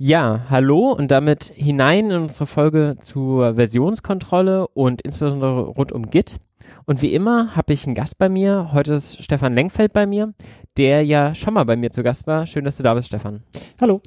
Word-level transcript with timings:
Ja, 0.00 0.42
hallo 0.48 0.92
und 0.92 1.10
damit 1.10 1.46
hinein 1.56 2.12
in 2.12 2.22
unsere 2.22 2.46
Folge 2.46 2.98
zur 3.00 3.56
Versionskontrolle 3.56 4.68
und 4.68 5.02
insbesondere 5.02 5.62
rund 5.62 5.90
um 5.90 6.08
Git. 6.08 6.36
Und 6.86 7.02
wie 7.02 7.12
immer 7.12 7.56
habe 7.56 7.72
ich 7.72 7.84
einen 7.84 7.96
Gast 7.96 8.16
bei 8.16 8.28
mir. 8.28 8.70
Heute 8.72 8.94
ist 8.94 9.20
Stefan 9.24 9.54
Lenkfeld 9.54 9.92
bei 9.92 10.06
mir, 10.06 10.34
der 10.76 11.04
ja 11.04 11.34
schon 11.34 11.54
mal 11.54 11.64
bei 11.64 11.74
mir 11.74 11.90
zu 11.90 12.04
Gast 12.04 12.28
war. 12.28 12.46
Schön, 12.46 12.64
dass 12.64 12.76
du 12.76 12.84
da 12.84 12.94
bist, 12.94 13.08
Stefan. 13.08 13.42
Hallo. 13.80 14.00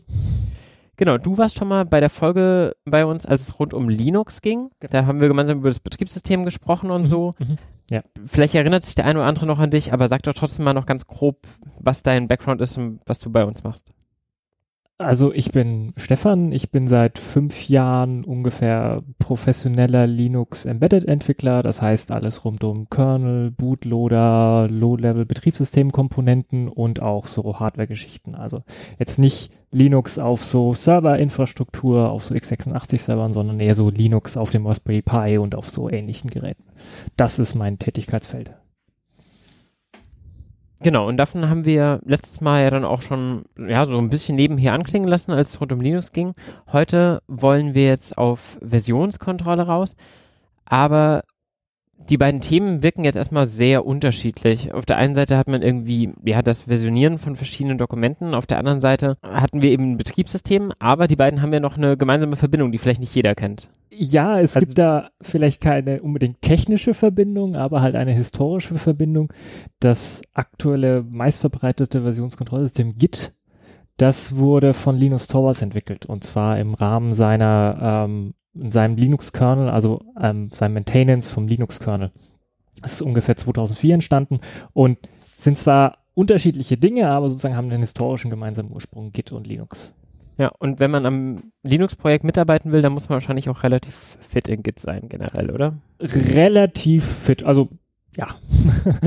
Genau, 0.95 1.17
du 1.17 1.37
warst 1.37 1.57
schon 1.57 1.67
mal 1.67 1.83
bei 1.83 1.99
der 1.99 2.09
Folge 2.09 2.73
bei 2.85 3.05
uns, 3.05 3.25
als 3.25 3.41
es 3.41 3.59
rund 3.59 3.73
um 3.73 3.89
Linux 3.89 4.41
ging. 4.41 4.69
Genau. 4.79 4.91
Da 4.93 5.05
haben 5.05 5.19
wir 5.19 5.27
gemeinsam 5.27 5.57
über 5.57 5.67
das 5.67 5.81
Betriebssystem 5.81 6.45
gesprochen 6.45 6.89
und 6.89 7.01
mhm, 7.01 7.07
so. 7.09 7.33
Mhm. 7.37 7.57
Ja. 7.89 8.01
Vielleicht 8.27 8.55
erinnert 8.55 8.85
sich 8.85 8.95
der 8.95 9.03
eine 9.03 9.19
oder 9.19 9.27
andere 9.27 9.45
noch 9.45 9.59
an 9.59 9.71
dich, 9.71 9.91
aber 9.91 10.07
sag 10.07 10.23
doch 10.23 10.33
trotzdem 10.33 10.63
mal 10.63 10.73
noch 10.73 10.85
ganz 10.85 11.05
grob, 11.05 11.47
was 11.81 12.01
dein 12.01 12.29
Background 12.29 12.61
ist 12.61 12.77
und 12.77 13.01
was 13.07 13.19
du 13.19 13.29
bei 13.29 13.43
uns 13.43 13.65
machst. 13.65 13.91
Also 15.01 15.33
ich 15.33 15.51
bin 15.51 15.93
Stefan, 15.97 16.51
ich 16.51 16.69
bin 16.69 16.87
seit 16.87 17.17
fünf 17.17 17.67
Jahren 17.67 18.23
ungefähr 18.23 19.03
professioneller 19.19 20.05
Linux 20.07 20.65
Embedded 20.65 21.05
Entwickler, 21.05 21.63
das 21.63 21.81
heißt 21.81 22.11
alles 22.11 22.45
rund 22.45 22.63
um 22.63 22.89
Kernel, 22.89 23.51
Bootloader, 23.51 24.67
Low-Level 24.69 25.25
Betriebssystemkomponenten 25.25 26.67
und 26.67 27.01
auch 27.01 27.27
so 27.27 27.59
Hardware-Geschichten. 27.59 28.35
Also 28.35 28.63
jetzt 28.99 29.17
nicht 29.17 29.51
Linux 29.71 30.19
auf 30.19 30.43
so 30.43 30.73
Serverinfrastruktur, 30.73 32.09
auf 32.09 32.23
so 32.23 32.35
x86-Servern, 32.35 33.33
sondern 33.33 33.59
eher 33.59 33.75
so 33.75 33.89
Linux 33.89 34.37
auf 34.37 34.51
dem 34.51 34.67
Raspberry 34.67 35.01
Pi 35.01 35.37
und 35.37 35.55
auf 35.55 35.69
so 35.69 35.89
ähnlichen 35.89 36.29
Geräten. 36.29 36.63
Das 37.17 37.39
ist 37.39 37.55
mein 37.55 37.79
Tätigkeitsfeld. 37.79 38.51
Genau, 40.83 41.07
und 41.07 41.17
davon 41.17 41.47
haben 41.47 41.65
wir 41.65 41.99
letztes 42.05 42.41
Mal 42.41 42.63
ja 42.63 42.71
dann 42.71 42.85
auch 42.85 43.03
schon 43.03 43.43
ja, 43.55 43.85
so 43.85 43.99
ein 43.99 44.09
bisschen 44.09 44.35
nebenher 44.35 44.73
anklingen 44.73 45.07
lassen, 45.07 45.31
als 45.31 45.49
es 45.49 45.61
rund 45.61 45.71
um 45.71 45.79
Linux 45.79 46.11
ging. 46.11 46.33
Heute 46.71 47.21
wollen 47.27 47.75
wir 47.75 47.83
jetzt 47.83 48.17
auf 48.17 48.57
Versionskontrolle 48.67 49.67
raus, 49.67 49.95
aber 50.65 51.23
die 52.09 52.17
beiden 52.17 52.41
Themen 52.41 52.83
wirken 52.83 53.03
jetzt 53.03 53.15
erstmal 53.15 53.45
sehr 53.45 53.85
unterschiedlich. 53.85 54.73
Auf 54.73 54.85
der 54.85 54.97
einen 54.97 55.15
Seite 55.15 55.37
hat 55.37 55.47
man 55.47 55.61
irgendwie, 55.61 56.11
ja, 56.23 56.41
das 56.41 56.63
Versionieren 56.63 57.17
von 57.17 57.35
verschiedenen 57.35 57.77
Dokumenten. 57.77 58.33
Auf 58.33 58.45
der 58.45 58.57
anderen 58.57 58.81
Seite 58.81 59.17
hatten 59.21 59.61
wir 59.61 59.71
eben 59.71 59.91
ein 59.91 59.97
Betriebssystem, 59.97 60.71
aber 60.79 61.07
die 61.07 61.15
beiden 61.15 61.41
haben 61.41 61.53
ja 61.53 61.59
noch 61.59 61.77
eine 61.77 61.97
gemeinsame 61.97 62.35
Verbindung, 62.35 62.71
die 62.71 62.77
vielleicht 62.77 62.99
nicht 62.99 63.15
jeder 63.15 63.35
kennt. 63.35 63.69
Ja, 63.93 64.39
es 64.39 64.55
also, 64.55 64.65
gibt 64.65 64.77
da 64.77 65.09
vielleicht 65.21 65.61
keine 65.61 66.01
unbedingt 66.01 66.41
technische 66.41 66.93
Verbindung, 66.93 67.55
aber 67.55 67.81
halt 67.81 67.95
eine 67.95 68.13
historische 68.13 68.77
Verbindung. 68.77 69.31
Das 69.79 70.21
aktuelle 70.33 71.03
meistverbreitete 71.03 72.01
Versionskontrollsystem 72.01 72.97
Git, 72.97 73.33
das 73.97 74.37
wurde 74.37 74.73
von 74.73 74.95
Linus 74.95 75.27
Torvalds 75.27 75.61
entwickelt 75.61 76.05
und 76.05 76.23
zwar 76.23 76.57
im 76.57 76.73
Rahmen 76.73 77.13
seiner 77.13 78.05
ähm, 78.07 78.33
seinem 78.53 78.97
Linux-Kernel, 78.97 79.69
also 79.69 80.01
ähm, 80.19 80.49
seinem 80.49 80.73
Maintenance 80.73 81.29
vom 81.29 81.47
Linux-Kernel. 81.47 82.11
Das 82.81 82.93
ist 82.93 83.01
ungefähr 83.01 83.35
2004 83.35 83.93
entstanden 83.93 84.39
und 84.73 84.97
sind 85.37 85.57
zwar 85.57 85.97
unterschiedliche 86.13 86.77
Dinge, 86.77 87.09
aber 87.09 87.29
sozusagen 87.29 87.55
haben 87.55 87.69
einen 87.69 87.81
historischen 87.81 88.29
gemeinsamen 88.29 88.71
Ursprung, 88.71 89.11
Git 89.11 89.31
und 89.31 89.47
Linux. 89.47 89.93
Ja, 90.37 90.51
und 90.59 90.79
wenn 90.79 90.91
man 90.91 91.05
am 91.05 91.35
Linux-Projekt 91.63 92.23
mitarbeiten 92.23 92.71
will, 92.71 92.81
dann 92.81 92.93
muss 92.93 93.09
man 93.09 93.17
wahrscheinlich 93.17 93.49
auch 93.49 93.63
relativ 93.63 94.17
fit 94.21 94.47
in 94.47 94.63
Git 94.63 94.79
sein, 94.79 95.07
generell, 95.07 95.51
oder? 95.51 95.77
Relativ 95.99 97.05
fit, 97.05 97.43
also 97.43 97.69
ja. 98.17 98.35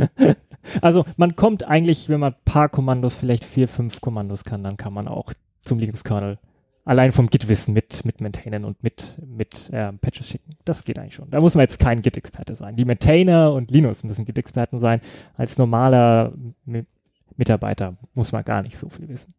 also 0.80 1.04
man 1.16 1.36
kommt 1.36 1.64
eigentlich, 1.64 2.08
wenn 2.08 2.20
man 2.20 2.34
ein 2.34 2.40
paar 2.44 2.68
Kommandos, 2.68 3.14
vielleicht 3.14 3.44
vier, 3.44 3.68
fünf 3.68 4.00
Kommandos 4.00 4.44
kann, 4.44 4.62
dann 4.62 4.76
kann 4.76 4.92
man 4.92 5.08
auch 5.08 5.32
zum 5.60 5.78
Linux-Kernel 5.78 6.38
allein 6.84 7.12
vom 7.12 7.28
Git-Wissen 7.28 7.74
mit, 7.74 8.04
mit 8.04 8.20
Maintainern 8.20 8.64
und 8.64 8.82
mit, 8.82 9.18
mit 9.26 9.70
äh, 9.70 9.92
Patches 9.92 10.28
schicken. 10.28 10.56
Das 10.64 10.84
geht 10.84 10.98
eigentlich 10.98 11.14
schon. 11.14 11.30
Da 11.30 11.40
muss 11.40 11.54
man 11.54 11.62
jetzt 11.62 11.78
kein 11.78 12.02
Git-Experte 12.02 12.54
sein. 12.54 12.76
Die 12.76 12.84
Maintainer 12.84 13.52
und 13.52 13.70
Linus 13.70 14.04
müssen 14.04 14.24
Git-Experten 14.24 14.78
sein. 14.78 15.00
Als 15.36 15.58
normaler 15.58 16.32
Mitarbeiter 17.36 17.96
muss 18.14 18.32
man 18.32 18.44
gar 18.44 18.62
nicht 18.62 18.76
so 18.76 18.88
viel 18.88 19.08
wissen. 19.08 19.34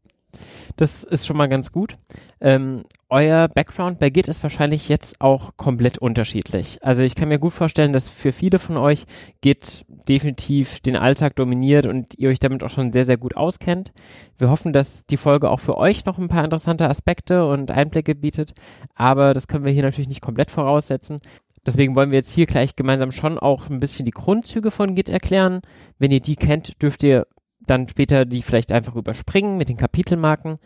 Das 0.75 1.03
ist 1.03 1.25
schon 1.25 1.37
mal 1.37 1.47
ganz 1.47 1.71
gut. 1.71 1.95
Ähm, 2.41 2.83
euer 3.09 3.47
Background 3.47 3.99
bei 3.99 4.09
Git 4.09 4.27
ist 4.27 4.43
wahrscheinlich 4.43 4.89
jetzt 4.89 5.21
auch 5.21 5.53
komplett 5.57 5.97
unterschiedlich. 5.97 6.79
Also 6.81 7.01
ich 7.01 7.15
kann 7.15 7.29
mir 7.29 7.39
gut 7.39 7.53
vorstellen, 7.53 7.93
dass 7.93 8.09
für 8.09 8.31
viele 8.31 8.59
von 8.59 8.77
euch 8.77 9.05
Git 9.41 9.85
definitiv 10.09 10.79
den 10.81 10.95
Alltag 10.95 11.35
dominiert 11.35 11.85
und 11.85 12.13
ihr 12.17 12.29
euch 12.29 12.39
damit 12.39 12.63
auch 12.63 12.69
schon 12.69 12.91
sehr, 12.91 13.05
sehr 13.05 13.17
gut 13.17 13.37
auskennt. 13.37 13.93
Wir 14.37 14.49
hoffen, 14.49 14.73
dass 14.73 15.05
die 15.05 15.17
Folge 15.17 15.49
auch 15.49 15.59
für 15.59 15.77
euch 15.77 16.05
noch 16.05 16.17
ein 16.17 16.27
paar 16.27 16.43
interessante 16.43 16.89
Aspekte 16.89 17.47
und 17.47 17.71
Einblicke 17.71 18.15
bietet, 18.15 18.53
aber 18.95 19.33
das 19.33 19.47
können 19.47 19.65
wir 19.65 19.71
hier 19.71 19.83
natürlich 19.83 20.09
nicht 20.09 20.21
komplett 20.21 20.51
voraussetzen. 20.51 21.19
Deswegen 21.65 21.95
wollen 21.95 22.11
wir 22.11 22.19
jetzt 22.19 22.31
hier 22.31 22.45
gleich 22.45 22.75
gemeinsam 22.75 23.11
schon 23.11 23.39
auch 23.39 23.69
ein 23.69 23.79
bisschen 23.79 24.05
die 24.05 24.11
Grundzüge 24.11 24.69
von 24.69 24.93
Git 24.93 25.09
erklären. 25.09 25.61
Wenn 25.97 26.11
ihr 26.11 26.19
die 26.19 26.35
kennt, 26.35 26.81
dürft 26.81 27.01
ihr 27.03 27.25
dann 27.65 27.87
später 27.87 28.25
die 28.25 28.41
vielleicht 28.41 28.71
einfach 28.71 28.95
überspringen 28.95 29.57
mit 29.57 29.69
den 29.69 29.77
Kapitelmarken 29.77 30.57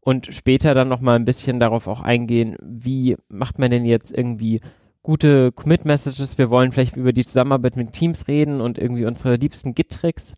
und 0.00 0.34
später 0.34 0.74
dann 0.74 0.88
nochmal 0.88 1.16
ein 1.16 1.24
bisschen 1.24 1.60
darauf 1.60 1.86
auch 1.86 2.00
eingehen, 2.00 2.56
wie 2.62 3.16
macht 3.28 3.58
man 3.58 3.70
denn 3.70 3.84
jetzt 3.84 4.16
irgendwie 4.16 4.60
gute 5.02 5.52
Commit-Messages. 5.52 6.38
Wir 6.38 6.50
wollen 6.50 6.72
vielleicht 6.72 6.96
über 6.96 7.12
die 7.12 7.24
Zusammenarbeit 7.24 7.76
mit 7.76 7.92
Teams 7.92 8.28
reden 8.28 8.60
und 8.60 8.78
irgendwie 8.78 9.06
unsere 9.06 9.36
liebsten 9.36 9.74
Git-Tricks. 9.74 10.34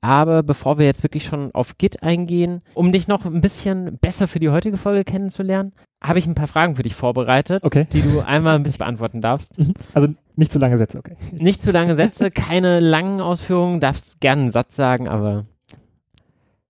Aber 0.00 0.42
bevor 0.42 0.78
wir 0.78 0.86
jetzt 0.86 1.02
wirklich 1.02 1.24
schon 1.24 1.54
auf 1.54 1.76
Git 1.76 2.02
eingehen, 2.02 2.62
um 2.74 2.90
dich 2.90 3.06
noch 3.06 3.26
ein 3.26 3.42
bisschen 3.42 3.98
besser 3.98 4.28
für 4.28 4.38
die 4.38 4.48
heutige 4.48 4.78
Folge 4.78 5.04
kennenzulernen, 5.04 5.72
habe 6.02 6.18
ich 6.18 6.26
ein 6.26 6.34
paar 6.34 6.46
Fragen 6.46 6.76
für 6.76 6.82
dich 6.82 6.94
vorbereitet, 6.94 7.62
okay. 7.62 7.86
die 7.92 8.00
du 8.00 8.20
einmal 8.20 8.54
ein 8.54 8.62
bisschen 8.62 8.78
beantworten 8.78 9.20
darfst. 9.20 9.58
Mhm. 9.58 9.74
Also 9.92 10.08
nicht 10.40 10.52
zu 10.52 10.58
lange 10.58 10.78
Sätze, 10.78 10.98
okay. 10.98 11.16
Nicht 11.32 11.62
zu 11.62 11.70
lange 11.70 11.94
Sätze, 11.94 12.30
keine 12.30 12.80
langen 12.80 13.20
Ausführungen, 13.20 13.78
darfst 13.78 14.20
gerne 14.20 14.42
einen 14.42 14.52
Satz 14.52 14.74
sagen, 14.74 15.06
aber 15.06 15.44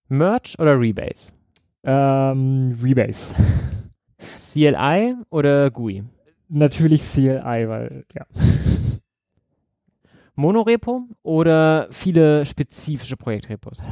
Merge 0.09 0.57
oder 0.59 0.79
Rebase? 0.79 1.33
Ähm, 1.85 2.77
Rebase. 2.83 3.35
CLI 4.19 5.15
oder 5.31 5.71
GUI? 5.71 6.03
Natürlich 6.49 7.03
CLI, 7.03 7.69
weil, 7.69 8.05
ja. 8.13 8.27
Monorepo 10.35 11.05
oder 11.23 11.87
viele 11.93 12.45
spezifische 12.47 13.17
Projektrepos? 13.17 13.85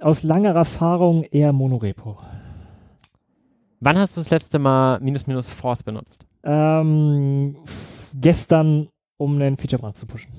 Aus 0.00 0.22
langer 0.22 0.54
Erfahrung 0.54 1.24
eher 1.24 1.52
Monorepo. 1.52 2.18
Wann 3.80 3.98
hast 3.98 4.16
du 4.16 4.20
das 4.20 4.30
letzte 4.30 4.60
Mal 4.60 5.00
minus 5.00 5.26
minus 5.26 5.50
Force 5.50 5.82
benutzt? 5.82 6.24
Ähm, 6.44 7.56
gestern, 8.20 8.88
um 9.16 9.40
einen 9.40 9.56
Feature-Brand 9.56 9.96
zu 9.96 10.06
pushen. 10.06 10.30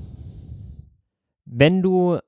Wenn 1.45 1.81
du 1.81 2.19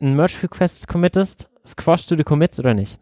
einen 0.00 0.16
Merge-Request 0.16 0.88
committest, 0.88 1.50
squashst 1.66 2.10
du 2.10 2.16
die 2.16 2.24
Commits 2.24 2.58
oder 2.60 2.74
nicht? 2.74 2.98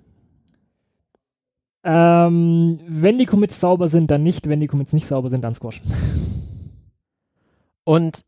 Ähm, 1.84 2.80
wenn 2.86 3.18
die 3.18 3.26
Commits 3.26 3.60
sauber 3.60 3.86
sind, 3.88 4.10
dann 4.10 4.22
nicht. 4.22 4.48
Wenn 4.48 4.60
die 4.60 4.66
Commits 4.66 4.92
nicht 4.92 5.06
sauber 5.06 5.28
sind, 5.28 5.42
dann 5.42 5.54
squashen. 5.54 5.84
Und 7.84 8.24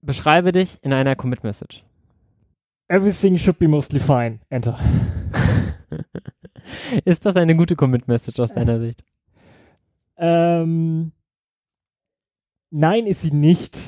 beschreibe 0.00 0.52
dich 0.52 0.78
in 0.82 0.92
einer 0.92 1.16
Commit-Message. 1.16 1.84
Everything 2.88 3.36
should 3.36 3.58
be 3.58 3.68
mostly 3.68 4.00
fine. 4.00 4.40
Enter. 4.48 4.78
Ist 7.04 7.26
das 7.26 7.36
eine 7.36 7.54
gute 7.56 7.76
Commit-Message 7.76 8.40
aus 8.40 8.52
deiner 8.52 8.78
Sicht? 8.80 9.04
Ähm, 10.16 11.12
nein, 12.74 13.06
ist 13.06 13.22
sie 13.22 13.30
nicht. 13.30 13.78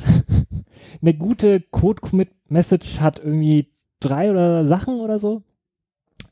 eine 1.02 1.14
gute 1.14 1.60
Code-Commit-Message 1.60 3.00
hat 3.00 3.18
irgendwie 3.18 3.72
drei 4.00 4.30
oder 4.30 4.64
Sachen 4.64 5.00
oder 5.00 5.18
so. 5.18 5.42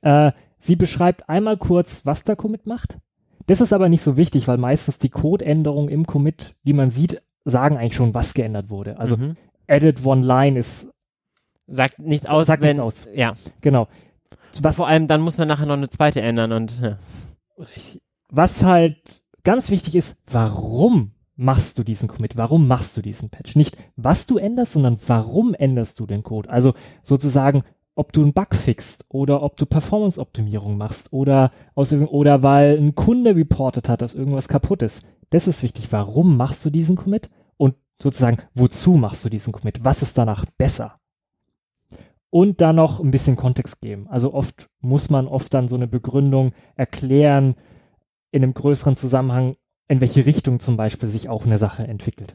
Äh, 0.02 0.32
sie 0.56 0.76
beschreibt 0.76 1.28
einmal 1.28 1.56
kurz, 1.56 2.06
was 2.06 2.24
der 2.24 2.36
Commit 2.36 2.66
macht. 2.66 2.98
Das 3.46 3.60
ist 3.60 3.72
aber 3.72 3.88
nicht 3.88 4.02
so 4.02 4.16
wichtig, 4.16 4.48
weil 4.48 4.56
meistens 4.56 4.98
die 4.98 5.10
Codeänderungen 5.10 5.90
im 5.90 6.06
Commit, 6.06 6.54
die 6.62 6.72
man 6.72 6.88
sieht, 6.88 7.20
sagen 7.44 7.76
eigentlich 7.76 7.96
schon, 7.96 8.14
was 8.14 8.32
geändert 8.32 8.70
wurde. 8.70 8.98
Also 8.98 9.16
mhm. 9.16 9.36
added 9.68 10.04
one 10.04 10.24
line 10.24 10.58
ist 10.58 10.88
sagt 11.66 11.98
nichts 11.98 12.26
aus, 12.26 12.46
sagt 12.46 12.62
wenn, 12.62 12.76
nichts 12.76 13.06
aus. 13.06 13.08
Ja, 13.14 13.36
genau. 13.60 13.88
Was 14.60 14.76
vor 14.76 14.86
allem 14.86 15.08
dann 15.08 15.20
muss 15.20 15.38
man 15.38 15.48
nachher 15.48 15.66
noch 15.66 15.74
eine 15.74 15.88
zweite 15.88 16.20
ändern 16.20 16.52
und 16.52 16.80
ja. 16.80 16.98
was 18.28 18.62
halt 18.62 19.22
ganz 19.42 19.70
wichtig 19.70 19.94
ist, 19.94 20.16
warum 20.30 21.12
machst 21.36 21.78
du 21.78 21.84
diesen 21.84 22.08
Commit? 22.08 22.36
Warum 22.36 22.68
machst 22.68 22.96
du 22.96 23.02
diesen 23.02 23.30
Patch? 23.30 23.56
Nicht, 23.56 23.76
was 23.96 24.26
du 24.26 24.38
änderst, 24.38 24.72
sondern 24.72 24.98
warum 25.06 25.54
änderst 25.54 25.98
du 26.00 26.06
den 26.06 26.22
Code? 26.22 26.50
Also 26.50 26.74
sozusagen, 27.02 27.64
ob 27.94 28.12
du 28.12 28.22
einen 28.22 28.32
Bug 28.32 28.54
fixst 28.54 29.06
oder 29.08 29.42
ob 29.42 29.56
du 29.56 29.66
Performance-Optimierung 29.66 30.76
machst 30.76 31.12
oder 31.12 31.52
aus 31.74 31.92
oder 31.92 32.42
weil 32.42 32.76
ein 32.76 32.94
Kunde 32.94 33.36
reportet 33.36 33.88
hat, 33.88 34.02
dass 34.02 34.14
irgendwas 34.14 34.48
kaputt 34.48 34.82
ist. 34.82 35.04
Das 35.30 35.46
ist 35.48 35.62
wichtig. 35.62 35.92
Warum 35.92 36.36
machst 36.36 36.64
du 36.64 36.70
diesen 36.70 36.96
Commit? 36.96 37.30
Und 37.56 37.74
sozusagen, 38.00 38.38
wozu 38.54 38.94
machst 38.94 39.24
du 39.24 39.28
diesen 39.28 39.52
Commit? 39.52 39.84
Was 39.84 40.02
ist 40.02 40.18
danach 40.18 40.44
besser? 40.58 40.98
Und 42.30 42.60
dann 42.60 42.76
noch 42.76 42.98
ein 42.98 43.12
bisschen 43.12 43.36
Kontext 43.36 43.80
geben. 43.80 44.08
Also 44.08 44.34
oft 44.34 44.68
muss 44.80 45.08
man 45.08 45.28
oft 45.28 45.54
dann 45.54 45.68
so 45.68 45.76
eine 45.76 45.86
Begründung 45.86 46.52
erklären 46.74 47.54
in 48.32 48.42
einem 48.42 48.54
größeren 48.54 48.96
Zusammenhang, 48.96 49.54
in 49.88 50.00
welche 50.00 50.26
Richtung 50.26 50.60
zum 50.60 50.76
Beispiel 50.76 51.08
sich 51.08 51.28
auch 51.28 51.44
eine 51.44 51.58
Sache 51.58 51.86
entwickelt. 51.86 52.34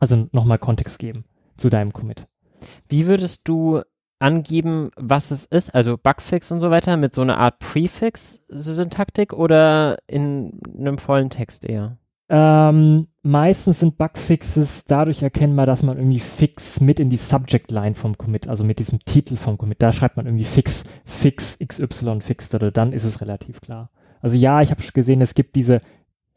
Also 0.00 0.28
nochmal 0.32 0.58
Kontext 0.58 0.98
geben 0.98 1.24
zu 1.56 1.70
deinem 1.70 1.92
Commit. 1.92 2.26
Wie 2.88 3.06
würdest 3.06 3.42
du 3.44 3.82
angeben, 4.18 4.90
was 4.96 5.30
es 5.30 5.44
ist, 5.44 5.74
also 5.74 5.96
Bugfix 5.96 6.50
und 6.50 6.60
so 6.60 6.70
weiter, 6.70 6.96
mit 6.96 7.14
so 7.14 7.20
einer 7.20 7.38
Art 7.38 7.58
Prefix-Syntaktik 7.58 9.32
oder 9.32 9.98
in 10.06 10.60
einem 10.78 10.98
vollen 10.98 11.30
Text 11.30 11.64
eher? 11.64 11.98
Ähm, 12.30 13.08
meistens 13.22 13.80
sind 13.80 13.98
Bugfixes 13.98 14.86
dadurch 14.86 15.22
erkennbar, 15.22 15.66
dass 15.66 15.82
man 15.82 15.98
irgendwie 15.98 16.20
Fix 16.20 16.80
mit 16.80 17.00
in 17.00 17.10
die 17.10 17.18
Subject 17.18 17.70
Line 17.70 17.94
vom 17.94 18.16
Commit, 18.16 18.48
also 18.48 18.64
mit 18.64 18.78
diesem 18.78 18.98
Titel 19.00 19.36
vom 19.36 19.58
Commit, 19.58 19.82
da 19.82 19.92
schreibt 19.92 20.16
man 20.16 20.26
irgendwie 20.26 20.44
Fix, 20.44 20.84
Fix, 21.04 21.58
XY, 21.58 22.18
oder 22.54 22.70
dann 22.70 22.94
ist 22.94 23.04
es 23.04 23.20
relativ 23.20 23.60
klar. 23.60 23.90
Also 24.22 24.36
ja, 24.36 24.62
ich 24.62 24.70
habe 24.70 24.82
gesehen, 24.94 25.20
es 25.20 25.34
gibt 25.34 25.54
diese 25.54 25.82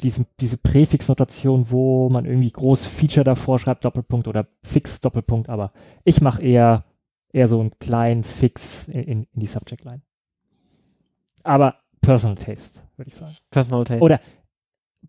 diesen, 0.01 0.27
diese 0.39 0.57
Präfix-Notation, 0.57 1.71
wo 1.71 2.09
man 2.09 2.25
irgendwie 2.25 2.51
groß 2.51 2.85
Feature 2.85 3.23
davor 3.23 3.59
schreibt, 3.59 3.85
Doppelpunkt 3.85 4.27
oder 4.27 4.47
Fix, 4.63 5.01
Doppelpunkt, 5.01 5.49
aber 5.49 5.71
ich 6.03 6.21
mache 6.21 6.43
eher, 6.43 6.85
eher 7.31 7.47
so 7.47 7.59
einen 7.59 7.77
kleinen 7.79 8.23
Fix 8.23 8.87
in, 8.87 9.03
in, 9.03 9.23
in 9.33 9.39
die 9.39 9.47
Subject 9.47 9.83
Line. 9.83 10.01
Aber 11.43 11.75
Personal 12.01 12.37
Taste, 12.37 12.81
würde 12.95 13.09
ich 13.09 13.15
sagen. 13.15 13.35
Personal 13.49 13.83
Taste. 13.85 14.03
Oder 14.03 14.21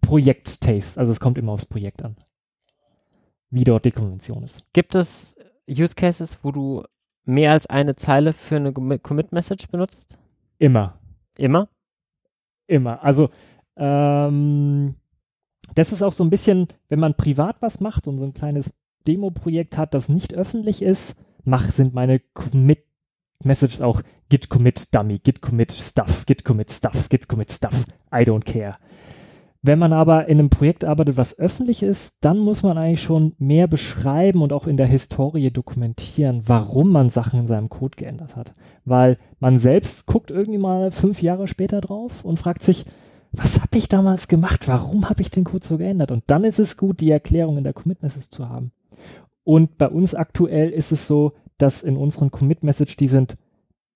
Projekt 0.00 0.60
Taste, 0.60 0.98
also 0.98 1.12
es 1.12 1.20
kommt 1.20 1.38
immer 1.38 1.52
aufs 1.52 1.66
Projekt 1.66 2.02
an. 2.02 2.16
Wie 3.50 3.64
dort 3.64 3.84
die 3.84 3.92
Konvention 3.92 4.42
ist. 4.42 4.62
Gibt 4.72 4.94
es 4.94 5.36
Use 5.68 5.94
Cases, 5.94 6.38
wo 6.42 6.52
du 6.52 6.84
mehr 7.24 7.52
als 7.52 7.66
eine 7.66 7.94
Zeile 7.96 8.32
für 8.32 8.56
eine 8.56 8.72
Commit 8.72 9.32
Message 9.32 9.68
benutzt? 9.68 10.18
Immer. 10.58 10.98
Immer? 11.36 11.68
Immer. 12.66 13.02
Also 13.02 13.30
ähm, 13.78 14.94
das 15.74 15.92
ist 15.92 16.02
auch 16.02 16.12
so 16.12 16.24
ein 16.24 16.30
bisschen, 16.30 16.68
wenn 16.88 17.00
man 17.00 17.14
privat 17.14 17.56
was 17.60 17.80
macht 17.80 18.08
und 18.08 18.18
so 18.18 18.24
ein 18.24 18.34
kleines 18.34 18.72
Demo-Projekt 19.06 19.78
hat, 19.78 19.94
das 19.94 20.08
nicht 20.08 20.34
öffentlich 20.34 20.82
ist, 20.82 21.16
mach, 21.44 21.70
sind 21.70 21.94
meine 21.94 22.20
Commit 22.34 22.84
Messages 23.44 23.80
auch 23.80 24.02
git 24.28 24.48
commit 24.48 24.94
dummy, 24.94 25.18
git 25.18 25.40
commit 25.40 25.72
stuff, 25.72 26.26
git 26.26 26.44
commit 26.44 26.72
stuff, 26.72 27.08
git 27.08 27.28
commit 27.28 27.52
stuff, 27.52 27.84
I 28.12 28.24
don't 28.24 28.44
care. 28.44 28.76
Wenn 29.62 29.78
man 29.78 29.92
aber 29.92 30.28
in 30.28 30.38
einem 30.38 30.50
Projekt 30.50 30.84
arbeitet, 30.84 31.16
was 31.16 31.38
öffentlich 31.38 31.82
ist, 31.82 32.16
dann 32.20 32.38
muss 32.38 32.62
man 32.62 32.78
eigentlich 32.78 33.02
schon 33.02 33.34
mehr 33.38 33.66
beschreiben 33.66 34.42
und 34.42 34.52
auch 34.52 34.68
in 34.68 34.76
der 34.76 34.86
Historie 34.86 35.50
dokumentieren, 35.50 36.42
warum 36.46 36.90
man 36.90 37.08
Sachen 37.08 37.40
in 37.40 37.46
seinem 37.48 37.68
Code 37.68 37.96
geändert 37.96 38.36
hat. 38.36 38.54
Weil 38.84 39.18
man 39.40 39.58
selbst 39.58 40.06
guckt 40.06 40.30
irgendwie 40.30 40.58
mal 40.58 40.92
fünf 40.92 41.22
Jahre 41.22 41.48
später 41.48 41.80
drauf 41.80 42.24
und 42.24 42.38
fragt 42.38 42.62
sich, 42.62 42.86
was 43.32 43.60
habe 43.60 43.76
ich 43.78 43.88
damals 43.88 44.28
gemacht? 44.28 44.68
Warum 44.68 45.08
habe 45.08 45.22
ich 45.22 45.30
den 45.30 45.44
Code 45.44 45.64
so 45.64 45.78
geändert? 45.78 46.10
Und 46.10 46.24
dann 46.26 46.44
ist 46.44 46.58
es 46.58 46.76
gut, 46.76 47.00
die 47.00 47.10
Erklärung 47.10 47.58
in 47.58 47.64
der 47.64 47.72
Commit 47.72 48.02
Message 48.02 48.30
zu 48.30 48.48
haben. 48.48 48.72
Und 49.44 49.78
bei 49.78 49.88
uns 49.88 50.14
aktuell 50.14 50.70
ist 50.70 50.92
es 50.92 51.06
so, 51.06 51.32
dass 51.58 51.82
in 51.82 51.96
unseren 51.96 52.30
Commit 52.30 52.62
Message, 52.62 52.96
die 52.96 53.08
sind 53.08 53.36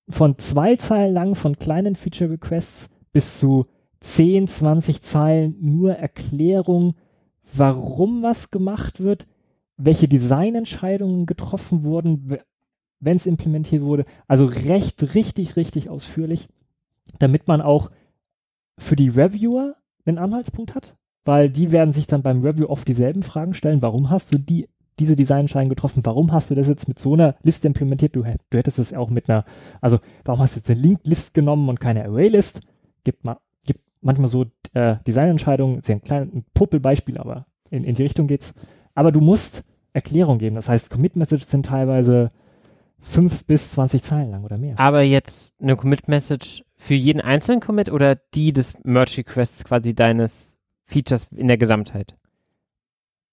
von 0.09 0.37
zwei 0.39 0.77
Zeilen 0.77 1.13
lang, 1.13 1.35
von 1.35 1.59
kleinen 1.59 1.95
Feature 1.95 2.31
Requests 2.31 2.91
bis 3.13 3.39
zu 3.39 3.67
10, 4.01 4.49
20 4.49 5.03
Zeilen 5.03 5.57
nur 5.61 5.95
Erklärung, 5.95 6.95
warum 7.55 8.23
was 8.23 8.51
gemacht 8.51 9.01
wird, 9.01 9.27
welche 9.77 10.09
Designentscheidungen 10.09 11.27
getroffen 11.27 11.85
wurden, 11.85 12.39
wenn 13.01 13.17
es 13.17 13.27
implementiert 13.27 13.83
wurde. 13.83 14.05
Also 14.27 14.45
recht, 14.45 15.15
richtig, 15.15 15.57
richtig 15.57 15.89
ausführlich, 15.89 16.49
damit 17.19 17.47
man 17.47 17.61
auch 17.61 17.91
für 18.79 18.97
die 18.97 19.09
Reviewer 19.09 19.77
einen 20.05 20.19
Anhaltspunkt 20.19 20.75
hat, 20.75 20.97
weil 21.25 21.51
die 21.51 21.73
werden 21.73 21.93
sich 21.93 22.07
dann 22.07 22.23
beim 22.23 22.41
Review 22.41 22.67
oft 22.67 22.89
dieselben 22.89 23.23
Fragen 23.23 23.55
stellen. 23.55 23.83
Warum 23.83 24.11
hast 24.11 24.35
du 24.35 24.39
die, 24.39 24.69
diese 24.99 25.15
Designentscheidung 25.15 25.69
getroffen? 25.69 26.05
Warum 26.05 26.33
hast 26.33 26.51
du 26.51 26.55
das 26.55 26.69
jetzt 26.69 26.89
mit 26.89 26.99
so 26.99 27.15
einer 27.15 27.37
Liste 27.43 27.69
implementiert? 27.69 28.17
Du, 28.17 28.23
du 28.23 28.59
hättest 28.59 28.79
es 28.79 28.93
auch 28.93 29.11
mit 29.11 29.31
einer, 29.31 29.45
also 29.81 29.99
warum 30.25 30.41
hast 30.41 30.57
du 30.57 30.61
jetzt 30.61 30.71
eine 30.71 30.81
Linked-List 30.81 31.35
genommen 31.35 31.69
und 31.69 31.81
keine 31.81 32.05
Array-List? 32.05 32.63
Gibt, 33.05 33.25
ma, 33.25 33.41
gibt 33.67 33.81
manchmal 34.01 34.29
so 34.29 34.47
äh, 34.75 34.97
Designentscheidungen, 35.07 35.83
sehr 35.83 35.97
ein 35.97 36.03
kleines 36.03 36.35
ein 36.35 36.45
Popelbeispiel, 36.55 37.19
aber 37.19 37.47
in, 37.71 37.85
in 37.85 37.95
die 37.95 38.03
Richtung 38.03 38.27
geht's. 38.27 38.55
Aber 38.95 39.13
du 39.13 39.21
musst 39.21 39.65
Erklärung 39.93 40.39
geben. 40.39 40.57
Das 40.57 40.69
heißt, 40.69 40.91
Commit-Messages 40.91 41.51
sind 41.51 41.67
teilweise 41.67 42.33
fünf 42.99 43.45
bis 43.45 43.73
zwanzig 43.73 44.03
Zeilen 44.03 44.31
lang 44.31 44.45
oder 44.45 44.59
mehr. 44.59 44.79
Aber 44.79 45.03
jetzt 45.03 45.61
eine 45.61 45.77
Commit-Message 45.77 46.65
für 46.83 46.95
jeden 46.95 47.21
einzelnen 47.21 47.61
Commit 47.61 47.93
oder 47.93 48.17
die 48.17 48.53
des 48.53 48.83
Merge-Requests 48.83 49.63
quasi 49.63 49.95
deines 49.95 50.57
Features 50.85 51.29
in 51.31 51.47
der 51.47 51.57
Gesamtheit? 51.57 52.17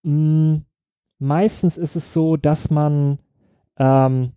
Mm, 0.03 0.57
meistens 1.17 1.77
ist 1.77 1.95
es 1.95 2.13
so, 2.13 2.37
dass 2.37 2.69
man 2.69 3.17
ähm, 3.77 4.33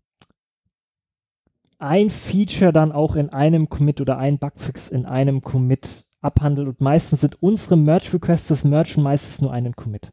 ein 1.79 2.09
Feature 2.09 2.73
dann 2.73 2.91
auch 2.91 3.14
in 3.14 3.29
einem 3.29 3.69
Commit 3.69 4.00
oder 4.00 4.17
ein 4.17 4.38
Bugfix 4.38 4.88
in 4.88 5.05
einem 5.05 5.43
Commit 5.43 6.06
abhandelt 6.23 6.69
und 6.69 6.81
meistens 6.81 7.20
sind 7.20 7.43
unsere 7.43 7.76
Merge-Requests 7.76 8.49
das 8.49 8.65
Mergen 8.65 9.03
meistens 9.03 9.43
nur 9.43 9.53
einen 9.53 9.76
Commit 9.76 10.11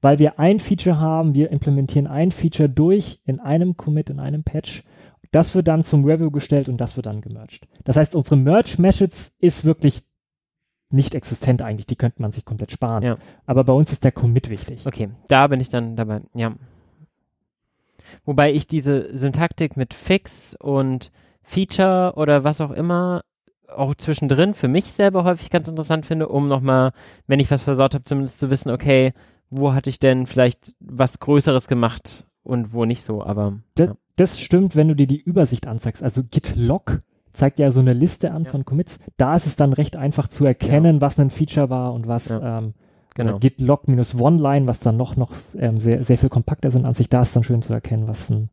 weil 0.00 0.18
wir 0.18 0.38
ein 0.38 0.60
Feature 0.60 0.98
haben, 0.98 1.34
wir 1.34 1.50
implementieren 1.50 2.06
ein 2.06 2.30
Feature 2.30 2.68
durch 2.68 3.20
in 3.24 3.40
einem 3.40 3.76
Commit, 3.76 4.10
in 4.10 4.20
einem 4.20 4.44
Patch. 4.44 4.84
Das 5.30 5.54
wird 5.54 5.68
dann 5.68 5.82
zum 5.82 6.04
Review 6.04 6.30
gestellt 6.30 6.68
und 6.68 6.78
das 6.78 6.96
wird 6.96 7.06
dann 7.06 7.20
gemerged. 7.20 7.68
Das 7.84 7.96
heißt, 7.96 8.14
unsere 8.16 8.36
Merge-Message 8.36 9.32
ist 9.38 9.64
wirklich 9.64 10.02
nicht 10.90 11.14
existent 11.14 11.60
eigentlich, 11.60 11.86
die 11.86 11.96
könnte 11.96 12.22
man 12.22 12.32
sich 12.32 12.44
komplett 12.44 12.72
sparen. 12.72 13.02
Ja. 13.02 13.18
Aber 13.46 13.64
bei 13.64 13.72
uns 13.72 13.92
ist 13.92 14.04
der 14.04 14.12
Commit 14.12 14.48
wichtig. 14.48 14.86
Okay, 14.86 15.10
da 15.28 15.46
bin 15.46 15.60
ich 15.60 15.68
dann 15.68 15.96
dabei, 15.96 16.22
ja. 16.34 16.54
Wobei 18.24 18.52
ich 18.52 18.66
diese 18.66 19.14
Syntaktik 19.16 19.76
mit 19.76 19.92
Fix 19.92 20.56
und 20.58 21.10
Feature 21.42 22.14
oder 22.16 22.42
was 22.42 22.60
auch 22.60 22.70
immer 22.70 23.22
auch 23.68 23.94
zwischendrin 23.94 24.54
für 24.54 24.68
mich 24.68 24.92
selber 24.92 25.24
häufig 25.24 25.50
ganz 25.50 25.68
interessant 25.68 26.06
finde, 26.06 26.28
um 26.28 26.48
nochmal, 26.48 26.92
wenn 27.26 27.38
ich 27.38 27.50
was 27.50 27.62
versaut 27.62 27.94
habe, 27.94 28.04
zumindest 28.04 28.38
zu 28.38 28.50
wissen, 28.50 28.70
okay, 28.70 29.12
wo 29.50 29.72
hatte 29.72 29.90
ich 29.90 29.98
denn 29.98 30.26
vielleicht 30.26 30.74
was 30.80 31.20
Größeres 31.20 31.68
gemacht 31.68 32.24
und 32.42 32.72
wo 32.72 32.84
nicht 32.84 33.02
so, 33.02 33.22
aber. 33.22 33.58
Ja. 33.78 33.94
Das 34.20 34.40
stimmt, 34.40 34.76
wenn 34.76 34.88
du 34.88 34.94
dir 34.94 35.06
die 35.06 35.20
Übersicht 35.20 35.66
anzeigst. 35.66 36.02
Also 36.02 36.22
Git 36.22 36.56
Log 36.56 37.02
zeigt 37.32 37.58
ja 37.58 37.70
so 37.70 37.80
eine 37.80 37.92
Liste 37.92 38.32
an 38.32 38.44
ja. 38.44 38.50
von 38.50 38.64
Commits. 38.64 38.98
Da 39.16 39.34
ist 39.36 39.46
es 39.46 39.56
dann 39.56 39.72
recht 39.72 39.96
einfach 39.96 40.28
zu 40.28 40.44
erkennen, 40.44 40.96
ja. 40.96 41.00
was 41.00 41.18
ein 41.18 41.30
Feature 41.30 41.70
war 41.70 41.92
und 41.92 42.08
was 42.08 42.30
ähm, 42.30 42.74
genau. 43.14 43.38
Git 43.38 43.60
Log 43.60 43.88
minus 43.88 44.20
One-Line, 44.20 44.66
was 44.66 44.80
dann 44.80 44.96
noch, 44.96 45.16
noch 45.16 45.34
ähm, 45.56 45.78
sehr, 45.78 46.04
sehr 46.04 46.18
viel 46.18 46.28
kompakter 46.28 46.70
sind 46.70 46.84
an 46.84 46.94
sich. 46.94 47.08
Da 47.08 47.22
ist 47.22 47.34
dann 47.36 47.44
schön 47.44 47.62
zu 47.62 47.72
erkennen, 47.72 48.08
was 48.08 48.30
ein 48.30 48.50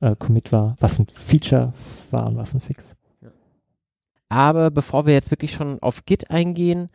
äh, 0.00 0.14
Commit 0.16 0.52
war, 0.52 0.76
was 0.80 0.98
ein 0.98 1.06
Feature 1.06 1.72
war 2.10 2.26
und 2.26 2.36
was 2.36 2.54
ein 2.54 2.60
Fix. 2.60 2.96
Aber 4.28 4.70
bevor 4.70 5.06
wir 5.06 5.12
jetzt 5.12 5.32
wirklich 5.32 5.52
schon 5.52 5.82
auf 5.82 6.04
Git 6.04 6.30
eingehen, 6.30 6.88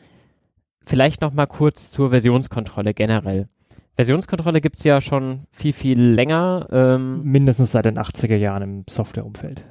Vielleicht 0.87 1.21
noch 1.21 1.33
mal 1.33 1.47
kurz 1.47 1.91
zur 1.91 2.11
Versionskontrolle 2.11 2.93
generell. 2.93 3.49
Versionskontrolle 3.95 4.61
gibt 4.61 4.77
es 4.77 4.83
ja 4.83 5.01
schon 5.01 5.41
viel, 5.51 5.73
viel 5.73 6.01
länger. 6.01 6.67
Ähm, 6.71 7.23
Mindestens 7.23 7.71
seit 7.71 7.85
den 7.85 7.97
80er 7.97 8.35
Jahren 8.35 8.61
im 8.61 8.85
Softwareumfeld. 8.89 9.63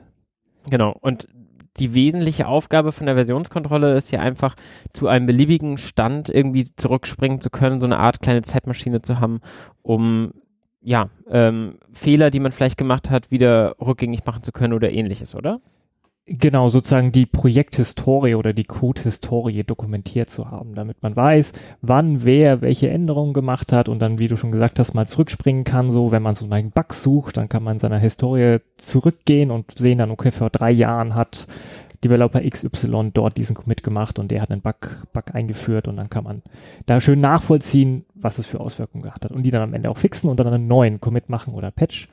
Genau. 0.70 0.96
Und 1.00 1.28
die 1.78 1.94
wesentliche 1.94 2.46
Aufgabe 2.46 2.92
von 2.92 3.06
der 3.06 3.16
Versionskontrolle 3.16 3.96
ist 3.96 4.10
ja 4.12 4.20
einfach, 4.20 4.54
zu 4.92 5.08
einem 5.08 5.26
beliebigen 5.26 5.76
Stand 5.76 6.28
irgendwie 6.28 6.66
zurückspringen 6.76 7.40
zu 7.40 7.50
können, 7.50 7.80
so 7.80 7.86
eine 7.86 7.98
Art 7.98 8.22
kleine 8.22 8.42
Zeitmaschine 8.42 9.02
zu 9.02 9.20
haben, 9.20 9.40
um 9.82 10.32
ja, 10.80 11.08
ähm, 11.28 11.78
Fehler, 11.92 12.30
die 12.30 12.40
man 12.40 12.52
vielleicht 12.52 12.76
gemacht 12.76 13.10
hat, 13.10 13.30
wieder 13.30 13.74
rückgängig 13.80 14.26
machen 14.26 14.42
zu 14.42 14.52
können 14.52 14.74
oder 14.74 14.92
ähnliches, 14.92 15.34
oder? 15.34 15.56
Genau, 16.26 16.70
sozusagen 16.70 17.12
die 17.12 17.26
Projekthistorie 17.26 18.34
oder 18.34 18.54
die 18.54 18.64
Code-Historie 18.64 19.62
dokumentiert 19.62 20.30
zu 20.30 20.50
haben, 20.50 20.74
damit 20.74 21.02
man 21.02 21.14
weiß, 21.14 21.52
wann 21.82 22.24
wer 22.24 22.62
welche 22.62 22.88
Änderungen 22.88 23.34
gemacht 23.34 23.72
hat 23.74 23.90
und 23.90 23.98
dann, 23.98 24.18
wie 24.18 24.28
du 24.28 24.38
schon 24.38 24.50
gesagt 24.50 24.78
hast, 24.78 24.94
mal 24.94 25.06
zurückspringen 25.06 25.64
kann. 25.64 25.90
So, 25.90 26.12
wenn 26.12 26.22
man 26.22 26.34
so 26.34 26.48
einen 26.48 26.70
Bug 26.70 26.94
sucht, 26.94 27.36
dann 27.36 27.50
kann 27.50 27.62
man 27.62 27.74
in 27.74 27.78
seiner 27.78 27.98
Historie 27.98 28.60
zurückgehen 28.78 29.50
und 29.50 29.76
sehen 29.76 29.98
dann, 29.98 30.10
okay, 30.10 30.30
vor 30.30 30.48
drei 30.48 30.70
Jahren 30.70 31.14
hat 31.14 31.46
Developer 32.02 32.40
XY 32.40 33.10
dort 33.12 33.36
diesen 33.36 33.54
Commit 33.54 33.82
gemacht 33.82 34.18
und 34.18 34.30
der 34.30 34.40
hat 34.40 34.50
einen 34.50 34.62
Bug, 34.62 35.06
Bug 35.12 35.34
eingeführt 35.34 35.88
und 35.88 35.98
dann 35.98 36.08
kann 36.08 36.24
man 36.24 36.42
da 36.86 37.02
schön 37.02 37.20
nachvollziehen, 37.20 38.06
was 38.14 38.38
es 38.38 38.46
für 38.46 38.60
Auswirkungen 38.60 39.02
gehabt 39.02 39.26
hat 39.26 39.32
und 39.32 39.42
die 39.42 39.50
dann 39.50 39.62
am 39.62 39.74
Ende 39.74 39.90
auch 39.90 39.98
fixen 39.98 40.30
und 40.30 40.40
dann 40.40 40.46
einen 40.46 40.68
neuen 40.68 41.02
Commit 41.02 41.28
machen 41.28 41.52
oder 41.52 41.70
Patch, 41.70 42.08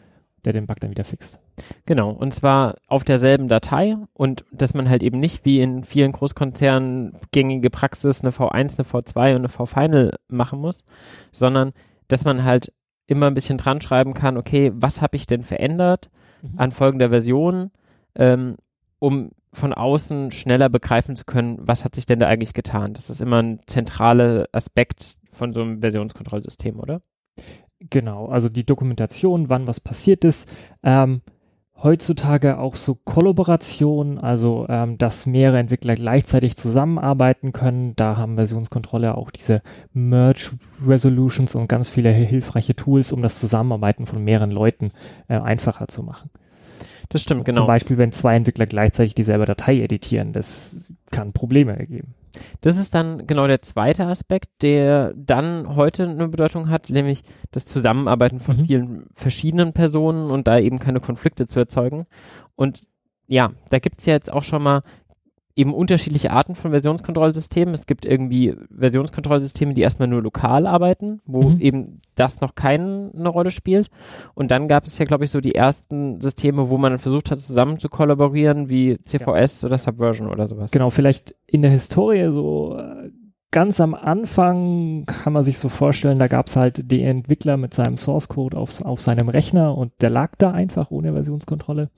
der 0.46 0.54
den 0.54 0.68
Bug 0.68 0.80
dann 0.80 0.92
wieder 0.92 1.04
fixt. 1.04 1.40
Genau, 1.86 2.12
und 2.12 2.34
zwar 2.34 2.76
auf 2.88 3.04
derselben 3.04 3.48
Datei 3.48 3.96
und 4.14 4.46
dass 4.52 4.74
man 4.74 4.90
halt 4.90 5.04
eben 5.04 5.20
nicht 5.20 5.46
wie 5.46 5.62
in 5.62 5.84
vielen 5.84 6.12
Großkonzernen 6.12 7.14
gängige 7.32 7.70
Praxis 7.70 8.24
eine 8.24 8.32
V1, 8.32 8.54
eine 8.54 8.88
V2 8.88 9.32
und 9.32 9.38
eine 9.38 9.50
V-Final 9.50 10.18
machen 10.28 10.60
muss, 10.60 10.84
sondern 11.32 11.74
dass 12.08 12.26
man 12.26 12.44
halt 12.44 12.74
immer 13.08 13.28
ein 13.28 13.34
bisschen 13.34 13.58
dran 13.58 13.82
schreiben 13.82 14.14
kann, 14.14 14.38
okay, 14.38 14.72
was 14.74 15.02
habe 15.02 15.18
ich 15.18 15.28
denn 15.28 15.44
verändert 15.44 16.10
mhm. 16.42 16.54
an 16.58 16.72
folgender 16.72 17.10
Version, 17.10 17.72
ähm, 18.16 18.56
um 19.00 19.32
von 19.54 19.74
außen 19.74 20.32
schneller 20.32 20.70
begreifen 20.70 21.16
zu 21.16 21.26
können, 21.26 21.58
was 21.60 21.84
hat 21.84 21.96
sich 21.96 22.06
denn 22.06 22.20
da 22.20 22.28
eigentlich 22.28 22.54
getan. 22.54 22.94
Das 22.94 23.10
ist 23.10 23.22
immer 23.22 23.42
ein 23.42 23.60
zentraler 23.68 24.48
Aspekt 24.54 25.18
von 25.32 25.54
so 25.54 25.62
einem 25.62 25.82
Versionskontrollsystem, 25.82 26.80
oder? 26.80 27.02
Genau, 27.90 28.28
also 28.28 28.50
die 28.50 28.66
Dokumentation, 28.66 29.50
wann 29.50 29.68
was 29.68 29.80
passiert 29.80 30.24
ist. 30.24 30.48
Ähm, 30.84 31.22
heutzutage 31.84 32.60
auch 32.60 32.76
so 32.76 32.96
Kollaboration, 32.96 34.20
also 34.20 34.66
ähm, 34.70 34.98
dass 34.98 35.26
mehrere 35.26 35.58
Entwickler 35.60 35.96
gleichzeitig 35.96 36.56
zusammenarbeiten 36.56 37.54
können. 37.54 37.96
Da 37.96 38.18
haben 38.18 38.36
Versionskontrolle 38.36 39.16
auch 39.18 39.32
diese 39.32 39.62
Merge 39.94 40.52
Resolutions 40.86 41.56
und 41.56 41.68
ganz 41.68 41.90
viele 41.90 42.12
hilfreiche 42.12 42.76
Tools, 42.76 43.12
um 43.12 43.22
das 43.22 43.40
Zusammenarbeiten 43.40 44.06
von 44.06 44.24
mehreren 44.24 44.52
Leuten 44.52 44.92
äh, 45.28 45.38
einfacher 45.38 45.88
zu 45.88 46.04
machen. 46.04 46.30
Das 47.10 47.24
stimmt, 47.24 47.46
genau. 47.46 47.62
Zum 47.62 47.68
Beispiel, 47.68 47.98
wenn 47.98 48.12
zwei 48.12 48.36
Entwickler 48.36 48.68
gleichzeitig 48.68 49.16
dieselbe 49.16 49.46
Datei 49.46 49.82
editieren, 49.82 50.34
das 50.34 50.92
kann 51.10 51.34
Probleme 51.34 51.78
ergeben. 51.78 52.14
Das 52.62 52.78
ist 52.78 52.94
dann 52.94 53.28
genau 53.28 53.48
der 53.48 53.62
zweite 53.62 54.06
Aspekt, 54.06 54.50
der 54.62 55.14
dann 55.16 55.76
heute 55.76 56.04
eine 56.04 56.28
Bedeutung 56.28 56.70
hat, 56.70 56.90
nämlich 56.90 57.24
das 57.52 57.66
Zusammenarbeiten 57.66 58.40
von 58.40 58.58
mhm. 58.58 58.66
vielen 58.66 59.06
verschiedenen 59.14 59.74
Personen 59.74 60.32
und 60.32 60.48
da 60.48 60.60
eben 60.60 60.80
keine 60.80 61.00
Konflikte 61.00 61.48
zu 61.48 61.60
erzeugen. 61.60 62.06
Und 62.56 62.84
ja, 63.28 63.52
da 63.70 63.80
gibt 63.80 64.00
es 64.00 64.06
ja 64.06 64.14
jetzt 64.14 64.32
auch 64.32 64.44
schon 64.44 64.62
mal 64.62 64.84
eben 65.56 65.74
unterschiedliche 65.74 66.32
Arten 66.32 66.56
von 66.56 66.72
Versionskontrollsystemen. 66.72 67.74
Es 67.74 67.86
gibt 67.86 68.06
irgendwie 68.06 68.56
Versionskontrollsysteme, 68.76 69.74
die 69.74 69.82
erstmal 69.82 70.08
nur 70.08 70.22
lokal 70.22 70.66
arbeiten, 70.68 71.22
wo 71.26 71.50
mhm. 71.50 71.60
eben 71.60 72.02
das 72.16 72.42
noch 72.42 72.56
keine 72.56 73.12
Rolle 73.26 73.52
spielt. 73.52 73.90
Und 74.34 74.52
dann 74.52 74.68
gab 74.68 74.86
es 74.86 74.98
ja, 74.98 75.06
glaube 75.06 75.26
ich, 75.26 75.32
so 75.32 75.42
die 75.42 75.56
ersten 75.56 76.22
Systeme, 76.22 76.70
wo 76.70 76.78
man 76.78 77.00
versucht 77.00 77.32
hat, 77.32 77.40
zusammen 77.40 77.80
zu 77.80 77.90
kollaborieren, 77.90 78.70
wie 78.70 78.98
CVS 79.02 79.62
ja. 79.62 79.68
oder 79.68 79.78
Subversion 79.78 80.30
oder 80.30 80.48
sowas. 80.48 80.72
Genau, 80.72 80.90
vielleicht 80.90 81.36
in 81.48 81.62
der 81.62 81.72
Historie 81.72 82.32
so 82.32 82.78
äh, 82.78 83.10
ganz 83.52 83.82
am 83.82 83.94
Anfang 83.94 85.06
kann 85.06 85.34
man 85.34 85.44
sich 85.44 85.60
so 85.60 85.70
vorstellen, 85.70 86.20
da 86.20 86.28
gab 86.28 86.48
es 86.48 86.56
halt 86.56 86.90
den 86.92 87.06
Entwickler 87.06 87.58
mit 87.58 87.74
seinem 87.74 87.98
Source 87.98 88.30
Code 88.30 88.58
auf, 88.58 88.82
auf 88.84 89.02
seinem 89.02 89.30
Rechner 89.30 89.78
und 89.78 89.92
der 90.02 90.10
lag 90.10 90.32
da 90.38 90.52
einfach 90.52 90.90
ohne 90.90 91.12
Versionskontrolle. 91.12 91.90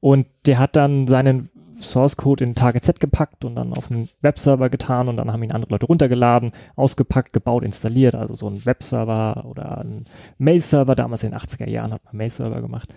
Und 0.00 0.26
der 0.46 0.58
hat 0.58 0.76
dann 0.76 1.06
seinen 1.06 1.48
Source 1.82 2.16
Code 2.16 2.44
in 2.44 2.54
Target 2.54 2.84
Z 2.84 3.00
gepackt 3.00 3.44
und 3.44 3.56
dann 3.56 3.72
auf 3.72 3.90
einen 3.90 4.08
Webserver 4.20 4.70
getan 4.70 5.08
und 5.08 5.16
dann 5.16 5.32
haben 5.32 5.42
ihn 5.42 5.52
andere 5.52 5.72
Leute 5.72 5.86
runtergeladen, 5.86 6.52
ausgepackt, 6.76 7.32
gebaut, 7.32 7.64
installiert. 7.64 8.14
Also 8.14 8.34
so 8.34 8.48
ein 8.48 8.64
Webserver 8.64 9.44
oder 9.46 9.78
ein 9.78 10.04
Mail-Server. 10.38 10.94
Damals 10.94 11.22
in 11.22 11.30
den 11.30 11.38
80er 11.38 11.68
Jahren 11.68 11.92
hat 11.92 12.04
man 12.04 12.16
Mail-Server 12.16 12.60
gemacht. 12.60 12.94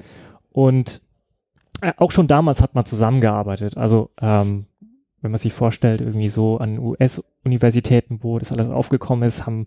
Und 0.51 1.01
äh, 1.82 1.94
auch 1.98 2.12
schon 2.12 2.27
damals 2.27 2.62
hat 2.62 2.75
man 2.75 2.86
zusammengearbeitet. 2.86 3.77
Also 3.77 4.12
ähm, 4.22 4.68
wenn 5.22 5.32
man 5.32 5.39
sich 5.39 5.54
vorstellt, 5.54 6.01
irgendwie 6.01 6.30
so 6.30 6.60
an 6.60 6.77
US-Universitäten, 6.77 8.20
wo 8.22 8.38
das 8.38 8.51
alles 8.51 8.70
aufgekommen 8.70 9.27
ist, 9.27 9.48
haben 9.48 9.65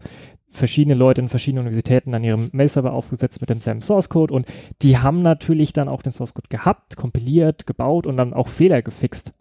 verschiedene 0.51 0.95
Leute 0.95 1.21
in 1.21 1.29
verschiedenen 1.29 1.67
Universitäten 1.67 2.15
an 2.15 2.25
ihrem 2.25 2.49
Mail-Server 2.53 2.93
aufgesetzt 2.93 3.41
mit 3.41 3.51
demselben 3.51 3.83
Source-Code 3.83 4.33
und 4.33 4.47
die 4.83 4.99
haben 4.99 5.23
natürlich 5.23 5.73
dann 5.73 5.89
auch 5.89 6.03
den 6.03 6.13
Source-Code 6.13 6.49
gehabt, 6.49 6.97
kompiliert, 6.97 7.67
gebaut 7.67 8.07
und 8.07 8.17
dann 8.17 8.35
auch 8.35 8.49
Fehler 8.49 8.83
gefixt. 8.83 9.33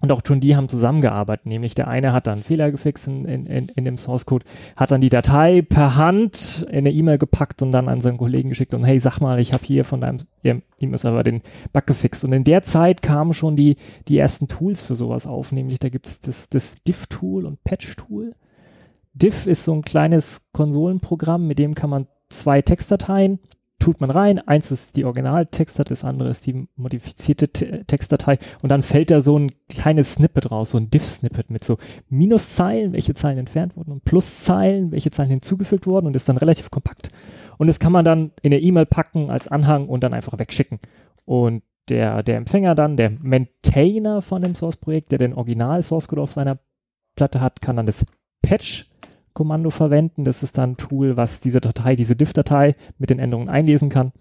Und 0.00 0.10
auch 0.10 0.22
schon 0.26 0.40
die 0.40 0.56
haben 0.56 0.68
zusammengearbeitet, 0.68 1.46
nämlich 1.46 1.74
der 1.74 1.86
eine 1.86 2.12
hat 2.12 2.26
dann 2.26 2.42
Fehler 2.42 2.72
gefixt 2.72 3.06
in, 3.06 3.24
in, 3.24 3.68
in 3.68 3.84
dem 3.84 3.98
Source 3.98 4.26
Code, 4.26 4.44
hat 4.74 4.90
dann 4.90 5.00
die 5.00 5.10
Datei 5.10 5.62
per 5.62 5.94
Hand 5.94 6.66
in 6.68 6.78
eine 6.78 6.90
E-Mail 6.90 7.18
gepackt 7.18 7.62
und 7.62 7.70
dann 7.70 7.88
an 7.88 8.00
seinen 8.00 8.16
Kollegen 8.16 8.48
geschickt 8.48 8.74
und 8.74 8.84
hey, 8.84 8.98
sag 8.98 9.20
mal, 9.20 9.38
ich 9.38 9.52
habe 9.52 9.64
hier 9.64 9.84
von 9.84 10.00
deinem 10.00 10.62
E-Mail-Server 10.80 11.22
den 11.22 11.42
Bug 11.72 11.86
gefixt. 11.86 12.24
Und 12.24 12.32
in 12.32 12.42
der 12.42 12.62
Zeit 12.62 13.00
kamen 13.00 13.32
schon 13.32 13.54
die, 13.54 13.76
die 14.08 14.18
ersten 14.18 14.48
Tools 14.48 14.82
für 14.82 14.96
sowas 14.96 15.26
auf, 15.28 15.52
nämlich 15.52 15.78
da 15.78 15.88
gibt 15.88 16.08
es 16.08 16.20
das, 16.20 16.48
das 16.48 16.82
Diff-Tool 16.82 17.46
und 17.46 17.62
Patch-Tool. 17.62 18.34
Diff 19.14 19.46
ist 19.46 19.64
so 19.64 19.74
ein 19.74 19.82
kleines 19.82 20.42
Konsolenprogramm, 20.52 21.46
mit 21.46 21.58
dem 21.58 21.74
kann 21.74 21.90
man 21.90 22.06
zwei 22.28 22.62
Textdateien 22.62 23.40
tut 23.82 24.00
man 24.00 24.10
rein. 24.10 24.38
Eins 24.38 24.70
ist 24.70 24.96
die 24.96 25.04
Originaltextdatei, 25.04 25.88
das 25.88 26.04
andere 26.04 26.28
ist 26.30 26.46
die 26.46 26.68
modifizierte 26.76 27.84
Textdatei 27.84 28.38
und 28.62 28.70
dann 28.70 28.82
fällt 28.82 29.10
da 29.10 29.20
so 29.20 29.38
ein 29.38 29.50
kleines 29.68 30.14
Snippet 30.14 30.50
raus, 30.50 30.70
so 30.70 30.78
ein 30.78 30.88
Diff-Snippet 30.88 31.50
mit 31.50 31.64
so 31.64 31.78
Minuszeilen, 32.08 32.92
welche 32.92 33.14
Zeilen 33.14 33.38
entfernt 33.38 33.76
wurden 33.76 33.90
und 33.90 34.04
Pluszeilen, 34.04 34.92
welche 34.92 35.10
Zeilen 35.10 35.30
hinzugefügt 35.30 35.86
wurden 35.86 36.06
und 36.06 36.14
ist 36.14 36.28
dann 36.28 36.38
relativ 36.38 36.70
kompakt. 36.70 37.10
Und 37.58 37.66
das 37.66 37.80
kann 37.80 37.92
man 37.92 38.04
dann 38.04 38.30
in 38.40 38.52
der 38.52 38.62
E-Mail 38.62 38.86
packen 38.86 39.30
als 39.30 39.48
Anhang 39.48 39.88
und 39.88 40.04
dann 40.04 40.14
einfach 40.14 40.38
wegschicken. 40.38 40.78
Und 41.24 41.62
der, 41.88 42.22
der 42.22 42.36
Empfänger 42.36 42.74
dann, 42.74 42.96
der 42.96 43.10
Maintainer 43.10 44.22
von 44.22 44.42
dem 44.42 44.54
Source-Projekt, 44.54 45.10
der 45.10 45.18
den 45.18 45.34
Original-Source-Code 45.34 46.22
auf 46.22 46.32
seiner 46.32 46.58
Platte 47.16 47.40
hat, 47.40 47.60
kann 47.60 47.76
dann 47.76 47.86
das 47.86 48.06
Patch 48.42 48.91
Kommando 49.34 49.70
verwenden. 49.70 50.24
Das 50.24 50.42
ist 50.42 50.58
dann 50.58 50.72
ein 50.72 50.76
Tool, 50.76 51.16
was 51.16 51.40
diese 51.40 51.60
Datei, 51.60 51.96
diese 51.96 52.16
diff-Datei 52.16 52.74
mit 52.98 53.10
den 53.10 53.18
Änderungen 53.18 53.48
einlesen 53.48 53.88
kann 53.88 54.12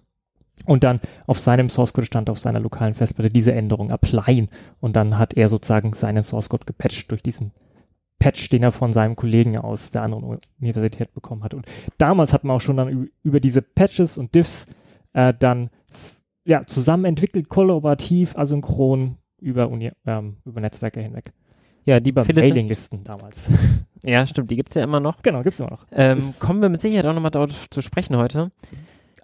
und 0.66 0.84
dann 0.84 1.00
auf 1.28 1.40
seinem 1.40 1.70
Source 1.70 1.94
Code 1.94 2.06
Stand 2.06 2.30
auf 2.30 2.40
seiner 2.40 2.60
lokalen 2.60 2.94
Festplatte 2.94 3.30
diese 3.30 3.54
Änderung 3.54 3.92
applyen 3.92 4.50
und 4.80 4.96
dann 4.96 5.18
hat 5.18 5.34
er 5.34 5.50
sozusagen 5.50 5.94
seinen 5.94 6.24
Source 6.24 6.50
Code 6.50 6.66
gepatcht 6.66 7.10
durch 7.12 7.24
diesen 7.24 7.52
Patch, 8.20 8.50
den 8.50 8.62
er 8.62 8.72
von 8.72 8.94
seinem 8.94 9.16
Kollegen 9.16 9.58
aus 9.58 9.90
der 9.92 10.04
anderen 10.04 10.40
Universität 10.60 11.14
bekommen 11.14 11.44
hat. 11.44 11.56
Und 11.56 11.66
damals 11.98 12.34
hat 12.34 12.44
man 12.44 12.56
auch 12.56 12.62
schon 12.62 12.78
dann 12.78 13.10
über 13.24 13.40
diese 13.40 13.64
Patches 13.64 14.18
und 14.18 14.36
Diffs 14.36 14.68
äh, 15.14 15.34
dann 15.38 15.72
ja, 16.44 16.66
zusammen 16.66 17.06
entwickelt, 17.06 17.50
kollaborativ, 17.50 18.38
asynchron 18.38 19.18
über, 19.40 19.70
Uni 19.70 19.92
ähm, 20.06 20.38
über 20.46 20.62
Netzwerke 20.62 21.02
hinweg. 21.02 21.34
Ja, 21.86 22.00
die 22.00 22.12
über 22.12 22.24
Mailinglisten 22.24 23.04
damals. 23.04 23.50
Ja, 24.04 24.26
stimmt, 24.26 24.50
die 24.52 24.56
gibt 24.56 24.70
es 24.70 24.76
ja 24.76 24.84
immer 24.84 25.00
noch. 25.00 25.22
Genau, 25.22 25.42
gibt 25.44 25.56
es 25.56 25.60
immer 25.60 25.72
noch. 25.72 25.86
Ähm, 25.92 26.34
kommen 26.40 26.62
wir 26.62 26.70
mit 26.70 26.82
Sicherheit 26.82 27.06
auch 27.06 27.14
nochmal 27.14 27.32
darauf 27.32 27.70
zu 27.70 27.82
sprechen 27.82 28.18
heute. 28.18 28.52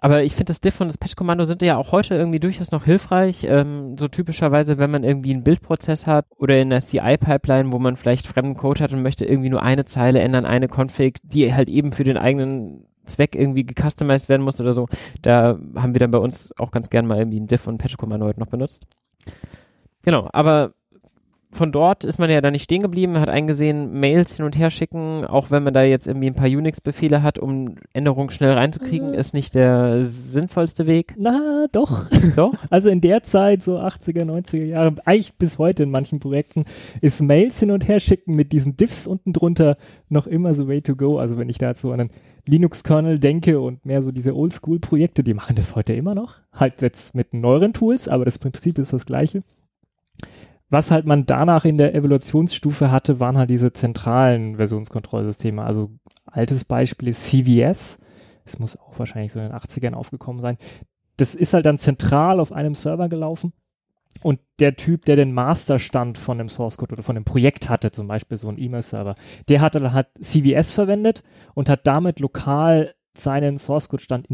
Aber 0.00 0.22
ich 0.22 0.32
finde, 0.32 0.46
das 0.46 0.60
Diff 0.60 0.80
und 0.80 0.86
das 0.86 0.98
Patch-Kommando 0.98 1.44
sind 1.44 1.60
ja 1.62 1.76
auch 1.76 1.90
heute 1.90 2.14
irgendwie 2.14 2.38
durchaus 2.38 2.70
noch 2.70 2.84
hilfreich. 2.84 3.44
Ähm, 3.48 3.96
so 3.98 4.06
typischerweise, 4.06 4.78
wenn 4.78 4.90
man 4.90 5.02
irgendwie 5.02 5.32
einen 5.32 5.42
Bildprozess 5.42 6.06
hat 6.06 6.26
oder 6.36 6.60
in 6.60 6.70
der 6.70 6.80
CI-Pipeline, 6.80 7.72
wo 7.72 7.80
man 7.80 7.96
vielleicht 7.96 8.26
fremden 8.28 8.54
Code 8.54 8.84
hat 8.84 8.92
und 8.92 9.02
möchte 9.02 9.24
irgendwie 9.24 9.50
nur 9.50 9.62
eine 9.62 9.84
Zeile 9.86 10.20
ändern, 10.20 10.46
eine 10.46 10.68
Config, 10.68 11.18
die 11.24 11.52
halt 11.52 11.68
eben 11.68 11.90
für 11.90 12.04
den 12.04 12.16
eigenen 12.16 12.84
Zweck 13.06 13.34
irgendwie 13.34 13.64
gecustomized 13.64 14.28
werden 14.28 14.42
muss 14.42 14.60
oder 14.60 14.72
so. 14.72 14.86
Da 15.22 15.58
haben 15.74 15.94
wir 15.94 15.98
dann 15.98 16.12
bei 16.12 16.18
uns 16.18 16.52
auch 16.58 16.70
ganz 16.70 16.90
gern 16.90 17.06
mal 17.06 17.18
irgendwie 17.18 17.40
ein 17.40 17.48
Diff 17.48 17.66
und 17.66 17.78
Patch-Kommando 17.78 18.26
heute 18.26 18.38
noch 18.38 18.50
benutzt. 18.50 18.86
Genau, 20.02 20.28
aber 20.32 20.74
von 21.50 21.72
dort 21.72 22.04
ist 22.04 22.18
man 22.18 22.28
ja 22.28 22.42
da 22.42 22.50
nicht 22.50 22.64
stehen 22.64 22.82
geblieben, 22.82 23.18
hat 23.18 23.30
eingesehen, 23.30 23.98
Mails 23.98 24.36
hin 24.36 24.44
und 24.44 24.58
her 24.58 24.70
schicken, 24.70 25.24
auch 25.24 25.50
wenn 25.50 25.62
man 25.62 25.72
da 25.72 25.82
jetzt 25.82 26.06
irgendwie 26.06 26.26
ein 26.26 26.34
paar 26.34 26.48
Unix-Befehle 26.48 27.22
hat, 27.22 27.38
um 27.38 27.76
Änderungen 27.94 28.28
schnell 28.30 28.52
reinzukriegen, 28.52 29.14
äh. 29.14 29.18
ist 29.18 29.32
nicht 29.32 29.54
der 29.54 30.02
sinnvollste 30.02 30.86
Weg. 30.86 31.14
Na, 31.16 31.66
doch. 31.72 32.06
Doch? 32.36 32.54
Also 32.68 32.90
in 32.90 33.00
der 33.00 33.22
Zeit, 33.22 33.62
so 33.62 33.78
80er, 33.78 34.24
90er 34.24 34.64
Jahre, 34.64 34.94
eigentlich 35.04 35.34
bis 35.34 35.58
heute 35.58 35.84
in 35.84 35.90
manchen 35.90 36.20
Projekten, 36.20 36.64
ist 37.00 37.20
Mails 37.20 37.58
hin 37.58 37.70
und 37.70 37.88
her 37.88 38.00
schicken 38.00 38.34
mit 38.34 38.52
diesen 38.52 38.76
Diffs 38.76 39.06
unten 39.06 39.32
drunter 39.32 39.76
noch 40.08 40.26
immer 40.26 40.52
so 40.54 40.68
way 40.68 40.82
to 40.82 40.96
go. 40.96 41.18
Also 41.18 41.38
wenn 41.38 41.48
ich 41.48 41.58
da 41.58 41.68
jetzt 41.68 41.80
so 41.80 41.92
an 41.92 42.00
einen 42.00 42.10
Linux-Kernel 42.46 43.18
denke 43.18 43.60
und 43.60 43.84
mehr 43.86 44.02
so 44.02 44.12
diese 44.12 44.36
Oldschool-Projekte, 44.36 45.22
die 45.22 45.34
machen 45.34 45.56
das 45.56 45.74
heute 45.74 45.94
immer 45.94 46.14
noch. 46.14 46.36
Halt 46.52 46.82
jetzt 46.82 47.14
mit 47.14 47.32
neueren 47.32 47.72
Tools, 47.72 48.08
aber 48.08 48.24
das 48.24 48.38
Prinzip 48.38 48.78
ist 48.78 48.92
das 48.92 49.06
gleiche 49.06 49.42
was 50.70 50.90
halt 50.90 51.06
man 51.06 51.24
danach 51.26 51.64
in 51.64 51.78
der 51.78 51.94
Evolutionsstufe 51.94 52.90
hatte, 52.90 53.20
waren 53.20 53.38
halt 53.38 53.50
diese 53.50 53.72
zentralen 53.72 54.56
Versionskontrollsysteme. 54.56 55.62
Also 55.62 55.90
altes 56.26 56.64
Beispiel 56.64 57.08
ist 57.08 57.24
CVS. 57.24 57.98
Es 58.44 58.58
muss 58.58 58.78
auch 58.78 58.98
wahrscheinlich 58.98 59.32
so 59.32 59.40
in 59.40 59.46
den 59.46 59.54
80ern 59.54 59.94
aufgekommen 59.94 60.42
sein. 60.42 60.58
Das 61.16 61.34
ist 61.34 61.54
halt 61.54 61.66
dann 61.66 61.78
zentral 61.78 62.38
auf 62.40 62.52
einem 62.52 62.74
Server 62.74 63.08
gelaufen. 63.08 63.52
Und 64.22 64.40
der 64.58 64.74
Typ, 64.76 65.04
der 65.04 65.16
den 65.16 65.32
Masterstand 65.32 66.18
von 66.18 66.38
dem 66.38 66.48
Source 66.48 66.76
Code 66.76 66.94
oder 66.94 67.02
von 67.02 67.14
dem 67.14 67.24
Projekt 67.24 67.68
hatte, 67.68 67.90
zum 67.90 68.08
Beispiel 68.08 68.36
so 68.36 68.48
ein 68.48 68.58
E-Mail-Server, 68.58 69.14
der 69.48 69.60
hatte 69.60 69.92
halt 69.92 70.08
CVS 70.20 70.72
verwendet 70.72 71.22
und 71.54 71.68
hat 71.68 71.86
damit 71.86 72.18
lokal 72.18 72.94
seinen 73.16 73.58
Source 73.58 73.88
Code 73.88 74.02
Stand 74.02 74.28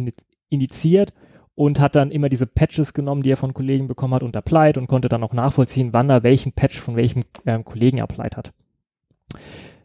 initiiert 0.49 1.13
und 1.55 1.81
hat 1.81 1.95
dann 1.95 2.11
immer 2.11 2.29
diese 2.29 2.47
Patches 2.47 2.95
genommen, 2.95 3.23
die 3.23 3.31
er 3.31 3.37
von 3.37 3.55
Kollegen 3.55 3.87
bekommen 3.87 4.15
hat 4.15 4.23
und 4.23 4.37
applied 4.37 4.77
und 4.77 4.87
konnte 4.87 5.09
dann 5.09 5.23
auch 5.23 5.33
nachvollziehen, 5.33 5.93
wann 5.93 6.11
er 6.11 6.23
welchen 6.23 6.53
Patch 6.53 6.81
von 6.81 6.97
welchem 6.97 7.23
ähm, 7.47 7.65
Kollegen 7.65 8.01
applied 8.01 8.37
hat. 8.37 8.53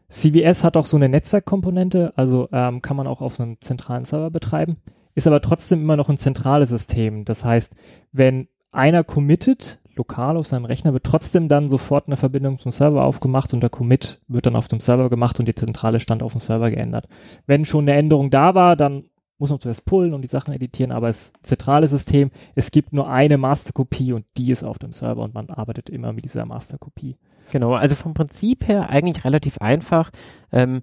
CVS 0.09 0.63
hat 0.63 0.75
auch 0.75 0.87
so 0.87 0.97
eine 0.97 1.09
Netzwerkkomponente, 1.09 2.11
also 2.15 2.49
ähm, 2.51 2.81
kann 2.81 2.97
man 2.97 3.07
auch 3.07 3.21
auf 3.21 3.39
einem 3.39 3.61
zentralen 3.61 4.05
Server 4.05 4.31
betreiben, 4.31 4.77
ist 5.13 5.27
aber 5.27 5.41
trotzdem 5.41 5.81
immer 5.81 5.97
noch 5.97 6.09
ein 6.09 6.17
zentrales 6.17 6.69
System. 6.69 7.25
Das 7.25 7.45
heißt, 7.45 7.75
wenn 8.11 8.47
einer 8.71 9.03
committet, 9.03 9.79
lokal 9.95 10.37
auf 10.37 10.47
seinem 10.47 10.65
Rechner, 10.65 10.93
wird 10.93 11.03
trotzdem 11.03 11.47
dann 11.47 11.67
sofort 11.67 12.07
eine 12.07 12.17
Verbindung 12.17 12.57
zum 12.57 12.71
Server 12.71 13.03
aufgemacht 13.03 13.53
und 13.53 13.61
der 13.61 13.69
Commit 13.69 14.21
wird 14.27 14.45
dann 14.45 14.55
auf 14.55 14.67
dem 14.67 14.79
Server 14.79 15.09
gemacht 15.09 15.39
und 15.39 15.47
die 15.47 15.55
zentrale 15.55 15.99
Stand 15.99 16.23
auf 16.23 16.31
dem 16.31 16.41
Server 16.41 16.71
geändert. 16.71 17.07
Wenn 17.45 17.65
schon 17.65 17.83
eine 17.83 17.97
Änderung 17.97 18.31
da 18.31 18.55
war, 18.55 18.75
dann 18.75 19.08
muss 19.39 19.49
man 19.49 19.59
zuerst 19.59 19.85
pullen 19.85 20.13
und 20.13 20.21
die 20.21 20.27
Sachen 20.27 20.53
editieren, 20.53 20.91
aber 20.91 21.07
das 21.07 21.33
zentrale 21.41 21.87
System, 21.87 22.29
es 22.55 22.71
gibt 22.71 22.93
nur 22.93 23.09
eine 23.09 23.37
Masterkopie 23.37 24.13
und 24.13 24.25
die 24.37 24.51
ist 24.51 24.63
auf 24.63 24.77
dem 24.77 24.91
Server 24.91 25.23
und 25.23 25.33
man 25.33 25.49
arbeitet 25.49 25.89
immer 25.89 26.13
mit 26.13 26.25
dieser 26.25 26.45
Masterkopie. 26.45 27.17
Genau, 27.51 27.73
also 27.73 27.95
vom 27.95 28.13
Prinzip 28.13 28.67
her 28.67 28.89
eigentlich 28.89 29.25
relativ 29.25 29.57
einfach. 29.59 30.11
Ähm, 30.51 30.81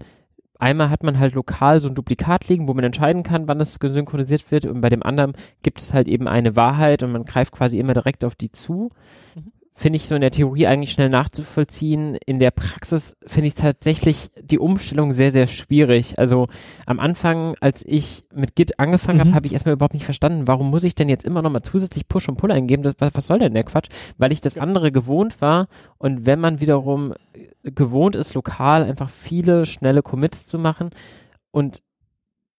einmal 0.59 0.91
hat 0.91 1.05
man 1.05 1.19
halt 1.19 1.35
lokal 1.35 1.81
so 1.81 1.89
ein 1.89 1.95
Duplikat 1.95 2.49
liegen, 2.49 2.67
wo 2.67 2.75
man 2.75 2.85
entscheiden 2.85 3.23
kann, 3.23 3.47
wann 3.47 3.61
es 3.61 3.79
gesynchronisiert 3.79 4.51
wird 4.51 4.67
und 4.67 4.81
bei 4.81 4.89
dem 4.89 5.03
anderen 5.03 5.35
gibt 5.63 5.81
es 5.81 5.95
halt 5.95 6.09
eben 6.09 6.27
eine 6.27 6.57
Wahrheit 6.57 7.03
und 7.03 7.13
man 7.13 7.25
greift 7.25 7.53
quasi 7.53 7.79
immer 7.79 7.93
direkt 7.93 8.25
auf 8.25 8.35
die 8.35 8.51
zu. 8.51 8.91
Mhm 9.35 9.53
finde 9.77 9.99
ich 9.99 10.09
so 10.09 10.15
in 10.15 10.23
der 10.23 10.31
Theorie 10.31 10.67
eigentlich 10.67 10.91
schnell 10.91 11.11
nachzuvollziehen. 11.11 12.17
In 12.25 12.39
der 12.39 12.51
Praxis 12.51 13.15
finde 13.27 13.49
ich 13.49 13.55
tatsächlich 13.55 14.31
die 14.41 14.59
Umstellung 14.59 15.13
sehr, 15.13 15.31
sehr 15.31 15.47
schwierig. 15.47 16.19
Also 16.19 16.49
am 16.87 16.99
Anfang, 16.99 17.55
als 17.61 17.85
ich 17.87 18.25
mit 18.35 18.57
Git 18.57 18.81
angefangen 18.81 19.19
mhm. 19.19 19.21
habe, 19.21 19.35
habe 19.35 19.47
ich 19.47 19.53
erstmal 19.53 19.75
überhaupt 19.75 19.93
nicht 19.93 20.07
verstanden, 20.07 20.49
warum 20.49 20.71
muss 20.71 20.83
ich 20.83 20.95
denn 20.95 21.11
jetzt 21.11 21.27
immer 21.27 21.43
nochmal 21.43 21.61
zusätzlich 21.61 22.09
Push 22.09 22.29
und 22.29 22.37
Pull 22.37 22.53
eingeben? 22.53 22.83
Das, 22.83 22.95
was 22.99 23.27
soll 23.27 23.39
denn 23.39 23.53
der 23.53 23.65
Quatsch? 23.65 23.91
Weil 24.17 24.33
ich 24.33 24.41
das 24.41 24.57
andere 24.57 24.91
gewohnt 24.91 25.43
war 25.43 25.69
und 25.99 26.25
wenn 26.25 26.41
man 26.41 26.61
wiederum 26.61 27.13
gewohnt 27.63 28.17
ist, 28.17 28.33
lokal 28.33 28.83
einfach 28.83 29.11
viele 29.11 29.67
schnelle 29.67 30.03
Commits 30.03 30.47
zu 30.47 30.59
machen 30.59 30.91
und 31.51 31.83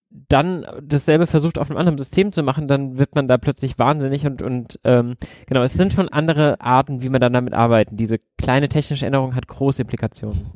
dann 0.09 0.65
dasselbe 0.81 1.27
versucht 1.27 1.57
auf 1.57 1.69
einem 1.69 1.79
anderen 1.79 1.97
System 1.97 2.31
zu 2.31 2.43
machen, 2.43 2.67
dann 2.67 2.97
wird 2.97 3.15
man 3.15 3.27
da 3.27 3.37
plötzlich 3.37 3.77
wahnsinnig 3.77 4.25
und, 4.25 4.41
und 4.41 4.79
ähm, 4.83 5.15
genau, 5.47 5.63
es 5.63 5.73
sind 5.73 5.93
schon 5.93 6.09
andere 6.09 6.61
Arten, 6.61 7.01
wie 7.01 7.09
man 7.09 7.21
dann 7.21 7.33
damit 7.33 7.53
arbeitet. 7.53 7.99
Diese 7.99 8.19
kleine 8.37 8.69
technische 8.69 9.05
Änderung 9.05 9.35
hat 9.35 9.47
große 9.47 9.81
Implikationen. 9.81 10.51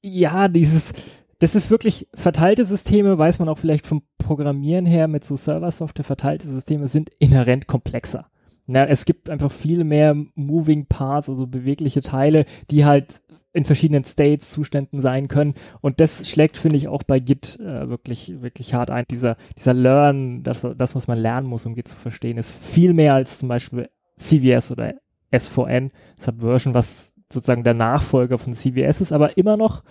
Ja, 0.00 0.48
dieses, 0.48 0.92
das 1.38 1.54
ist 1.54 1.70
wirklich 1.70 2.08
verteilte 2.14 2.64
Systeme, 2.64 3.16
weiß 3.16 3.38
man 3.38 3.48
auch 3.48 3.58
vielleicht 3.58 3.86
vom 3.86 4.02
Programmieren 4.18 4.86
her 4.86 5.08
mit 5.08 5.24
so 5.24 5.36
Server-Software, 5.36 6.04
verteilte 6.04 6.46
Systeme 6.48 6.88
sind 6.88 7.10
inhärent 7.18 7.66
komplexer. 7.66 8.26
Na, 8.66 8.86
es 8.86 9.04
gibt 9.04 9.28
einfach 9.28 9.50
viel 9.50 9.84
mehr 9.84 10.16
Moving 10.34 10.86
Parts, 10.86 11.28
also 11.28 11.46
bewegliche 11.46 12.00
Teile, 12.00 12.44
die 12.70 12.84
halt 12.84 13.20
in 13.52 13.64
verschiedenen 13.64 14.04
States, 14.04 14.50
Zuständen 14.50 15.00
sein 15.00 15.28
können. 15.28 15.54
Und 15.80 16.00
das 16.00 16.28
schlägt, 16.28 16.56
finde 16.56 16.76
ich, 16.76 16.88
auch 16.88 17.02
bei 17.02 17.20
Git 17.20 17.60
äh, 17.60 17.88
wirklich, 17.88 18.40
wirklich 18.40 18.74
hart 18.74 18.90
ein. 18.90 19.04
Dieser, 19.10 19.36
dieser 19.58 19.74
Learn, 19.74 20.42
das, 20.42 20.66
das, 20.76 20.94
was 20.94 21.06
man 21.06 21.18
lernen 21.18 21.46
muss, 21.46 21.66
um 21.66 21.74
Git 21.74 21.88
zu 21.88 21.96
verstehen, 21.96 22.38
ist 22.38 22.56
viel 22.56 22.94
mehr 22.94 23.14
als 23.14 23.38
zum 23.38 23.48
Beispiel 23.48 23.90
CVS 24.16 24.72
oder 24.72 24.94
SVN, 25.36 25.90
Subversion, 26.16 26.74
was 26.74 27.12
sozusagen 27.32 27.64
der 27.64 27.74
Nachfolger 27.74 28.38
von 28.38 28.52
CVS 28.52 29.00
ist, 29.00 29.12
aber 29.12 29.36
immer 29.36 29.56
noch 29.56 29.82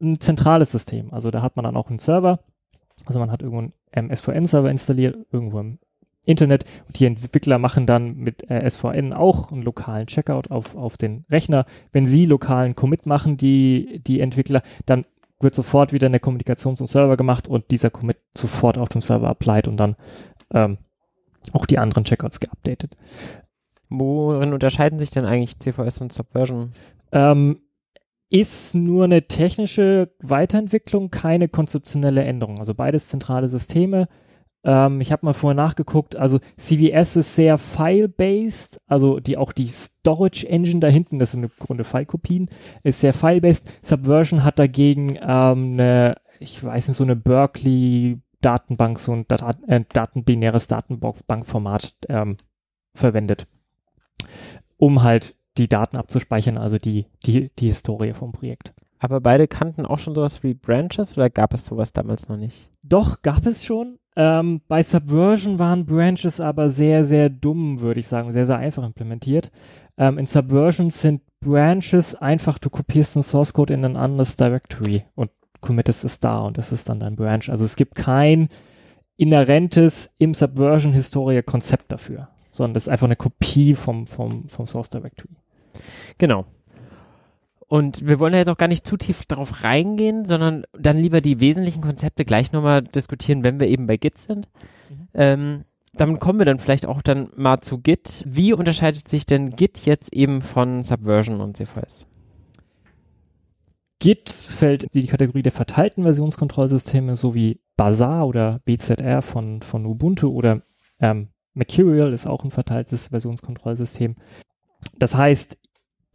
ein 0.00 0.18
zentrales 0.20 0.72
System. 0.72 1.12
Also 1.12 1.30
da 1.30 1.42
hat 1.42 1.56
man 1.56 1.64
dann 1.64 1.76
auch 1.76 1.88
einen 1.88 2.00
Server. 2.00 2.40
Also 3.04 3.18
man 3.18 3.30
hat 3.30 3.42
irgendwo 3.42 3.72
einen 3.92 4.14
SVN-Server 4.14 4.70
installiert, 4.70 5.16
irgendwo 5.30 5.60
im 5.60 5.78
Internet 6.24 6.64
und 6.86 6.98
die 6.98 7.06
Entwickler 7.06 7.58
machen 7.58 7.86
dann 7.86 8.16
mit 8.16 8.48
äh, 8.48 8.68
SVN 8.68 9.12
auch 9.12 9.50
einen 9.50 9.62
lokalen 9.62 10.06
Checkout 10.06 10.50
auf, 10.50 10.76
auf 10.76 10.96
den 10.96 11.24
Rechner. 11.30 11.66
Wenn 11.90 12.06
sie 12.06 12.26
lokalen 12.26 12.74
Commit 12.74 13.06
machen, 13.06 13.36
die, 13.36 14.00
die 14.06 14.20
Entwickler, 14.20 14.62
dann 14.86 15.04
wird 15.40 15.54
sofort 15.54 15.92
wieder 15.92 16.06
eine 16.06 16.20
Kommunikation 16.20 16.76
zum 16.76 16.86
Server 16.86 17.16
gemacht 17.16 17.48
und 17.48 17.70
dieser 17.70 17.90
Commit 17.90 18.18
sofort 18.36 18.78
auf 18.78 18.88
dem 18.88 19.02
Server 19.02 19.28
applied 19.28 19.66
und 19.66 19.76
dann 19.76 19.96
ähm, 20.54 20.78
auch 21.52 21.66
die 21.66 21.78
anderen 21.78 22.04
Checkouts 22.04 22.38
geupdatet. 22.38 22.96
Worin 23.88 24.52
unterscheiden 24.52 24.98
sich 24.98 25.10
denn 25.10 25.24
eigentlich 25.24 25.58
CVS 25.58 26.00
und 26.00 26.12
Subversion? 26.12 26.72
Ähm, 27.10 27.58
ist 28.30 28.74
nur 28.74 29.04
eine 29.04 29.26
technische 29.26 30.10
Weiterentwicklung, 30.20 31.10
keine 31.10 31.48
konzeptionelle 31.48 32.22
Änderung. 32.22 32.60
Also 32.60 32.74
beides 32.74 33.08
zentrale 33.08 33.48
Systeme 33.48 34.08
ähm, 34.64 35.00
ich 35.00 35.10
habe 35.12 35.26
mal 35.26 35.32
vorher 35.32 35.56
nachgeguckt, 35.56 36.16
also 36.16 36.38
CVS 36.56 37.16
ist 37.16 37.34
sehr 37.34 37.58
file-based, 37.58 38.80
also 38.86 39.20
die 39.20 39.36
auch 39.36 39.52
die 39.52 39.66
Storage 39.66 40.48
Engine 40.48 40.80
da 40.80 40.88
hinten, 40.88 41.18
das 41.18 41.32
sind 41.32 41.44
im 41.44 41.50
Grunde 41.58 41.84
File-Kopien, 41.84 42.48
ist 42.82 43.00
sehr 43.00 43.12
file-based. 43.12 43.70
Subversion 43.82 44.44
hat 44.44 44.58
dagegen 44.58 45.18
ähm, 45.20 45.72
eine, 45.74 46.16
ich 46.38 46.62
weiß 46.62 46.88
nicht, 46.88 46.96
so 46.96 47.04
eine 47.04 47.16
Berkeley 47.16 48.20
Datenbank, 48.40 48.98
so 48.98 49.12
ein 49.12 49.26
Dat 49.28 49.42
äh, 49.68 49.84
datenbinäres 49.92 50.66
Datenbankformat 50.66 51.94
ähm, 52.08 52.36
verwendet, 52.94 53.46
um 54.76 55.02
halt 55.02 55.36
die 55.58 55.68
Daten 55.68 55.96
abzuspeichern, 55.96 56.58
also 56.58 56.78
die, 56.78 57.06
die, 57.24 57.50
die 57.58 57.66
Historie 57.66 58.14
vom 58.14 58.32
Projekt. 58.32 58.74
Aber 58.98 59.20
beide 59.20 59.48
kannten 59.48 59.84
auch 59.84 59.98
schon 59.98 60.14
sowas 60.14 60.42
wie 60.42 60.54
Branches 60.54 61.16
oder 61.16 61.28
gab 61.28 61.54
es 61.54 61.66
sowas 61.66 61.92
damals 61.92 62.28
noch 62.28 62.36
nicht? 62.36 62.70
Doch, 62.82 63.22
gab 63.22 63.44
es 63.46 63.64
schon. 63.64 63.98
Ähm, 64.14 64.60
bei 64.68 64.82
Subversion 64.82 65.58
waren 65.58 65.86
Branches 65.86 66.40
aber 66.40 66.68
sehr, 66.68 67.04
sehr 67.04 67.30
dumm, 67.30 67.80
würde 67.80 68.00
ich 68.00 68.08
sagen, 68.08 68.32
sehr, 68.32 68.46
sehr 68.46 68.58
einfach 68.58 68.84
implementiert. 68.84 69.50
Ähm, 69.96 70.18
in 70.18 70.26
Subversion 70.26 70.90
sind 70.90 71.22
Branches 71.40 72.14
einfach, 72.14 72.58
du 72.58 72.70
kopierst 72.70 73.16
einen 73.16 73.22
Source 73.22 73.52
Code 73.52 73.74
in 73.74 73.84
ein 73.84 73.96
anderes 73.96 74.36
Directory 74.36 75.04
und 75.14 75.30
committest 75.60 76.04
es 76.04 76.20
da 76.20 76.40
und 76.40 76.58
das 76.58 76.72
ist 76.72 76.88
dann 76.88 77.00
dein 77.00 77.16
Branch. 77.16 77.48
Also 77.48 77.64
es 77.64 77.76
gibt 77.76 77.94
kein 77.94 78.48
inhärentes 79.16 80.12
im 80.18 80.34
Subversion-Historie-Konzept 80.34 81.90
dafür, 81.90 82.28
sondern 82.50 82.74
das 82.74 82.84
ist 82.84 82.88
einfach 82.88 83.06
eine 83.06 83.16
Kopie 83.16 83.74
vom, 83.74 84.06
vom, 84.06 84.48
vom 84.48 84.66
Source 84.66 84.90
Directory. 84.90 85.36
Genau. 86.18 86.44
Und 87.72 88.06
wir 88.06 88.18
wollen 88.18 88.32
da 88.32 88.38
jetzt 88.38 88.50
auch 88.50 88.58
gar 88.58 88.68
nicht 88.68 88.86
zu 88.86 88.98
tief 88.98 89.24
darauf 89.24 89.64
reingehen, 89.64 90.26
sondern 90.26 90.64
dann 90.78 90.98
lieber 90.98 91.22
die 91.22 91.40
wesentlichen 91.40 91.80
Konzepte 91.80 92.26
gleich 92.26 92.52
nochmal 92.52 92.82
diskutieren, 92.82 93.44
wenn 93.44 93.60
wir 93.60 93.66
eben 93.66 93.86
bei 93.86 93.96
Git 93.96 94.18
sind. 94.18 94.46
Mhm. 94.90 95.08
Ähm, 95.14 95.64
damit 95.94 96.20
kommen 96.20 96.38
wir 96.38 96.44
dann 96.44 96.58
vielleicht 96.58 96.84
auch 96.84 97.00
dann 97.00 97.30
mal 97.34 97.62
zu 97.62 97.78
Git. 97.78 98.24
Wie 98.28 98.52
unterscheidet 98.52 99.08
sich 99.08 99.24
denn 99.24 99.56
Git 99.56 99.86
jetzt 99.86 100.12
eben 100.12 100.42
von 100.42 100.82
Subversion 100.82 101.40
und 101.40 101.56
CVS? 101.56 102.06
Git 104.00 104.28
fällt 104.28 104.84
in 104.84 104.90
die 104.92 105.06
Kategorie 105.06 105.42
der 105.42 105.52
verteilten 105.52 106.02
Versionskontrollsysteme, 106.02 107.16
so 107.16 107.34
wie 107.34 107.58
Bazaar 107.78 108.26
oder 108.26 108.60
BZR 108.66 109.22
von, 109.22 109.62
von 109.62 109.86
Ubuntu 109.86 110.28
oder 110.28 110.60
ähm, 111.00 111.28
Mercurial 111.54 112.12
ist 112.12 112.26
auch 112.26 112.44
ein 112.44 112.50
verteiltes 112.50 113.08
Versionskontrollsystem. 113.08 114.16
Das 114.98 115.14
heißt, 115.14 115.56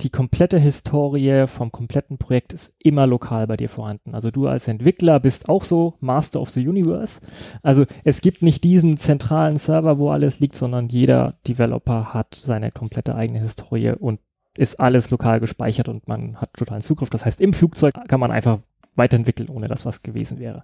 die 0.01 0.10
komplette 0.12 0.60
Historie 0.60 1.47
vom 1.47 1.71
kompletten 1.71 2.19
Projekt 2.19 2.53
ist 2.53 2.75
immer 2.79 3.07
lokal 3.07 3.47
bei 3.47 3.57
dir 3.57 3.69
vorhanden. 3.69 4.13
Also 4.13 4.29
du 4.29 4.47
als 4.47 4.67
Entwickler 4.67 5.19
bist 5.19 5.49
auch 5.49 5.63
so 5.63 5.95
Master 5.99 6.39
of 6.39 6.51
the 6.51 6.67
Universe. 6.67 7.21
Also 7.63 7.86
es 8.03 8.21
gibt 8.21 8.43
nicht 8.43 8.63
diesen 8.63 8.97
zentralen 8.97 9.57
Server, 9.57 9.97
wo 9.97 10.12
alles 10.12 10.39
liegt, 10.39 10.55
sondern 10.55 10.88
jeder 10.89 11.36
Developer 11.47 12.13
hat 12.13 12.36
seine 12.36 12.71
komplette 12.71 13.15
eigene 13.15 13.39
Historie 13.39 13.91
und 13.91 14.19
ist 14.55 14.79
alles 14.79 15.10
lokal 15.10 15.39
gespeichert 15.39 15.88
und 15.88 16.07
man 16.07 16.38
hat 16.38 16.53
totalen 16.53 16.81
Zugriff. 16.81 17.10
Das 17.10 17.25
heißt, 17.25 17.41
im 17.41 17.53
Flugzeug 17.53 17.95
kann 18.07 18.19
man 18.19 18.31
einfach 18.31 18.60
weiterentwickeln, 18.95 19.49
ohne 19.49 19.67
dass 19.67 19.86
was 19.86 20.03
gewesen 20.03 20.39
wäre. 20.39 20.63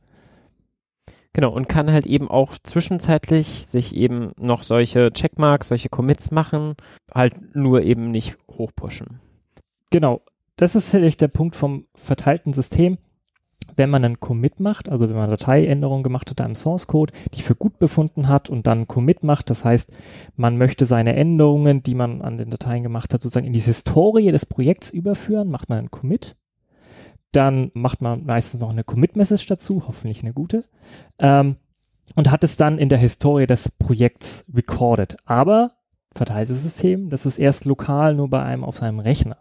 Genau, 1.33 1.51
und 1.51 1.67
kann 1.67 1.91
halt 1.91 2.05
eben 2.05 2.29
auch 2.29 2.55
zwischenzeitlich 2.61 3.65
sich 3.65 3.95
eben 3.95 4.31
noch 4.39 4.61
solche 4.61 5.11
Checkmarks, 5.11 5.69
solche 5.69 5.89
Commits 5.89 6.29
machen, 6.29 6.75
halt 7.13 7.55
nur 7.55 7.81
eben 7.81 8.11
nicht 8.11 8.37
hochpushen. 8.51 9.19
Genau, 9.89 10.21
das 10.55 10.75
ist 10.75 10.91
vielleicht 10.91 11.21
der 11.21 11.29
Punkt 11.29 11.55
vom 11.55 11.87
verteilten 11.95 12.53
System. 12.53 12.99
Wenn 13.75 13.89
man 13.89 14.05
einen 14.05 14.19
Commit 14.19 14.59
macht, 14.59 14.89
also 14.89 15.09
wenn 15.09 15.15
man 15.15 15.29
Dateiänderungen 15.29 16.03
gemacht 16.03 16.29
hat 16.29 16.41
einem 16.41 16.53
Source 16.53 16.85
Code, 16.85 17.13
die 17.33 17.41
für 17.41 17.55
gut 17.55 17.79
befunden 17.79 18.27
hat 18.27 18.49
und 18.49 18.67
dann 18.67 18.87
Commit 18.87 19.23
macht, 19.23 19.49
das 19.49 19.65
heißt, 19.65 19.91
man 20.35 20.57
möchte 20.57 20.85
seine 20.85 21.15
Änderungen, 21.15 21.81
die 21.81 21.95
man 21.95 22.21
an 22.21 22.37
den 22.37 22.51
Dateien 22.51 22.83
gemacht 22.83 23.13
hat, 23.13 23.23
sozusagen 23.23 23.47
in 23.47 23.53
die 23.53 23.59
Historie 23.59 24.31
des 24.31 24.45
Projekts 24.45 24.91
überführen, 24.91 25.49
macht 25.49 25.69
man 25.69 25.79
einen 25.79 25.91
Commit 25.91 26.35
dann 27.35 27.71
macht 27.73 28.01
man 28.01 28.25
meistens 28.25 28.61
noch 28.61 28.69
eine 28.69 28.83
Commit-Message 28.83 29.45
dazu, 29.47 29.83
hoffentlich 29.87 30.21
eine 30.21 30.33
gute, 30.33 30.63
ähm, 31.19 31.57
und 32.15 32.31
hat 32.31 32.43
es 32.43 32.57
dann 32.57 32.77
in 32.77 32.89
der 32.89 32.99
Historie 32.99 33.47
des 33.47 33.69
Projekts 33.69 34.45
recorded. 34.53 35.17
Aber 35.25 35.71
verteiltes 36.13 36.61
System, 36.63 37.09
das 37.09 37.25
ist 37.25 37.39
erst 37.39 37.65
lokal 37.65 38.15
nur 38.15 38.29
bei 38.29 38.43
einem 38.43 38.63
auf 38.63 38.77
seinem 38.77 38.99
Rechner. 38.99 39.37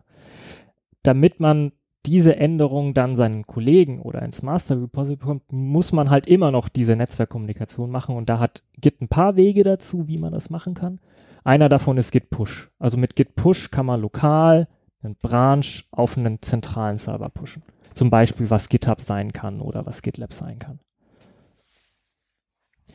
Damit 1.02 1.40
man 1.40 1.72
diese 2.06 2.36
Änderung 2.36 2.94
dann 2.94 3.14
seinen 3.14 3.46
Kollegen 3.46 4.00
oder 4.00 4.22
ins 4.22 4.42
Master 4.42 4.80
Repository 4.80 5.18
bekommt, 5.18 5.52
muss 5.52 5.92
man 5.92 6.10
halt 6.10 6.26
immer 6.26 6.50
noch 6.50 6.68
diese 6.68 6.96
Netzwerkkommunikation 6.96 7.90
machen 7.90 8.16
und 8.16 8.28
da 8.28 8.38
hat 8.38 8.64
Git 8.80 9.00
ein 9.00 9.08
paar 9.08 9.36
Wege 9.36 9.62
dazu, 9.62 10.08
wie 10.08 10.18
man 10.18 10.32
das 10.32 10.50
machen 10.50 10.74
kann. 10.74 10.98
Einer 11.44 11.68
davon 11.68 11.98
ist 11.98 12.10
Git 12.10 12.30
Push. 12.30 12.70
Also 12.78 12.96
mit 12.96 13.16
Git 13.16 13.34
Push 13.34 13.70
kann 13.70 13.86
man 13.86 14.00
lokal 14.00 14.68
einen 15.02 15.16
Branch 15.16 15.64
auf 15.90 16.16
einen 16.16 16.40
zentralen 16.42 16.98
Server 16.98 17.28
pushen. 17.28 17.62
Zum 17.94 18.10
Beispiel, 18.10 18.50
was 18.50 18.68
GitHub 18.68 19.00
sein 19.00 19.32
kann 19.32 19.60
oder 19.60 19.84
was 19.86 20.02
GitLab 20.02 20.32
sein 20.32 20.58
kann. 20.58 20.78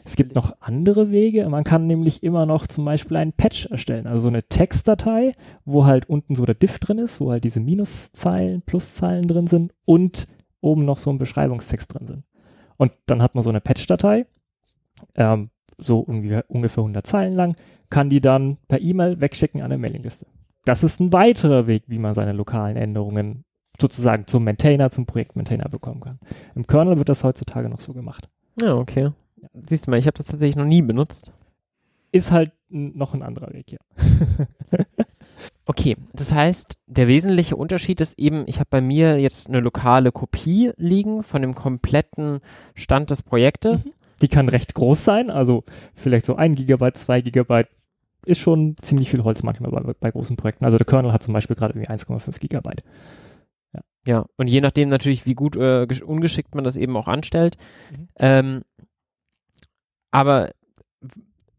Es 0.07 0.15
gibt 0.15 0.35
noch 0.35 0.55
andere 0.61 1.11
Wege. 1.11 1.47
Man 1.49 1.65
kann 1.65 1.85
nämlich 1.85 2.23
immer 2.23 2.45
noch 2.45 2.65
zum 2.67 2.85
Beispiel 2.85 3.17
einen 3.17 3.33
Patch 3.33 3.65
erstellen, 3.65 4.07
also 4.07 4.21
so 4.21 4.27
eine 4.29 4.43
Textdatei, 4.43 5.35
wo 5.65 5.85
halt 5.85 6.09
unten 6.09 6.33
so 6.33 6.45
der 6.45 6.55
Diff 6.55 6.79
drin 6.79 6.97
ist, 6.97 7.19
wo 7.19 7.31
halt 7.31 7.43
diese 7.43 7.59
Minuszeilen, 7.59 8.61
Pluszeilen 8.61 9.27
drin 9.27 9.47
sind 9.47 9.73
und 9.83 10.29
oben 10.61 10.85
noch 10.85 10.97
so 10.97 11.09
ein 11.09 11.17
Beschreibungstext 11.17 11.93
drin 11.93 12.07
sind. 12.07 12.23
Und 12.77 12.93
dann 13.07 13.21
hat 13.21 13.35
man 13.35 13.43
so 13.43 13.49
eine 13.49 13.59
Patch-Datei, 13.59 14.27
ähm, 15.15 15.49
so 15.77 15.99
ungefähr, 15.99 16.45
ungefähr 16.47 16.83
100 16.83 17.05
Zeilen 17.05 17.33
lang, 17.33 17.55
kann 17.89 18.09
die 18.09 18.21
dann 18.21 18.57
per 18.69 18.79
E-Mail 18.79 19.19
wegschicken 19.19 19.61
an 19.61 19.71
eine 19.73 19.77
Mailingliste. 19.77 20.25
Das 20.67 20.83
ist 20.83 20.99
ein 20.99 21.13
weiterer 21.13 21.65
Weg, 21.67 21.83
wie 21.87 21.97
man 21.97 22.13
seine 22.13 22.33
lokalen 22.33 22.75
Änderungen 22.75 23.45
sozusagen 23.79 24.27
zum 24.27 24.43
Maintainer, 24.43 24.91
zum 24.91 25.05
Projektmaintainer 25.05 25.69
bekommen 25.69 26.01
kann. 26.01 26.19
Im 26.55 26.67
Kernel 26.67 26.97
wird 26.97 27.07
das 27.07 27.23
heutzutage 27.23 27.69
noch 27.69 27.79
so 27.79 27.93
gemacht. 27.93 28.27
Ja, 28.61 28.75
okay. 28.75 29.11
Siehst 29.53 29.87
du 29.87 29.91
mal, 29.91 29.97
ich 29.97 30.07
habe 30.07 30.17
das 30.17 30.25
tatsächlich 30.25 30.57
noch 30.57 30.65
nie 30.65 30.81
benutzt. 30.81 31.31
Ist 32.11 32.31
halt 32.31 32.51
noch 32.69 33.13
ein 33.13 33.23
anderer 33.23 33.53
Weg, 33.53 33.71
ja. 33.71 33.77
okay, 35.65 35.95
das 36.11 36.33
heißt, 36.33 36.77
der 36.87 37.07
wesentliche 37.07 37.55
Unterschied 37.55 38.01
ist 38.01 38.19
eben, 38.19 38.43
ich 38.47 38.59
habe 38.59 38.67
bei 38.69 38.81
mir 38.81 39.21
jetzt 39.21 39.47
eine 39.47 39.61
lokale 39.61 40.11
Kopie 40.11 40.71
liegen 40.75 41.23
von 41.23 41.41
dem 41.41 41.55
kompletten 41.55 42.41
Stand 42.75 43.09
des 43.09 43.23
Projektes. 43.23 43.85
Mhm. 43.85 43.91
Die 44.21 44.27
kann 44.27 44.49
recht 44.49 44.73
groß 44.73 45.05
sein, 45.05 45.29
also 45.29 45.63
vielleicht 45.93 46.25
so 46.25 46.35
ein 46.35 46.55
Gigabyte, 46.55 46.97
zwei 46.97 47.21
Gigabyte 47.21 47.69
ist 48.27 48.39
schon 48.39 48.75
ziemlich 48.81 49.09
viel 49.09 49.23
Holz 49.23 49.41
manchmal 49.43 49.71
bei, 49.71 49.93
bei 49.99 50.11
großen 50.11 50.35
Projekten. 50.35 50.65
Also 50.65 50.77
der 50.77 50.85
Kernel 50.85 51.13
hat 51.13 51.23
zum 51.23 51.33
Beispiel 51.33 51.55
gerade 51.55 51.73
irgendwie 51.73 51.89
1,5 51.89 52.39
Gigabyte. 52.39 52.83
Ja. 53.73 53.81
ja, 54.05 54.25
und 54.37 54.49
je 54.49 54.61
nachdem 54.61 54.89
natürlich, 54.89 55.25
wie 55.25 55.35
gut 55.35 55.55
äh, 55.55 55.87
ungeschickt 56.05 56.53
man 56.53 56.63
das 56.63 56.75
eben 56.75 56.95
auch 56.97 57.07
anstellt, 57.07 57.57
mhm. 57.91 58.07
ähm, 58.17 58.61
aber 60.11 60.51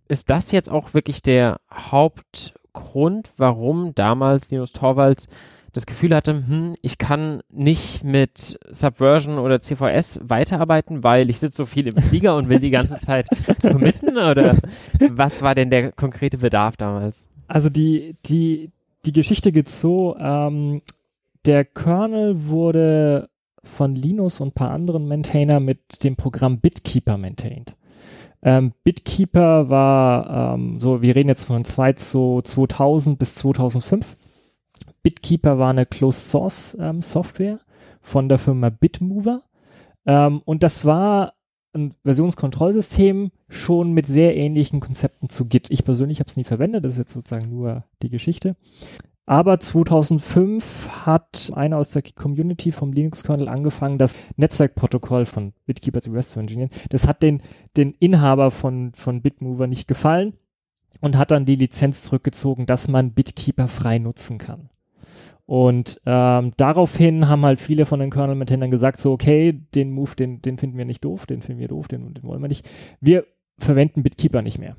ist 0.09 0.31
das 0.31 0.53
jetzt 0.53 0.71
auch 0.71 0.95
wirklich 0.95 1.23
der 1.23 1.61
Hauptgrund, 1.73 3.31
warum 3.37 3.95
damals 3.95 4.51
Linus 4.51 4.73
Torvalds 4.73 5.29
das 5.73 5.87
Gefühl 5.87 6.15
hatte, 6.15 6.33
hm, 6.33 6.75
ich 6.83 6.99
kann 6.99 7.43
nicht 7.51 8.05
mit 8.05 8.59
Subversion 8.71 9.39
oder 9.39 9.61
CVS 9.61 10.21
weiterarbeiten, 10.23 11.05
weil 11.05 11.31
ich 11.31 11.39
sitze 11.39 11.59
so 11.59 11.67
viel 11.67 11.87
im 11.87 11.97
Flieger 12.03 12.37
und 12.37 12.49
will 12.49 12.61
die 12.61 12.71
ganze 12.71 13.01
Zeit 13.01 13.29
committen? 13.61 14.17
Oder 14.17 14.57
was 15.11 15.43
war 15.43 15.55
denn 15.55 15.71
der 15.71 15.93
konkrete 15.93 16.39
Bedarf 16.39 16.77
damals? 16.77 17.29
Also 17.47 17.69
die, 17.69 18.17
die, 18.27 18.71
die 19.05 19.13
Geschichte 19.13 19.53
geht 19.53 19.69
so, 19.69 20.17
ähm, 20.19 20.83
der 21.45 21.65
Kernel 21.65 22.49
wurde 22.49 23.29
von 23.63 23.95
Linus 23.95 24.41
und 24.41 24.49
ein 24.49 24.53
paar 24.53 24.71
anderen 24.71 25.09
Maintainer 25.09 25.61
mit 25.61 26.05
dem 26.05 26.17
Programm 26.17 26.61
Bitkeeper 26.61 27.17
maintained. 27.17 27.75
Ähm, 28.43 28.73
Bitkeeper 28.85 29.69
war 29.69 30.55
ähm, 30.55 30.81
so, 30.81 31.03
wir 31.03 31.17
reden 31.17 31.29
jetzt 31.29 31.45
von 31.45 31.65
2 31.65 31.95
zu 31.95 32.41
2000 32.43 33.19
bis 33.19 33.35
2005. 33.35 34.17
Bitkeeper 35.09 35.59
war 35.59 35.71
eine 35.71 35.87
Closed 35.87 36.29
Source 36.29 36.77
ähm, 36.79 37.01
Software 37.01 37.61
von 38.03 38.29
der 38.29 38.37
Firma 38.37 38.69
Bitmover. 38.69 39.41
Ähm, 40.05 40.43
und 40.45 40.63
das 40.63 40.85
war 40.85 41.33
ein 41.73 41.95
Versionskontrollsystem 42.05 43.31
schon 43.49 43.93
mit 43.93 44.07
sehr 44.07 44.37
ähnlichen 44.37 44.81
Konzepten 44.81 45.31
zu 45.31 45.47
Git. 45.47 45.71
Ich 45.71 45.83
persönlich 45.83 46.21
habe 46.21 46.29
es 46.29 46.37
nie 46.37 46.45
verwendet, 46.45 46.85
das 46.85 46.93
ist 46.93 46.99
jetzt 46.99 47.15
sozusagen 47.15 47.49
nur 47.49 47.85
die 48.03 48.11
Geschichte. 48.11 48.55
Aber 49.25 49.59
2005 49.59 50.89
hat 51.07 51.53
einer 51.55 51.79
aus 51.79 51.93
der 51.93 52.03
Community 52.03 52.71
vom 52.71 52.93
Linux-Kernel 52.93 53.49
angefangen, 53.49 53.97
das 53.97 54.15
Netzwerkprotokoll 54.37 55.25
von 55.25 55.55
Bitkeeper 55.65 56.03
zu 56.03 56.11
REST 56.11 56.33
zu 56.33 56.41
engineeren. 56.41 56.71
Das 56.91 57.07
hat 57.07 57.23
den, 57.23 57.43
den 57.79 57.93
Inhaber 57.93 58.51
von, 58.51 58.93
von 58.93 59.23
Bitmover 59.23 59.69
nicht 59.69 59.89
gefallen 59.89 60.35
und 61.01 61.17
hat 61.17 61.31
dann 61.31 61.47
die 61.47 61.57
Lizenz 61.57 62.03
zurückgezogen, 62.03 62.67
dass 62.67 62.89
man 62.89 63.13
Bitkeeper 63.13 63.69
frei 63.69 63.99
nutzen 63.99 64.37
kann. 64.37 64.69
Und 65.49 65.99
ähm, 66.05 66.53
daraufhin 66.59 67.27
haben 67.27 67.47
halt 67.47 67.59
viele 67.59 67.87
von 67.87 68.01
den 68.01 68.11
Kernel-Maintainern 68.11 68.71
gesagt, 68.71 68.99
so, 68.99 69.13
okay, 69.13 69.55
den 69.75 69.91
Move, 69.93 70.15
den, 70.15 70.43
den 70.43 70.59
finden 70.59 70.77
wir 70.77 70.85
nicht 70.85 71.03
doof, 71.03 71.25
den 71.25 71.41
finden 71.41 71.59
wir 71.59 71.69
doof, 71.69 71.89
den, 71.89 72.13
den 72.13 72.23
wollen 72.23 72.43
wir 72.43 72.49
nicht. 72.49 72.69
Wir 73.01 73.25
verwenden 73.59 74.03
Bitkeeper 74.03 74.43
nicht 74.43 74.59
mehr. 74.59 74.77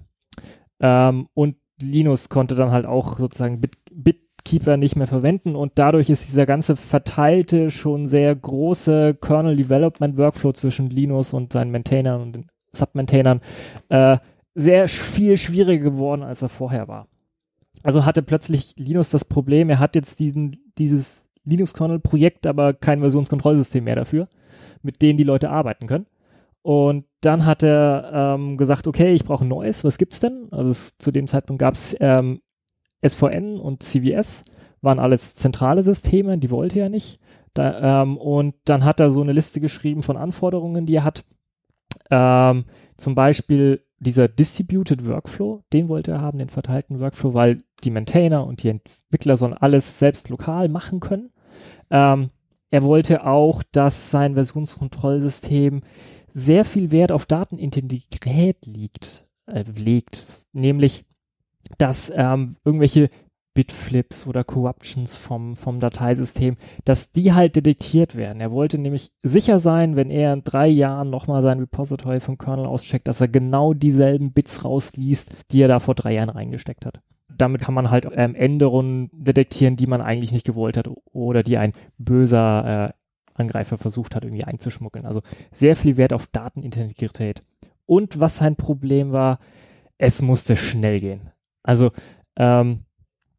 Ähm, 0.79 1.27
und 1.33 1.55
Linus 1.81 2.29
konnte 2.29 2.53
dann 2.53 2.69
halt 2.69 2.85
auch 2.85 3.17
sozusagen 3.17 3.61
Bit, 3.61 3.77
Bit 3.91 4.19
Keeper 4.45 4.77
nicht 4.77 4.95
mehr 4.95 5.07
verwenden 5.07 5.55
und 5.55 5.73
dadurch 5.75 6.11
ist 6.11 6.27
dieser 6.27 6.45
ganze 6.45 6.75
verteilte, 6.75 7.71
schon 7.71 8.05
sehr 8.05 8.35
große 8.35 9.15
Kernel 9.19 9.55
Development 9.55 10.17
Workflow 10.17 10.53
zwischen 10.53 10.91
Linus 10.91 11.33
und 11.33 11.51
seinen 11.51 11.71
Maintainern 11.71 12.21
und 12.21 12.33
den 12.33 12.47
Submaintainern 12.71 13.39
äh, 13.89 14.17
sehr 14.53 14.87
viel 14.87 15.35
schwieriger 15.37 15.83
geworden, 15.83 16.21
als 16.21 16.43
er 16.43 16.49
vorher 16.49 16.87
war. 16.87 17.07
Also 17.83 18.05
hatte 18.05 18.21
plötzlich 18.21 18.73
Linus 18.77 19.09
das 19.09 19.25
Problem, 19.25 19.69
er 19.69 19.79
hat 19.79 19.95
jetzt 19.95 20.19
diesen, 20.19 20.57
dieses 20.77 21.29
Linux-Kernel-Projekt, 21.45 22.45
aber 22.47 22.73
kein 22.73 22.99
Versionskontrollsystem 22.99 23.83
mehr 23.83 23.95
dafür, 23.95 24.27
mit 24.81 25.01
dem 25.01 25.17
die 25.17 25.23
Leute 25.23 25.49
arbeiten 25.49 25.87
können. 25.87 26.05
Und 26.61 27.05
dann 27.21 27.45
hat 27.45 27.63
er 27.63 28.11
ähm, 28.13 28.57
gesagt, 28.57 28.85
okay, 28.87 29.13
ich 29.13 29.23
brauche 29.23 29.45
ein 29.45 29.49
neues, 29.49 29.83
was 29.83 29.97
gibt's 29.97 30.19
denn? 30.19 30.47
Also 30.51 30.71
es, 30.71 30.97
zu 30.97 31.11
dem 31.11 31.27
Zeitpunkt 31.27 31.59
gab 31.59 31.73
es 31.73 31.95
ähm, 31.99 32.41
SVN 33.05 33.59
und 33.59 33.83
CVS 33.83 34.43
waren 34.81 34.99
alles 34.99 35.35
zentrale 35.35 35.83
Systeme, 35.83 36.37
die 36.37 36.51
wollte 36.51 36.79
er 36.79 36.89
nicht. 36.89 37.19
Da, 37.53 38.03
ähm, 38.03 38.17
und 38.17 38.55
dann 38.65 38.85
hat 38.85 38.99
er 38.99 39.11
so 39.11 39.21
eine 39.21 39.33
Liste 39.33 39.59
geschrieben 39.59 40.03
von 40.03 40.17
Anforderungen, 40.17 40.85
die 40.85 40.95
er 40.95 41.03
hat. 41.03 41.25
Ähm, 42.11 42.65
zum 42.97 43.15
Beispiel 43.15 43.83
dieser 43.99 44.27
Distributed 44.27 45.05
Workflow, 45.05 45.63
den 45.73 45.89
wollte 45.89 46.11
er 46.11 46.21
haben, 46.21 46.39
den 46.39 46.49
verteilten 46.49 46.99
Workflow, 46.99 47.33
weil 47.33 47.63
die 47.79 47.91
Maintainer 47.91 48.45
und 48.45 48.63
die 48.63 48.69
Entwickler 48.69 49.37
sollen 49.37 49.53
alles 49.53 49.99
selbst 49.99 50.29
lokal 50.29 50.69
machen 50.69 50.99
können. 50.99 51.31
Ähm, 51.89 52.29
er 52.71 52.83
wollte 52.83 53.25
auch, 53.25 53.63
dass 53.71 54.11
sein 54.11 54.35
Versionskontrollsystem 54.35 55.81
sehr 56.33 56.65
viel 56.65 56.91
Wert 56.91 57.11
auf 57.11 57.25
Datenintegrität 57.25 58.65
liegt, 58.65 59.25
äh, 59.47 59.63
legt, 59.63 60.45
nämlich 60.53 61.05
dass 61.77 62.11
ähm, 62.15 62.55
irgendwelche 62.63 63.09
Bitflips 63.53 64.25
oder 64.27 64.43
Corruptions 64.43 65.17
vom, 65.17 65.55
vom 65.55 65.79
Dateisystem, 65.79 66.55
dass 66.85 67.11
die 67.11 67.33
halt 67.33 67.55
detektiert 67.55 68.15
werden. 68.15 68.39
Er 68.39 68.51
wollte 68.51 68.77
nämlich 68.77 69.11
sicher 69.21 69.59
sein, 69.59 69.95
wenn 69.95 70.11
er 70.11 70.33
in 70.33 70.43
drei 70.43 70.67
Jahren 70.67 71.09
nochmal 71.09 71.41
sein 71.41 71.59
Repository 71.59 72.19
vom 72.19 72.37
Kernel 72.37 72.65
auscheckt, 72.65 73.07
dass 73.07 73.21
er 73.21 73.27
genau 73.27 73.73
dieselben 73.73 74.31
Bits 74.31 74.63
rausliest, 74.63 75.33
die 75.51 75.61
er 75.61 75.67
da 75.67 75.79
vor 75.79 75.95
drei 75.95 76.13
Jahren 76.13 76.29
reingesteckt 76.29 76.85
hat. 76.85 77.01
Damit 77.29 77.61
kann 77.61 77.73
man 77.73 77.89
halt 77.89 78.07
ähm, 78.11 78.35
Änderungen 78.35 79.09
detektieren, 79.13 79.75
die 79.75 79.87
man 79.87 80.01
eigentlich 80.01 80.31
nicht 80.31 80.45
gewollt 80.45 80.77
hat 80.77 80.89
oder 81.11 81.43
die 81.43 81.57
ein 81.57 81.73
böser 81.97 82.89
äh, 82.89 82.93
Angreifer 83.39 83.77
versucht 83.77 84.15
hat, 84.15 84.23
irgendwie 84.23 84.43
einzuschmuggeln. 84.43 85.05
Also 85.05 85.21
sehr 85.51 85.75
viel 85.75 85.97
Wert 85.97 86.13
auf 86.13 86.27
Datenintegrität. 86.27 87.43
Und 87.85 88.19
was 88.19 88.37
sein 88.37 88.55
Problem 88.55 89.11
war, 89.11 89.39
es 89.97 90.21
musste 90.21 90.55
schnell 90.55 90.99
gehen. 90.99 91.31
Also 91.63 91.91
ähm, 92.35 92.81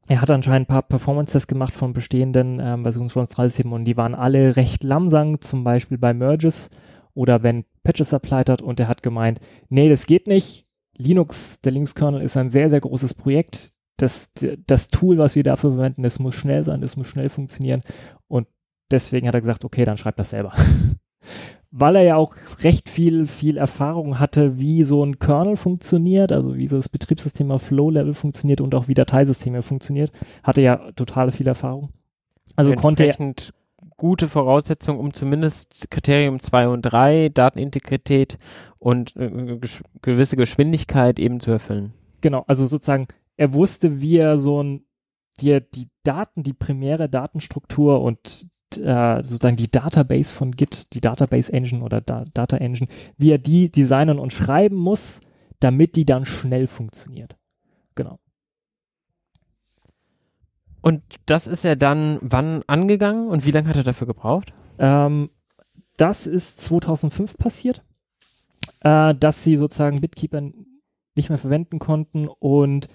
er 0.09 0.21
hat 0.21 0.31
anscheinend 0.31 0.69
ein 0.69 0.73
paar 0.73 0.83
Performance-Tests 0.83 1.47
gemacht 1.47 1.73
von 1.73 1.93
bestehenden 1.93 2.59
ähm, 2.61 2.83
Versionskontrollsystemen 2.83 3.73
und 3.73 3.85
die 3.85 3.97
waren 3.97 4.15
alle 4.15 4.57
recht 4.57 4.83
langsam, 4.83 5.41
zum 5.41 5.63
Beispiel 5.63 5.99
bei 5.99 6.13
Merges 6.13 6.69
oder 7.15 7.43
wenn 7.43 7.65
Patches 7.85 8.13
applied 8.13 8.49
hat 8.49 8.63
und 8.63 8.81
er 8.81 8.89
hat 8.89 9.03
gemeint, 9.03 9.41
nee, 9.69 9.89
das 9.89 10.07
geht 10.07 10.27
nicht. 10.27 10.67
Linux, 10.97 11.61
der 11.61 11.73
Linux-Kernel 11.73 12.23
ist 12.23 12.37
ein 12.37 12.51
sehr, 12.51 12.69
sehr 12.69 12.81
großes 12.81 13.15
Projekt. 13.15 13.73
Das, 14.01 14.31
das 14.67 14.89
Tool, 14.89 15.19
was 15.19 15.35
wir 15.35 15.43
dafür 15.43 15.73
verwenden, 15.73 16.03
das 16.03 16.19
muss 16.19 16.35
schnell 16.35 16.63
sein, 16.63 16.81
das 16.81 16.97
muss 16.97 17.07
schnell 17.07 17.29
funktionieren 17.29 17.83
und 18.29 18.47
deswegen 18.91 19.27
hat 19.29 19.35
er 19.35 19.41
gesagt, 19.41 19.65
okay, 19.65 19.85
dann 19.85 19.97
schreibt 19.97 20.19
das 20.19 20.31
selber. 20.31 20.53
weil 21.71 21.97
er 21.97 22.03
ja 22.03 22.17
auch 22.17 22.35
recht 22.65 22.91
viel, 22.91 23.27
viel 23.27 23.57
Erfahrung 23.57 24.19
hatte, 24.19 24.59
wie 24.59 24.83
so 24.83 25.05
ein 25.05 25.19
Kernel 25.19 25.57
funktioniert, 25.57 26.33
also 26.33 26.57
wie 26.57 26.67
so 26.67 26.77
das 26.77 26.89
Betriebssystem 26.89 27.51
auf 27.53 27.71
Low-Level 27.71 28.15
funktioniert 28.15 28.61
und 28.61 28.75
auch 28.75 28.89
wie 28.89 28.95
Dateisysteme 28.95 29.63
funktioniert, 29.63 30.11
hatte 30.43 30.63
ja 30.63 30.91
total 30.97 31.31
viel 31.31 31.47
Erfahrung. 31.47 31.91
Also 32.57 32.75
konnte 32.75 33.05
er 33.05 33.15
gute 33.97 34.29
Voraussetzungen, 34.29 34.99
um 34.99 35.15
zumindest 35.15 35.91
Kriterium 35.91 36.41
2 36.41 36.69
und 36.69 36.83
3, 36.83 37.29
Datenintegrität 37.29 38.39
und 38.79 39.15
äh, 39.17 39.59
gesch 39.59 39.83
gewisse 40.03 40.37
Geschwindigkeit 40.37 41.19
eben 41.19 41.39
zu 41.39 41.53
erfüllen. 41.53 41.93
Genau, 42.21 42.45
also 42.49 42.67
sozusagen, 42.67 43.07
er 43.41 43.55
wusste, 43.55 44.03
wie 44.03 44.19
er 44.19 44.39
so 44.39 44.63
ein, 44.63 44.85
die, 45.41 45.59
die 45.75 45.89
Daten, 46.03 46.43
die 46.43 46.53
primäre 46.53 47.09
Datenstruktur 47.09 48.03
und 48.03 48.47
äh, 48.77 49.23
sozusagen 49.23 49.57
die 49.57 49.71
Database 49.71 50.31
von 50.31 50.51
Git, 50.53 50.93
die 50.93 51.01
Database 51.01 51.51
Engine 51.51 51.83
oder 51.83 52.03
da 52.03 52.27
Data 52.35 52.59
Engine, 52.59 52.89
wie 53.17 53.31
er 53.31 53.39
die 53.39 53.73
designen 53.73 54.19
und 54.19 54.35
schreiben 54.35 54.77
muss, 54.77 55.21
damit 55.59 55.97
die 55.97 56.05
dann 56.05 56.27
schnell 56.27 56.67
funktioniert. 56.67 57.39
Genau. 57.95 58.19
Und 60.83 61.03
das 61.25 61.47
ist 61.47 61.65
er 61.65 61.77
dann 61.77 62.19
wann 62.21 62.63
angegangen 62.67 63.29
und 63.29 63.47
wie 63.47 63.53
lange 63.53 63.69
hat 63.69 63.77
er 63.79 63.85
dafür 63.85 64.07
gebraucht? 64.07 64.53
Ähm, 64.79 65.31
das 65.97 66.27
ist 66.27 66.61
2005 66.61 67.39
passiert, 67.39 67.83
äh, 68.81 69.15
dass 69.15 69.45
sie 69.45 69.57
sozusagen 69.57 70.03
Bitkeeper 70.03 70.43
nicht 71.15 71.31
mehr 71.31 71.39
verwenden 71.39 71.79
konnten 71.79 72.29
und 72.29 72.89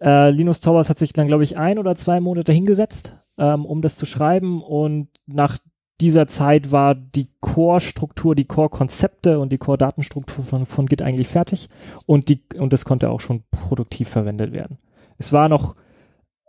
äh, 0.00 0.30
Linus 0.30 0.60
Torvalds 0.60 0.90
hat 0.90 0.98
sich 0.98 1.12
dann, 1.12 1.26
glaube 1.26 1.44
ich, 1.44 1.58
ein 1.58 1.78
oder 1.78 1.94
zwei 1.94 2.20
Monate 2.20 2.52
hingesetzt, 2.52 3.18
ähm, 3.38 3.64
um 3.64 3.82
das 3.82 3.96
zu 3.96 4.06
schreiben 4.06 4.62
und 4.62 5.08
nach 5.26 5.58
dieser 6.00 6.26
Zeit 6.26 6.72
war 6.72 6.94
die 6.94 7.28
Core-Struktur, 7.40 8.34
die 8.34 8.46
Core-Konzepte 8.46 9.38
und 9.38 9.52
die 9.52 9.58
Core-Datenstruktur 9.58 10.44
von, 10.44 10.64
von 10.64 10.86
Git 10.86 11.02
eigentlich 11.02 11.28
fertig 11.28 11.68
und, 12.06 12.28
die, 12.28 12.42
und 12.58 12.72
das 12.72 12.84
konnte 12.84 13.10
auch 13.10 13.20
schon 13.20 13.44
produktiv 13.50 14.08
verwendet 14.08 14.52
werden. 14.52 14.78
Es 15.18 15.32
war 15.32 15.50
noch 15.50 15.76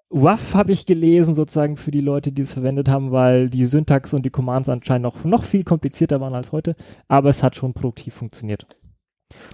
rough, 0.09 0.55
habe 0.55 0.71
ich 0.71 0.85
gelesen, 0.85 1.33
sozusagen 1.33 1.75
für 1.75 1.91
die 1.91 2.01
Leute, 2.01 2.31
die 2.31 2.41
es 2.41 2.53
verwendet 2.53 2.87
haben, 2.87 3.11
weil 3.11 3.49
die 3.49 3.65
Syntax 3.65 4.13
und 4.13 4.23
die 4.25 4.29
Commands 4.29 4.69
anscheinend 4.69 5.03
noch, 5.03 5.23
noch 5.25 5.43
viel 5.43 5.63
komplizierter 5.63 6.21
waren 6.21 6.35
als 6.35 6.53
heute, 6.53 6.75
aber 7.09 7.29
es 7.29 7.43
hat 7.43 7.55
schon 7.55 7.73
produktiv 7.73 8.13
funktioniert. 8.13 8.65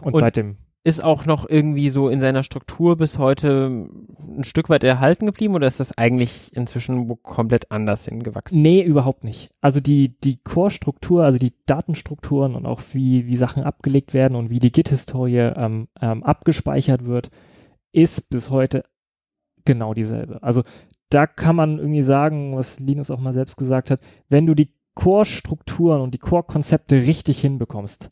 Und, 0.02 0.14
und 0.14 0.22
seitdem 0.22 0.58
ist 0.88 1.04
auch 1.04 1.26
noch 1.26 1.50
irgendwie 1.50 1.90
so 1.90 2.08
in 2.08 2.22
seiner 2.22 2.44
Struktur 2.44 2.96
bis 2.96 3.20
heute 3.20 3.90
ein 4.26 4.46
Stück 4.46 4.70
weit 4.70 4.86
erhalten 4.86 5.26
geblieben 5.26 5.54
oder 5.54 5.68
ist 5.68 5.82
das 5.82 5.98
eigentlich 5.98 6.56
inzwischen 6.56 7.22
komplett 7.24 7.72
anders 7.72 8.06
hingewachsen? 8.06 8.62
Nee, 8.62 8.84
überhaupt 8.84 9.26
nicht. 9.26 9.52
Also 9.60 9.82
die, 9.82 10.18
die 10.22 10.38
Core-Struktur, 10.38 11.26
also 11.26 11.40
die 11.40 11.52
Datenstrukturen 11.66 12.56
und 12.56 12.66
auch 12.66 12.80
wie, 12.94 13.28
wie 13.28 13.36
Sachen 13.36 13.64
abgelegt 13.64 14.14
werden 14.14 14.38
und 14.38 14.50
wie 14.50 14.60
die 14.60 14.72
Git-Historie 14.72 15.52
ähm, 15.58 15.90
ähm, 16.02 16.24
abgespeichert 16.24 17.04
wird, 17.04 17.32
ist 17.92 18.30
bis 18.30 18.50
heute 18.50 18.86
genau 19.66 19.94
dieselbe. 19.94 20.42
Also 20.42 20.64
da 21.10 21.28
kann 21.28 21.58
man 21.58 21.80
irgendwie 21.80 22.04
sagen, 22.04 22.56
was 22.56 22.80
Linus 22.80 23.12
auch 23.12 23.20
mal 23.20 23.34
selbst 23.34 23.58
gesagt 23.58 23.92
hat, 23.92 24.00
wenn 24.30 24.46
du 24.46 24.54
die 24.54 24.72
Core-Strukturen 24.96 26.00
und 26.00 26.14
die 26.14 26.20
Core-Konzepte 26.20 26.96
richtig 26.96 27.42
hinbekommst, 27.42 28.10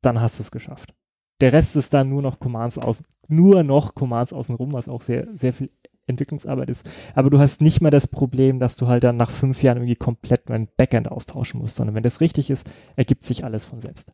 dann 0.00 0.22
hast 0.22 0.38
du 0.38 0.42
es 0.42 0.50
geschafft. 0.50 0.94
Der 1.40 1.52
Rest 1.52 1.76
ist 1.76 1.92
dann 1.94 2.08
nur 2.08 2.22
noch 2.22 2.38
Commands 2.38 2.78
aus, 2.78 3.02
nur 3.28 3.62
noch 3.64 3.94
Commands 3.94 4.32
außenrum, 4.32 4.72
was 4.72 4.88
auch 4.88 5.02
sehr, 5.02 5.26
sehr 5.34 5.52
viel 5.52 5.70
Entwicklungsarbeit 6.06 6.70
ist. 6.70 6.86
Aber 7.14 7.30
du 7.30 7.38
hast 7.38 7.60
nicht 7.60 7.80
mehr 7.80 7.90
das 7.90 8.06
Problem, 8.06 8.60
dass 8.60 8.76
du 8.76 8.86
halt 8.86 9.04
dann 9.04 9.16
nach 9.16 9.30
fünf 9.30 9.62
Jahren 9.62 9.78
irgendwie 9.78 9.96
komplett 9.96 10.50
ein 10.50 10.68
Backend 10.76 11.10
austauschen 11.10 11.60
musst, 11.60 11.76
sondern 11.76 11.94
wenn 11.94 12.02
das 12.02 12.20
richtig 12.20 12.50
ist, 12.50 12.68
ergibt 12.96 13.24
sich 13.24 13.44
alles 13.44 13.64
von 13.64 13.80
selbst. 13.80 14.12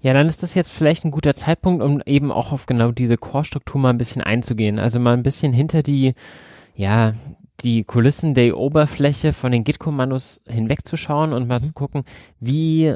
Ja, 0.00 0.12
dann 0.12 0.26
ist 0.26 0.42
das 0.42 0.54
jetzt 0.54 0.70
vielleicht 0.70 1.04
ein 1.04 1.10
guter 1.10 1.34
Zeitpunkt, 1.34 1.82
um 1.82 2.02
eben 2.04 2.30
auch 2.30 2.52
auf 2.52 2.66
genau 2.66 2.90
diese 2.90 3.16
Core-Struktur 3.16 3.80
mal 3.80 3.90
ein 3.90 3.98
bisschen 3.98 4.22
einzugehen. 4.22 4.78
Also 4.78 5.00
mal 5.00 5.14
ein 5.14 5.22
bisschen 5.22 5.52
hinter 5.52 5.82
die, 5.82 6.14
ja, 6.74 7.14
die 7.60 7.84
Kulissen 7.84 8.34
der 8.34 8.58
Oberfläche 8.58 9.32
von 9.32 9.52
den 9.52 9.64
Git-Kommandos 9.64 10.42
hinwegzuschauen 10.46 11.32
und 11.32 11.48
mal 11.48 11.62
zu 11.62 11.72
gucken, 11.72 12.04
wie 12.38 12.94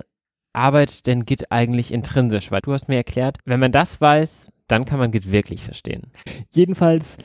arbeitet 0.53 1.07
denn 1.07 1.25
Git 1.25 1.51
eigentlich 1.51 1.93
intrinsisch? 1.93 2.51
Weil 2.51 2.61
du 2.61 2.73
hast 2.73 2.89
mir 2.89 2.97
erklärt, 2.97 3.39
wenn 3.45 3.61
man 3.61 3.73
das 3.73 4.01
weiß, 4.01 4.53
dann 4.67 4.85
kann 4.85 4.99
man 4.99 5.11
Git 5.11 5.33
wirklich 5.33 5.63
verstehen. 5.63 6.09
Jedenfalls 6.51 7.17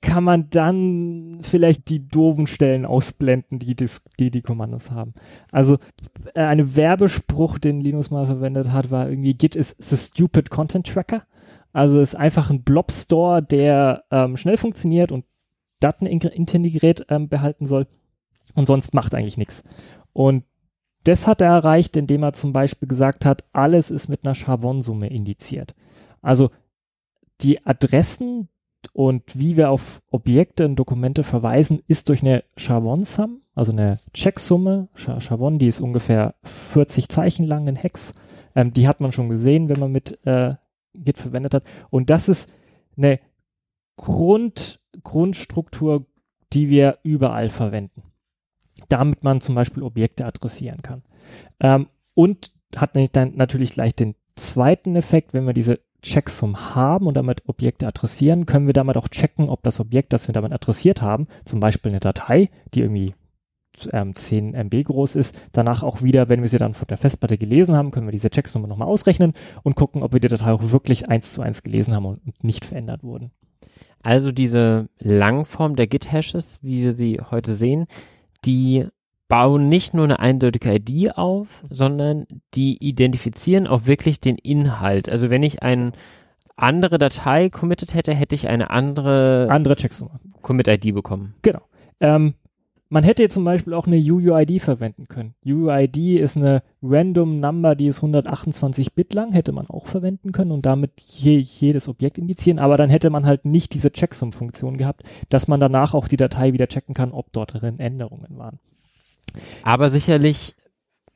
kann 0.00 0.24
man 0.24 0.50
dann 0.50 1.38
vielleicht 1.42 1.88
die 1.88 2.06
doofen 2.06 2.46
Stellen 2.46 2.84
ausblenden, 2.84 3.58
die 3.58 3.74
dis, 3.74 4.04
die, 4.18 4.30
die 4.30 4.42
Kommandos 4.42 4.90
haben. 4.90 5.14
Also 5.50 5.78
äh, 6.34 6.42
ein 6.42 6.76
Werbespruch, 6.76 7.58
den 7.58 7.80
Linus 7.80 8.10
mal 8.10 8.26
verwendet 8.26 8.70
hat, 8.70 8.90
war 8.90 9.08
irgendwie 9.08 9.34
Git 9.34 9.56
ist 9.56 9.82
the 9.82 9.96
stupid 9.96 10.50
content 10.50 10.86
tracker. 10.86 11.22
Also 11.72 12.00
ist 12.00 12.14
einfach 12.14 12.50
ein 12.50 12.62
Blob 12.62 12.92
Store, 12.92 13.42
der 13.42 14.04
ähm, 14.10 14.36
schnell 14.36 14.58
funktioniert 14.58 15.10
und 15.10 15.24
Daten 15.80 16.06
integriert 16.06 17.06
ähm, 17.08 17.28
behalten 17.28 17.66
soll 17.66 17.86
und 18.54 18.66
sonst 18.66 18.94
macht 18.94 19.14
eigentlich 19.14 19.38
nichts. 19.38 19.64
Und 20.12 20.44
das 21.04 21.26
hat 21.26 21.40
er 21.40 21.48
erreicht, 21.48 21.96
indem 21.96 22.22
er 22.22 22.32
zum 22.32 22.52
Beispiel 22.52 22.88
gesagt 22.88 23.24
hat, 23.24 23.44
alles 23.52 23.90
ist 23.90 24.08
mit 24.08 24.24
einer 24.24 24.34
Chavon-Summe 24.34 25.08
indiziert. 25.08 25.74
Also 26.22 26.50
die 27.40 27.64
Adressen 27.66 28.48
und 28.92 29.22
wie 29.38 29.56
wir 29.56 29.70
auf 29.70 30.02
Objekte 30.10 30.64
und 30.64 30.76
Dokumente 30.76 31.22
verweisen, 31.22 31.82
ist 31.88 32.08
durch 32.08 32.22
eine 32.22 32.44
Chavon-Sum, 32.56 33.42
also 33.54 33.72
eine 33.72 33.98
Checksumme. 34.12 34.88
Chavon, 34.94 35.58
die 35.58 35.68
ist 35.68 35.80
ungefähr 35.80 36.34
40 36.42 37.08
Zeichen 37.08 37.44
lang 37.44 37.66
in 37.66 37.76
Hex. 37.76 38.14
Ähm, 38.54 38.72
die 38.72 38.88
hat 38.88 39.00
man 39.00 39.12
schon 39.12 39.28
gesehen, 39.28 39.68
wenn 39.68 39.80
man 39.80 39.92
mit 39.92 40.18
äh, 40.26 40.54
Git 40.94 41.18
verwendet 41.18 41.54
hat. 41.54 41.64
Und 41.90 42.10
das 42.10 42.28
ist 42.28 42.50
eine 42.96 43.20
Grund, 43.96 44.80
Grundstruktur, 45.02 46.06
die 46.52 46.68
wir 46.68 46.98
überall 47.02 47.48
verwenden 47.48 48.02
damit 48.88 49.24
man 49.24 49.40
zum 49.40 49.54
Beispiel 49.54 49.82
Objekte 49.82 50.24
adressieren 50.24 50.82
kann. 50.82 51.02
Ähm, 51.60 51.88
und 52.14 52.52
hat 52.76 52.96
dann 52.96 53.36
natürlich 53.36 53.72
gleich 53.72 53.94
den 53.94 54.14
zweiten 54.36 54.96
Effekt, 54.96 55.32
wenn 55.32 55.46
wir 55.46 55.52
diese 55.54 55.80
Checksum 56.02 56.74
haben 56.74 57.06
und 57.06 57.14
damit 57.14 57.42
Objekte 57.48 57.86
adressieren, 57.86 58.46
können 58.46 58.66
wir 58.66 58.74
damit 58.74 58.96
auch 58.96 59.08
checken, 59.08 59.48
ob 59.48 59.62
das 59.62 59.80
Objekt, 59.80 60.12
das 60.12 60.28
wir 60.28 60.32
damit 60.32 60.52
adressiert 60.52 61.02
haben, 61.02 61.28
zum 61.44 61.60
Beispiel 61.60 61.92
eine 61.92 62.00
Datei, 62.00 62.50
die 62.74 62.80
irgendwie 62.80 63.14
ähm, 63.92 64.14
10 64.14 64.54
MB 64.54 64.84
groß 64.84 65.16
ist, 65.16 65.36
danach 65.52 65.82
auch 65.82 66.02
wieder, 66.02 66.28
wenn 66.28 66.42
wir 66.42 66.48
sie 66.48 66.58
dann 66.58 66.74
von 66.74 66.86
der 66.88 66.98
Festplatte 66.98 67.38
gelesen 67.38 67.74
haben, 67.74 67.90
können 67.90 68.06
wir 68.06 68.12
diese 68.12 68.30
Checksumme 68.30 68.68
nochmal 68.68 68.88
ausrechnen 68.88 69.32
und 69.62 69.76
gucken, 69.76 70.02
ob 70.02 70.12
wir 70.12 70.20
die 70.20 70.28
Datei 70.28 70.52
auch 70.52 70.70
wirklich 70.70 71.08
eins 71.08 71.32
zu 71.32 71.42
eins 71.42 71.62
gelesen 71.62 71.94
haben 71.94 72.06
und 72.06 72.44
nicht 72.44 72.64
verändert 72.64 73.02
wurden. 73.02 73.30
Also 74.02 74.32
diese 74.32 74.90
Langform 74.98 75.76
der 75.76 75.86
Git-Hashes, 75.86 76.58
wie 76.62 76.82
wir 76.82 76.92
sie 76.92 77.20
heute 77.30 77.54
sehen, 77.54 77.86
die 78.44 78.86
bauen 79.28 79.68
nicht 79.68 79.94
nur 79.94 80.04
eine 80.04 80.18
eindeutige 80.18 80.74
ID 80.74 81.16
auf, 81.16 81.64
sondern 81.70 82.26
die 82.54 82.76
identifizieren 82.86 83.66
auch 83.66 83.86
wirklich 83.86 84.20
den 84.20 84.36
Inhalt. 84.36 85.08
Also 85.08 85.30
wenn 85.30 85.42
ich 85.42 85.62
eine 85.62 85.92
andere 86.56 86.98
Datei 86.98 87.50
committed 87.50 87.94
hätte, 87.94 88.14
hätte 88.14 88.34
ich 88.34 88.48
eine 88.48 88.70
andere, 88.70 89.48
andere. 89.50 89.76
Commit-ID 90.42 90.94
bekommen. 90.94 91.34
Genau. 91.42 91.62
Ähm, 92.00 92.34
man 92.94 93.02
hätte 93.02 93.28
zum 93.28 93.42
Beispiel 93.42 93.74
auch 93.74 93.88
eine 93.88 93.96
UUID 93.96 94.62
verwenden 94.62 95.08
können. 95.08 95.34
UUID 95.44 96.20
ist 96.20 96.36
eine 96.36 96.62
Random 96.80 97.40
Number, 97.40 97.74
die 97.74 97.88
ist 97.88 97.96
128 97.96 98.94
Bit 98.94 99.14
lang, 99.14 99.32
hätte 99.32 99.50
man 99.50 99.66
auch 99.66 99.86
verwenden 99.86 100.30
können 100.30 100.52
und 100.52 100.64
damit 100.64 101.00
je, 101.00 101.38
jedes 101.38 101.88
Objekt 101.88 102.18
indizieren, 102.18 102.60
aber 102.60 102.76
dann 102.76 102.90
hätte 102.90 103.10
man 103.10 103.26
halt 103.26 103.46
nicht 103.46 103.74
diese 103.74 103.90
Checksum-Funktion 103.90 104.76
gehabt, 104.76 105.02
dass 105.28 105.48
man 105.48 105.58
danach 105.58 105.92
auch 105.92 106.06
die 106.06 106.16
Datei 106.16 106.52
wieder 106.52 106.68
checken 106.68 106.94
kann, 106.94 107.10
ob 107.10 107.32
dort 107.32 107.60
drin 107.60 107.80
Änderungen 107.80 108.38
waren. 108.38 108.60
Aber 109.64 109.88
sicherlich 109.88 110.54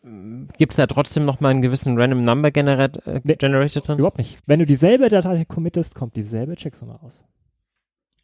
mm, 0.02 0.46
gibt 0.58 0.72
es 0.72 0.78
da 0.78 0.88
trotzdem 0.88 1.24
noch 1.24 1.38
mal 1.38 1.50
einen 1.50 1.62
gewissen 1.62 1.96
Random 1.96 2.24
Number 2.24 2.50
generat 2.50 3.06
äh, 3.06 3.20
Generator 3.20 3.82
drin? 3.82 3.98
Überhaupt 4.00 4.18
nicht. 4.18 4.40
Wenn 4.46 4.58
du 4.58 4.66
dieselbe 4.66 5.10
Datei 5.10 5.44
committest, 5.44 5.94
kommt 5.94 6.16
dieselbe 6.16 6.56
Checksumme 6.56 6.96
raus. 6.96 7.22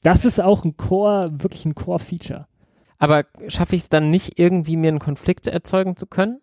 Das 0.02 0.24
ist 0.24 0.42
auch 0.42 0.64
ein 0.64 0.76
Core, 0.76 1.30
wirklich 1.40 1.64
ein 1.66 1.76
Core-Feature. 1.76 2.48
Aber 3.04 3.26
schaffe 3.48 3.76
ich 3.76 3.82
es 3.82 3.88
dann 3.90 4.10
nicht 4.10 4.38
irgendwie, 4.38 4.78
mir 4.78 4.88
einen 4.88 4.98
Konflikt 4.98 5.46
erzeugen 5.46 5.94
zu 5.94 6.06
können? 6.06 6.40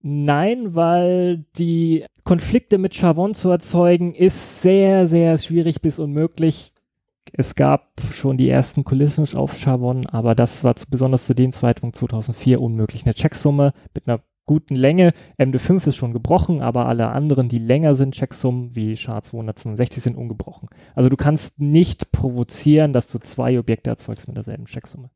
Nein, 0.00 0.76
weil 0.76 1.44
die 1.56 2.04
Konflikte 2.22 2.78
mit 2.78 2.94
Chavon 2.94 3.34
zu 3.34 3.50
erzeugen 3.50 4.14
ist 4.14 4.62
sehr, 4.62 5.08
sehr 5.08 5.36
schwierig 5.36 5.82
bis 5.82 5.98
unmöglich. 5.98 6.72
Es 7.32 7.56
gab 7.56 8.00
schon 8.12 8.36
die 8.36 8.48
ersten 8.48 8.84
Kulissen 8.84 9.26
auf 9.36 9.56
Chavon, 9.58 10.06
aber 10.06 10.36
das 10.36 10.62
war 10.62 10.76
zu, 10.76 10.86
besonders 10.88 11.26
zu 11.26 11.34
dem 11.34 11.50
Zeitpunkt 11.50 11.96
2004 11.96 12.60
unmöglich. 12.60 13.04
Eine 13.04 13.14
Checksumme 13.14 13.72
mit 13.94 14.06
einer 14.06 14.20
guten 14.48 14.74
Länge. 14.74 15.12
MD5 15.38 15.86
ist 15.86 15.96
schon 15.96 16.12
gebrochen, 16.12 16.60
aber 16.60 16.86
alle 16.86 17.10
anderen, 17.10 17.48
die 17.48 17.60
länger 17.60 17.94
sind, 17.94 18.16
Checksummen 18.16 18.74
wie 18.74 18.96
SHA-265 18.96 20.00
sind 20.00 20.16
ungebrochen. 20.16 20.68
Also 20.96 21.08
du 21.08 21.16
kannst 21.16 21.60
nicht 21.60 22.10
provozieren, 22.10 22.92
dass 22.92 23.06
du 23.06 23.20
zwei 23.20 23.56
Objekte 23.60 23.90
erzeugst 23.90 24.26
mit 24.26 24.36
derselben 24.36 24.64
Checksumme. 24.64 25.10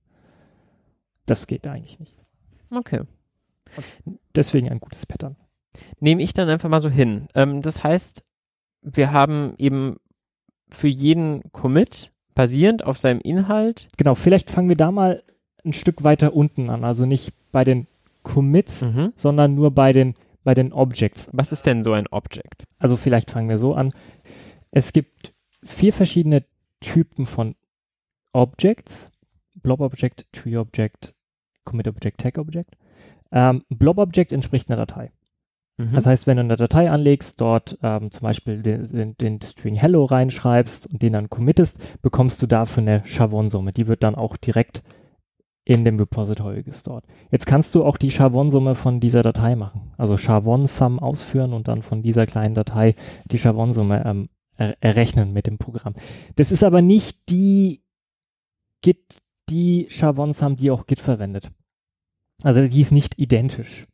Das 1.27 1.49
geht 1.49 1.67
eigentlich 1.67 1.99
nicht. 1.99 2.15
Okay. 2.71 3.01
Deswegen 4.37 4.69
ein 4.69 4.81
gutes 4.81 5.07
Pattern. 5.07 5.37
Nehme 5.99 6.23
ich 6.23 6.35
dann 6.35 6.49
einfach 6.49 6.69
mal 6.69 6.81
so 6.81 6.91
hin. 6.91 7.29
Ähm, 7.35 7.63
das 7.63 7.83
heißt, 7.83 8.25
wir 8.83 9.13
haben 9.13 9.55
eben 9.59 9.97
für 10.69 10.89
jeden 10.89 11.51
Commit 11.53 12.13
basierend 12.35 12.85
auf 12.85 12.99
seinem 12.99 13.21
Inhalt. 13.21 13.89
Genau, 13.97 14.15
vielleicht 14.15 14.51
fangen 14.51 14.69
wir 14.69 14.77
da 14.77 14.91
mal 14.91 15.23
ein 15.65 15.73
Stück 15.73 16.03
weiter 16.05 16.35
unten 16.35 16.71
an. 16.71 16.85
Also 16.85 17.07
nicht 17.07 17.33
bei 17.53 17.65
den 17.65 17.87
Commits, 18.23 18.83
mhm. 18.83 19.13
sondern 19.17 19.55
nur 19.55 19.71
bei 19.71 19.93
den, 19.93 20.15
bei 20.45 20.55
den 20.55 20.73
Objects. 20.73 21.31
Was 21.33 21.53
ist 21.53 21.67
denn 21.67 21.83
so 21.83 21.93
ein 21.93 22.07
Object? 22.11 22.65
Also 22.79 22.97
vielleicht 22.97 23.31
fangen 23.31 23.49
wir 23.49 23.59
so 23.59 23.75
an. 23.75 23.93
Es 24.71 24.93
gibt 24.93 25.33
vier 25.63 25.93
verschiedene 25.93 26.45
Typen 26.81 27.27
von 27.27 27.55
Objects. 28.33 29.11
Blob 29.55 29.81
Object, 29.81 30.27
Tree 30.33 30.57
Object, 30.57 31.15
Commit 31.65 31.87
Object, 31.87 32.21
Tag 32.21 32.39
Object. 32.39 32.77
Ähm, 33.31 33.65
Blob 33.69 33.99
Object 33.99 34.33
entspricht 34.33 34.69
einer 34.69 34.85
Datei. 34.85 35.13
Mhm. 35.77 35.93
Das 35.93 36.07
heißt, 36.07 36.27
wenn 36.27 36.37
du 36.37 36.43
eine 36.43 36.57
Datei 36.57 36.91
anlegst, 36.91 37.41
dort 37.41 37.79
ähm, 37.83 38.11
zum 38.11 38.23
Beispiel 38.23 38.63
den, 38.63 38.87
den, 38.89 39.17
den 39.17 39.41
String 39.41 39.75
Hello 39.75 40.05
reinschreibst 40.05 40.93
und 40.93 41.03
den 41.03 41.13
dann 41.13 41.31
committest, 41.31 41.81
bekommst 42.03 42.43
du 42.43 42.47
dafür 42.47 42.83
eine 42.83 43.03
Chavon-Summe. 43.05 43.73
Die 43.73 43.87
wird 43.87 44.03
dann 44.03 44.15
auch 44.15 44.37
direkt 44.37 44.83
in 45.65 45.85
dem 45.85 45.99
Repository 45.99 46.63
gestort. 46.63 47.05
Jetzt 47.31 47.47
kannst 47.47 47.75
du 47.75 47.85
auch 47.85 47.97
die 47.97 48.11
Chavon-Summe 48.11 48.75
von 48.75 48.99
dieser 48.99 49.23
Datei 49.23 49.55
machen. 49.55 49.93
Also 49.97 50.17
Chavon-Sum 50.17 50.99
ausführen 50.99 51.53
und 51.53 51.69
dann 51.69 51.83
von 51.83 52.03
dieser 52.03 52.27
kleinen 52.27 52.55
Datei 52.55 52.97
die 53.31 53.39
Chavon-Summe 53.39 54.05
ähm, 54.05 54.29
er 54.57 54.77
errechnen 54.81 55.33
mit 55.33 55.47
dem 55.47 55.59
Programm. 55.59 55.95
Das 56.37 56.53
ist 56.53 56.63
aber 56.63 56.83
nicht 56.83 57.31
die 57.31 57.83
Git, 58.83 59.23
die 59.49 59.87
Chavon-Sum, 59.89 60.57
die 60.57 60.71
auch 60.71 60.87
Git 60.87 61.01
verwendet. 61.01 61.51
Also 62.43 62.67
die 62.67 62.81
ist 62.81 62.93
nicht 62.93 63.19
identisch 63.19 63.87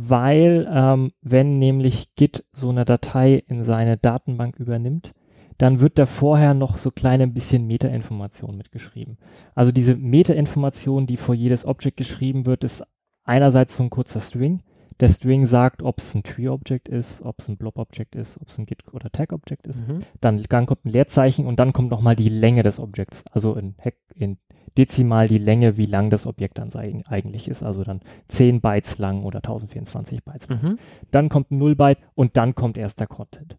weil 0.00 0.70
ähm, 0.72 1.10
wenn 1.22 1.58
nämlich 1.58 2.14
Git 2.14 2.44
so 2.52 2.68
eine 2.68 2.84
Datei 2.84 3.42
in 3.48 3.64
seine 3.64 3.96
Datenbank 3.96 4.54
übernimmt, 4.56 5.12
dann 5.58 5.80
wird 5.80 5.98
da 5.98 6.06
vorher 6.06 6.54
noch 6.54 6.78
so 6.78 6.90
kleine 6.90 7.26
bisschen 7.28 7.66
Metainformation 7.66 8.56
mitgeschrieben. 8.56 9.18
Also 9.54 9.72
diese 9.72 9.96
Metainformation, 9.96 11.06
die 11.06 11.16
vor 11.16 11.34
jedes 11.34 11.64
Object 11.66 11.96
geschrieben 11.96 12.46
wird, 12.46 12.64
ist 12.64 12.84
einerseits 13.24 13.76
so 13.76 13.82
ein 13.82 13.90
kurzer 13.90 14.20
String. 14.20 14.62
Der 15.00 15.08
String 15.10 15.46
sagt, 15.46 15.82
ob 15.82 15.98
es 15.98 16.14
ein 16.14 16.24
Tree-Object 16.24 16.88
ist, 16.88 17.22
ob 17.22 17.38
es 17.38 17.48
ein 17.48 17.56
Blob-Object 17.56 18.16
ist, 18.16 18.40
ob 18.40 18.48
es 18.48 18.58
ein 18.58 18.66
Git- 18.66 18.92
oder 18.92 19.10
Tag-Object 19.10 19.66
ist. 19.68 19.86
Mhm. 19.86 20.02
Dann, 20.20 20.42
dann 20.48 20.66
kommt 20.66 20.84
ein 20.84 20.90
Leerzeichen 20.90 21.46
und 21.46 21.60
dann 21.60 21.72
kommt 21.72 21.90
nochmal 21.90 22.16
die 22.16 22.28
Länge 22.28 22.64
des 22.64 22.80
Objekts, 22.80 23.24
also 23.30 23.54
in, 23.54 23.74
Hek- 23.78 23.94
in 24.16 24.38
dezimal 24.76 25.28
die 25.28 25.38
Länge, 25.38 25.76
wie 25.76 25.86
lang 25.86 26.10
das 26.10 26.26
Objekt 26.26 26.58
dann 26.58 26.70
sei- 26.70 27.02
eigentlich 27.06 27.46
ist. 27.48 27.62
Also 27.62 27.84
dann 27.84 28.00
10 28.28 28.60
Bytes 28.60 28.98
lang 28.98 29.22
oder 29.24 29.38
1024 29.38 30.24
Bytes 30.24 30.48
lang. 30.48 30.62
Mhm. 30.62 30.78
Dann 31.12 31.28
kommt 31.28 31.50
ein 31.52 31.58
0 31.58 31.76
Byte 31.76 31.98
und 32.14 32.36
dann 32.36 32.54
kommt 32.56 32.76
erst 32.76 32.98
der 32.98 33.06
Content. 33.06 33.56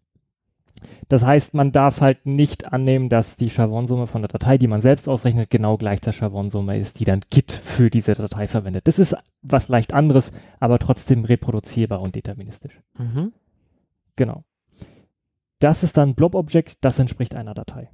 Das 1.08 1.24
heißt, 1.24 1.54
man 1.54 1.72
darf 1.72 2.00
halt 2.00 2.26
nicht 2.26 2.72
annehmen, 2.72 3.08
dass 3.08 3.36
die 3.36 3.50
Chavon-Summe 3.50 4.06
von 4.06 4.22
der 4.22 4.28
Datei, 4.28 4.58
die 4.58 4.68
man 4.68 4.80
selbst 4.80 5.08
ausrechnet, 5.08 5.50
genau 5.50 5.76
gleich 5.76 6.00
der 6.00 6.12
Chavon-Summe 6.12 6.78
ist, 6.78 7.00
die 7.00 7.04
dann 7.04 7.20
Git 7.30 7.52
für 7.52 7.90
diese 7.90 8.12
Datei 8.12 8.46
verwendet. 8.46 8.86
Das 8.88 8.98
ist 8.98 9.16
was 9.42 9.68
leicht 9.68 9.92
anderes, 9.92 10.32
aber 10.58 10.78
trotzdem 10.78 11.24
reproduzierbar 11.24 12.00
und 12.00 12.14
deterministisch. 12.14 12.80
Mhm. 12.98 13.32
Genau. 14.16 14.44
Das 15.58 15.82
ist 15.82 15.96
dann 15.96 16.14
Blob-Object, 16.14 16.78
das 16.80 16.98
entspricht 16.98 17.34
einer 17.34 17.54
Datei. 17.54 17.90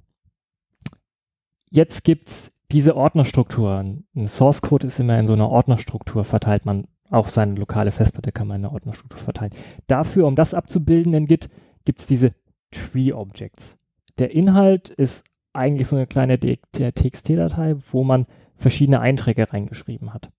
Jetzt 1.70 2.04
gibt's 2.04 2.52
diese 2.70 2.96
Ordnerstruktur. 2.96 3.78
Ein 3.78 4.26
Source-Code 4.26 4.86
ist 4.86 5.00
immer 5.00 5.18
in 5.18 5.26
so 5.26 5.32
einer 5.32 5.50
Ordnerstruktur 5.50 6.24
verteilt. 6.24 6.64
Man 6.64 6.86
auch 7.10 7.28
seine 7.28 7.54
lokale 7.54 7.92
Festplatte 7.92 8.32
kann 8.32 8.48
man 8.48 8.60
in 8.60 8.64
einer 8.64 8.74
Ordnerstruktur 8.74 9.18
verteilen. 9.18 9.52
Dafür, 9.86 10.26
um 10.26 10.36
das 10.36 10.54
abzubilden 10.54 11.14
in 11.14 11.26
Git, 11.26 11.48
gibt's 11.84 12.06
diese 12.06 12.32
Tree-Objects. 12.70 13.78
Der 14.18 14.30
Inhalt 14.30 14.88
ist 14.88 15.24
eigentlich 15.52 15.88
so 15.88 15.96
eine 15.96 16.06
kleine 16.06 16.38
TXT-Datei, 16.38 17.76
wo 17.90 18.04
man 18.04 18.26
verschiedene 18.56 19.00
Einträge 19.00 19.52
reingeschrieben 19.52 20.14
hat. 20.14 20.30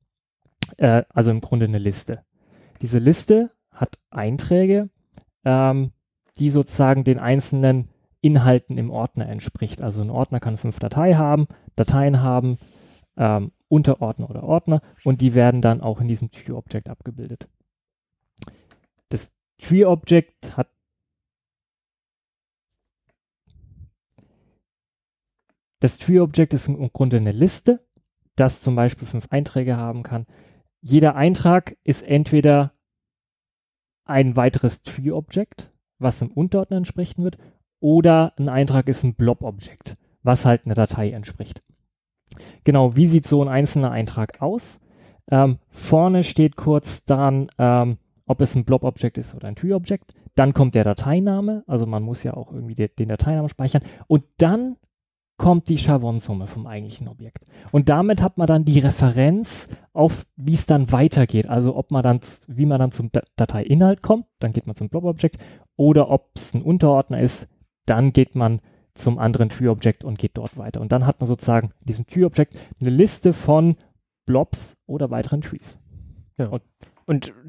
Äh, 0.78 1.04
also 1.10 1.32
im 1.32 1.42
Grunde 1.42 1.66
eine 1.66 1.80
Liste. 1.80 2.24
Diese 2.82 3.00
Liste 3.00 3.52
hat 3.72 4.00
Einträge, 4.10 4.90
ähm, 5.46 5.92
die 6.38 6.50
sozusagen 6.50 7.04
den 7.04 7.20
einzelnen 7.20 7.90
Inhalten 8.22 8.78
im 8.78 8.90
Ordner 8.90 9.30
entspricht. 9.30 9.82
Also 9.82 10.02
ein 10.02 10.10
Ordner 10.10 10.40
kann 10.40 10.58
fünf 10.58 10.80
Datei 10.80 11.16
haben, 11.16 11.48
Dateien 11.76 12.22
haben, 12.22 12.58
ähm, 13.16 13.52
Unterordner 13.70 14.30
oder 14.30 14.44
Ordner 14.44 14.82
und 15.04 15.22
die 15.22 15.34
werden 15.36 15.62
dann 15.62 15.82
auch 15.82 16.00
in 16.00 16.08
diesem 16.08 16.32
Tree-Object 16.32 16.90
abgebildet. 16.90 17.48
Das 19.10 19.32
Tree-Object 19.60 20.56
hat 20.56 20.70
Das 25.80 25.98
Tree-Object 25.98 26.54
ist 26.54 26.68
im 26.68 26.92
Grunde 26.92 27.18
eine 27.18 27.32
Liste, 27.32 27.86
das 28.36 28.62
zum 28.62 28.76
Beispiel 28.76 29.08
fünf 29.08 29.28
Einträge 29.30 29.78
haben 29.78 30.04
kann. 30.04 30.26
Jeder 30.82 31.16
Eintrag 31.16 31.78
ist 31.84 32.02
entweder 32.08 32.74
ein 34.06 34.36
weiteres 34.36 34.84
Tree-Object, 34.84 35.72
was 36.00 36.22
im 36.22 36.32
Unterordner 36.32 36.78
entsprechen 36.78 37.24
wird, 37.24 37.38
oder 37.80 38.34
ein 38.38 38.50
Eintrag 38.50 38.88
ist 38.90 39.04
ein 39.04 39.16
Blob-Object, 39.16 39.98
was 40.24 40.46
halt 40.46 40.66
einer 40.66 40.76
Datei 40.76 41.12
entspricht. 41.12 41.62
Genau, 42.64 42.96
wie 42.96 43.08
sieht 43.08 43.28
so 43.28 43.42
ein 43.42 43.48
einzelner 43.48 43.92
Eintrag 43.92 44.42
aus? 44.42 44.80
Ähm, 45.30 45.60
vorne 45.70 46.24
steht 46.24 46.56
kurz 46.56 47.06
dann, 47.06 47.50
ähm, 47.58 47.98
ob 48.26 48.42
es 48.42 48.56
ein 48.56 48.66
Blob-Object 48.66 49.18
ist 49.18 49.36
oder 49.36 49.48
ein 49.48 49.56
Tree-Object. 49.56 50.14
Dann 50.36 50.54
kommt 50.54 50.76
der 50.76 50.84
Dateiname, 50.84 51.64
also 51.68 51.86
man 51.86 52.04
muss 52.04 52.24
ja 52.24 52.36
auch 52.36 52.52
irgendwie 52.52 52.76
de 52.76 52.88
den 52.88 53.10
Dateinamen 53.10 53.50
speichern. 53.50 53.84
Und 54.08 54.26
dann 54.38 54.78
kommt 55.38 55.70
die 55.70 55.78
Chavon-Summe 55.78 56.48
vom 56.48 56.66
eigentlichen 56.66 57.08
Objekt. 57.08 57.46
Und 57.72 57.90
damit 57.90 58.22
hat 58.22 58.38
man 58.38 58.48
dann 58.48 58.66
die 58.66 58.80
Referenz 58.80 59.70
auf, 59.94 60.26
wie 60.36 60.56
es 60.56 60.66
dann 60.66 60.92
weitergeht. 60.92 61.48
Also 61.48 61.76
ob 61.76 61.92
man 61.92 62.04
dann, 62.04 62.20
wie 62.48 62.66
man 62.66 62.80
dann 62.80 62.92
zum 62.92 63.12
Da- 63.12 63.22
Dateiinhalt 63.36 64.02
kommt, 64.02 64.26
dann 64.40 64.52
geht 64.52 64.66
man 64.66 64.76
zum 64.76 64.90
Blob-Object, 64.90 65.38
oder 65.76 66.10
ob 66.10 66.32
es 66.36 66.54
ein 66.56 66.64
Unterordner 66.64 67.22
ist, 67.22 67.48
dann 67.86 68.14
geht 68.14 68.36
man 68.36 68.62
zum 68.96 69.20
anderen 69.20 69.50
Tree-Object 69.50 70.04
und 70.04 70.18
geht 70.18 70.38
dort 70.38 70.58
weiter. 70.58 70.82
Und 70.82 70.92
dann 70.92 71.06
hat 71.06 71.20
man 71.20 71.28
sozusagen 71.28 71.72
in 71.82 71.86
diesem 71.86 72.08
Tree-Object 72.08 72.58
eine 72.82 72.90
Liste 72.90 73.32
von 73.32 73.76
Blobs 74.26 74.76
oder 74.88 75.12
weiteren 75.12 75.42
Trees. 75.42 75.80
Und 76.40 76.64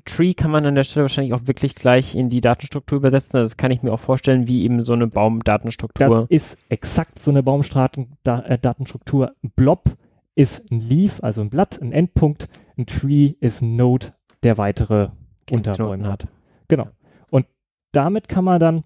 Tree 0.04 0.34
kann 0.34 0.52
man 0.52 0.64
an 0.64 0.76
der 0.76 0.84
Stelle 0.84 1.04
wahrscheinlich 1.04 1.34
auch 1.34 1.46
wirklich 1.46 1.74
gleich 1.74 2.14
in 2.14 2.28
die 2.30 2.40
Datenstruktur 2.40 2.96
übersetzen. 2.96 3.36
Also 3.36 3.44
Das 3.44 3.56
kann 3.56 3.72
ich 3.72 3.82
mir 3.82 3.92
auch 3.92 4.00
vorstellen, 4.00 4.46
wie 4.46 4.62
eben 4.62 4.80
so 4.80 4.92
eine 4.92 5.06
Das 5.06 5.14
Baumdatenstruktur. 5.14 6.26
ist 6.28 6.58
exakt 6.68 7.18
so 7.18 7.32
eine 7.32 7.42
Baumdatenstruktur. 7.42 9.34
Ein 9.42 9.50
Blob 9.50 9.96
ist 10.36 10.70
ein 10.70 10.80
Leaf, 10.80 11.18
also 11.22 11.40
ein 11.40 11.50
Blatt, 11.50 11.82
ein 11.82 11.92
Endpunkt. 11.92 12.48
Ein 12.76 12.86
Tree 12.86 13.34
ist 13.40 13.60
ein 13.60 13.74
Node, 13.74 14.14
der 14.44 14.58
weitere 14.58 15.08
Unterbäume 15.50 16.08
hat. 16.08 16.28
Genau. 16.68 16.86
Und 17.30 17.46
damit 17.90 18.28
kann 18.28 18.44
man 18.44 18.60
dann 18.60 18.84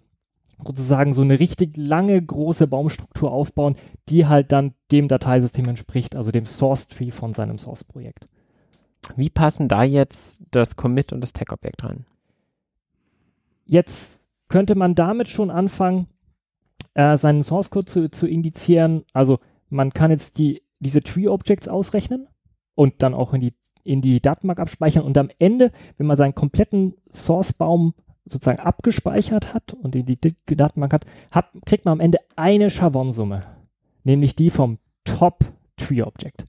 sozusagen 0.64 1.12
so 1.12 1.20
eine 1.20 1.38
richtig 1.38 1.76
lange, 1.76 2.20
große 2.22 2.66
Baumstruktur 2.66 3.30
aufbauen, 3.30 3.76
die 4.08 4.26
halt 4.26 4.52
dann 4.52 4.72
dem 4.90 5.08
Dateisystem 5.08 5.68
entspricht, 5.68 6.16
also 6.16 6.30
dem 6.30 6.46
Source 6.46 6.88
Tree 6.88 7.10
von 7.10 7.34
seinem 7.34 7.58
Source-Projekt. 7.58 8.28
Wie 9.16 9.30
passen 9.30 9.68
da 9.68 9.82
jetzt 9.82 10.42
das 10.50 10.76
Commit 10.76 11.12
und 11.12 11.20
das 11.20 11.32
Tag-Objekt 11.32 11.84
rein? 11.84 12.04
Jetzt 13.66 14.20
könnte 14.48 14.74
man 14.74 14.94
damit 14.94 15.28
schon 15.28 15.50
anfangen, 15.50 16.08
äh, 16.94 17.16
seinen 17.16 17.42
Source 17.42 17.70
Code 17.70 17.86
zu, 17.86 18.10
zu 18.10 18.26
indizieren. 18.26 19.04
Also 19.12 19.38
man 19.70 19.92
kann 19.92 20.10
jetzt 20.10 20.38
die, 20.38 20.62
diese 20.80 21.02
Tree 21.02 21.28
Objects 21.28 21.68
ausrechnen 21.68 22.28
und 22.74 23.02
dann 23.02 23.14
auch 23.14 23.32
in 23.32 23.40
die, 23.40 23.54
in 23.84 24.00
die 24.00 24.20
Datenbank 24.20 24.60
abspeichern 24.60 25.04
und 25.04 25.16
am 25.16 25.30
Ende, 25.38 25.72
wenn 25.96 26.06
man 26.06 26.16
seinen 26.16 26.34
kompletten 26.34 26.94
Source-Baum 27.10 27.94
sozusagen 28.24 28.60
abgespeichert 28.60 29.52
hat 29.52 29.74
und 29.74 29.96
in 29.96 30.06
die 30.06 30.18
Datenbank 30.46 30.92
hat, 30.92 31.06
hat, 31.30 31.46
kriegt 31.66 31.84
man 31.84 31.92
am 31.92 32.00
Ende 32.00 32.18
eine 32.36 32.70
Chavon-Summe, 32.70 33.44
nämlich 34.04 34.36
die 34.36 34.50
vom 34.50 34.78
Top 35.04 35.44
Tree 35.76 36.02
Object. 36.02 36.44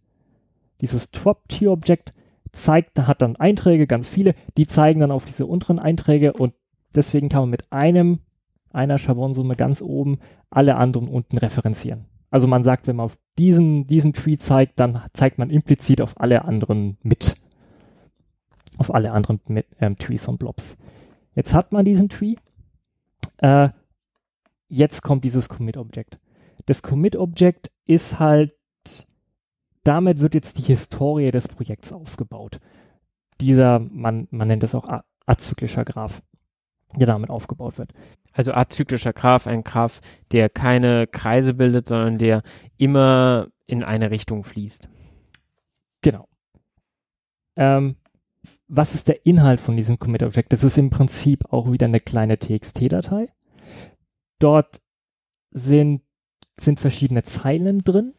Dieses 0.82 1.12
Top 1.12 1.47
Tree 1.47 1.67
Object 1.67 2.13
zeigt, 2.53 2.99
hat 2.99 3.21
dann 3.21 3.35
Einträge, 3.35 3.87
ganz 3.87 4.07
viele, 4.07 4.35
die 4.57 4.67
zeigen 4.67 5.01
dann 5.01 5.11
auf 5.11 5.25
diese 5.25 5.45
unteren 5.45 5.79
Einträge 5.79 6.33
und 6.33 6.53
deswegen 6.95 7.29
kann 7.29 7.41
man 7.41 7.49
mit 7.49 7.71
einem, 7.71 8.19
einer 8.71 8.97
Chavon-Summe 8.97 9.55
ganz 9.55 9.81
oben 9.81 10.19
alle 10.49 10.75
anderen 10.75 11.07
unten 11.07 11.37
referenzieren. 11.37 12.05
Also 12.29 12.47
man 12.47 12.63
sagt, 12.63 12.87
wenn 12.87 12.95
man 12.95 13.05
auf 13.05 13.17
diesen, 13.37 13.85
diesen 13.85 14.13
Tree 14.13 14.37
zeigt, 14.37 14.79
dann 14.79 15.01
zeigt 15.13 15.37
man 15.37 15.49
implizit 15.49 16.01
auf 16.01 16.19
alle 16.19 16.45
anderen 16.45 16.97
mit. 17.03 17.35
Auf 18.77 18.93
alle 18.93 19.11
anderen 19.11 19.39
mit, 19.47 19.67
ähm, 19.79 19.97
Trees 19.99 20.27
und 20.27 20.39
Blobs. 20.39 20.75
Jetzt 21.35 21.53
hat 21.53 21.71
man 21.71 21.85
diesen 21.85 22.09
Tree. 22.09 22.35
Äh, 23.37 23.69
jetzt 24.67 25.03
kommt 25.03 25.23
dieses 25.23 25.47
Commit-Object. 25.47 26.17
Das 26.65 26.82
Commit-Object 26.82 27.71
ist 27.86 28.19
halt, 28.19 28.53
damit 29.84 30.19
wird 30.19 30.36
jetzt 30.36 30.57
die 30.57 30.63
Historie 30.63 31.31
des 31.31 31.47
Projekts 31.47 31.91
aufgebaut. 31.91 32.59
Dieser, 33.41 33.79
man, 33.79 34.27
man 34.31 34.47
nennt 34.47 34.63
das 34.63 34.75
auch 34.75 34.88
azyklischer 35.25 35.86
Graph, 35.86 36.21
der 36.95 37.07
damit 37.07 37.29
aufgebaut 37.29 37.77
wird. 37.77 37.93
Also 38.31 38.53
azyklischer 38.53 39.13
Graph, 39.13 39.47
ein 39.47 39.63
Graph, 39.63 40.01
der 40.31 40.49
keine 40.49 41.07
Kreise 41.07 41.53
bildet, 41.53 41.88
sondern 41.88 42.17
der 42.17 42.43
immer 42.77 43.47
in 43.67 43.84
eine 43.84 44.11
Richtung 44.11 44.43
fließt. 44.43 44.89
Genau. 46.01 46.27
Ähm, 47.55 47.95
was 48.67 48.95
ist 48.95 49.07
der 49.07 49.25
Inhalt 49.25 49.61
von 49.61 49.77
diesem 49.77 49.99
Commit-Object? 49.99 50.51
Das 50.51 50.63
ist 50.63 50.77
im 50.77 50.89
Prinzip 50.89 51.53
auch 51.53 51.71
wieder 51.71 51.86
eine 51.86 51.99
kleine 51.99 52.38
TXT-Datei. 52.38 53.27
Dort 54.39 54.81
sind, 55.51 56.01
sind 56.59 56.79
verschiedene 56.79 57.23
Zeilen 57.23 57.84
drin. 57.84 58.13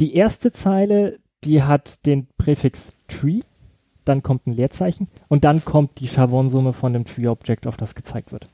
Die 0.00 0.14
erste 0.14 0.52
Zeile, 0.52 1.18
die 1.44 1.62
hat 1.62 2.04
den 2.06 2.26
Präfix 2.36 2.92
Tree, 3.08 3.40
dann 4.04 4.22
kommt 4.22 4.46
ein 4.46 4.52
Leerzeichen 4.52 5.08
und 5.28 5.44
dann 5.44 5.64
kommt 5.64 6.00
die 6.00 6.08
Chavon-Summe 6.08 6.72
von 6.72 6.92
dem 6.92 7.04
Tree-Object, 7.04 7.66
auf 7.66 7.76
das 7.76 7.94
gezeigt 7.94 8.32
wird. 8.32 8.48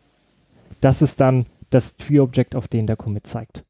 Das 0.81 1.03
ist 1.03 1.21
dann 1.21 1.47
das 1.71 1.97
Tree-Object, 1.97 2.55
auf 2.55 2.69
den 2.69 2.87
der 2.87 2.97
Commit 2.97 3.27
zeigt. 3.27 3.65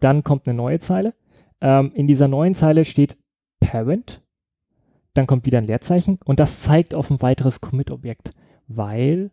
Dann 0.00 0.24
kommt 0.24 0.46
eine 0.46 0.56
neue 0.56 0.80
Zeile. 0.80 1.14
Ähm, 1.60 1.92
in 1.94 2.06
dieser 2.06 2.28
neuen 2.28 2.54
Zeile 2.54 2.84
steht 2.84 3.16
Parent, 3.60 4.22
dann 5.14 5.26
kommt 5.26 5.46
wieder 5.46 5.58
ein 5.58 5.66
Leerzeichen 5.66 6.18
und 6.24 6.40
das 6.40 6.62
zeigt 6.62 6.94
auf 6.94 7.10
ein 7.10 7.20
weiteres 7.20 7.60
Commit-Objekt, 7.60 8.32
weil 8.68 9.30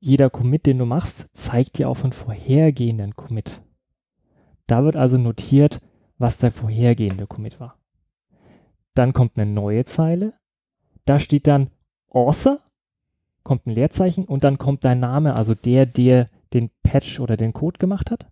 jeder 0.00 0.30
Commit, 0.30 0.66
den 0.66 0.78
du 0.78 0.84
machst, 0.84 1.28
zeigt 1.32 1.78
dir 1.78 1.88
auf 1.88 2.02
einen 2.02 2.12
vorhergehenden 2.12 3.14
Commit. 3.14 3.62
Da 4.66 4.84
wird 4.84 4.96
also 4.96 5.16
notiert, 5.16 5.80
was 6.22 6.38
der 6.38 6.52
vorhergehende 6.52 7.26
Commit 7.26 7.60
war. 7.60 7.76
Dann 8.94 9.12
kommt 9.12 9.36
eine 9.36 9.50
neue 9.50 9.84
Zeile. 9.84 10.32
Da 11.04 11.18
steht 11.18 11.46
dann 11.46 11.70
Author, 12.08 12.60
kommt 13.42 13.66
ein 13.66 13.72
Leerzeichen 13.72 14.24
und 14.24 14.44
dann 14.44 14.56
kommt 14.56 14.84
dein 14.84 15.00
Name, 15.00 15.36
also 15.36 15.54
der, 15.54 15.84
der 15.84 16.30
den 16.52 16.70
Patch 16.82 17.20
oder 17.20 17.36
den 17.36 17.52
Code 17.52 17.78
gemacht 17.78 18.10
hat. 18.10 18.30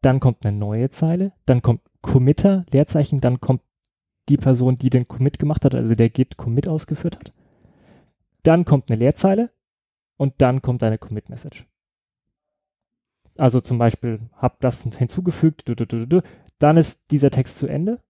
Dann 0.00 0.20
kommt 0.20 0.44
eine 0.44 0.56
neue 0.56 0.90
Zeile. 0.90 1.32
Dann 1.46 1.62
kommt 1.62 1.82
Committer, 2.00 2.64
Leerzeichen. 2.70 3.20
Dann 3.20 3.40
kommt 3.40 3.62
die 4.28 4.36
Person, 4.36 4.76
die 4.76 4.90
den 4.90 5.08
Commit 5.08 5.38
gemacht 5.38 5.64
hat, 5.64 5.74
also 5.74 5.94
der 5.94 6.10
Git 6.10 6.36
Commit 6.36 6.68
ausgeführt 6.68 7.18
hat. 7.18 7.32
Dann 8.42 8.64
kommt 8.64 8.90
eine 8.90 8.98
Leerzeile 8.98 9.50
und 10.16 10.34
dann 10.38 10.62
kommt 10.62 10.82
eine 10.82 10.98
Commit 10.98 11.28
Message. 11.28 11.66
Also 13.36 13.60
zum 13.60 13.78
Beispiel, 13.78 14.20
hab 14.34 14.60
das 14.60 14.82
hinzugefügt, 14.82 15.68
dann 16.58 16.76
ist 16.76 17.10
dieser 17.10 17.30
Text 17.30 17.58
zu 17.58 17.66
Ende 17.66 18.00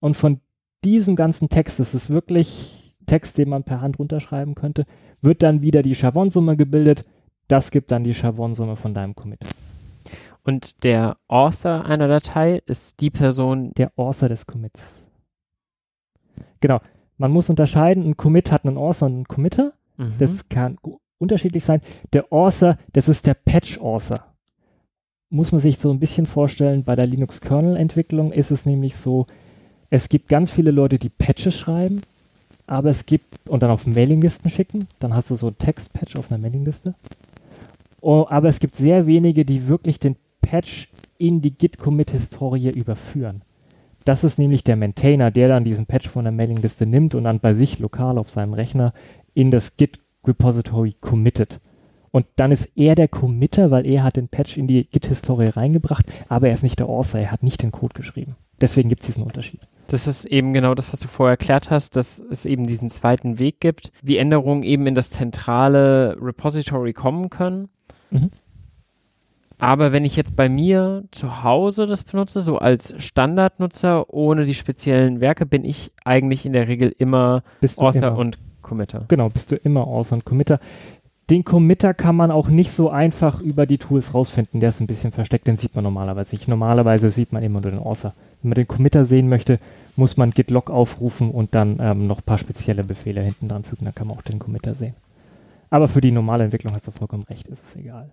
und 0.00 0.16
von 0.16 0.40
diesem 0.84 1.16
ganzen 1.16 1.48
Text, 1.48 1.80
das 1.80 1.94
ist 1.94 2.10
wirklich 2.10 2.94
Text, 3.06 3.38
den 3.38 3.48
man 3.48 3.64
per 3.64 3.80
Hand 3.80 3.98
runterschreiben 3.98 4.54
könnte, 4.54 4.86
wird 5.20 5.42
dann 5.42 5.62
wieder 5.62 5.82
die 5.82 5.94
Chavon-Summe 5.94 6.56
gebildet. 6.56 7.04
Das 7.48 7.70
gibt 7.70 7.90
dann 7.90 8.04
die 8.04 8.14
Chavon-Summe 8.14 8.76
von 8.76 8.94
deinem 8.94 9.16
Commit. 9.16 9.40
Und 10.44 10.84
der 10.84 11.16
Author 11.26 11.84
einer 11.84 12.08
Datei 12.08 12.62
ist 12.66 13.00
die 13.00 13.10
Person. 13.10 13.72
Der 13.74 13.92
Author 13.96 14.28
des 14.28 14.46
Commits. 14.46 14.82
Genau. 16.60 16.80
Man 17.16 17.32
muss 17.32 17.50
unterscheiden, 17.50 18.04
ein 18.04 18.16
Commit 18.16 18.52
hat 18.52 18.64
einen 18.64 18.78
Author 18.78 19.06
und 19.08 19.14
einen 19.14 19.28
Committer. 19.28 19.72
Mhm. 19.96 20.14
Das 20.18 20.48
kann 20.48 20.78
unterschiedlich 21.18 21.64
sein. 21.64 21.80
Der 22.12 22.32
Author, 22.32 22.78
das 22.92 23.08
ist 23.08 23.26
der 23.26 23.34
Patch-Author. 23.34 24.24
Muss 25.30 25.52
man 25.52 25.60
sich 25.60 25.78
so 25.78 25.90
ein 25.90 26.00
bisschen 26.00 26.24
vorstellen, 26.24 26.84
bei 26.84 26.96
der 26.96 27.06
Linux-Kernel-Entwicklung 27.06 28.32
ist 28.32 28.50
es 28.50 28.64
nämlich 28.64 28.96
so, 28.96 29.26
es 29.90 30.08
gibt 30.08 30.28
ganz 30.28 30.50
viele 30.50 30.70
Leute, 30.70 30.98
die 30.98 31.10
Patches 31.10 31.54
schreiben, 31.54 32.00
aber 32.66 32.88
es 32.90 33.04
gibt, 33.04 33.48
und 33.48 33.62
dann 33.62 33.70
auf 33.70 33.86
Mailinglisten 33.86 34.50
schicken, 34.50 34.88
dann 35.00 35.14
hast 35.14 35.30
du 35.30 35.36
so 35.36 35.48
ein 35.48 35.58
Text-Patch 35.58 36.16
auf 36.16 36.30
einer 36.30 36.40
Mailingliste. 36.40 36.94
Oh, 38.00 38.26
aber 38.28 38.48
es 38.48 38.58
gibt 38.58 38.74
sehr 38.76 39.06
wenige, 39.06 39.44
die 39.44 39.68
wirklich 39.68 39.98
den 39.98 40.16
Patch 40.40 40.90
in 41.18 41.42
die 41.42 41.50
Git-Commit-Historie 41.50 42.70
überführen. 42.70 43.42
Das 44.04 44.24
ist 44.24 44.38
nämlich 44.38 44.64
der 44.64 44.76
Maintainer, 44.76 45.30
der 45.30 45.48
dann 45.48 45.64
diesen 45.64 45.84
Patch 45.84 46.08
von 46.08 46.24
der 46.24 46.32
Mailingliste 46.32 46.86
nimmt 46.86 47.14
und 47.14 47.24
dann 47.24 47.40
bei 47.40 47.52
sich 47.52 47.78
lokal 47.80 48.16
auf 48.16 48.30
seinem 48.30 48.54
Rechner 48.54 48.94
in 49.34 49.50
das 49.50 49.76
Git-Repository 49.76 50.94
committet. 51.00 51.60
Und 52.18 52.26
dann 52.34 52.50
ist 52.50 52.72
er 52.74 52.96
der 52.96 53.06
Committer, 53.06 53.70
weil 53.70 53.86
er 53.86 54.02
hat 54.02 54.16
den 54.16 54.26
Patch 54.26 54.56
in 54.56 54.66
die 54.66 54.88
Git-Historie 54.90 55.50
reingebracht, 55.50 56.04
aber 56.28 56.48
er 56.48 56.54
ist 56.54 56.64
nicht 56.64 56.80
der 56.80 56.88
Author, 56.88 57.20
er 57.20 57.30
hat 57.30 57.44
nicht 57.44 57.62
den 57.62 57.70
Code 57.70 57.94
geschrieben. 57.94 58.34
Deswegen 58.60 58.88
gibt 58.88 59.02
es 59.02 59.06
diesen 59.06 59.22
Unterschied. 59.22 59.60
Das 59.86 60.08
ist 60.08 60.24
eben 60.24 60.52
genau 60.52 60.74
das, 60.74 60.92
was 60.92 60.98
du 60.98 61.06
vorher 61.06 61.34
erklärt 61.34 61.70
hast, 61.70 61.94
dass 61.94 62.18
es 62.18 62.44
eben 62.44 62.66
diesen 62.66 62.90
zweiten 62.90 63.38
Weg 63.38 63.60
gibt, 63.60 63.92
wie 64.02 64.16
Änderungen 64.16 64.64
eben 64.64 64.88
in 64.88 64.96
das 64.96 65.10
zentrale 65.10 66.16
Repository 66.20 66.92
kommen 66.92 67.30
können. 67.30 67.68
Mhm. 68.10 68.30
Aber 69.60 69.92
wenn 69.92 70.04
ich 70.04 70.16
jetzt 70.16 70.34
bei 70.34 70.48
mir 70.48 71.04
zu 71.12 71.44
Hause 71.44 71.86
das 71.86 72.02
benutze, 72.02 72.40
so 72.40 72.58
als 72.58 72.96
Standardnutzer 72.98 74.12
ohne 74.12 74.44
die 74.44 74.54
speziellen 74.54 75.20
Werke, 75.20 75.46
bin 75.46 75.64
ich 75.64 75.92
eigentlich 76.04 76.44
in 76.44 76.52
der 76.52 76.66
Regel 76.66 76.92
immer 76.98 77.44
Author 77.76 77.94
immer. 77.94 78.18
und 78.18 78.38
Committer. 78.68 79.04
Genau, 79.08 79.28
bist 79.30 79.50
du 79.50 79.56
immer 79.56 79.86
Author 79.86 80.16
und 80.16 80.24
Committer. 80.24 80.60
Den 81.30 81.44
Committer 81.44 81.92
kann 81.92 82.16
man 82.16 82.30
auch 82.30 82.48
nicht 82.48 82.70
so 82.70 82.88
einfach 82.88 83.40
über 83.40 83.66
die 83.66 83.76
Tools 83.76 84.14
rausfinden. 84.14 84.60
Der 84.60 84.70
ist 84.70 84.80
ein 84.80 84.86
bisschen 84.86 85.12
versteckt, 85.12 85.46
den 85.46 85.58
sieht 85.58 85.74
man 85.74 85.84
normalerweise 85.84 86.34
nicht. 86.34 86.48
Normalerweise 86.48 87.10
sieht 87.10 87.32
man 87.32 87.42
immer 87.42 87.60
nur 87.60 87.70
den 87.70 87.80
Author. 87.80 88.14
Wenn 88.40 88.50
man 88.50 88.54
den 88.54 88.68
Committer 88.68 89.04
sehen 89.04 89.28
möchte, 89.28 89.58
muss 89.96 90.16
man 90.16 90.30
git 90.30 90.50
log 90.50 90.70
aufrufen 90.70 91.30
und 91.30 91.54
dann 91.54 91.78
ähm, 91.80 92.06
noch 92.06 92.20
ein 92.20 92.24
paar 92.24 92.38
spezielle 92.38 92.82
Befehle 92.82 93.20
hinten 93.20 93.48
dran 93.48 93.64
fügen. 93.64 93.84
Dann 93.84 93.94
kann 93.94 94.06
man 94.06 94.16
auch 94.16 94.22
den 94.22 94.38
Committer 94.38 94.74
sehen. 94.74 94.94
Aber 95.68 95.88
für 95.88 96.00
die 96.00 96.12
normale 96.12 96.44
Entwicklung 96.44 96.72
hast 96.72 96.86
du 96.86 96.92
vollkommen 96.92 97.24
recht, 97.24 97.46
ist 97.46 97.62
es 97.62 97.76
egal. 97.76 98.10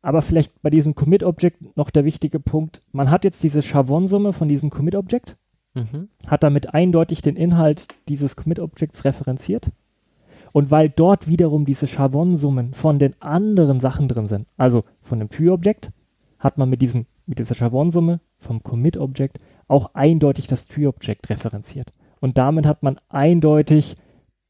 Aber 0.00 0.22
vielleicht 0.22 0.62
bei 0.62 0.70
diesem 0.70 0.94
Commit-Object 0.94 1.76
noch 1.76 1.90
der 1.90 2.04
wichtige 2.04 2.40
Punkt. 2.40 2.82
Man 2.92 3.10
hat 3.10 3.24
jetzt 3.24 3.42
diese 3.42 3.62
Chavon-Summe 3.62 4.32
von 4.32 4.48
diesem 4.48 4.70
Commit-Object, 4.70 5.36
mhm. 5.74 6.08
hat 6.26 6.42
damit 6.42 6.72
eindeutig 6.72 7.20
den 7.20 7.36
Inhalt 7.36 7.88
dieses 8.08 8.34
Commit-Objects 8.34 9.04
referenziert. 9.04 9.70
Und 10.52 10.70
weil 10.70 10.88
dort 10.90 11.26
wiederum 11.26 11.64
diese 11.64 11.86
Chavon-Summen 11.86 12.74
von 12.74 12.98
den 12.98 13.20
anderen 13.20 13.80
Sachen 13.80 14.08
drin 14.08 14.28
sind, 14.28 14.46
also 14.56 14.84
von 15.00 15.18
dem 15.18 15.30
Tree-Object, 15.30 15.92
hat 16.38 16.58
man 16.58 16.68
mit, 16.68 16.82
diesem, 16.82 17.06
mit 17.26 17.38
dieser 17.38 17.54
Chavon-Summe 17.54 18.20
vom 18.38 18.62
Commit-Object 18.62 19.38
auch 19.68 19.94
eindeutig 19.94 20.46
das 20.46 20.66
Tree-Object 20.66 21.30
referenziert. 21.30 21.92
Und 22.20 22.38
damit 22.38 22.66
hat 22.66 22.82
man 22.82 23.00
eindeutig 23.08 23.96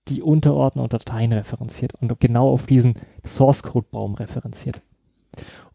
die 0.09 0.23
Unterordner 0.23 0.83
und 0.83 0.93
Dateien 0.93 1.33
referenziert 1.33 1.95
und 1.95 2.19
genau 2.19 2.51
auf 2.51 2.67
diesen 2.67 2.95
Source-Code-Baum 3.25 4.15
referenziert. 4.15 4.83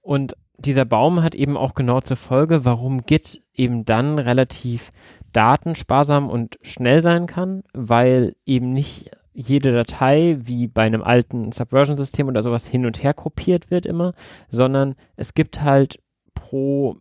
Und 0.02 0.36
dieser 0.58 0.86
Baum 0.86 1.24
hat 1.24 1.36
eben 1.36 1.56
auch 1.56 1.76
genau 1.76 2.02
zur 2.02 2.18
Folge, 2.18 2.66
warum 2.66 3.04
Git 3.06 3.42
eben 3.54 3.86
dann 3.86 4.20
relativ 4.20 4.92
datensparsam 5.32 6.30
und 6.30 6.58
schnell 6.62 7.02
sein 7.02 7.28
kann, 7.28 7.64
weil 7.74 8.36
eben 8.46 8.74
nicht 8.74 9.12
jede 9.40 9.72
Datei 9.72 10.38
wie 10.40 10.68
bei 10.68 10.82
einem 10.82 11.04
alten 11.04 11.52
Subversion-System 11.52 12.28
oder 12.28 12.42
sowas 12.42 12.66
hin 12.66 12.88
und 12.88 13.04
her 13.04 13.14
kopiert 13.14 13.70
wird 13.70 13.86
immer, 13.86 14.14
sondern 14.50 14.96
es 15.16 15.36
gibt 15.36 15.62
halt 15.62 16.00
pro 16.34 16.98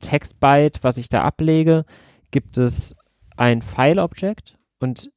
Textbyte, 0.00 0.82
was 0.82 0.96
ich 0.96 1.08
da 1.08 1.22
ablege, 1.22 1.84
gibt 2.32 2.58
es 2.58 2.96
ein 3.36 3.62
File-Object 3.62 4.58
und 4.80 5.10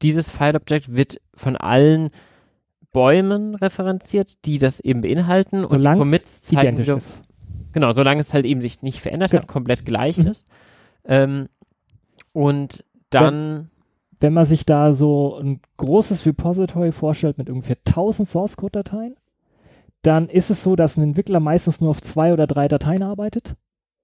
dieses 0.00 0.30
File-Object 0.30 0.94
wird 0.94 1.20
von 1.34 1.56
allen 1.56 2.10
Bäumen 2.92 3.54
referenziert, 3.56 4.46
die 4.46 4.56
das 4.56 4.80
eben 4.80 5.02
beinhalten 5.02 5.66
und 5.66 5.82
solange 5.82 5.98
die 5.98 6.04
Commits 6.04 6.42
zeigen 6.44 6.78
wir, 6.78 6.96
ist. 6.96 7.22
Genau, 7.72 7.92
solange 7.92 8.22
es 8.22 8.32
halt 8.32 8.46
eben 8.46 8.62
sich 8.62 8.80
nicht 8.80 9.02
verändert 9.02 9.32
ja. 9.32 9.40
hat, 9.40 9.48
komplett 9.48 9.84
gleich 9.84 10.16
mhm. 10.16 10.28
ist. 10.28 10.46
Ähm, 11.04 11.48
und 12.32 12.84
dann 13.10 13.70
wenn, 14.20 14.32
man 14.32 14.46
sich 14.46 14.64
da 14.64 14.94
so 14.94 15.36
ein 15.36 15.60
großes 15.76 16.26
Repository 16.26 16.92
vorstellt 16.92 17.38
mit 17.38 17.50
ungefähr 17.50 17.76
1000 17.86 18.28
Source 18.28 18.56
Code 18.56 18.72
Dateien, 18.72 19.16
dann 20.02 20.28
ist 20.28 20.50
es 20.50 20.62
so, 20.62 20.76
dass 20.76 20.96
ein 20.96 21.02
Entwickler 21.02 21.40
meistens 21.40 21.80
nur 21.80 21.90
auf 21.90 22.02
zwei 22.02 22.32
oder 22.32 22.46
drei 22.46 22.68
Dateien 22.68 23.02
arbeitet 23.02 23.56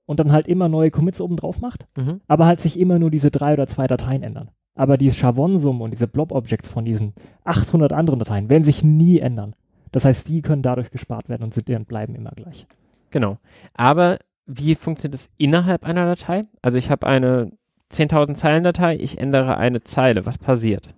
und 0.06 0.20
dann 0.20 0.32
halt 0.32 0.48
immer 0.48 0.68
neue 0.68 0.90
Commits 0.90 1.20
oben 1.20 1.36
drauf 1.36 1.60
macht, 1.60 1.86
mhm. 1.96 2.20
aber 2.26 2.46
halt 2.46 2.60
sich 2.60 2.78
immer 2.78 2.98
nur 2.98 3.10
diese 3.10 3.30
drei 3.30 3.52
oder 3.52 3.66
zwei 3.66 3.86
Dateien 3.86 4.22
ändern. 4.22 4.50
Aber 4.74 4.96
die 4.96 5.10
Chavon-Summen 5.10 5.82
und 5.82 5.92
diese 5.92 6.08
Blob-Objects 6.08 6.70
von 6.70 6.84
diesen 6.84 7.14
800 7.44 7.92
anderen 7.92 8.18
Dateien 8.18 8.48
werden 8.48 8.64
sich 8.64 8.82
nie 8.82 9.18
ändern. 9.18 9.54
Das 9.92 10.04
heißt, 10.04 10.28
die 10.28 10.40
können 10.40 10.62
dadurch 10.62 10.90
gespart 10.90 11.28
werden 11.28 11.42
und 11.42 11.54
sind 11.54 11.68
und 11.68 11.86
bleiben 11.86 12.14
immer 12.14 12.30
gleich. 12.30 12.66
Genau. 13.10 13.36
Aber 13.74 14.18
wie 14.46 14.74
funktioniert 14.74 15.14
es 15.14 15.32
innerhalb 15.36 15.84
einer 15.84 16.06
Datei? 16.06 16.42
Also 16.62 16.78
ich 16.78 16.90
habe 16.90 17.06
eine 17.06 17.52
10.000 17.92 18.34
Zeilen 18.34 18.64
Datei, 18.64 18.96
ich 18.96 19.18
ändere 19.18 19.56
eine 19.56 19.84
Zeile. 19.84 20.26
Was 20.26 20.38
passiert? 20.38 20.94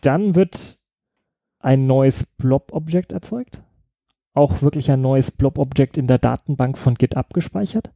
Dann 0.00 0.34
wird 0.34 0.78
ein 1.60 1.86
neues 1.86 2.26
Blob-Object 2.36 3.12
erzeugt. 3.12 3.62
Auch 4.34 4.62
wirklich 4.62 4.90
ein 4.90 5.00
neues 5.00 5.30
Blob-Object 5.30 5.96
in 5.96 6.06
der 6.06 6.18
Datenbank 6.18 6.76
von 6.76 6.94
Git 6.94 7.16
abgespeichert. 7.16 7.90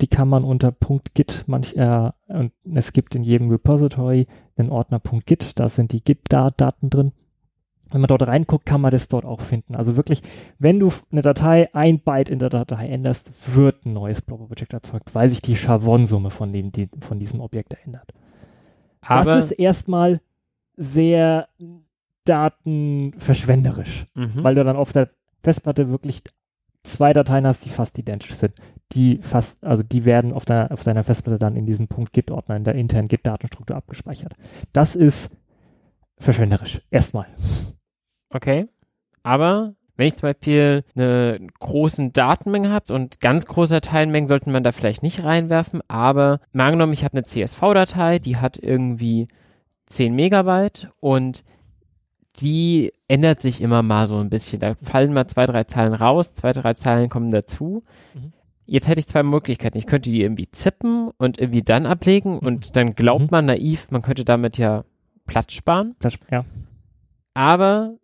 Die 0.00 0.08
kann 0.08 0.28
man 0.28 0.44
unter 0.44 0.74
.git 1.14 1.44
manch, 1.46 1.74
äh, 1.76 2.10
und 2.26 2.52
es 2.74 2.92
gibt 2.92 3.14
in 3.14 3.22
jedem 3.22 3.48
Repository 3.48 4.26
einen 4.56 4.70
Ordner 4.70 5.00
.git, 5.24 5.58
da 5.58 5.68
sind 5.68 5.92
die 5.92 6.02
Git-Daten 6.02 6.90
drin. 6.90 7.12
Wenn 7.90 8.00
man 8.00 8.08
dort 8.08 8.26
reinguckt, 8.26 8.66
kann 8.66 8.80
man 8.80 8.90
das 8.90 9.08
dort 9.08 9.24
auch 9.24 9.40
finden. 9.40 9.76
Also 9.76 9.96
wirklich, 9.96 10.22
wenn 10.58 10.80
du 10.80 10.92
eine 11.12 11.22
Datei, 11.22 11.72
ein 11.72 12.00
Byte 12.00 12.28
in 12.28 12.40
der 12.40 12.48
Datei 12.48 12.88
änderst, 12.88 13.30
wird 13.54 13.86
ein 13.86 13.92
neues 13.92 14.22
Blob-Object 14.22 14.72
erzeugt, 14.72 15.14
weil 15.14 15.28
sich 15.28 15.40
die 15.40 15.56
Chavon-Summe 15.56 16.30
von, 16.30 16.52
dem, 16.52 16.72
die, 16.72 16.88
von 17.00 17.18
diesem 17.18 17.40
Objekt 17.40 17.76
ändert. 17.84 18.12
Aber 19.02 19.36
das 19.36 19.46
ist 19.46 19.52
erstmal 19.52 20.20
sehr 20.76 21.48
datenverschwenderisch, 22.24 24.06
mhm. 24.14 24.42
weil 24.42 24.56
du 24.56 24.64
dann 24.64 24.76
auf 24.76 24.92
der 24.92 25.10
Festplatte 25.42 25.88
wirklich 25.88 26.22
zwei 26.82 27.12
Dateien 27.12 27.46
hast, 27.46 27.64
die 27.64 27.70
fast 27.70 27.98
identisch 27.98 28.34
sind. 28.34 28.54
die 28.92 29.18
fast, 29.18 29.62
also 29.64 29.82
die 29.82 30.04
werden 30.04 30.32
auf, 30.32 30.44
deiner 30.44 30.70
auf 30.70 30.84
deiner 30.84 31.04
Festplatte 31.04 31.38
dann 31.38 31.56
in 31.56 31.66
diesem 31.66 31.88
Punkt 31.88 32.12
Git-Ordner 32.12 32.56
in 32.56 32.64
der 32.64 32.74
internen 32.74 33.08
Git-Datenstruktur 33.08 33.76
abgespeichert. 33.76 34.34
Das 34.72 34.94
ist 34.94 35.36
verschwenderisch. 36.18 36.80
Erstmal. 36.90 37.26
Okay. 38.36 38.66
Aber 39.22 39.74
wenn 39.96 40.06
ich 40.06 40.14
zum 40.14 40.28
Beispiel 40.28 40.84
eine 40.94 41.40
großen 41.58 42.12
Datenmenge 42.12 42.70
habe 42.70 42.92
und 42.92 43.20
ganz 43.20 43.46
große 43.46 43.74
Dateimengen 43.74 44.28
sollten 44.28 44.52
man 44.52 44.62
da 44.62 44.72
vielleicht 44.72 45.02
nicht 45.02 45.24
reinwerfen, 45.24 45.80
aber 45.88 46.40
mal 46.52 46.66
angenommen, 46.66 46.92
ich 46.92 47.02
habe 47.02 47.14
eine 47.14 47.24
CSV-Datei, 47.24 48.18
die 48.18 48.36
hat 48.36 48.58
irgendwie 48.58 49.26
10 49.86 50.14
Megabyte 50.14 50.90
und 51.00 51.44
die 52.38 52.92
ändert 53.08 53.40
sich 53.40 53.62
immer 53.62 53.82
mal 53.82 54.06
so 54.06 54.18
ein 54.18 54.28
bisschen. 54.28 54.60
Da 54.60 54.74
fallen 54.74 55.14
mal 55.14 55.26
zwei, 55.26 55.46
drei 55.46 55.64
Zeilen 55.64 55.94
raus, 55.94 56.34
zwei, 56.34 56.52
drei 56.52 56.74
Zeilen 56.74 57.08
kommen 57.08 57.30
dazu. 57.30 57.82
Mhm. 58.12 58.34
Jetzt 58.66 58.88
hätte 58.88 58.98
ich 58.98 59.06
zwei 59.06 59.22
Möglichkeiten. 59.22 59.78
Ich 59.78 59.86
könnte 59.86 60.10
die 60.10 60.20
irgendwie 60.20 60.50
zippen 60.50 61.10
und 61.16 61.38
irgendwie 61.38 61.62
dann 61.62 61.86
ablegen 61.86 62.32
mhm. 62.34 62.46
und 62.46 62.76
dann 62.76 62.94
glaubt 62.94 63.22
mhm. 63.22 63.28
man 63.30 63.46
naiv, 63.46 63.90
man 63.90 64.02
könnte 64.02 64.26
damit 64.26 64.58
ja 64.58 64.84
Platz 65.24 65.54
sparen. 65.54 65.94
Platz, 65.98 66.18
ja. 66.30 66.44
Aber 67.32 67.94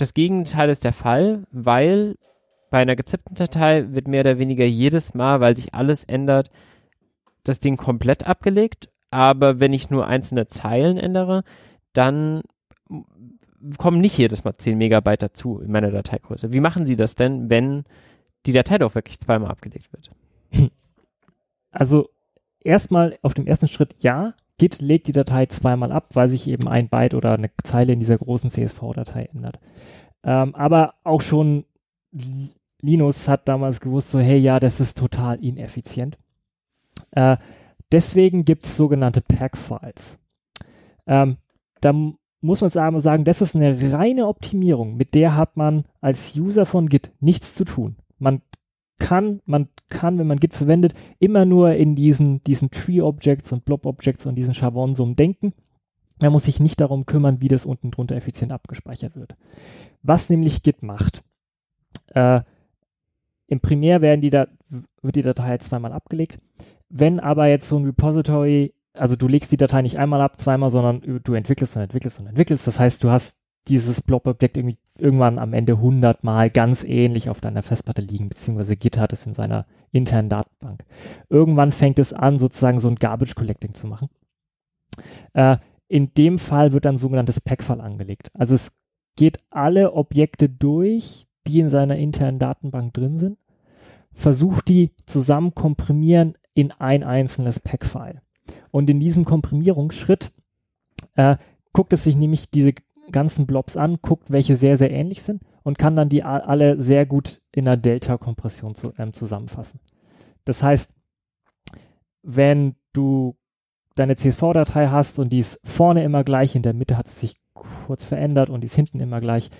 das 0.00 0.14
Gegenteil 0.14 0.70
ist 0.70 0.84
der 0.84 0.92
Fall, 0.92 1.44
weil 1.50 2.16
bei 2.70 2.78
einer 2.78 2.96
gezippten 2.96 3.34
Datei 3.34 3.92
wird 3.92 4.08
mehr 4.08 4.20
oder 4.20 4.38
weniger 4.38 4.64
jedes 4.64 5.14
Mal, 5.14 5.40
weil 5.40 5.56
sich 5.56 5.74
alles 5.74 6.04
ändert, 6.04 6.50
das 7.44 7.60
Ding 7.60 7.76
komplett 7.76 8.26
abgelegt. 8.26 8.88
Aber 9.10 9.58
wenn 9.58 9.72
ich 9.72 9.90
nur 9.90 10.06
einzelne 10.06 10.46
Zeilen 10.46 10.96
ändere, 10.96 11.42
dann 11.92 12.42
kommen 13.76 14.00
nicht 14.00 14.16
jedes 14.16 14.44
Mal 14.44 14.54
10 14.54 14.78
Megabyte 14.78 15.22
dazu 15.22 15.60
in 15.60 15.72
meiner 15.72 15.90
Dateigröße. 15.90 16.52
Wie 16.52 16.60
machen 16.60 16.86
Sie 16.86 16.96
das 16.96 17.16
denn, 17.16 17.50
wenn 17.50 17.84
die 18.46 18.52
Datei 18.52 18.78
doch 18.78 18.94
wirklich 18.94 19.18
zweimal 19.18 19.50
abgelegt 19.50 19.92
wird? 19.92 20.10
Also 21.72 22.08
erstmal 22.60 23.18
auf 23.22 23.34
dem 23.34 23.46
ersten 23.46 23.68
Schritt 23.68 23.96
ja, 23.98 24.34
Git 24.60 24.82
legt 24.82 25.06
die 25.06 25.12
Datei 25.12 25.46
zweimal 25.46 25.90
ab, 25.90 26.08
weil 26.12 26.28
sich 26.28 26.46
eben 26.46 26.68
ein 26.68 26.90
Byte 26.90 27.14
oder 27.14 27.32
eine 27.32 27.50
Zeile 27.64 27.94
in 27.94 27.98
dieser 27.98 28.18
großen 28.18 28.50
CSV-Datei 28.50 29.30
ändert. 29.32 29.58
Ähm, 30.22 30.54
aber 30.54 30.96
auch 31.02 31.22
schon 31.22 31.64
Linus 32.82 33.26
hat 33.26 33.48
damals 33.48 33.80
gewusst, 33.80 34.10
so 34.10 34.18
hey, 34.18 34.36
ja, 34.36 34.60
das 34.60 34.78
ist 34.78 34.98
total 34.98 35.42
ineffizient. 35.42 36.18
Äh, 37.12 37.38
deswegen 37.90 38.44
gibt 38.44 38.66
es 38.66 38.76
sogenannte 38.76 39.22
Pack-Files. 39.22 40.18
Ähm, 41.06 41.38
da 41.80 41.94
muss 42.42 42.60
man 42.60 43.00
sagen, 43.00 43.24
das 43.24 43.40
ist 43.40 43.56
eine 43.56 43.94
reine 43.94 44.26
Optimierung, 44.26 44.98
mit 44.98 45.14
der 45.14 45.36
hat 45.36 45.56
man 45.56 45.86
als 46.02 46.36
User 46.36 46.66
von 46.66 46.90
Git 46.90 47.12
nichts 47.20 47.54
zu 47.54 47.64
tun. 47.64 47.96
Man 48.18 48.42
kann, 49.00 49.40
man 49.44 49.68
kann, 49.88 50.18
wenn 50.18 50.28
man 50.28 50.38
Git 50.38 50.54
verwendet, 50.54 50.94
immer 51.18 51.44
nur 51.44 51.72
in 51.72 51.96
diesen, 51.96 52.44
diesen 52.44 52.70
Tree-Objects 52.70 53.50
und 53.50 53.64
Blob-Objects 53.64 54.26
und 54.26 54.36
diesen 54.36 54.54
Chavon-Summen 54.54 55.16
denken. 55.16 55.52
Man 56.20 56.32
muss 56.32 56.44
sich 56.44 56.60
nicht 56.60 56.80
darum 56.80 57.06
kümmern, 57.06 57.40
wie 57.40 57.48
das 57.48 57.66
unten 57.66 57.90
drunter 57.90 58.14
effizient 58.14 58.52
abgespeichert 58.52 59.16
wird. 59.16 59.34
Was 60.02 60.30
nämlich 60.30 60.62
Git 60.62 60.82
macht. 60.82 61.24
Äh, 62.14 62.42
Im 63.48 63.60
Primär 63.60 64.00
werden 64.02 64.20
die 64.20 64.30
da, 64.30 64.46
wird 65.02 65.16
die 65.16 65.22
Datei 65.22 65.48
halt 65.48 65.62
zweimal 65.62 65.92
abgelegt. 65.92 66.38
Wenn 66.88 67.18
aber 67.18 67.48
jetzt 67.48 67.68
so 67.68 67.78
ein 67.78 67.84
Repository, 67.84 68.74
also 68.92 69.16
du 69.16 69.26
legst 69.26 69.50
die 69.50 69.56
Datei 69.56 69.82
nicht 69.82 69.98
einmal 69.98 70.20
ab, 70.20 70.40
zweimal, 70.40 70.70
sondern 70.70 71.20
du 71.22 71.34
entwickelst 71.34 71.74
und 71.74 71.82
entwickelst 71.82 72.20
und 72.20 72.26
entwickelst. 72.26 72.66
Das 72.66 72.78
heißt, 72.78 73.02
du 73.02 73.10
hast 73.10 73.39
dieses 73.68 74.00
Blob-Objekt 74.00 74.56
irgendwann 74.98 75.38
am 75.38 75.52
Ende 75.52 75.74
100 75.74 76.24
Mal 76.24 76.50
ganz 76.50 76.82
ähnlich 76.82 77.28
auf 77.30 77.40
deiner 77.40 77.62
Festplatte 77.62 78.02
liegen, 78.02 78.28
beziehungsweise 78.28 78.76
Git 78.76 78.98
hat 78.98 79.12
es 79.12 79.26
in 79.26 79.34
seiner 79.34 79.66
internen 79.92 80.28
Datenbank. 80.28 80.84
Irgendwann 81.28 81.72
fängt 81.72 81.98
es 81.98 82.12
an, 82.12 82.38
sozusagen 82.38 82.80
so 82.80 82.88
ein 82.88 82.96
Garbage 82.96 83.34
Collecting 83.34 83.74
zu 83.74 83.86
machen. 83.86 84.08
Äh, 85.32 85.58
in 85.88 86.14
dem 86.14 86.38
Fall 86.38 86.72
wird 86.72 86.84
dann 86.84 86.98
sogenanntes 86.98 87.40
Packfile 87.40 87.82
angelegt. 87.82 88.30
Also 88.34 88.54
es 88.54 88.72
geht 89.16 89.40
alle 89.50 89.92
Objekte 89.92 90.48
durch, 90.48 91.26
die 91.46 91.60
in 91.60 91.68
seiner 91.68 91.96
internen 91.96 92.38
Datenbank 92.38 92.94
drin 92.94 93.18
sind, 93.18 93.38
versucht 94.12 94.68
die 94.68 94.90
zusammen 95.06 95.54
komprimieren 95.54 96.34
in 96.54 96.72
ein 96.72 97.02
einzelnes 97.02 97.60
Packfile. 97.60 98.22
Und 98.70 98.90
in 98.90 99.00
diesem 99.00 99.24
Komprimierungsschritt 99.24 100.32
äh, 101.16 101.36
guckt 101.72 101.92
es 101.92 102.04
sich 102.04 102.16
nämlich 102.16 102.50
diese 102.50 102.72
ganzen 103.12 103.46
Blobs 103.46 103.76
an, 103.76 103.98
guckt, 104.02 104.30
welche 104.30 104.56
sehr, 104.56 104.76
sehr 104.76 104.90
ähnlich 104.90 105.22
sind 105.22 105.42
und 105.62 105.78
kann 105.78 105.96
dann 105.96 106.08
die 106.08 106.22
alle 106.22 106.80
sehr 106.80 107.06
gut 107.06 107.42
in 107.52 107.66
einer 107.66 107.76
Delta-Kompression 107.76 108.74
zu, 108.74 108.92
ähm, 108.98 109.12
zusammenfassen. 109.12 109.80
Das 110.44 110.62
heißt, 110.62 110.92
wenn 112.22 112.76
du 112.92 113.36
deine 113.94 114.16
CSV-Datei 114.16 114.88
hast 114.88 115.18
und 115.18 115.30
die 115.30 115.38
ist 115.38 115.60
vorne 115.64 116.04
immer 116.04 116.24
gleich, 116.24 116.54
in 116.54 116.62
der 116.62 116.72
Mitte 116.74 116.96
hat 116.96 117.06
es 117.06 117.20
sich 117.20 117.36
kurz 117.54 118.04
verändert 118.04 118.50
und 118.50 118.62
die 118.62 118.66
ist 118.66 118.74
hinten 118.74 119.00
immer 119.00 119.20
gleich, 119.20 119.50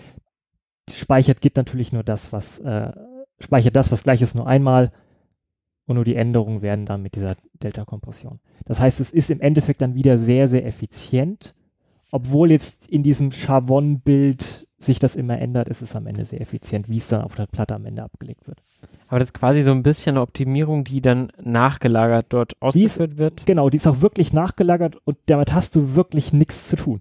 speichert 0.89 1.41
Git 1.41 1.57
natürlich 1.57 1.93
nur 1.93 2.03
das, 2.03 2.33
was 2.33 2.59
äh, 2.61 2.93
speichert 3.39 3.77
das, 3.77 3.93
was 3.93 4.03
gleich 4.03 4.23
ist, 4.23 4.35
nur 4.35 4.47
einmal 4.47 4.93
und 5.87 5.97
nur 5.97 6.05
die 6.05 6.17
Änderungen 6.17 6.63
werden 6.63 6.87
dann 6.87 7.03
mit 7.03 7.15
dieser 7.17 7.37
Delta-Kompression. 7.63 8.41
Das 8.65 8.81
heißt, 8.81 9.01
es 9.01 9.11
ist 9.11 9.31
im 9.31 9.41
Endeffekt 9.41 9.83
dann 9.83 9.95
wieder 9.95 10.19
sehr, 10.19 10.49
sehr 10.49 10.65
effizient 10.65 11.55
obwohl 12.11 12.51
jetzt 12.51 12.89
in 12.89 13.03
diesem 13.03 13.31
Chavon-Bild 13.31 14.67
sich 14.79 14.99
das 14.99 15.15
immer 15.15 15.39
ändert, 15.39 15.69
ist 15.69 15.83
es 15.83 15.95
am 15.95 16.07
Ende 16.07 16.25
sehr 16.25 16.41
effizient, 16.41 16.89
wie 16.89 16.99
es 16.99 17.09
dann 17.09 17.23
auf 17.23 17.35
der 17.35 17.47
Platte 17.47 17.75
am 17.75 17.85
Ende 17.85 18.03
abgelegt 18.03 18.49
wird. 18.49 18.63
Aber 19.09 19.19
das 19.19 19.27
ist 19.27 19.35
quasi 19.35 19.63
so 19.63 19.73
ein 19.73 19.83
bisschen 19.83 20.15
eine 20.15 20.23
Optimierung, 20.23 20.85
die 20.85 21.03
dann 21.03 21.33
nachgelagert 21.43 22.27
dort 22.31 22.55
ausgeführt 22.61 23.13
ist, 23.13 23.19
wird. 23.19 23.47
Genau, 23.47 23.69
die 23.69 23.77
ist 23.77 23.87
auch 23.87 24.01
wirklich 24.01 24.33
nachgelagert 24.33 24.97
und 25.05 25.19
damit 25.27 25.53
hast 25.53 25.75
du 25.75 25.95
wirklich 25.95 26.33
nichts 26.33 26.69
zu 26.69 26.77
tun. 26.77 27.01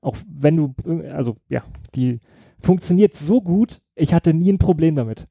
Auch 0.00 0.16
wenn 0.26 0.56
du, 0.56 0.74
also 1.12 1.36
ja, 1.48 1.62
die 1.94 2.20
funktioniert 2.60 3.14
so 3.14 3.40
gut, 3.40 3.80
ich 3.94 4.12
hatte 4.12 4.34
nie 4.34 4.52
ein 4.52 4.58
Problem 4.58 4.96
damit. 4.96 5.28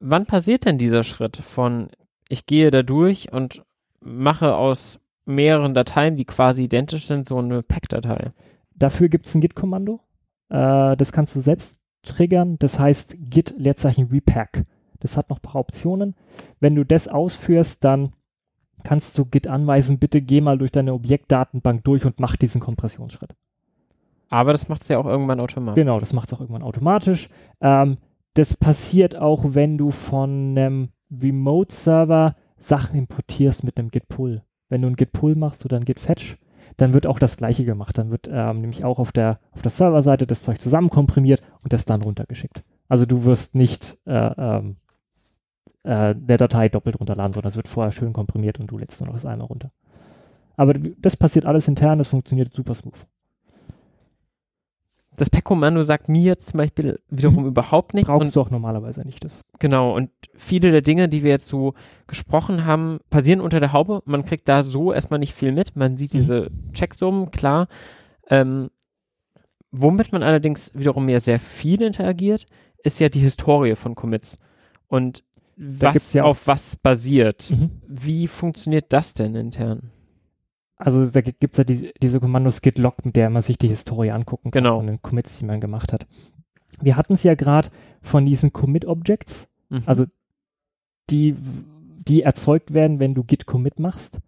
Wann 0.00 0.26
passiert 0.26 0.64
denn 0.64 0.78
dieser 0.78 1.02
Schritt 1.02 1.36
von 1.36 1.88
ich 2.28 2.46
gehe 2.46 2.70
da 2.70 2.82
durch 2.82 3.32
und 3.32 3.62
mache 4.00 4.54
aus 4.54 5.00
mehreren 5.26 5.74
Dateien, 5.74 6.16
die 6.16 6.24
quasi 6.24 6.64
identisch 6.64 7.06
sind, 7.06 7.26
so 7.26 7.38
eine 7.38 7.62
Pack-Datei. 7.62 8.32
Dafür 8.74 9.08
gibt 9.08 9.26
es 9.26 9.34
ein 9.34 9.40
Git-Kommando. 9.40 10.00
Äh, 10.50 10.96
das 10.96 11.12
kannst 11.12 11.34
du 11.36 11.40
selbst 11.40 11.78
triggern. 12.02 12.58
Das 12.58 12.78
heißt 12.78 13.16
Git 13.18 13.54
Leerzeichen 13.56 14.08
Repack. 14.08 14.64
Das 15.00 15.16
hat 15.16 15.30
noch 15.30 15.38
ein 15.38 15.42
paar 15.42 15.60
Optionen. 15.60 16.14
Wenn 16.60 16.74
du 16.74 16.84
das 16.84 17.08
ausführst, 17.08 17.84
dann 17.84 18.12
kannst 18.82 19.16
du 19.16 19.24
Git 19.24 19.46
anweisen, 19.46 19.98
bitte 19.98 20.20
geh 20.20 20.40
mal 20.40 20.58
durch 20.58 20.72
deine 20.72 20.92
Objektdatenbank 20.92 21.84
durch 21.84 22.04
und 22.04 22.20
mach 22.20 22.36
diesen 22.36 22.60
Kompressionsschritt. 22.60 23.34
Aber 24.28 24.52
das 24.52 24.68
macht 24.68 24.82
es 24.82 24.88
ja 24.88 24.98
auch 24.98 25.06
irgendwann 25.06 25.40
automatisch. 25.40 25.80
Genau, 25.80 26.00
das 26.00 26.12
macht 26.12 26.28
es 26.28 26.34
auch 26.34 26.40
irgendwann 26.40 26.62
automatisch. 26.62 27.28
Ähm, 27.60 27.98
das 28.34 28.56
passiert 28.56 29.16
auch, 29.16 29.54
wenn 29.54 29.78
du 29.78 29.90
von 29.90 30.56
einem 30.56 30.88
Remote-Server 31.10 32.36
Sachen 32.56 32.98
importierst 32.98 33.62
mit 33.64 33.78
einem 33.78 33.90
Git-Pull 33.90 34.42
wenn 34.68 34.82
du 34.82 34.88
ein 34.88 34.96
Git-Pull 34.96 35.34
machst 35.36 35.64
oder 35.64 35.76
ein 35.76 35.84
Git-Fetch, 35.84 36.38
dann 36.76 36.92
wird 36.92 37.06
auch 37.06 37.18
das 37.18 37.36
gleiche 37.36 37.64
gemacht. 37.64 37.96
Dann 37.98 38.10
wird 38.10 38.28
ähm, 38.30 38.60
nämlich 38.60 38.84
auch 38.84 38.98
auf 38.98 39.12
der, 39.12 39.38
auf 39.52 39.62
der 39.62 39.70
Serverseite 39.70 40.26
das 40.26 40.42
Zeug 40.42 40.60
zusammenkomprimiert 40.60 41.42
und 41.62 41.72
das 41.72 41.84
dann 41.84 42.02
runtergeschickt. 42.02 42.64
Also 42.88 43.06
du 43.06 43.24
wirst 43.24 43.54
nicht 43.54 43.98
äh, 44.06 44.32
ähm, 44.36 44.76
äh, 45.84 46.14
der 46.16 46.38
Datei 46.38 46.68
doppelt 46.68 46.98
runterladen, 46.98 47.32
sondern 47.32 47.50
es 47.50 47.56
wird 47.56 47.68
vorher 47.68 47.92
schön 47.92 48.12
komprimiert 48.12 48.58
und 48.58 48.66
du 48.66 48.78
lädst 48.78 49.00
nur 49.00 49.08
noch 49.08 49.14
das 49.14 49.26
einmal 49.26 49.46
runter. 49.46 49.70
Aber 50.56 50.74
das 50.74 51.16
passiert 51.16 51.46
alles 51.46 51.68
intern, 51.68 51.98
das 51.98 52.08
funktioniert 52.08 52.52
super 52.52 52.74
smooth 52.74 53.06
das 55.16 55.30
Pack-Kommando 55.30 55.82
sagt 55.82 56.08
mir 56.08 56.22
jetzt 56.22 56.48
zum 56.48 56.58
Beispiel 56.58 56.98
wiederum 57.08 57.42
mhm. 57.42 57.48
überhaupt 57.48 57.94
nichts. 57.94 58.08
Brauchst 58.08 58.34
du 58.34 58.40
auch 58.40 58.50
normalerweise 58.50 59.00
nicht. 59.02 59.24
Das. 59.24 59.42
Genau, 59.58 59.94
und 59.94 60.10
viele 60.34 60.70
der 60.70 60.82
Dinge, 60.82 61.08
die 61.08 61.22
wir 61.22 61.30
jetzt 61.30 61.48
so 61.48 61.74
gesprochen 62.06 62.64
haben, 62.64 62.98
passieren 63.10 63.40
unter 63.40 63.60
der 63.60 63.72
Haube. 63.72 64.02
Man 64.06 64.24
kriegt 64.24 64.48
da 64.48 64.62
so 64.62 64.92
erstmal 64.92 65.20
nicht 65.20 65.34
viel 65.34 65.52
mit. 65.52 65.76
Man 65.76 65.96
sieht 65.96 66.14
mhm. 66.14 66.18
diese 66.18 66.50
Checksummen, 66.72 67.30
klar. 67.30 67.68
Ähm, 68.28 68.70
womit 69.70 70.12
man 70.12 70.22
allerdings 70.22 70.72
wiederum 70.74 71.08
ja 71.08 71.20
sehr 71.20 71.38
viel 71.38 71.82
interagiert, 71.82 72.46
ist 72.82 72.98
ja 72.98 73.08
die 73.08 73.20
Historie 73.20 73.76
von 73.76 73.94
Commits. 73.94 74.38
Und 74.88 75.22
was 75.56 76.12
ja 76.12 76.24
auf 76.24 76.46
was 76.46 76.76
basiert. 76.76 77.50
Mhm. 77.50 77.70
Wie 77.86 78.26
funktioniert 78.26 78.86
das 78.88 79.14
denn 79.14 79.34
intern? 79.36 79.90
Also 80.76 81.06
da 81.06 81.20
gibt 81.20 81.52
es 81.52 81.58
ja 81.58 81.64
die, 81.64 81.92
diese 82.02 82.20
Kommandos 82.20 82.60
git 82.60 82.78
log, 82.78 83.04
mit 83.04 83.16
der 83.16 83.30
man 83.30 83.42
sich 83.42 83.58
die 83.58 83.68
Historie 83.68 84.10
angucken 84.10 84.50
kann 84.50 84.64
genau. 84.64 84.78
von 84.78 84.86
den 84.86 85.02
Commits, 85.02 85.38
die 85.38 85.44
man 85.44 85.60
gemacht 85.60 85.92
hat. 85.92 86.06
Wir 86.80 86.96
hatten 86.96 87.12
es 87.12 87.22
ja 87.22 87.34
gerade 87.34 87.68
von 88.02 88.26
diesen 88.26 88.52
Commit-Objects, 88.52 89.48
mhm. 89.68 89.82
also 89.86 90.06
die, 91.10 91.36
die 92.08 92.22
erzeugt 92.22 92.74
werden, 92.74 92.98
wenn 92.98 93.14
du 93.14 93.22
git 93.22 93.46
commit 93.46 93.78
machst. 93.78 94.18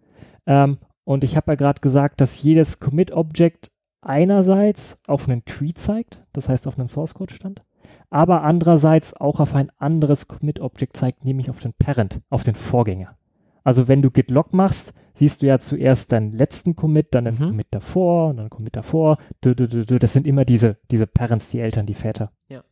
Ähm, 0.45 0.77
und 1.03 1.23
ich 1.23 1.35
habe 1.35 1.51
ja 1.51 1.55
gerade 1.55 1.81
gesagt, 1.81 2.21
dass 2.21 2.41
jedes 2.41 2.79
Commit-Object 2.79 3.71
einerseits 4.01 4.97
auf 5.05 5.27
einen 5.27 5.43
Tree 5.43 5.73
zeigt, 5.73 6.25
das 6.31 6.47
heißt 6.47 6.67
auf 6.67 6.79
einen 6.79 6.87
Source-Code-Stand, 6.87 7.61
aber 8.09 8.43
andererseits 8.43 9.13
auch 9.13 9.41
auf 9.41 9.53
ein 9.53 9.69
anderes 9.77 10.27
Commit-Object 10.27 10.95
zeigt, 10.95 11.25
nämlich 11.25 11.49
auf 11.49 11.59
den 11.59 11.73
Parent, 11.73 12.21
auf 12.29 12.43
den 12.43 12.55
Vorgänger. 12.55 13.17
Also 13.63 13.89
wenn 13.89 14.01
du 14.01 14.11
git 14.11 14.31
log 14.31 14.53
machst, 14.53 14.93
siehst 15.17 15.41
du 15.41 15.47
ja 15.47 15.59
zuerst 15.59 16.11
deinen 16.11 16.31
letzten 16.31 16.75
Commit, 16.75 17.13
dann 17.13 17.25
den 17.25 17.35
mhm. 17.35 17.49
Commit 17.49 17.67
davor 17.71 18.29
und 18.29 18.37
dann 18.37 18.49
Commit 18.49 18.75
davor. 18.75 19.17
Das 19.41 20.13
sind 20.13 20.27
immer 20.27 20.45
diese, 20.45 20.77
diese 20.91 21.07
Parents, 21.07 21.49
die 21.49 21.59
Eltern, 21.59 21.85
die 21.85 21.93
Väter. 21.93 22.31
Ja. 22.49 22.63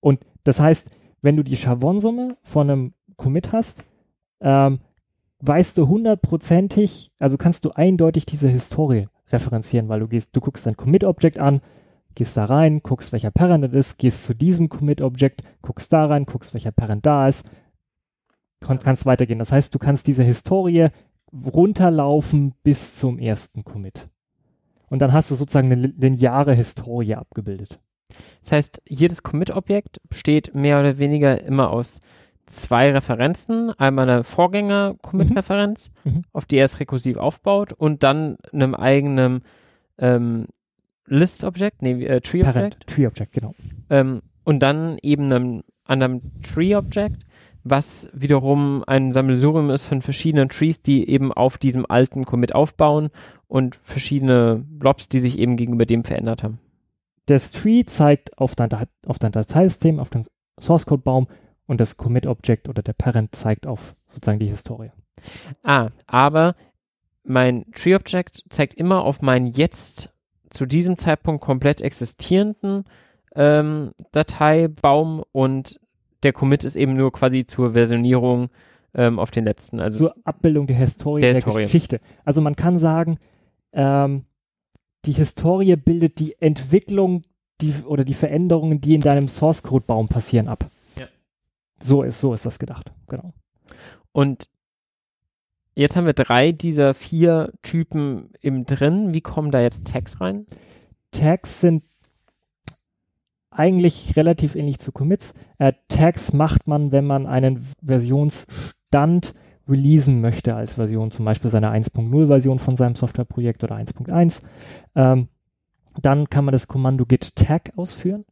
Und 0.00 0.20
das 0.44 0.60
heißt, 0.60 0.90
wenn 1.20 1.36
du 1.36 1.44
die 1.44 1.56
Chavon-Summe 1.56 2.36
von 2.42 2.70
einem 2.70 2.94
Commit 3.16 3.52
hast, 3.52 3.84
ähm, 4.40 4.80
weißt 5.40 5.76
du 5.78 5.88
hundertprozentig, 5.88 7.12
also 7.18 7.36
kannst 7.36 7.64
du 7.64 7.70
eindeutig 7.70 8.26
diese 8.26 8.48
Historie 8.48 9.08
referenzieren, 9.28 9.88
weil 9.88 10.00
du 10.00 10.08
gehst, 10.08 10.30
du 10.34 10.40
guckst 10.40 10.66
dein 10.66 10.76
Commit-Object 10.76 11.38
an, 11.38 11.60
gehst 12.14 12.36
da 12.36 12.46
rein, 12.46 12.82
guckst, 12.82 13.12
welcher 13.12 13.30
Parent 13.30 13.64
das 13.64 13.72
ist, 13.72 13.98
gehst 13.98 14.24
zu 14.24 14.34
diesem 14.34 14.68
Commit-Object, 14.68 15.42
guckst 15.62 15.92
da 15.92 16.06
rein, 16.06 16.26
guckst, 16.26 16.54
welcher 16.54 16.72
Parent 16.72 17.06
da 17.06 17.28
ist, 17.28 17.44
Kon 18.62 18.78
kannst 18.78 19.06
weitergehen. 19.06 19.38
Das 19.38 19.52
heißt, 19.52 19.74
du 19.74 19.78
kannst 19.78 20.06
diese 20.06 20.22
Historie 20.22 20.88
runterlaufen 21.32 22.54
bis 22.62 22.96
zum 22.96 23.18
ersten 23.18 23.64
Commit. 23.64 24.08
Und 24.88 24.98
dann 24.98 25.12
hast 25.12 25.30
du 25.30 25.36
sozusagen 25.36 25.72
eine 25.72 25.86
lineare 25.86 26.54
Historie 26.54 27.14
abgebildet. 27.14 27.80
Das 28.42 28.52
heißt, 28.52 28.82
jedes 28.86 29.22
Commit-Objekt 29.22 30.00
besteht 30.08 30.54
mehr 30.54 30.80
oder 30.80 30.98
weniger 30.98 31.42
immer 31.42 31.70
aus 31.70 32.00
zwei 32.46 32.92
Referenzen. 32.92 33.70
Einmal 33.78 34.08
eine 34.08 34.24
Vorgänger-Commit-Referenz, 34.24 35.92
mhm. 36.04 36.12
mhm. 36.12 36.24
auf 36.32 36.44
die 36.44 36.56
er 36.56 36.66
es 36.66 36.80
rekursiv 36.80 37.16
aufbaut 37.16 37.72
und 37.72 38.02
dann 38.02 38.36
einem 38.52 38.74
eigenen 38.74 39.42
ähm, 39.98 40.46
List-Objekt, 41.06 41.82
nee, 41.82 42.04
äh, 42.04 42.20
Tree-Objekt. 42.20 42.86
Tree-Objekt, 42.86 43.32
genau. 43.32 43.54
Ähm, 43.90 44.22
und 44.44 44.60
dann 44.60 44.98
eben 45.02 45.32
einem 45.32 45.62
anderen 45.84 46.42
Tree-Objekt, 46.42 47.24
was 47.64 48.08
wiederum 48.12 48.82
ein 48.86 49.12
Sammelsurium 49.12 49.70
ist 49.70 49.86
von 49.86 50.02
verschiedenen 50.02 50.48
Trees, 50.48 50.82
die 50.82 51.08
eben 51.08 51.32
auf 51.32 51.58
diesem 51.58 51.86
alten 51.86 52.24
Commit 52.24 52.54
aufbauen 52.54 53.10
und 53.46 53.78
verschiedene 53.82 54.64
Blobs, 54.66 55.08
die 55.08 55.20
sich 55.20 55.38
eben 55.38 55.56
gegenüber 55.56 55.86
dem 55.86 56.04
verändert 56.04 56.42
haben. 56.42 56.58
Das 57.26 57.52
Tree 57.52 57.84
zeigt 57.84 58.36
auf 58.38 58.54
dein, 58.54 58.70
auf 59.06 59.18
dein 59.18 59.32
Dateisystem, 59.32 60.00
auf 60.00 60.10
den 60.10 60.24
Source 60.60 60.86
Code 60.86 61.02
Baum 61.02 61.28
und 61.66 61.80
das 61.80 61.96
Commit 61.96 62.26
Object 62.26 62.68
oder 62.68 62.82
der 62.82 62.94
Parent 62.94 63.34
zeigt 63.34 63.66
auf 63.66 63.94
sozusagen 64.06 64.40
die 64.40 64.48
Historie. 64.48 64.90
Ah, 65.62 65.90
aber 66.06 66.56
mein 67.24 67.64
Tree 67.72 67.94
Object 67.94 68.42
zeigt 68.48 68.74
immer 68.74 69.04
auf 69.04 69.22
meinen 69.22 69.46
jetzt 69.46 70.10
zu 70.50 70.66
diesem 70.66 70.96
Zeitpunkt 70.96 71.42
komplett 71.42 71.80
existierenden 71.80 72.84
ähm, 73.34 73.92
Dateibaum 74.10 75.22
und 75.32 75.80
der 76.22 76.32
Commit 76.32 76.64
ist 76.64 76.76
eben 76.76 76.94
nur 76.94 77.12
quasi 77.12 77.46
zur 77.46 77.72
Versionierung 77.72 78.50
ähm, 78.94 79.18
auf 79.18 79.30
den 79.30 79.44
letzten. 79.44 79.80
Also 79.80 79.98
zur 79.98 80.16
Abbildung 80.24 80.66
der 80.66 80.76
Historie 80.76 81.20
der, 81.20 81.30
der 81.30 81.36
Historie. 81.36 81.64
Geschichte. 81.64 82.00
Also 82.24 82.40
man 82.40 82.56
kann 82.56 82.78
sagen, 82.78 83.18
ähm, 83.72 84.24
die 85.04 85.12
Historie 85.12 85.76
bildet 85.76 86.18
die 86.18 86.40
Entwicklung 86.40 87.22
die, 87.60 87.74
oder 87.86 88.04
die 88.04 88.14
Veränderungen, 88.14 88.80
die 88.80 88.94
in 88.94 89.00
deinem 89.00 89.28
Source 89.28 89.62
Code 89.62 89.84
Baum 89.86 90.08
passieren, 90.08 90.48
ab. 90.48 90.70
Ja. 90.98 91.06
So 91.80 92.02
ist, 92.02 92.20
so 92.20 92.34
ist 92.34 92.46
das 92.46 92.58
gedacht, 92.58 92.92
genau. 93.08 93.32
Und 94.12 94.48
jetzt 95.74 95.96
haben 95.96 96.06
wir 96.06 96.12
drei 96.12 96.52
dieser 96.52 96.94
vier 96.94 97.52
Typen 97.62 98.30
im 98.40 98.66
drin. 98.66 99.14
Wie 99.14 99.20
kommen 99.20 99.50
da 99.50 99.60
jetzt 99.60 99.86
Tags 99.86 100.20
rein? 100.20 100.46
Tags 101.10 101.60
sind 101.60 101.82
eigentlich 103.54 104.16
relativ 104.16 104.54
ähnlich 104.54 104.78
zu 104.78 104.92
Commits. 104.92 105.34
Äh, 105.58 105.72
Tags 105.88 106.32
macht 106.32 106.66
man, 106.66 106.92
wenn 106.92 107.06
man 107.06 107.26
einen 107.26 107.64
Versionsstand 107.84 109.34
releasen 109.68 110.20
möchte 110.20 110.54
als 110.54 110.74
Version, 110.74 111.10
zum 111.10 111.24
Beispiel 111.24 111.50
seine 111.50 111.70
1.0 111.70 112.26
Version 112.26 112.58
von 112.58 112.76
seinem 112.76 112.94
Softwareprojekt 112.94 113.62
oder 113.64 113.76
1.1. 113.76 114.42
Ähm, 114.94 115.28
dann 116.00 116.30
kann 116.30 116.44
man 116.44 116.52
das 116.52 116.68
Kommando 116.68 117.04
git 117.04 117.36
tag 117.36 117.72
ausführen. 117.76 118.24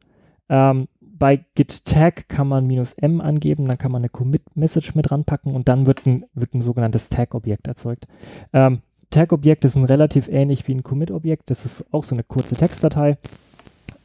Ähm, 0.48 0.88
bei 1.00 1.44
git 1.54 1.84
tag 1.84 2.28
kann 2.28 2.48
man 2.48 2.66
minus 2.66 2.94
m 2.94 3.20
angeben, 3.20 3.66
dann 3.66 3.78
kann 3.78 3.92
man 3.92 4.00
eine 4.00 4.08
commit 4.08 4.56
message 4.56 4.94
mit 4.94 5.10
ranpacken 5.10 5.54
und 5.54 5.68
dann 5.68 5.86
wird 5.86 6.06
ein, 6.06 6.24
wird 6.32 6.54
ein 6.54 6.62
sogenanntes 6.62 7.10
tag-Objekt 7.10 7.68
erzeugt. 7.68 8.06
Ähm, 8.52 8.80
Tag-Objekt 9.10 9.64
ist 9.64 9.76
relativ 9.76 10.28
ähnlich 10.28 10.66
wie 10.66 10.74
ein 10.74 10.82
Commit-Objekt. 10.82 11.50
Das 11.50 11.64
ist 11.64 11.84
auch 11.92 12.04
so 12.04 12.14
eine 12.14 12.22
kurze 12.22 12.54
Textdatei. 12.54 13.18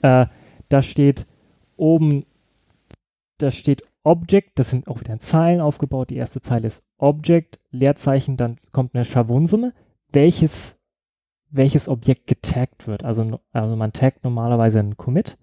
Äh, 0.01 0.25
da 0.75 0.81
steht 0.81 1.25
oben, 1.77 2.25
da 3.37 3.49
steht 3.49 3.83
Object, 4.03 4.59
das 4.59 4.71
sind 4.71 4.89
auch 4.89 4.99
wieder 4.99 5.17
Zeilen 5.19 5.61
aufgebaut. 5.61 6.09
Die 6.09 6.17
erste 6.17 6.41
Zeile 6.41 6.67
ist 6.67 6.83
Object, 6.97 7.61
Leerzeichen, 7.71 8.35
dann 8.35 8.57
kommt 8.73 8.93
eine 8.93 9.05
Schavonsumme, 9.05 9.71
welches, 10.11 10.75
welches 11.49 11.87
Objekt 11.87 12.27
getaggt 12.27 12.87
wird. 12.87 13.05
Also, 13.05 13.39
also 13.53 13.77
man 13.77 13.93
taggt 13.93 14.25
normalerweise 14.25 14.79
einen 14.79 14.97
Commit. 14.97 15.37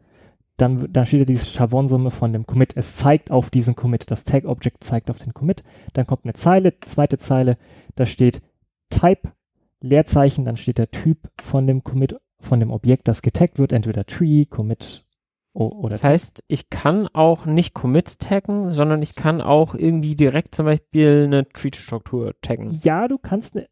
Dann, 0.58 0.92
dann 0.92 1.06
steht 1.06 1.22
da 1.22 1.24
diese 1.24 1.46
Schavonsumme 1.46 2.10
von 2.10 2.34
dem 2.34 2.44
Commit. 2.44 2.76
Es 2.76 2.96
zeigt 2.96 3.30
auf 3.30 3.48
diesen 3.48 3.74
Commit. 3.74 4.10
Das 4.10 4.24
Tag-Object 4.24 4.84
zeigt 4.84 5.10
auf 5.10 5.18
den 5.18 5.32
Commit. 5.32 5.64
Dann 5.94 6.06
kommt 6.06 6.26
eine 6.26 6.34
Zeile, 6.34 6.78
zweite 6.80 7.16
Zeile, 7.16 7.56
da 7.94 8.04
steht 8.04 8.42
Type, 8.90 9.32
Leerzeichen, 9.80 10.44
dann 10.44 10.58
steht 10.58 10.76
der 10.76 10.90
Typ 10.90 11.30
von 11.40 11.66
dem 11.66 11.84
Commit, 11.84 12.16
von 12.38 12.60
dem 12.60 12.70
Objekt, 12.70 13.08
das 13.08 13.22
getaggt 13.22 13.58
wird, 13.58 13.72
entweder 13.72 14.04
Tree, 14.04 14.44
Commit 14.44 15.06
Oh, 15.54 15.86
das 15.88 16.02
heißt, 16.02 16.44
ich 16.48 16.70
kann 16.70 17.08
auch 17.08 17.44
nicht 17.44 17.74
Commits 17.74 18.16
taggen, 18.16 18.70
sondern 18.70 19.02
ich 19.02 19.14
kann 19.14 19.42
auch 19.42 19.74
irgendwie 19.74 20.16
direkt 20.16 20.54
zum 20.54 20.64
Beispiel 20.64 21.24
eine 21.26 21.46
Tree-Struktur 21.46 22.34
taggen. 22.40 22.78
Ja, 22.82 23.06
du 23.06 23.18
kannst 23.18 23.54
ne, 23.54 23.68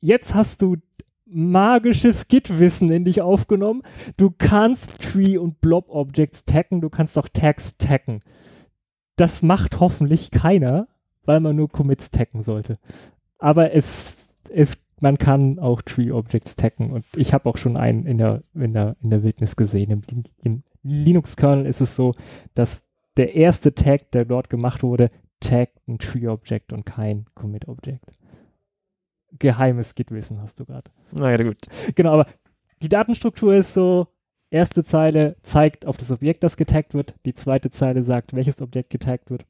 jetzt 0.00 0.34
hast 0.34 0.62
du 0.62 0.76
magisches 1.26 2.28
Git-Wissen 2.28 2.90
in 2.90 3.04
dich 3.04 3.20
aufgenommen. 3.20 3.82
Du 4.16 4.30
kannst 4.30 5.00
Tree 5.02 5.36
und 5.36 5.60
Blob-Objects 5.60 6.44
taggen, 6.44 6.80
du 6.80 6.90
kannst 6.90 7.18
auch 7.18 7.28
Tags 7.28 7.76
taggen. 7.76 8.20
Das 9.16 9.42
macht 9.42 9.80
hoffentlich 9.80 10.30
keiner, 10.30 10.88
weil 11.24 11.40
man 11.40 11.56
nur 11.56 11.68
Commits 11.68 12.10
taggen 12.10 12.42
sollte. 12.42 12.78
Aber 13.38 13.72
es, 13.72 14.16
es 14.50 14.76
man 15.00 15.18
kann 15.18 15.58
auch 15.58 15.82
Tree 15.82 16.10
Objects 16.12 16.56
taggen 16.56 16.92
und 16.92 17.04
ich 17.16 17.32
habe 17.32 17.48
auch 17.48 17.56
schon 17.56 17.76
einen 17.76 18.06
in 18.06 18.18
der, 18.18 18.42
in 18.54 18.72
der, 18.72 18.96
in 19.02 19.10
der 19.10 19.22
Wildnis 19.22 19.56
gesehen. 19.56 19.90
Im, 19.90 20.24
im 20.42 20.62
Linux-Kernel 20.82 21.66
ist 21.66 21.80
es 21.80 21.96
so, 21.96 22.14
dass 22.54 22.84
der 23.16 23.34
erste 23.34 23.74
Tag, 23.74 24.10
der 24.12 24.24
dort 24.24 24.50
gemacht 24.50 24.82
wurde, 24.82 25.10
taggt 25.40 25.86
ein 25.88 25.98
Tree 25.98 26.28
Object 26.28 26.72
und 26.72 26.84
kein 26.84 27.26
Commit 27.34 27.68
Object. 27.68 28.04
Geheimes 29.38 29.94
Git-Wissen 29.94 30.40
hast 30.40 30.60
du 30.60 30.64
gerade. 30.64 30.90
Na 31.12 31.30
ja, 31.30 31.36
gut. 31.36 31.66
Genau, 31.94 32.12
aber 32.12 32.26
die 32.82 32.88
Datenstruktur 32.88 33.54
ist 33.54 33.74
so, 33.74 34.08
erste 34.50 34.84
Zeile 34.84 35.36
zeigt 35.42 35.86
auf 35.86 35.96
das 35.96 36.10
Objekt, 36.10 36.44
das 36.44 36.56
getaggt 36.56 36.94
wird, 36.94 37.14
die 37.24 37.34
zweite 37.34 37.70
Zeile 37.70 38.02
sagt, 38.02 38.34
welches 38.34 38.62
Objekt 38.62 38.90
getaggt 38.90 39.30
wird. 39.30 39.46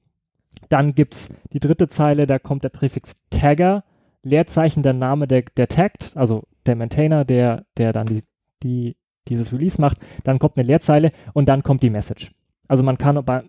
Dann 0.68 0.94
gibt 0.94 1.14
es 1.14 1.28
die 1.52 1.60
dritte 1.60 1.88
Zeile, 1.88 2.26
da 2.26 2.38
kommt 2.38 2.64
der 2.64 2.68
Präfix 2.70 3.20
Tagger 3.28 3.84
Leerzeichen 4.24 4.82
der 4.82 4.94
Name 4.94 5.28
der, 5.28 5.42
der 5.56 5.68
Tagged, 5.68 6.12
also 6.14 6.44
der 6.66 6.76
Maintainer, 6.76 7.24
der, 7.24 7.64
der 7.76 7.92
dann 7.92 8.06
die, 8.06 8.22
die, 8.62 8.96
dieses 9.28 9.52
Release 9.52 9.80
macht, 9.80 9.98
dann 10.24 10.38
kommt 10.38 10.56
eine 10.56 10.66
Leerzeile 10.66 11.12
und 11.32 11.48
dann 11.48 11.62
kommt 11.62 11.82
die 11.82 11.90
Message. 11.90 12.32
Also 12.66 12.82
man 12.82 12.98
kann 12.98 13.22
bei, 13.24 13.44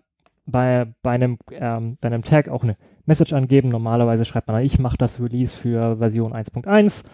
bei, 0.46 0.86
bei, 1.02 1.12
einem, 1.12 1.38
ähm, 1.50 1.98
bei 2.00 2.08
einem 2.08 2.22
Tag 2.22 2.48
auch 2.48 2.62
eine 2.62 2.76
Message 3.06 3.32
angeben. 3.32 3.70
Normalerweise 3.70 4.24
schreibt 4.24 4.46
man, 4.48 4.64
ich 4.64 4.78
mache 4.78 4.96
das 4.96 5.20
Release 5.20 5.54
für 5.54 5.96
Version 5.96 6.32
1.1, 6.32 7.04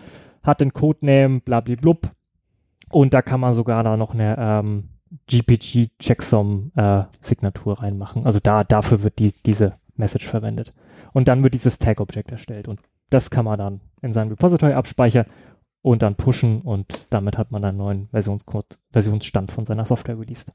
hat 0.43 0.61
den 0.61 0.73
Codename, 0.73 1.41
blablablub 1.41 2.11
und 2.91 3.15
da 3.15 3.23
kann 3.23 3.41
man 3.41 3.55
sogar 3.55 3.83
da 3.83 3.97
noch 3.97 4.13
eine 4.13 4.37
ähm, 4.39 4.91
GPG-Checksum-Signatur 5.29 7.73
äh, 7.73 7.81
reinmachen. 7.81 8.27
Also 8.27 8.39
da, 8.41 8.65
dafür 8.65 9.03
wird 9.03 9.19
die, 9.19 9.33
diese 9.45 9.75
Message 9.97 10.27
verwendet. 10.27 10.73
Und 11.13 11.29
dann 11.29 11.43
wird 11.43 11.53
dieses 11.55 11.79
Tag-Objekt 11.79 12.33
erstellt 12.33 12.69
und 12.69 12.81
das 13.13 13.31
kann 13.31 13.45
man 13.45 13.59
dann 13.59 13.81
in 14.01 14.13
seinem 14.13 14.31
Repository 14.31 14.73
abspeichern 14.73 15.27
und 15.83 16.03
dann 16.03 16.17
pushen 16.17 16.63
und 16.63 17.07
damit 17.11 17.39
hat 17.39 17.51
man 17.51 17.65
einen 17.65 17.79
neuen 17.79 18.09
Versionscode, 18.11 18.79
Versionsstand 18.93 19.51
von 19.51 19.67
seiner 19.67 19.85
Software 19.85 20.19
released. 20.19 20.53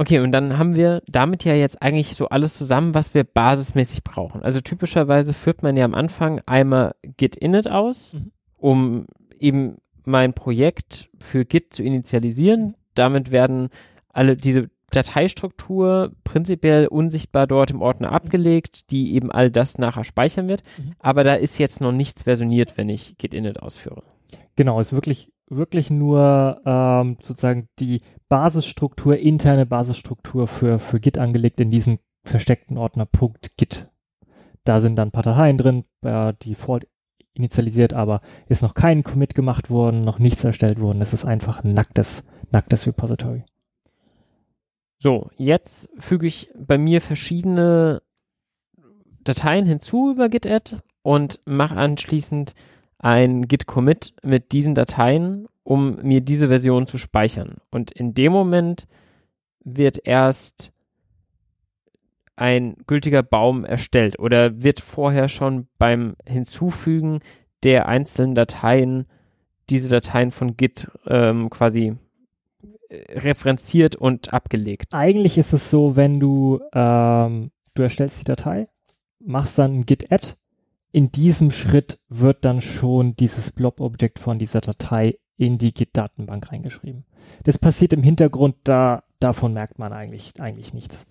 Okay, 0.00 0.20
und 0.20 0.30
dann 0.30 0.58
haben 0.58 0.76
wir 0.76 1.02
damit 1.08 1.44
ja 1.44 1.54
jetzt 1.54 1.82
eigentlich 1.82 2.14
so 2.14 2.28
alles 2.28 2.54
zusammen, 2.54 2.94
was 2.94 3.14
wir 3.14 3.24
basismäßig 3.24 4.04
brauchen. 4.04 4.42
Also 4.44 4.60
typischerweise 4.60 5.32
führt 5.32 5.64
man 5.64 5.76
ja 5.76 5.84
am 5.84 5.94
Anfang 5.94 6.40
einmal 6.46 6.94
Git 7.16 7.34
init 7.34 7.68
aus, 7.68 8.14
mhm. 8.14 8.30
um 8.56 9.06
eben 9.40 9.78
mein 10.04 10.34
Projekt 10.34 11.10
für 11.18 11.44
Git 11.44 11.74
zu 11.74 11.82
initialisieren. 11.82 12.60
Mhm. 12.60 12.74
Damit 12.94 13.32
werden 13.32 13.70
alle 14.12 14.36
diese 14.36 14.70
Dateistruktur 14.90 16.12
prinzipiell 16.24 16.86
unsichtbar 16.86 17.46
dort 17.46 17.70
im 17.70 17.82
Ordner 17.82 18.12
abgelegt, 18.12 18.90
die 18.90 19.14
eben 19.14 19.30
all 19.30 19.50
das 19.50 19.78
nachher 19.78 20.04
speichern 20.04 20.48
wird. 20.48 20.62
Mhm. 20.78 20.92
Aber 20.98 21.24
da 21.24 21.34
ist 21.34 21.58
jetzt 21.58 21.80
noch 21.80 21.92
nichts 21.92 22.22
versioniert, 22.22 22.76
wenn 22.76 22.88
ich 22.88 23.18
git 23.18 23.34
init 23.34 23.62
ausführe. 23.62 24.02
Genau, 24.56 24.80
ist 24.80 24.92
wirklich 24.92 25.30
wirklich 25.50 25.90
nur 25.90 26.60
ähm, 26.64 27.16
sozusagen 27.22 27.68
die 27.78 28.02
Basisstruktur, 28.28 29.16
interne 29.16 29.66
Basisstruktur 29.66 30.46
für, 30.46 30.78
für 30.78 31.00
Git 31.00 31.18
angelegt 31.18 31.60
in 31.60 31.70
diesem 31.70 31.98
versteckten 32.24 32.76
Ordner 32.76 33.08
.git. 33.56 33.88
Da 34.64 34.80
sind 34.80 34.96
dann 34.96 35.08
ein 35.08 35.12
paar 35.12 35.22
Dateien 35.22 35.56
drin, 35.56 35.84
äh, 36.02 36.34
die 36.42 36.54
vor 36.54 36.80
initialisiert, 37.34 37.94
aber 37.94 38.20
ist 38.48 38.62
noch 38.62 38.74
kein 38.74 39.04
Commit 39.04 39.34
gemacht 39.34 39.70
worden, 39.70 40.04
noch 40.04 40.18
nichts 40.18 40.44
erstellt 40.44 40.80
worden. 40.80 41.00
Es 41.00 41.12
ist 41.12 41.24
einfach 41.24 41.64
ein 41.64 41.72
nacktes, 41.72 42.26
nacktes 42.50 42.86
Repository. 42.86 43.44
So, 44.98 45.30
jetzt 45.36 45.88
füge 45.98 46.26
ich 46.26 46.50
bei 46.58 46.76
mir 46.76 47.00
verschiedene 47.00 48.02
Dateien 49.22 49.64
hinzu 49.64 50.10
über 50.10 50.28
Git-Add 50.28 50.76
und 51.02 51.38
mache 51.46 51.76
anschließend 51.76 52.54
ein 52.98 53.46
Git-Commit 53.46 54.14
mit 54.22 54.50
diesen 54.50 54.74
Dateien, 54.74 55.46
um 55.62 56.02
mir 56.02 56.20
diese 56.20 56.48
Version 56.48 56.88
zu 56.88 56.98
speichern. 56.98 57.56
Und 57.70 57.92
in 57.92 58.12
dem 58.12 58.32
Moment 58.32 58.88
wird 59.60 60.00
erst 60.04 60.72
ein 62.34 62.76
gültiger 62.86 63.22
Baum 63.22 63.64
erstellt 63.64 64.18
oder 64.18 64.62
wird 64.62 64.80
vorher 64.80 65.28
schon 65.28 65.68
beim 65.78 66.16
Hinzufügen 66.26 67.20
der 67.62 67.86
einzelnen 67.86 68.34
Dateien 68.34 69.06
diese 69.70 69.90
Dateien 69.90 70.30
von 70.30 70.56
Git 70.56 70.90
ähm, 71.06 71.50
quasi 71.50 71.96
referenziert 72.90 73.96
und 73.96 74.32
abgelegt. 74.32 74.94
Eigentlich 74.94 75.38
ist 75.38 75.52
es 75.52 75.70
so, 75.70 75.96
wenn 75.96 76.20
du, 76.20 76.60
ähm, 76.72 77.50
du 77.74 77.82
erstellst 77.82 78.20
die 78.20 78.24
Datei, 78.24 78.68
machst 79.20 79.58
dann 79.58 79.80
ein 79.80 79.86
git-add, 79.86 80.34
in 80.90 81.12
diesem 81.12 81.50
Schritt 81.50 82.00
wird 82.08 82.44
dann 82.44 82.60
schon 82.60 83.14
dieses 83.16 83.50
Blob-Objekt 83.50 84.18
von 84.18 84.38
dieser 84.38 84.60
Datei 84.60 85.18
in 85.36 85.58
die 85.58 85.74
Git-Datenbank 85.74 86.50
reingeschrieben. 86.50 87.04
Das 87.44 87.58
passiert 87.58 87.92
im 87.92 88.02
Hintergrund, 88.02 88.56
da, 88.64 89.04
davon 89.20 89.52
merkt 89.52 89.78
man 89.78 89.92
eigentlich, 89.92 90.40
eigentlich 90.40 90.72
nichts. 90.72 91.06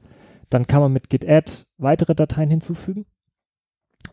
Dann 0.49 0.65
kann 0.65 0.81
man 0.81 0.93
mit 0.93 1.09
git-add 1.09 1.65
weitere 1.77 2.15
Dateien 2.15 2.49
hinzufügen. 2.49 3.05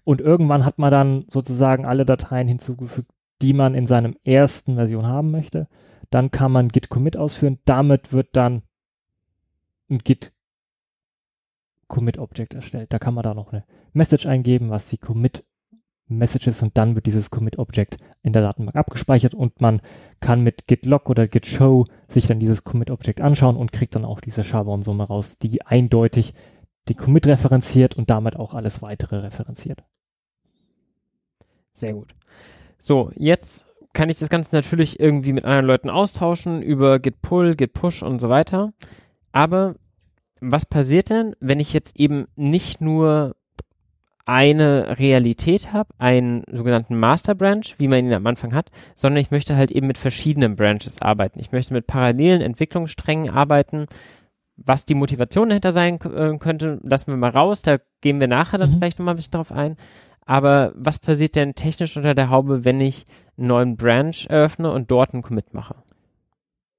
Und 0.05 0.21
irgendwann 0.21 0.65
hat 0.65 0.79
man 0.79 0.91
dann 0.91 1.25
sozusagen 1.29 1.87
alle 1.87 2.05
Dateien 2.05 2.49
hinzugefügt, 2.49 3.11
die 3.41 3.53
man 3.53 3.75
in 3.75 3.87
seinem 3.87 4.17
ersten 4.25 4.75
Version 4.75 5.07
haben 5.07 5.31
möchte. 5.31 5.69
Dann 6.15 6.31
kann 6.31 6.53
man 6.53 6.69
git 6.69 6.91
commit 6.91 7.17
ausführen. 7.17 7.59
Damit 7.65 8.13
wird 8.13 8.37
dann 8.37 8.63
ein 9.91 9.99
git 9.99 10.33
commit 11.89 12.19
Object 12.19 12.55
erstellt. 12.55 12.93
Da 12.93 13.01
kann 13.01 13.15
man 13.15 13.25
da 13.25 13.35
noch 13.35 13.53
eine 13.53 13.65
Message 13.95 14.25
eingeben, 14.25 14.71
was 14.71 14.87
die 14.87 14.97
Commit 14.97 15.45
Message 16.07 16.47
ist 16.47 16.63
und 16.63 16.79
dann 16.79 16.95
wird 16.95 17.07
dieses 17.07 17.31
Commit 17.31 17.59
Object 17.59 17.97
in 18.23 18.33
der 18.33 18.43
Datenbank 18.43 18.77
abgespeichert 18.77 19.35
und 19.35 19.61
man 19.61 19.83
kann 20.21 20.43
mit 20.43 20.69
git 20.69 20.87
log 20.87 21.11
oder 21.11 21.27
git 21.27 21.47
show 21.47 21.87
sich 22.07 22.29
dann 22.29 22.39
dieses 22.39 22.63
Commit 22.63 22.93
Object 22.93 23.21
anschauen 23.21 23.57
und 23.57 23.73
kriegt 23.73 23.97
dann 23.97 24.05
auch 24.05 24.21
diese 24.21 24.45
Shavon-Summe 24.45 25.09
raus, 25.09 25.37
die 25.39 25.67
eindeutig 25.67 26.33
die 26.87 26.95
Commit 26.95 27.27
referenziert 27.27 27.97
und 27.97 28.09
damit 28.09 28.37
auch 28.37 28.55
alles 28.55 28.83
weitere 28.83 29.17
referenziert. 29.17 29.83
Sehr 31.73 31.95
gut. 31.95 32.15
So, 32.79 33.11
jetzt 33.17 33.67
kann 33.95 34.11
ich 34.11 34.19
das 34.19 34.29
Ganze 34.29 34.55
natürlich 34.55 35.01
irgendwie 35.01 35.33
mit 35.33 35.45
anderen 35.45 35.67
Leuten 35.67 35.89
austauschen 35.89 36.61
über 36.61 36.99
Git 36.99 37.23
Pull, 37.23 37.55
Git 37.55 37.73
Push 37.73 38.03
und 38.03 38.21
so 38.21 38.29
weiter. 38.29 38.73
Aber 39.33 39.77
was 40.41 40.67
passiert 40.67 41.11
denn, 41.11 41.35
wenn 41.41 41.61
ich 41.61 41.73
jetzt 41.73 41.99
eben 41.99 42.27
nicht 42.37 42.81
nur 42.81 43.37
eine 44.27 44.99
Realität 44.99 45.73
habe, 45.73 45.91
einen 45.99 46.45
sogenannten 46.51 46.99
Master 46.99 47.35
Branch, 47.35 47.65
wie 47.77 47.89
man 47.89 48.07
ihn 48.07 48.13
am 48.13 48.27
Anfang 48.27 48.55
hat, 48.55 48.71
sondern 48.95 49.21
ich 49.21 49.31
möchte 49.31 49.57
halt 49.57 49.71
eben 49.71 49.87
mit 49.87 49.99
verschiedenen 49.99 50.57
Branches 50.57 51.03
arbeiten. 51.03 51.39
Ich 51.41 51.53
möchte 51.53 51.75
mit 51.75 51.87
parallelen 51.87 52.41
Entwicklungssträngen 52.41 53.31
arbeiten. 53.31 53.87
Was 54.57 54.87
die 54.87 54.95
Motivation 54.95 55.49
dahinter 55.49 55.73
sein 55.73 55.99
äh, 56.01 56.39
könnte, 56.39 56.79
lassen 56.83 57.09
wir 57.09 57.17
mal 57.17 57.31
raus, 57.31 57.63
da 57.63 57.79
gehen 58.01 58.21
wir 58.21 58.29
nachher 58.29 58.59
dann 58.59 58.71
mhm. 58.71 58.79
vielleicht 58.79 58.99
nochmal 58.99 59.15
ein 59.15 59.17
bisschen 59.17 59.33
drauf 59.33 59.53
ein. 59.53 59.77
Aber 60.27 60.73
was 60.77 60.99
passiert 60.99 61.37
denn 61.37 61.55
technisch 61.55 61.97
unter 61.97 62.15
der 62.15 62.31
Haube, 62.31 62.65
wenn 62.65 62.81
ich 62.81 63.05
einen 63.37 63.49
neuen 63.49 63.77
Branch 63.77 64.15
eröffne 64.29 64.71
und 64.73 64.91
dort 64.91 65.13
einen 65.13 65.23
Commit 65.23 65.53
mache? 65.53 65.77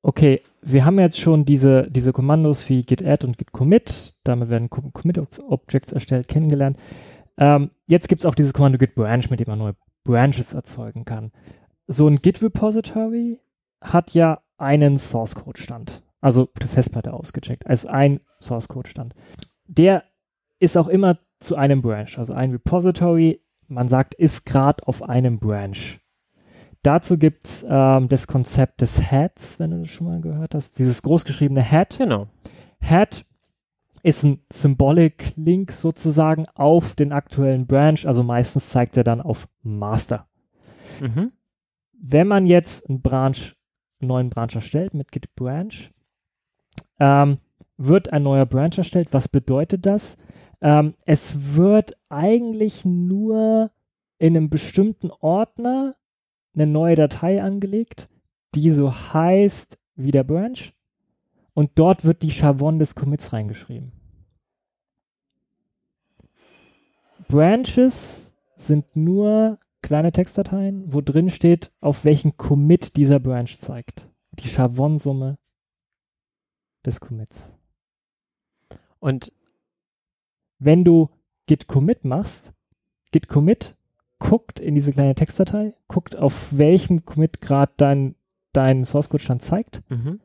Okay, 0.02 0.42
wir 0.62 0.86
haben 0.86 1.00
jetzt 1.00 1.20
schon 1.20 1.46
diese, 1.46 1.90
diese 1.90 2.14
Kommandos 2.14 2.70
wie 2.70 2.82
git 2.82 3.04
add 3.04 3.26
und 3.26 3.38
git 3.38 3.52
commit, 3.52 4.16
damit 4.24 4.50
werden 4.50 4.70
Commit 4.70 5.20
Objects 5.48 5.94
erstellt, 5.94 6.28
kennengelernt. 6.28 6.78
Ähm, 7.38 7.72
jetzt 7.88 8.08
gibt 8.08 8.22
es 8.22 8.26
auch 8.26 8.36
dieses 8.36 8.54
Kommando 8.54 8.78
git 8.78 8.96
branch, 8.96 9.30
mit 9.30 9.40
dem 9.40 9.48
man 9.48 9.60
neue 9.60 9.76
Branches 10.04 10.54
erzeugen 10.54 11.06
kann. 11.06 11.32
So 11.88 12.08
ein 12.08 12.18
Git 12.18 12.42
Repository 12.42 13.40
hat 13.82 14.12
ja 14.12 14.42
einen 14.58 14.98
Source 14.98 15.36
Code 15.36 15.60
Stand, 15.60 16.02
also 16.22 16.44
auf 16.44 16.60
der 16.60 16.70
Festplatte 16.70 17.14
ausgecheckt, 17.14 17.68
als 17.68 17.86
ein 17.86 18.22
Source 18.40 18.68
Code 18.68 18.90
Stand. 18.90 19.14
Der 19.68 20.04
ist 20.60 20.78
auch 20.78 20.88
immer 20.88 21.20
zu 21.40 21.56
einem 21.56 21.82
Branch, 21.82 22.18
also 22.18 22.34
ein 22.34 22.52
Repository, 22.52 23.42
man 23.68 23.88
sagt, 23.88 24.14
ist 24.14 24.46
gerade 24.46 24.88
auf 24.88 25.04
einem 25.04 25.40
Branch. 25.40 26.00
Dazu 26.84 27.18
gibt 27.18 27.46
es 27.46 27.66
ähm, 27.68 28.10
das 28.10 28.28
Konzept 28.28 28.82
des 28.82 29.02
Heads, 29.12 29.60
wenn 29.60 29.72
du 29.72 29.80
das 29.80 29.90
schon 29.90 30.06
mal 30.06 30.22
gehört 30.22 30.54
hast. 30.54 30.78
Dieses 30.78 31.02
großgeschriebene 31.02 31.64
Head. 31.64 31.98
Genau. 31.98 32.28
Head 32.80 33.26
ist 34.04 34.24
ein 34.24 34.42
Symbolic 34.54 35.36
Link 35.36 35.72
sozusagen 35.72 36.46
auf 36.54 36.94
den 36.94 37.12
aktuellen 37.12 37.66
Branch. 37.66 37.98
Also 38.06 38.22
meistens 38.22 38.70
zeigt 38.70 38.98
er 38.98 39.04
dann 39.04 39.20
auf 39.20 39.48
Master. 39.64 40.28
Mhm. 41.02 41.32
Wenn 41.94 42.28
man 42.28 42.46
jetzt 42.46 42.88
einen 42.88 43.02
Branch, 43.02 43.56
einen 44.00 44.08
neuen 44.08 44.30
Branch 44.30 44.54
erstellt 44.54 44.94
mit 44.94 45.12
Git 45.12 45.34
Branch, 45.36 45.92
ähm, 47.00 47.40
wird 47.78 48.14
ein 48.14 48.22
neuer 48.22 48.46
Branch 48.46 48.78
erstellt. 48.78 49.08
Was 49.12 49.28
bedeutet 49.28 49.88
das? 49.88 50.18
Ähm, 50.66 50.96
es 51.06 51.56
wird 51.56 51.96
eigentlich 52.10 52.86
nur 52.86 53.70
in 54.18 54.36
einem 54.36 54.50
bestimmten 54.50 55.12
Ordner 55.12 55.96
eine 56.56 56.66
neue 56.66 56.96
Datei 56.96 57.44
angelegt, 57.44 58.10
die 58.56 58.72
so 58.72 58.92
heißt 58.92 59.78
wie 59.96 60.10
der 60.10 60.24
Branch. 60.24 60.74
Und 61.54 61.70
dort 61.76 62.04
wird 62.04 62.24
die 62.24 62.32
Chavon 62.32 62.80
des 62.80 62.96
Commits 62.96 63.32
reingeschrieben. 63.32 63.92
Branches 67.28 68.32
sind 68.56 68.96
nur 68.96 69.60
kleine 69.84 70.12
Textdateien, 70.12 70.92
wo 70.92 71.00
drin 71.02 71.30
steht, 71.30 71.74
auf 71.80 72.06
welchen 72.06 72.38
Commit 72.38 72.98
dieser 72.98 73.20
Branch 73.20 73.60
zeigt. 73.60 74.10
Die 74.32 74.48
Chavon-Summe 74.48 75.38
des 76.84 77.00
Commits. 77.00 77.52
Und 79.00 79.32
wenn 80.60 80.84
du 80.84 81.10
git 81.48 81.68
commit 81.68 82.06
machst, 82.06 82.54
git 83.12 83.28
commit 83.28 83.76
guckt 84.20 84.60
in 84.60 84.76
diese 84.76 84.92
kleine 84.92 85.16
Textdatei, 85.16 85.74
guckt, 85.88 86.16
auf 86.16 86.48
welchem 86.58 87.06
Commit-Grad 87.06 87.72
dein, 87.78 88.16
dein 88.54 88.86
Source-Code-Stand 88.86 89.42
zeigt, 89.42 89.84
mhm. 89.90 90.20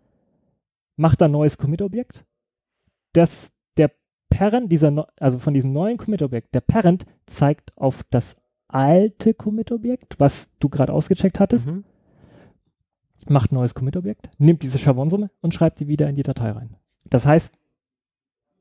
macht 0.96 1.22
ein 1.22 1.32
neues 1.32 1.58
Commit-Objekt. 1.58 2.24
Das, 3.12 3.52
der 3.76 3.90
Parent 4.28 4.70
dieser, 4.70 5.08
also 5.18 5.38
von 5.38 5.54
diesem 5.54 5.72
neuen 5.72 5.98
Commit-Objekt, 5.98 6.54
der 6.54 6.60
Parent 6.60 7.04
zeigt 7.26 7.76
auf 7.76 8.04
das 8.10 8.36
alte 8.68 9.34
Commit-Objekt, 9.34 10.18
was 10.18 10.50
du 10.60 10.68
gerade 10.68 10.92
ausgecheckt 10.92 11.40
hattest, 11.40 11.66
mhm. 11.66 11.84
macht 13.28 13.50
ein 13.50 13.56
neues 13.56 13.74
Commit-Objekt, 13.74 14.30
nimmt 14.38 14.62
diese 14.62 14.78
Chavon-Summe 14.78 15.30
und 15.40 15.52
schreibt 15.52 15.80
die 15.80 15.88
wieder 15.88 16.08
in 16.08 16.16
die 16.16 16.22
Datei 16.22 16.52
rein. 16.52 16.76
Das 17.04 17.26
heißt, 17.26 17.58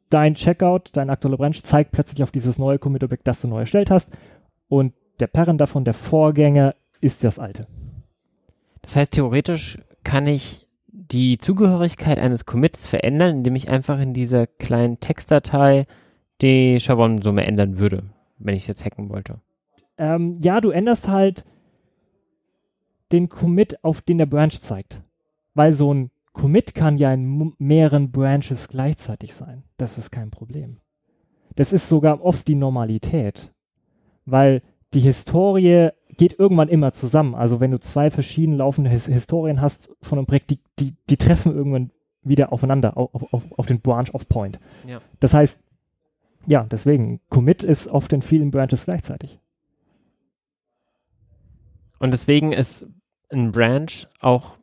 dein 0.09 0.35
Checkout, 0.35 0.89
dein 0.93 1.09
aktueller 1.09 1.37
Branch 1.37 1.61
zeigt 1.63 1.91
plötzlich 1.91 2.23
auf 2.23 2.31
dieses 2.31 2.57
neue 2.57 2.79
Commit-Objekt, 2.79 3.27
das 3.27 3.41
du 3.41 3.47
neu 3.47 3.61
erstellt 3.61 3.91
hast 3.91 4.11
und 4.67 4.93
der 5.19 5.27
Parent 5.27 5.59
davon, 5.59 5.83
der 5.83 5.93
Vorgänger, 5.93 6.75
ist 7.01 7.23
das 7.23 7.39
alte. 7.39 7.67
Das 8.81 8.95
heißt, 8.95 9.13
theoretisch 9.13 9.79
kann 10.03 10.27
ich 10.27 10.67
die 10.87 11.37
Zugehörigkeit 11.37 12.19
eines 12.19 12.45
Commits 12.45 12.87
verändern, 12.87 13.37
indem 13.37 13.55
ich 13.55 13.69
einfach 13.69 13.99
in 13.99 14.13
dieser 14.13 14.47
kleinen 14.47 14.99
Textdatei 14.99 15.83
die 16.41 16.79
Chavon-Summe 16.79 17.45
ändern 17.45 17.79
würde, 17.79 18.03
wenn 18.37 18.55
ich 18.55 18.63
es 18.63 18.67
jetzt 18.67 18.85
hacken 18.85 19.09
wollte. 19.09 19.39
Ähm, 19.97 20.39
ja, 20.41 20.61
du 20.61 20.71
änderst 20.71 21.07
halt 21.07 21.45
den 23.11 23.27
Commit, 23.27 23.83
auf 23.83 24.01
den 24.01 24.19
der 24.19 24.25
Branch 24.25 24.51
zeigt. 24.51 25.01
Weil 25.55 25.73
so 25.73 25.93
ein 25.93 26.11
Commit 26.39 26.73
kann 26.73 26.97
ja 26.97 27.13
in 27.13 27.53
mehreren 27.57 28.11
Branches 28.11 28.69
gleichzeitig 28.69 29.35
sein. 29.35 29.63
Das 29.75 29.97
ist 29.97 30.09
kein 30.09 30.31
Problem. 30.31 30.77
Das 31.57 31.73
ist 31.73 31.89
sogar 31.89 32.23
oft 32.23 32.47
die 32.47 32.55
Normalität. 32.55 33.53
Weil 34.25 34.61
die 34.93 35.01
Historie 35.01 35.89
geht 36.15 36.39
irgendwann 36.39 36.69
immer 36.69 36.93
zusammen. 36.93 37.35
Also 37.35 37.59
wenn 37.59 37.71
du 37.71 37.79
zwei 37.79 38.09
verschieden 38.09 38.53
laufende 38.53 38.89
His 38.89 39.07
Historien 39.07 39.59
hast 39.59 39.89
von 40.01 40.17
einem 40.17 40.27
Projekt, 40.27 40.51
die, 40.51 40.59
die, 40.79 40.95
die 41.09 41.17
treffen 41.17 41.53
irgendwann 41.53 41.91
wieder 42.23 42.53
aufeinander, 42.53 42.95
auf, 42.95 43.33
auf, 43.33 43.43
auf 43.57 43.65
den 43.65 43.81
Branch 43.81 44.09
of 44.13 44.29
Point. 44.29 44.61
Ja. 44.87 45.01
Das 45.19 45.33
heißt, 45.33 45.61
ja, 46.47 46.63
deswegen, 46.63 47.19
Commit 47.29 47.63
ist 47.63 47.89
oft 47.89 48.13
in 48.13 48.21
vielen 48.21 48.51
Branches 48.51 48.85
gleichzeitig. 48.85 49.39
Und 51.99 52.13
deswegen 52.13 52.53
ist 52.53 52.87
ein 53.29 53.51
Branch 53.51 54.07
auch 54.21 54.58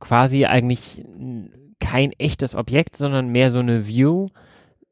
quasi 0.00 0.44
eigentlich 0.44 1.04
kein 1.80 2.12
echtes 2.12 2.54
Objekt, 2.54 2.96
sondern 2.96 3.28
mehr 3.28 3.50
so 3.50 3.58
eine 3.58 3.86
View. 3.86 4.28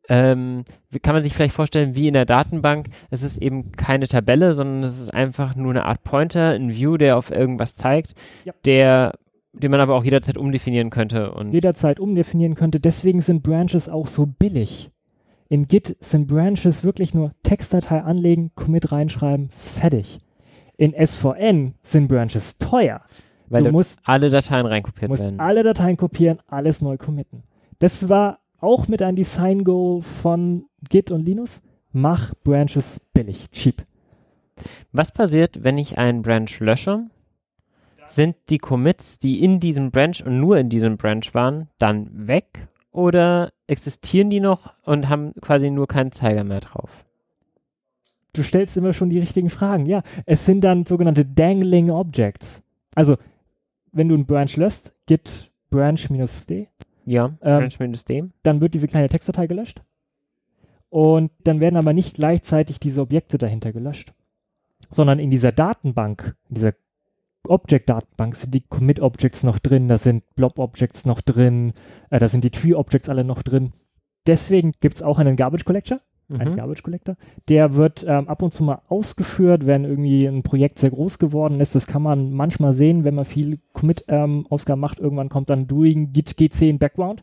Ähm, 0.08 0.64
kann 1.02 1.14
man 1.14 1.24
sich 1.24 1.32
vielleicht 1.32 1.54
vorstellen, 1.54 1.94
wie 1.94 2.08
in 2.08 2.14
der 2.14 2.26
Datenbank, 2.26 2.88
es 3.10 3.22
ist 3.22 3.38
eben 3.38 3.72
keine 3.72 4.06
Tabelle, 4.06 4.52
sondern 4.52 4.82
es 4.82 5.00
ist 5.00 5.14
einfach 5.14 5.56
nur 5.56 5.70
eine 5.70 5.86
Art 5.86 6.04
Pointer, 6.04 6.50
ein 6.50 6.74
View, 6.74 6.98
der 6.98 7.16
auf 7.16 7.30
irgendwas 7.30 7.74
zeigt, 7.74 8.14
ja. 8.44 8.52
der 8.66 9.14
den 9.54 9.70
man 9.70 9.80
aber 9.80 9.94
auch 9.94 10.04
jederzeit 10.04 10.36
umdefinieren 10.36 10.90
könnte. 10.90 11.32
Und 11.32 11.52
jederzeit 11.52 12.00
umdefinieren 12.00 12.54
könnte. 12.54 12.80
Deswegen 12.80 13.20
sind 13.20 13.42
Branches 13.42 13.88
auch 13.88 14.08
so 14.08 14.26
billig. 14.26 14.90
In 15.48 15.68
Git 15.68 15.96
sind 16.00 16.26
Branches 16.26 16.82
wirklich 16.82 17.14
nur 17.14 17.32
Textdatei 17.42 18.02
anlegen, 18.02 18.50
Commit 18.56 18.90
reinschreiben, 18.90 19.50
fertig. 19.50 20.18
In 20.76 20.92
SVN 20.92 21.74
sind 21.82 22.08
Branches 22.08 22.58
teuer. 22.58 23.02
Weil 23.48 23.64
du 23.64 23.72
musst 23.72 23.98
alle 24.04 24.30
Dateien 24.30 24.66
reinkopiert 24.66 25.08
musst 25.08 25.22
werden. 25.22 25.40
alle 25.40 25.62
Dateien 25.62 25.96
kopieren, 25.96 26.38
alles 26.46 26.80
neu 26.80 26.96
committen. 26.96 27.42
Das 27.78 28.08
war 28.08 28.38
auch 28.60 28.88
mit 28.88 29.02
ein 29.02 29.16
Design 29.16 29.64
Goal 29.64 30.02
von 30.02 30.64
Git 30.88 31.10
und 31.10 31.24
Linus. 31.24 31.62
Mach 31.92 32.34
Branches 32.42 33.00
billig, 33.12 33.50
cheap. 33.50 33.84
Was 34.92 35.12
passiert, 35.12 35.62
wenn 35.62 35.78
ich 35.78 35.98
einen 35.98 36.22
Branch 36.22 36.48
lösche? 36.60 37.06
Sind 38.06 38.36
die 38.50 38.58
Commits, 38.58 39.18
die 39.18 39.42
in 39.42 39.60
diesem 39.60 39.90
Branch 39.90 40.16
und 40.24 40.40
nur 40.40 40.58
in 40.58 40.68
diesem 40.68 40.96
Branch 40.96 41.24
waren, 41.32 41.68
dann 41.78 42.08
weg 42.28 42.68
oder 42.92 43.52
existieren 43.66 44.30
die 44.30 44.40
noch 44.40 44.72
und 44.84 45.08
haben 45.08 45.32
quasi 45.40 45.70
nur 45.70 45.86
keinen 45.86 46.12
Zeiger 46.12 46.44
mehr 46.44 46.60
drauf? 46.60 47.04
Du 48.34 48.42
stellst 48.42 48.76
immer 48.76 48.92
schon 48.92 49.10
die 49.10 49.20
richtigen 49.20 49.48
Fragen. 49.48 49.86
Ja, 49.86 50.02
es 50.26 50.44
sind 50.44 50.62
dann 50.62 50.86
sogenannte 50.86 51.24
Dangling 51.24 51.90
Objects. 51.90 52.62
Also, 52.94 53.16
wenn 53.94 54.08
du 54.08 54.14
einen 54.14 54.26
Branch 54.26 54.54
löscht, 54.56 54.92
git 55.06 55.50
branch-d. 55.70 56.68
Ja, 57.06 57.36
ähm, 57.42 57.68
branch-d. 57.68 58.24
Dann 58.42 58.60
wird 58.60 58.74
diese 58.74 58.88
kleine 58.88 59.08
Textdatei 59.08 59.46
gelöscht. 59.46 59.82
Und 60.90 61.32
dann 61.42 61.60
werden 61.60 61.76
aber 61.76 61.92
nicht 61.92 62.14
gleichzeitig 62.14 62.78
diese 62.78 63.00
Objekte 63.00 63.36
dahinter 63.36 63.72
gelöscht, 63.72 64.12
sondern 64.90 65.18
in 65.18 65.30
dieser 65.30 65.50
Datenbank, 65.50 66.36
in 66.48 66.54
dieser 66.54 66.74
Object-Datenbank 67.48 68.36
sind 68.36 68.54
die 68.54 68.60
Commit-Objects 68.60 69.42
noch 69.42 69.58
drin, 69.58 69.88
da 69.88 69.98
sind 69.98 70.22
Blob-Objects 70.36 71.04
noch 71.04 71.20
drin, 71.20 71.72
äh, 72.10 72.18
da 72.18 72.28
sind 72.28 72.44
die 72.44 72.50
Tree-Objects 72.50 73.08
alle 73.08 73.24
noch 73.24 73.42
drin. 73.42 73.72
Deswegen 74.26 74.72
gibt 74.80 74.94
es 74.94 75.02
auch 75.02 75.18
einen 75.18 75.36
Garbage 75.36 75.64
Collector, 75.64 76.00
mhm. 76.28 76.40
einen 76.40 76.56
Garbage 76.56 76.82
Collector. 76.82 77.16
Der 77.48 77.74
wird 77.74 78.04
ähm, 78.06 78.28
ab 78.28 78.42
und 78.42 78.52
zu 78.52 78.64
mal 78.64 78.80
ausgeführt, 78.88 79.66
wenn 79.66 79.84
irgendwie 79.84 80.26
ein 80.26 80.42
Projekt 80.42 80.78
sehr 80.78 80.90
groß 80.90 81.18
geworden 81.18 81.60
ist. 81.60 81.74
Das 81.74 81.86
kann 81.86 82.02
man 82.02 82.32
manchmal 82.32 82.72
sehen, 82.72 83.04
wenn 83.04 83.14
man 83.14 83.24
viel 83.24 83.58
Commit-Ausgaben 83.72 84.78
ähm, 84.78 84.80
macht. 84.80 85.00
Irgendwann 85.00 85.28
kommt 85.28 85.50
dann 85.50 85.66
Doing 85.66 86.12
Git 86.12 86.36
GC 86.36 86.62
in 86.62 86.78
Background. 86.78 87.22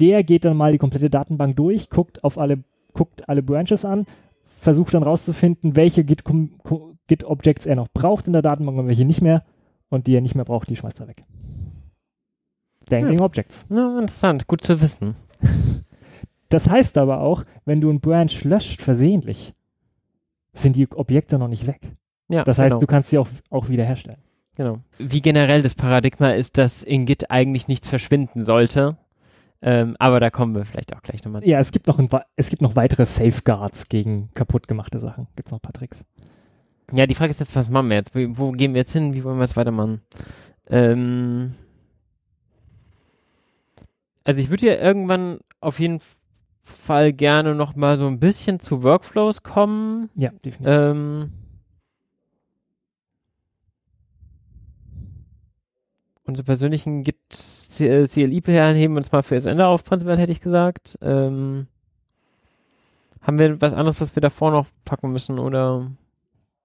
Der 0.00 0.22
geht 0.22 0.44
dann 0.44 0.56
mal 0.56 0.72
die 0.72 0.78
komplette 0.78 1.10
Datenbank 1.10 1.56
durch, 1.56 1.90
guckt 1.90 2.22
auf 2.22 2.38
alle, 2.38 2.62
guckt 2.92 3.28
alle 3.28 3.42
Branches 3.42 3.84
an, 3.84 4.06
versucht 4.44 4.94
dann 4.94 5.02
rauszufinden, 5.02 5.74
welche 5.74 6.04
Git-Objects 6.04 7.66
er 7.66 7.76
noch 7.76 7.88
braucht 7.88 8.28
in 8.28 8.32
der 8.32 8.42
Datenbank 8.42 8.78
und 8.78 8.86
welche 8.86 9.04
nicht 9.04 9.22
mehr. 9.22 9.44
Und 9.90 10.06
die 10.06 10.14
er 10.14 10.20
nicht 10.20 10.34
mehr 10.34 10.44
braucht, 10.44 10.68
die 10.68 10.76
schmeißt 10.76 11.00
er 11.00 11.08
weg. 11.08 11.24
Dangling 12.88 13.18
ja. 13.18 13.24
Objects. 13.24 13.66
Ja, 13.70 13.98
interessant, 13.98 14.46
gut 14.46 14.62
zu 14.62 14.80
wissen. 14.80 15.14
Das 16.48 16.68
heißt 16.68 16.96
aber 16.98 17.20
auch, 17.20 17.44
wenn 17.64 17.80
du 17.80 17.90
einen 17.90 18.00
Branch 18.00 18.42
löscht 18.44 18.80
versehentlich, 18.80 19.54
sind 20.52 20.76
die 20.76 20.90
Objekte 20.90 21.38
noch 21.38 21.48
nicht 21.48 21.66
weg. 21.66 21.80
Ja, 22.28 22.44
das 22.44 22.58
heißt, 22.58 22.70
genau. 22.70 22.80
du 22.80 22.86
kannst 22.86 23.10
sie 23.10 23.18
auch, 23.18 23.28
auch 23.50 23.68
wieder 23.68 23.84
herstellen. 23.84 24.18
Genau. 24.56 24.80
Wie 24.98 25.22
generell 25.22 25.62
das 25.62 25.74
Paradigma 25.74 26.30
ist, 26.30 26.58
dass 26.58 26.82
in 26.82 27.06
Git 27.06 27.30
eigentlich 27.30 27.68
nichts 27.68 27.88
verschwinden 27.88 28.44
sollte. 28.44 28.96
Ähm, 29.60 29.96
aber 29.98 30.20
da 30.20 30.30
kommen 30.30 30.54
wir 30.54 30.64
vielleicht 30.64 30.94
auch 30.94 31.02
gleich 31.02 31.24
nochmal. 31.24 31.46
Ja, 31.46 31.58
es 31.58 31.70
gibt 31.70 31.86
noch, 31.86 31.98
ein, 31.98 32.08
es 32.36 32.48
gibt 32.48 32.62
noch 32.62 32.76
weitere 32.76 33.06
Safeguards 33.06 33.88
gegen 33.88 34.30
kaputtgemachte 34.34 34.98
Sachen. 34.98 35.26
Gibt 35.36 35.48
es 35.48 35.52
noch 35.52 35.58
ein 35.58 35.62
paar 35.62 35.72
Tricks. 35.72 36.04
Ja, 36.92 37.06
die 37.06 37.14
Frage 37.14 37.30
ist 37.30 37.40
jetzt, 37.40 37.54
was 37.54 37.68
machen 37.68 37.88
wir 37.88 37.96
jetzt? 37.96 38.14
Wo 38.14 38.52
gehen 38.52 38.74
wir 38.74 38.80
jetzt 38.80 38.92
hin? 38.92 39.14
Wie 39.14 39.24
wollen 39.24 39.38
wir 39.38 39.44
es 39.44 39.56
weitermachen? 39.56 40.00
Ähm, 40.70 41.54
also 44.24 44.40
ich 44.40 44.50
würde 44.50 44.66
ja 44.66 44.74
irgendwann 44.74 45.38
auf 45.60 45.80
jeden 45.80 46.00
Fall 46.00 46.17
gerne 47.16 47.54
noch 47.54 47.76
mal 47.76 47.96
so 47.96 48.06
ein 48.06 48.18
bisschen 48.18 48.60
zu 48.60 48.82
Workflows 48.82 49.42
kommen. 49.42 50.10
Ja, 50.14 50.30
definitiv. 50.30 50.66
Ähm, 50.66 51.32
unsere 56.24 56.44
persönlichen 56.44 57.02
Git 57.02 57.16
CLI-Perlen 57.30 58.76
heben 58.76 58.94
wir 58.94 58.98
uns 58.98 59.12
mal 59.12 59.22
für 59.22 59.34
das 59.34 59.46
Ende 59.46 59.66
auf, 59.66 59.84
prinzipiell 59.84 60.18
hätte 60.18 60.32
ich 60.32 60.40
gesagt. 60.40 60.98
Ähm, 61.00 61.66
haben 63.20 63.38
wir 63.38 63.60
was 63.60 63.74
anderes, 63.74 64.00
was 64.00 64.14
wir 64.14 64.20
davor 64.20 64.50
noch 64.50 64.66
packen 64.84 65.10
müssen 65.10 65.38
oder? 65.38 65.90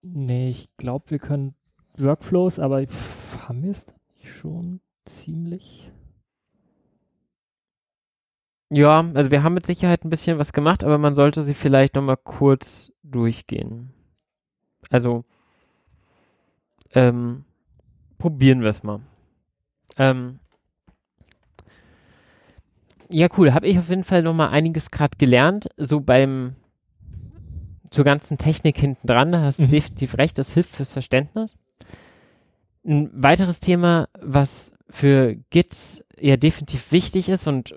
Nee, 0.01 0.49
ich 0.49 0.69
glaube, 0.77 1.11
wir 1.11 1.19
können 1.19 1.55
Workflows, 1.97 2.59
aber 2.59 2.85
pff, 2.85 3.47
haben 3.47 3.63
wir 3.63 3.71
es 3.71 3.85
schon 4.23 4.79
ziemlich? 5.05 5.89
Ja, 8.73 9.05
also 9.13 9.29
wir 9.29 9.43
haben 9.43 9.53
mit 9.53 9.67
Sicherheit 9.67 10.03
ein 10.03 10.09
bisschen 10.09 10.39
was 10.39 10.51
gemacht, 10.51 10.83
aber 10.83 10.97
man 10.97 11.13
sollte 11.13 11.43
sie 11.43 11.53
vielleicht 11.53 11.93
nochmal 11.93 12.17
kurz 12.17 12.91
durchgehen. 13.03 13.93
Also, 14.89 15.25
ähm, 16.95 17.45
probieren 18.17 18.61
wir 18.61 18.69
es 18.69 18.81
mal. 18.81 19.01
Ähm, 19.97 20.39
ja, 23.09 23.27
cool. 23.37 23.53
Habe 23.53 23.67
ich 23.67 23.77
auf 23.77 23.89
jeden 23.89 24.03
Fall 24.03 24.23
nochmal 24.23 24.49
einiges 24.49 24.89
gerade 24.89 25.17
gelernt. 25.19 25.67
So 25.77 25.99
beim 25.99 26.55
zur 27.91 28.05
ganzen 28.05 28.39
Technik 28.39 28.75
hinten 28.79 29.05
dran, 29.05 29.31
da 29.31 29.41
hast 29.41 29.59
du 29.59 29.63
mhm. 29.63 29.69
definitiv 29.69 30.17
recht, 30.17 30.39
das 30.39 30.51
hilft 30.51 30.71
fürs 30.71 30.91
Verständnis. 30.91 31.57
Ein 32.83 33.11
weiteres 33.13 33.59
Thema, 33.59 34.09
was 34.19 34.73
für 34.89 35.35
Git 35.51 36.03
ja 36.19 36.37
definitiv 36.37 36.91
wichtig 36.91 37.29
ist 37.29 37.47
und 37.47 37.75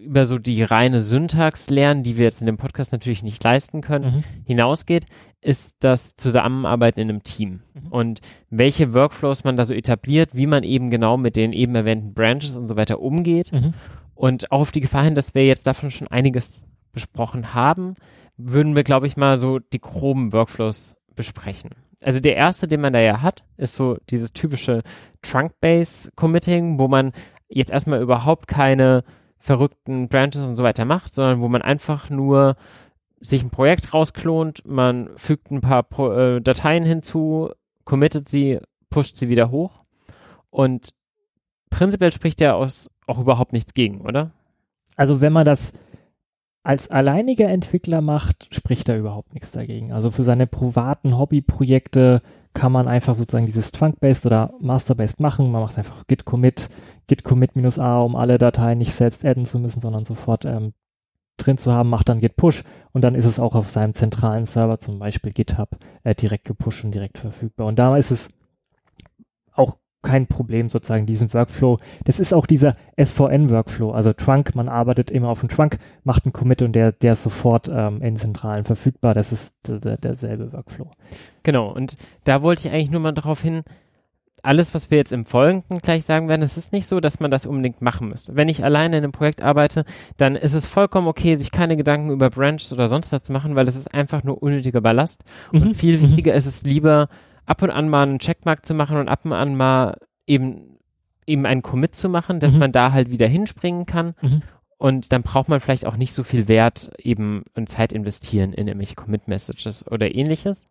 über 0.00 0.24
so 0.24 0.38
die 0.38 0.62
reine 0.62 1.00
Syntax 1.00 1.68
lernen, 1.68 2.02
die 2.02 2.16
wir 2.16 2.24
jetzt 2.24 2.40
in 2.40 2.46
dem 2.46 2.56
Podcast 2.56 2.92
natürlich 2.92 3.22
nicht 3.22 3.42
leisten 3.44 3.80
können, 3.80 4.16
mhm. 4.16 4.24
hinausgeht, 4.46 5.04
ist 5.40 5.76
das 5.80 6.16
Zusammenarbeiten 6.16 7.00
in 7.00 7.10
einem 7.10 7.22
Team. 7.22 7.60
Mhm. 7.74 7.92
Und 7.92 8.20
welche 8.50 8.94
Workflows 8.94 9.44
man 9.44 9.56
da 9.56 9.64
so 9.64 9.74
etabliert, 9.74 10.30
wie 10.32 10.46
man 10.46 10.62
eben 10.64 10.90
genau 10.90 11.16
mit 11.16 11.36
den 11.36 11.52
eben 11.52 11.74
erwähnten 11.74 12.14
Branches 12.14 12.56
und 12.56 12.68
so 12.68 12.76
weiter 12.76 13.00
umgeht. 13.00 13.52
Mhm. 13.52 13.74
Und 14.14 14.50
auch 14.50 14.60
auf 14.60 14.72
die 14.72 14.80
Gefahr 14.80 15.04
hin, 15.04 15.14
dass 15.14 15.34
wir 15.34 15.46
jetzt 15.46 15.66
davon 15.66 15.90
schon 15.90 16.08
einiges 16.08 16.66
besprochen 16.92 17.54
haben, 17.54 17.94
würden 18.36 18.74
wir, 18.74 18.84
glaube 18.84 19.06
ich, 19.06 19.16
mal 19.16 19.38
so 19.38 19.58
die 19.58 19.80
groben 19.80 20.32
Workflows 20.32 20.96
besprechen. 21.14 21.70
Also 22.02 22.20
der 22.20 22.36
erste, 22.36 22.68
den 22.68 22.80
man 22.80 22.92
da 22.92 23.00
ja 23.00 23.22
hat, 23.22 23.44
ist 23.56 23.74
so 23.74 23.98
dieses 24.10 24.32
typische 24.32 24.82
Trunk-Base-Committing, 25.22 26.78
wo 26.78 26.88
man 26.88 27.12
jetzt 27.48 27.72
erstmal 27.72 28.00
überhaupt 28.00 28.46
keine 28.46 29.02
verrückten 29.38 30.08
Branches 30.08 30.46
und 30.46 30.56
so 30.56 30.62
weiter 30.62 30.84
macht, 30.84 31.14
sondern 31.14 31.40
wo 31.40 31.48
man 31.48 31.62
einfach 31.62 32.10
nur 32.10 32.56
sich 33.20 33.42
ein 33.42 33.50
Projekt 33.50 33.94
rausklont, 33.94 34.62
man 34.66 35.10
fügt 35.16 35.50
ein 35.50 35.60
paar 35.60 35.82
Pro 35.82 36.12
äh, 36.12 36.40
Dateien 36.40 36.84
hinzu, 36.84 37.50
committet 37.84 38.28
sie, 38.28 38.60
pusht 38.90 39.16
sie 39.16 39.28
wieder 39.28 39.50
hoch 39.50 39.72
und 40.50 40.90
prinzipiell 41.70 42.12
spricht 42.12 42.40
ja 42.40 42.54
aus 42.54 42.90
auch 43.06 43.18
überhaupt 43.18 43.52
nichts 43.52 43.74
gegen, 43.74 44.02
oder? 44.02 44.30
Also 44.96 45.20
wenn 45.20 45.32
man 45.32 45.44
das 45.44 45.72
als 46.62 46.90
alleiniger 46.90 47.48
Entwickler 47.48 48.00
macht, 48.00 48.54
spricht 48.54 48.88
da 48.88 48.96
überhaupt 48.96 49.32
nichts 49.34 49.52
dagegen. 49.52 49.92
Also 49.92 50.10
für 50.10 50.24
seine 50.24 50.46
privaten 50.46 51.16
Hobbyprojekte 51.16 52.22
kann 52.52 52.72
man 52.72 52.88
einfach 52.88 53.14
sozusagen 53.14 53.46
dieses 53.46 53.72
Trunk-Based 53.72 54.26
oder 54.26 54.52
Master-Based 54.60 55.20
machen. 55.20 55.50
Man 55.50 55.62
macht 55.62 55.78
einfach 55.78 56.06
git 56.06 56.24
commit, 56.24 56.68
git 57.06 57.24
commit 57.24 57.56
minus 57.56 57.78
a, 57.78 58.00
um 58.00 58.16
alle 58.16 58.38
Dateien 58.38 58.78
nicht 58.78 58.92
selbst 58.92 59.24
adden 59.24 59.46
zu 59.46 59.58
müssen, 59.58 59.80
sondern 59.80 60.04
sofort 60.04 60.44
ähm, 60.44 60.72
drin 61.36 61.56
zu 61.58 61.72
haben, 61.72 61.88
macht 61.88 62.08
dann 62.08 62.20
git 62.20 62.36
push 62.36 62.64
und 62.92 63.02
dann 63.02 63.14
ist 63.14 63.24
es 63.24 63.38
auch 63.38 63.54
auf 63.54 63.70
seinem 63.70 63.94
zentralen 63.94 64.44
Server, 64.44 64.78
zum 64.78 64.98
Beispiel 64.98 65.32
GitHub, 65.32 65.78
äh, 66.02 66.14
direkt 66.14 66.44
gepusht 66.44 66.84
und 66.84 66.92
direkt 66.92 67.18
verfügbar. 67.18 67.66
Und 67.66 67.78
da 67.78 67.96
ist 67.96 68.10
es 68.10 68.30
kein 70.02 70.26
Problem 70.26 70.68
sozusagen 70.68 71.06
diesen 71.06 71.32
Workflow. 71.32 71.78
Das 72.04 72.20
ist 72.20 72.32
auch 72.32 72.46
dieser 72.46 72.76
SVN-Workflow, 72.96 73.90
also 73.90 74.12
Trunk, 74.12 74.54
man 74.54 74.68
arbeitet 74.68 75.10
immer 75.10 75.28
auf 75.28 75.40
dem 75.40 75.48
Trunk, 75.48 75.78
macht 76.04 76.24
einen 76.24 76.32
Commit 76.32 76.62
und 76.62 76.72
der, 76.72 76.92
der 76.92 77.14
ist 77.14 77.24
sofort 77.24 77.68
ähm, 77.72 78.00
in 78.02 78.16
Zentralen 78.16 78.64
verfügbar. 78.64 79.14
Das 79.14 79.32
ist 79.32 79.54
der, 79.66 79.96
derselbe 79.96 80.52
Workflow. 80.52 80.90
Genau, 81.42 81.72
und 81.72 81.96
da 82.24 82.42
wollte 82.42 82.66
ich 82.66 82.72
eigentlich 82.72 82.90
nur 82.90 83.00
mal 83.00 83.12
darauf 83.12 83.42
hin, 83.42 83.62
alles, 84.42 84.72
was 84.72 84.90
wir 84.90 84.98
jetzt 84.98 85.12
im 85.12 85.26
Folgenden 85.26 85.78
gleich 85.78 86.04
sagen 86.04 86.28
werden, 86.28 86.42
es 86.42 86.56
ist 86.56 86.72
nicht 86.72 86.86
so, 86.86 87.00
dass 87.00 87.20
man 87.20 87.30
das 87.30 87.46
unbedingt 87.46 87.82
machen 87.82 88.08
müsste. 88.08 88.36
Wenn 88.36 88.48
ich 88.48 88.64
alleine 88.64 88.98
in 88.98 89.04
einem 89.04 89.12
Projekt 89.12 89.42
arbeite, 89.42 89.84
dann 90.16 90.36
ist 90.36 90.54
es 90.54 90.66
vollkommen 90.66 91.08
okay, 91.08 91.36
sich 91.36 91.50
keine 91.50 91.76
Gedanken 91.76 92.10
über 92.10 92.30
Branches 92.30 92.72
oder 92.72 92.88
sonst 92.88 93.12
was 93.12 93.22
zu 93.22 93.32
machen, 93.32 93.56
weil 93.56 93.66
das 93.66 93.76
ist 93.76 93.92
einfach 93.92 94.22
nur 94.22 94.42
unnötiger 94.42 94.80
Ballast. 94.80 95.24
Mhm. 95.52 95.62
Und 95.62 95.74
viel 95.74 95.98
mhm. 95.98 96.02
wichtiger 96.02 96.34
ist 96.34 96.46
es 96.46 96.62
lieber, 96.62 97.08
ab 97.48 97.62
und 97.62 97.70
an 97.70 97.88
mal 97.88 98.02
einen 98.02 98.18
Checkmark 98.18 98.64
zu 98.64 98.74
machen 98.74 98.98
und 98.98 99.08
ab 99.08 99.24
und 99.24 99.32
an 99.32 99.56
mal 99.56 99.96
eben, 100.26 100.78
eben 101.26 101.46
einen 101.46 101.62
Commit 101.62 101.96
zu 101.96 102.08
machen, 102.08 102.40
dass 102.40 102.52
Mhm. 102.54 102.58
man 102.58 102.72
da 102.72 102.92
halt 102.92 103.10
wieder 103.10 103.26
hinspringen 103.26 103.86
kann. 103.86 104.14
Mhm. 104.20 104.42
Und 104.76 105.12
dann 105.12 105.22
braucht 105.22 105.48
man 105.48 105.58
vielleicht 105.60 105.86
auch 105.86 105.96
nicht 105.96 106.12
so 106.12 106.22
viel 106.22 106.46
Wert 106.46 106.92
eben 106.98 107.44
und 107.54 107.68
Zeit 107.68 107.92
investieren 107.92 108.52
in 108.52 108.68
irgendwelche 108.68 108.94
Commit-Messages 108.94 109.86
oder 109.90 110.14
ähnliches. 110.14 110.66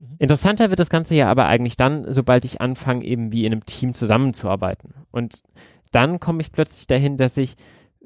Mhm. 0.00 0.16
Interessanter 0.18 0.70
wird 0.70 0.78
das 0.80 0.88
Ganze 0.88 1.14
ja 1.14 1.28
aber 1.28 1.46
eigentlich 1.46 1.76
dann, 1.76 2.10
sobald 2.12 2.44
ich 2.44 2.60
anfange, 2.60 3.04
eben 3.04 3.32
wie 3.32 3.44
in 3.44 3.52
einem 3.52 3.66
Team 3.66 3.92
zusammenzuarbeiten. 3.94 4.94
Und 5.10 5.42
dann 5.90 6.20
komme 6.20 6.40
ich 6.40 6.52
plötzlich 6.52 6.86
dahin, 6.86 7.16
dass 7.16 7.36
ich 7.36 7.56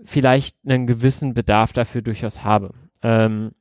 vielleicht 0.03 0.57
einen 0.67 0.87
gewissen 0.87 1.35
Bedarf 1.35 1.73
dafür 1.73 2.03
durchaus 2.03 2.43
habe. 2.43 2.71
Ähm, 3.03 3.53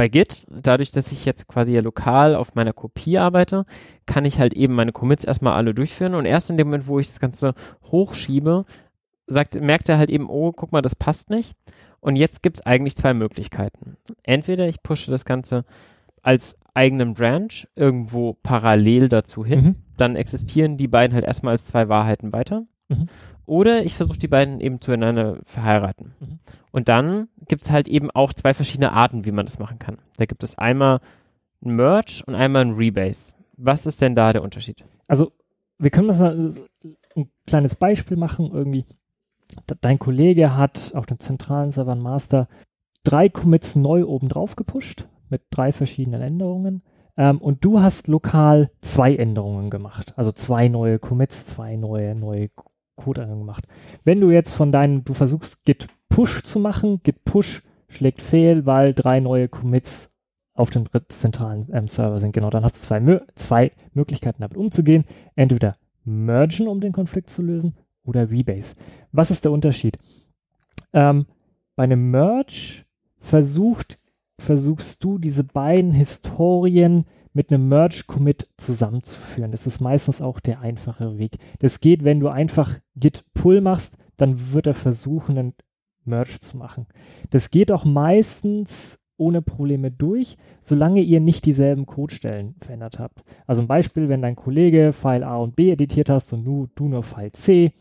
bei 0.00 0.08
Git, 0.08 0.46
dadurch, 0.50 0.92
dass 0.92 1.12
ich 1.12 1.26
jetzt 1.26 1.46
quasi 1.46 1.72
ja 1.72 1.82
lokal 1.82 2.34
auf 2.34 2.54
meiner 2.54 2.72
Kopie 2.72 3.18
arbeite, 3.18 3.66
kann 4.06 4.24
ich 4.24 4.38
halt 4.38 4.54
eben 4.54 4.74
meine 4.74 4.92
Commits 4.92 5.26
erstmal 5.26 5.52
alle 5.52 5.74
durchführen 5.74 6.14
und 6.14 6.24
erst 6.24 6.48
in 6.48 6.56
dem 6.56 6.68
Moment, 6.68 6.86
wo 6.86 6.98
ich 6.98 7.08
das 7.08 7.20
Ganze 7.20 7.52
hochschiebe, 7.92 8.64
sagt, 9.26 9.60
merkt 9.60 9.90
er 9.90 9.98
halt 9.98 10.08
eben, 10.08 10.30
oh, 10.30 10.52
guck 10.52 10.72
mal, 10.72 10.80
das 10.80 10.94
passt 10.96 11.28
nicht. 11.28 11.54
Und 12.00 12.16
jetzt 12.16 12.42
gibt 12.42 12.56
es 12.56 12.64
eigentlich 12.64 12.96
zwei 12.96 13.12
Möglichkeiten. 13.12 13.98
Entweder 14.22 14.66
ich 14.68 14.82
pushe 14.82 15.10
das 15.10 15.26
Ganze 15.26 15.66
als 16.22 16.56
eigenen 16.72 17.12
Branch 17.12 17.52
irgendwo 17.76 18.38
parallel 18.42 19.10
dazu 19.10 19.44
hin, 19.44 19.62
Mhm. 19.62 19.74
dann 19.98 20.16
existieren 20.16 20.78
die 20.78 20.88
beiden 20.88 21.12
halt 21.12 21.26
erstmal 21.26 21.52
als 21.52 21.66
zwei 21.66 21.90
Wahrheiten 21.90 22.32
weiter. 22.32 22.62
Mhm. 22.88 23.08
Oder 23.50 23.82
ich 23.84 23.96
versuche 23.96 24.18
die 24.20 24.28
beiden 24.28 24.60
eben 24.60 24.80
zueinander 24.80 25.38
verheiraten. 25.44 26.14
Mhm. 26.20 26.38
Und 26.70 26.88
dann 26.88 27.26
gibt 27.48 27.62
es 27.62 27.70
halt 27.72 27.88
eben 27.88 28.08
auch 28.12 28.32
zwei 28.32 28.54
verschiedene 28.54 28.92
Arten, 28.92 29.24
wie 29.24 29.32
man 29.32 29.44
das 29.44 29.58
machen 29.58 29.80
kann. 29.80 29.98
Da 30.18 30.26
gibt 30.26 30.44
es 30.44 30.56
einmal 30.56 31.00
ein 31.64 31.74
Merge 31.74 32.22
und 32.26 32.36
einmal 32.36 32.62
ein 32.62 32.74
Rebase. 32.74 33.34
Was 33.56 33.86
ist 33.86 34.02
denn 34.02 34.14
da 34.14 34.32
der 34.32 34.42
Unterschied? 34.44 34.84
Also, 35.08 35.32
wir 35.78 35.90
können 35.90 36.06
das 36.06 36.20
mal 36.20 36.54
ein 37.16 37.28
kleines 37.44 37.74
Beispiel 37.74 38.16
machen. 38.16 38.50
Irgendwie, 38.52 38.84
de- 39.68 39.76
dein 39.80 39.98
Kollege 39.98 40.56
hat 40.56 40.92
auf 40.94 41.06
dem 41.06 41.18
zentralen 41.18 41.72
Server 41.72 41.96
Master 41.96 42.46
drei 43.02 43.28
Commits 43.28 43.74
neu 43.74 44.04
oben 44.06 44.28
drauf 44.28 44.54
gepusht 44.54 45.08
mit 45.28 45.42
drei 45.50 45.72
verschiedenen 45.72 46.22
Änderungen. 46.22 46.82
Ähm, 47.16 47.38
und 47.38 47.64
du 47.64 47.80
hast 47.80 48.06
lokal 48.06 48.70
zwei 48.80 49.16
Änderungen 49.16 49.70
gemacht. 49.70 50.12
Also 50.16 50.30
zwei 50.30 50.68
neue 50.68 51.00
Commits, 51.00 51.46
zwei 51.46 51.74
neue, 51.74 52.14
neue 52.14 52.48
Code-Änderungen 53.00 53.46
gemacht. 53.46 53.66
Wenn 54.04 54.20
du 54.20 54.30
jetzt 54.30 54.54
von 54.54 54.72
deinen, 54.72 55.04
du 55.04 55.14
versuchst 55.14 55.64
Git 55.64 55.88
Push 56.08 56.42
zu 56.42 56.58
machen, 56.58 57.00
Git 57.02 57.24
Push 57.24 57.62
schlägt 57.88 58.20
fehl, 58.20 58.66
weil 58.66 58.94
drei 58.94 59.20
neue 59.20 59.48
Commits 59.48 60.10
auf 60.54 60.70
dem 60.70 60.84
zentralen 61.08 61.68
ähm, 61.72 61.88
Server 61.88 62.20
sind. 62.20 62.32
Genau, 62.32 62.50
dann 62.50 62.64
hast 62.64 62.76
du 62.76 62.80
zwei, 62.80 63.20
zwei 63.34 63.72
Möglichkeiten 63.94 64.42
damit 64.42 64.56
umzugehen. 64.56 65.04
Entweder 65.34 65.76
mergen, 66.04 66.68
um 66.68 66.80
den 66.80 66.92
Konflikt 66.92 67.30
zu 67.30 67.42
lösen, 67.42 67.74
oder 68.04 68.30
rebase. 68.30 68.74
Was 69.12 69.30
ist 69.30 69.44
der 69.44 69.52
Unterschied? 69.52 69.98
Ähm, 70.92 71.26
bei 71.76 71.84
einem 71.84 72.10
Merge 72.10 72.84
versucht, 73.18 73.98
versuchst 74.38 75.02
du 75.04 75.18
diese 75.18 75.44
beiden 75.44 75.92
Historien 75.92 77.06
mit 77.32 77.50
einem 77.50 77.68
Merge-Commit 77.68 78.48
zusammenzuführen. 78.56 79.52
Das 79.52 79.66
ist 79.66 79.80
meistens 79.80 80.20
auch 80.20 80.40
der 80.40 80.60
einfache 80.60 81.18
Weg. 81.18 81.38
Das 81.60 81.80
geht, 81.80 82.04
wenn 82.04 82.20
du 82.20 82.28
einfach 82.28 82.78
Git 82.96 83.24
Pull 83.34 83.60
machst, 83.60 83.96
dann 84.16 84.52
wird 84.52 84.66
er 84.66 84.74
versuchen, 84.74 85.38
einen 85.38 85.54
Merge 86.04 86.40
zu 86.40 86.56
machen. 86.56 86.86
Das 87.30 87.50
geht 87.50 87.70
auch 87.70 87.84
meistens 87.84 88.98
ohne 89.16 89.42
Probleme 89.42 89.90
durch, 89.90 90.38
solange 90.62 91.02
ihr 91.02 91.20
nicht 91.20 91.44
dieselben 91.44 91.86
Codestellen 91.86 92.54
verändert 92.60 92.98
habt. 92.98 93.22
Also 93.46 93.60
ein 93.60 93.68
Beispiel, 93.68 94.08
wenn 94.08 94.22
dein 94.22 94.34
Kollege 94.34 94.92
File 94.92 95.24
A 95.24 95.36
und 95.36 95.56
B 95.56 95.70
editiert 95.70 96.08
hast 96.08 96.32
und 96.32 96.44
du, 96.44 96.68
du 96.74 96.88
nur 96.88 97.02
File 97.02 97.32
C, 97.32 97.72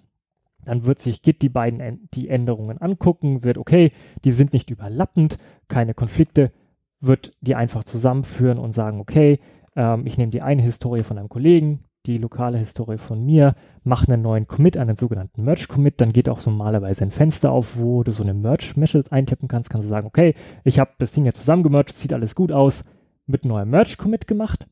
dann 0.65 0.85
wird 0.85 0.99
sich 0.99 1.21
Git 1.21 1.41
die 1.41 1.49
beiden 1.49 2.09
die 2.13 2.27
Änderungen 2.27 2.77
angucken, 2.77 3.43
wird 3.43 3.57
okay, 3.57 3.93
die 4.25 4.31
sind 4.31 4.51
nicht 4.51 4.69
überlappend, 4.69 5.39
keine 5.69 5.93
Konflikte, 5.93 6.51
wird 6.99 7.33
die 7.41 7.55
einfach 7.55 7.83
zusammenführen 7.83 8.57
und 8.57 8.73
sagen, 8.73 8.99
okay, 8.99 9.39
ähm, 9.75 10.05
ich 10.05 10.17
nehme 10.17 10.31
die 10.31 10.41
eine 10.41 10.61
Historie 10.61 11.03
von 11.03 11.17
einem 11.17 11.29
Kollegen, 11.29 11.85
die 12.05 12.17
lokale 12.17 12.57
Historie 12.57 12.97
von 12.97 13.25
mir, 13.25 13.55
mache 13.83 14.11
einen 14.11 14.21
neuen 14.21 14.47
Commit, 14.47 14.77
einen 14.77 14.95
sogenannten 14.95 15.43
Merge-Commit, 15.43 15.99
dann 16.01 16.13
geht 16.13 16.29
auch 16.29 16.39
so 16.39 16.49
normalerweise 16.49 17.03
ein 17.03 17.11
Fenster 17.11 17.51
auf, 17.51 17.77
wo 17.77 18.03
du 18.03 18.11
so 18.11 18.23
eine 18.23 18.33
Merge-Message 18.33 19.11
eintippen 19.11 19.47
kannst, 19.47 19.69
kannst 19.69 19.85
du 19.85 19.89
sagen, 19.89 20.07
okay, 20.07 20.33
ich 20.63 20.79
habe 20.79 20.91
das 20.97 21.11
Ding 21.11 21.25
jetzt 21.25 21.39
zusammengemerged, 21.39 21.95
sieht 21.95 22.13
alles 22.13 22.35
gut 22.35 22.51
aus, 22.51 22.85
mit 23.25 23.45
neuem 23.45 23.69
Merge-Commit 23.69 24.27
gemacht. 24.27 24.67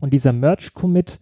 Und 0.00 0.12
dieser 0.12 0.32
Merge-Commit 0.32 1.20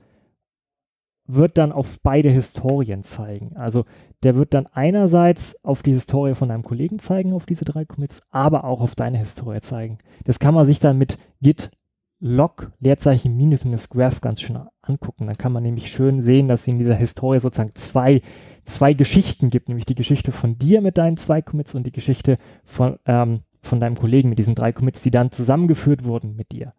wird 1.27 1.59
dann 1.59 1.73
auf 1.73 1.99
beide 2.03 2.31
Historien 2.31 3.03
zeigen. 3.03 3.57
Also 3.57 3.85
der 4.23 4.37
wird 4.37 4.55
dann 4.55 4.67
einerseits 4.67 5.57
auf 5.65 5.83
die 5.83 5.93
Historie 5.93 6.35
von 6.35 6.51
einem 6.51 6.63
Kollegen 6.63 6.99
zeigen, 6.99 7.33
auf 7.33 7.47
diese 7.47 7.65
drei 7.65 7.85
Commits, 7.85 8.23
aber 8.31 8.65
auch 8.65 8.81
auf 8.81 8.95
deine 8.95 9.19
Historie 9.19 9.61
zeigen. 9.61 9.99
Das 10.25 10.39
kann 10.39 10.55
man 10.55 10.67
sich 10.67 10.81
dann 10.81 10.99
mit 10.99 11.19
git 11.41 11.71
log 12.19 12.73
Leerzeichen 12.81 13.37
minus 13.37 13.65
minus 13.65 13.91
graph 13.91 14.21
ganz 14.21 14.41
schön 14.41 14.59
angucken. 14.81 15.27
Dann 15.27 15.37
kann 15.37 15.53
man 15.53 15.63
nämlich 15.63 15.91
schön 15.91 16.23
sehen, 16.23 16.49
dass 16.49 16.67
in 16.67 16.79
dieser 16.79 16.95
Historie 16.95 17.41
sozusagen 17.41 17.75
zwei, 17.75 18.23
zwei 18.65 18.95
Geschichten 18.95 19.51
gibt, 19.51 19.69
nämlich 19.69 19.87
die 19.87 19.95
Geschichte 19.95 20.33
von 20.33 20.59
dir 20.59 20.81
mit 20.81 20.97
deinen 20.97 21.19
zwei 21.19 21.43
Commits 21.43 21.75
und 21.75 21.85
die 21.87 21.93
Geschichte 21.93 22.39
von, 22.65 22.99
ähm, 23.05 23.41
von 23.61 23.81
deinem 23.81 23.97
Kollegen 23.97 24.29
mit 24.31 24.39
diesen 24.39 24.55
drei 24.55 24.73
Commits, 24.73 25.03
die 25.03 25.11
dann 25.11 25.31
zusammengeführt 25.31 26.05
wurden 26.05 26.37
mit 26.37 26.53
dir. 26.53 26.73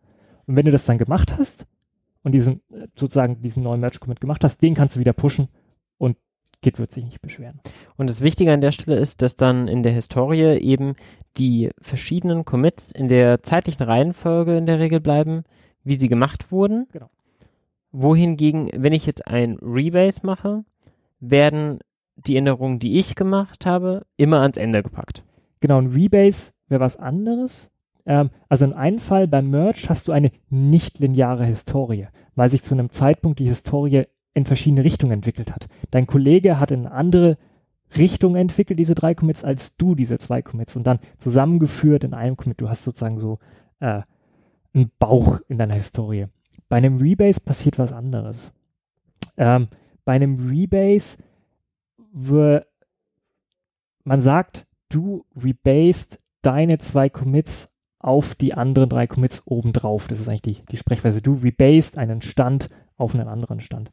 Und 0.47 0.55
wenn 0.55 0.65
du 0.65 0.71
das 0.71 0.85
dann 0.85 0.97
gemacht 0.97 1.37
hast 1.37 1.67
und 2.27 2.33
diesen 2.33 2.61
äh, 2.73 2.87
sozusagen 2.97 3.41
diesen 3.41 3.63
neuen 3.63 3.79
Merge-Commit 3.79 4.19
gemacht 4.19 4.43
hast, 4.43 4.61
den 4.61 4.75
kannst 4.75 4.97
du 4.97 4.99
wieder 4.99 5.13
pushen 5.13 5.47
und 5.97 6.17
Git 6.61 6.77
wird 6.77 6.91
sich 6.91 7.05
nicht 7.05 7.21
beschweren. 7.21 7.61
Und 7.95 8.09
das 8.09 8.19
Wichtige 8.19 8.51
an 8.51 8.59
der 8.59 8.73
Stelle 8.73 8.97
ist, 8.97 9.21
dass 9.21 9.37
dann 9.37 9.69
in 9.69 9.81
der 9.81 9.93
Historie 9.93 10.59
eben 10.59 10.95
die 11.37 11.69
verschiedenen 11.81 12.43
Commits 12.43 12.91
in 12.91 13.07
der 13.07 13.43
zeitlichen 13.43 13.83
Reihenfolge 13.83 14.57
in 14.57 14.65
der 14.65 14.79
Regel 14.79 14.99
bleiben, 14.99 15.43
wie 15.85 15.97
sie 15.97 16.09
gemacht 16.09 16.51
wurden. 16.51 16.87
Genau. 16.91 17.09
Wohingegen, 17.91 18.69
wenn 18.75 18.91
ich 18.91 19.05
jetzt 19.05 19.25
ein 19.25 19.57
Rebase 19.61 20.25
mache, 20.25 20.65
werden 21.21 21.79
die 22.15 22.35
Änderungen, 22.35 22.79
die 22.79 22.99
ich 22.99 23.15
gemacht 23.15 23.65
habe, 23.65 24.05
immer 24.17 24.41
ans 24.41 24.57
Ende 24.57 24.83
gepackt. 24.83 25.23
Genau, 25.61 25.79
ein 25.79 25.93
Rebase 25.93 26.51
wäre 26.67 26.81
was 26.81 26.97
anderes. 26.97 27.69
Ähm, 28.07 28.31
also 28.49 28.65
in 28.65 28.73
einem 28.73 28.99
Fall 28.99 29.27
beim 29.27 29.51
Merge 29.51 29.85
hast 29.89 30.07
du 30.07 30.11
eine 30.11 30.31
nicht 30.49 30.99
lineare 30.99 31.45
Historie, 31.45 32.07
weil 32.35 32.49
sich 32.49 32.63
zu 32.63 32.73
einem 32.73 32.89
Zeitpunkt 32.89 33.39
die 33.39 33.47
Historie 33.47 34.05
in 34.33 34.45
verschiedene 34.45 34.83
Richtungen 34.83 35.11
entwickelt 35.11 35.53
hat. 35.53 35.67
Dein 35.91 36.07
Kollege 36.07 36.59
hat 36.59 36.71
in 36.71 36.85
eine 36.85 36.91
andere 36.91 37.37
Richtung 37.95 38.35
entwickelt, 38.35 38.79
diese 38.79 38.95
drei 38.95 39.13
Commits, 39.13 39.43
als 39.43 39.77
du 39.77 39.93
diese 39.93 40.17
zwei 40.17 40.41
Commits 40.41 40.75
und 40.75 40.85
dann 40.85 40.99
zusammengeführt 41.17 42.03
in 42.03 42.13
einem 42.13 42.37
Commit. 42.37 42.61
Du 42.61 42.69
hast 42.69 42.83
sozusagen 42.83 43.19
so 43.19 43.39
äh, 43.79 44.01
einen 44.73 44.91
Bauch 44.97 45.39
in 45.47 45.57
deiner 45.57 45.75
Historie. 45.75 46.27
Bei 46.69 46.77
einem 46.77 46.97
Rebase 46.97 47.39
passiert 47.39 47.77
was 47.77 47.93
anderes. 47.93 48.53
Ähm, 49.37 49.67
bei 50.05 50.13
einem 50.13 50.49
Rebase 50.49 51.17
man 54.03 54.21
sagt, 54.21 54.67
du 54.89 55.25
rebased 55.35 56.19
deine 56.41 56.77
zwei 56.79 57.09
Commits 57.09 57.73
auf 57.99 58.35
die 58.35 58.53
anderen 58.53 58.89
drei 58.89 59.07
Commits 59.07 59.43
obendrauf. 59.45 60.07
Das 60.07 60.19
ist 60.19 60.29
eigentlich 60.29 60.41
die, 60.41 60.65
die 60.71 60.77
Sprechweise. 60.77 61.21
Du 61.21 61.33
rebased 61.33 61.97
einen 61.97 62.21
Stand 62.21 62.69
auf 62.95 63.13
einen 63.13 63.27
anderen 63.27 63.59
Stand. 63.59 63.91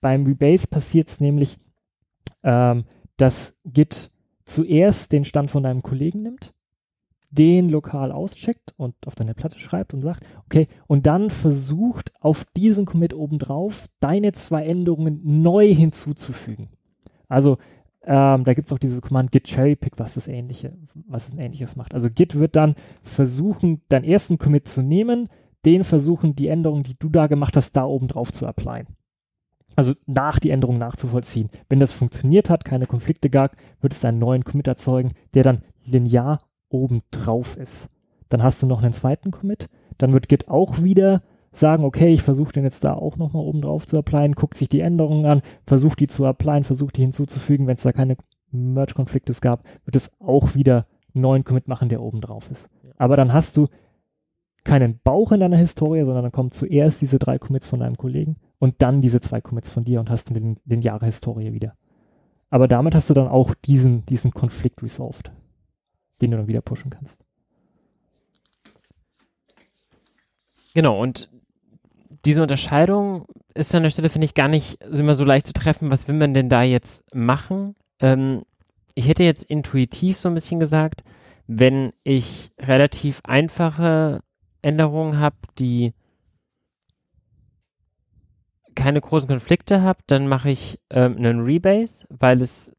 Beim 0.00 0.24
Rebase 0.24 0.66
passiert 0.66 1.08
es 1.08 1.20
nämlich, 1.20 1.58
ähm, 2.42 2.84
dass 3.16 3.58
Git 3.64 4.10
zuerst 4.44 5.12
den 5.12 5.24
Stand 5.24 5.50
von 5.50 5.62
deinem 5.62 5.82
Kollegen 5.82 6.22
nimmt, 6.22 6.52
den 7.30 7.68
lokal 7.68 8.12
auscheckt 8.12 8.74
und 8.76 8.94
auf 9.06 9.14
deine 9.14 9.34
Platte 9.34 9.58
schreibt 9.58 9.94
und 9.94 10.02
sagt, 10.02 10.24
okay, 10.44 10.68
und 10.86 11.06
dann 11.06 11.30
versucht 11.30 12.12
auf 12.20 12.44
diesen 12.56 12.86
Commit 12.86 13.14
obendrauf 13.14 13.86
deine 14.00 14.32
zwei 14.32 14.64
Änderungen 14.64 15.42
neu 15.42 15.74
hinzuzufügen. 15.74 16.68
Also 17.28 17.58
ähm, 18.06 18.44
da 18.44 18.54
gibt 18.54 18.66
es 18.66 18.72
auch 18.72 18.78
dieses 18.78 19.02
Command 19.02 19.32
git 19.32 19.48
cherrypick, 19.48 19.98
was 19.98 20.14
das 20.14 20.28
ähnliche, 20.28 20.72
was 20.94 21.32
ein 21.32 21.38
ähnliches 21.38 21.74
macht. 21.74 21.92
Also 21.92 22.08
git 22.08 22.36
wird 22.36 22.54
dann 22.54 22.76
versuchen, 23.02 23.82
deinen 23.88 24.04
ersten 24.04 24.38
Commit 24.38 24.68
zu 24.68 24.80
nehmen, 24.80 25.28
den 25.64 25.82
versuchen, 25.82 26.36
die 26.36 26.46
Änderungen, 26.46 26.84
die 26.84 26.96
du 26.96 27.08
da 27.08 27.26
gemacht 27.26 27.56
hast, 27.56 27.72
da 27.72 27.84
oben 27.84 28.06
drauf 28.06 28.32
zu 28.32 28.46
applyen. 28.46 28.86
Also 29.74 29.94
nach 30.06 30.38
die 30.38 30.50
Änderung 30.50 30.78
nachzuvollziehen. 30.78 31.50
Wenn 31.68 31.80
das 31.80 31.92
funktioniert 31.92 32.48
hat, 32.48 32.64
keine 32.64 32.86
Konflikte 32.86 33.28
gab, 33.28 33.56
wird 33.80 33.92
es 33.92 34.04
einen 34.04 34.20
neuen 34.20 34.44
Commit 34.44 34.68
erzeugen, 34.68 35.12
der 35.34 35.42
dann 35.42 35.62
linear 35.84 36.40
oben 36.68 37.02
drauf 37.10 37.56
ist. 37.56 37.88
Dann 38.28 38.42
hast 38.42 38.62
du 38.62 38.66
noch 38.66 38.82
einen 38.82 38.92
zweiten 38.92 39.32
Commit. 39.32 39.68
Dann 39.98 40.12
wird 40.12 40.28
Git 40.28 40.48
auch 40.48 40.82
wieder 40.82 41.22
sagen, 41.58 41.84
okay, 41.84 42.12
ich 42.12 42.22
versuche 42.22 42.52
den 42.52 42.64
jetzt 42.64 42.84
da 42.84 42.94
auch 42.94 43.16
nochmal 43.16 43.44
oben 43.44 43.62
drauf 43.62 43.86
zu 43.86 43.98
applyen, 43.98 44.34
guckt 44.34 44.56
sich 44.56 44.68
die 44.68 44.80
Änderungen 44.80 45.26
an, 45.26 45.42
versucht 45.66 46.00
die 46.00 46.06
zu 46.06 46.24
applyen, 46.26 46.64
versucht 46.64 46.96
die 46.96 47.02
hinzuzufügen. 47.02 47.66
Wenn 47.66 47.76
es 47.76 47.82
da 47.82 47.92
keine 47.92 48.16
Merge-Konflikte 48.50 49.32
gab, 49.40 49.64
wird 49.84 49.96
es 49.96 50.12
auch 50.20 50.54
wieder 50.54 50.86
einen 51.14 51.22
neuen 51.22 51.44
Commit 51.44 51.68
machen, 51.68 51.88
der 51.88 52.02
oben 52.02 52.20
drauf 52.20 52.50
ist. 52.50 52.68
Aber 52.96 53.16
dann 53.16 53.32
hast 53.32 53.56
du 53.56 53.68
keinen 54.64 54.98
Bauch 55.02 55.32
in 55.32 55.40
deiner 55.40 55.56
Historie, 55.56 56.04
sondern 56.04 56.24
dann 56.24 56.32
kommen 56.32 56.50
zuerst 56.50 57.00
diese 57.00 57.18
drei 57.18 57.38
Commits 57.38 57.68
von 57.68 57.80
deinem 57.80 57.96
Kollegen 57.96 58.36
und 58.58 58.82
dann 58.82 59.00
diese 59.00 59.20
zwei 59.20 59.40
Commits 59.40 59.70
von 59.70 59.84
dir 59.84 60.00
und 60.00 60.10
hast 60.10 60.34
den, 60.34 60.56
den 60.64 60.82
Jahre 60.82 61.06
Historie 61.06 61.52
wieder. 61.52 61.74
Aber 62.50 62.68
damit 62.68 62.94
hast 62.94 63.10
du 63.10 63.14
dann 63.14 63.28
auch 63.28 63.54
diesen, 63.54 64.04
diesen 64.06 64.32
Konflikt 64.32 64.82
resolved, 64.82 65.30
den 66.20 66.30
du 66.30 66.36
dann 66.36 66.48
wieder 66.48 66.60
pushen 66.60 66.90
kannst. 66.90 67.24
Genau, 70.74 71.00
und 71.00 71.30
diese 72.26 72.42
Unterscheidung 72.42 73.26
ist 73.54 73.74
an 73.74 73.84
der 73.84 73.90
Stelle, 73.90 74.08
finde 74.08 74.24
ich, 74.24 74.34
gar 74.34 74.48
nicht 74.48 74.82
immer 74.82 75.14
so 75.14 75.24
leicht 75.24 75.46
zu 75.46 75.52
treffen. 75.52 75.90
Was 75.90 76.08
will 76.08 76.16
man 76.16 76.34
denn 76.34 76.48
da 76.48 76.62
jetzt 76.62 77.04
machen? 77.14 77.76
Ähm, 78.00 78.42
ich 78.94 79.08
hätte 79.08 79.24
jetzt 79.24 79.44
intuitiv 79.44 80.16
so 80.16 80.28
ein 80.28 80.34
bisschen 80.34 80.58
gesagt, 80.60 81.04
wenn 81.46 81.92
ich 82.02 82.50
relativ 82.58 83.20
einfache 83.24 84.20
Änderungen 84.60 85.20
habe, 85.20 85.36
die 85.58 85.94
keine 88.74 89.00
großen 89.00 89.28
Konflikte 89.28 89.82
habe, 89.82 90.00
dann 90.06 90.26
mache 90.26 90.50
ich 90.50 90.80
ähm, 90.90 91.16
einen 91.16 91.40
Rebase, 91.40 92.06
weil 92.10 92.42
es 92.42 92.72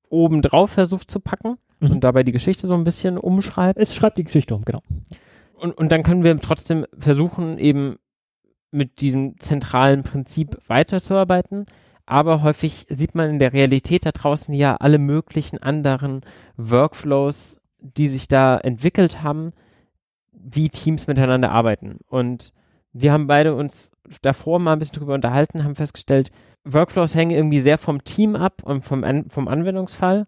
obendrauf 0.09 0.71
versucht 0.71 1.09
zu 1.09 1.19
packen 1.19 1.55
mhm. 1.79 1.91
und 1.91 2.03
dabei 2.03 2.23
die 2.23 2.31
Geschichte 2.31 2.67
so 2.67 2.73
ein 2.73 2.83
bisschen 2.83 3.17
umschreibt. 3.17 3.79
Es 3.79 3.95
schreibt 3.95 4.17
die 4.17 4.23
Geschichte 4.23 4.55
um, 4.55 4.63
genau. 4.63 4.81
Und, 5.55 5.77
und 5.77 5.91
dann 5.91 6.03
können 6.03 6.23
wir 6.23 6.37
trotzdem 6.39 6.85
versuchen, 6.97 7.57
eben 7.57 7.97
mit 8.71 9.01
diesem 9.01 9.39
zentralen 9.39 10.03
Prinzip 10.03 10.57
weiterzuarbeiten. 10.67 11.65
Aber 12.05 12.43
häufig 12.43 12.85
sieht 12.89 13.15
man 13.15 13.31
in 13.31 13.39
der 13.39 13.53
Realität 13.53 14.05
da 14.05 14.11
draußen 14.11 14.53
ja 14.53 14.75
alle 14.75 14.99
möglichen 14.99 15.57
anderen 15.57 16.21
Workflows, 16.55 17.59
die 17.97 18.07
sich 18.07 18.27
da 18.27 18.57
entwickelt 18.57 19.23
haben, 19.23 19.53
wie 20.31 20.69
Teams 20.69 21.07
miteinander 21.07 21.51
arbeiten. 21.51 21.99
Und 22.07 22.53
wir 22.93 23.11
haben 23.11 23.27
beide 23.27 23.55
uns 23.55 23.91
davor 24.21 24.59
mal 24.59 24.73
ein 24.73 24.79
bisschen 24.79 24.99
drüber 24.99 25.13
unterhalten, 25.13 25.63
haben 25.63 25.75
festgestellt, 25.75 26.31
Workflows 26.63 27.15
hängen 27.15 27.31
irgendwie 27.31 27.59
sehr 27.59 27.77
vom 27.77 28.03
Team 28.03 28.35
ab 28.35 28.61
und 28.63 28.83
vom, 28.83 29.03
An 29.03 29.29
vom 29.29 29.47
Anwendungsfall. 29.47 30.27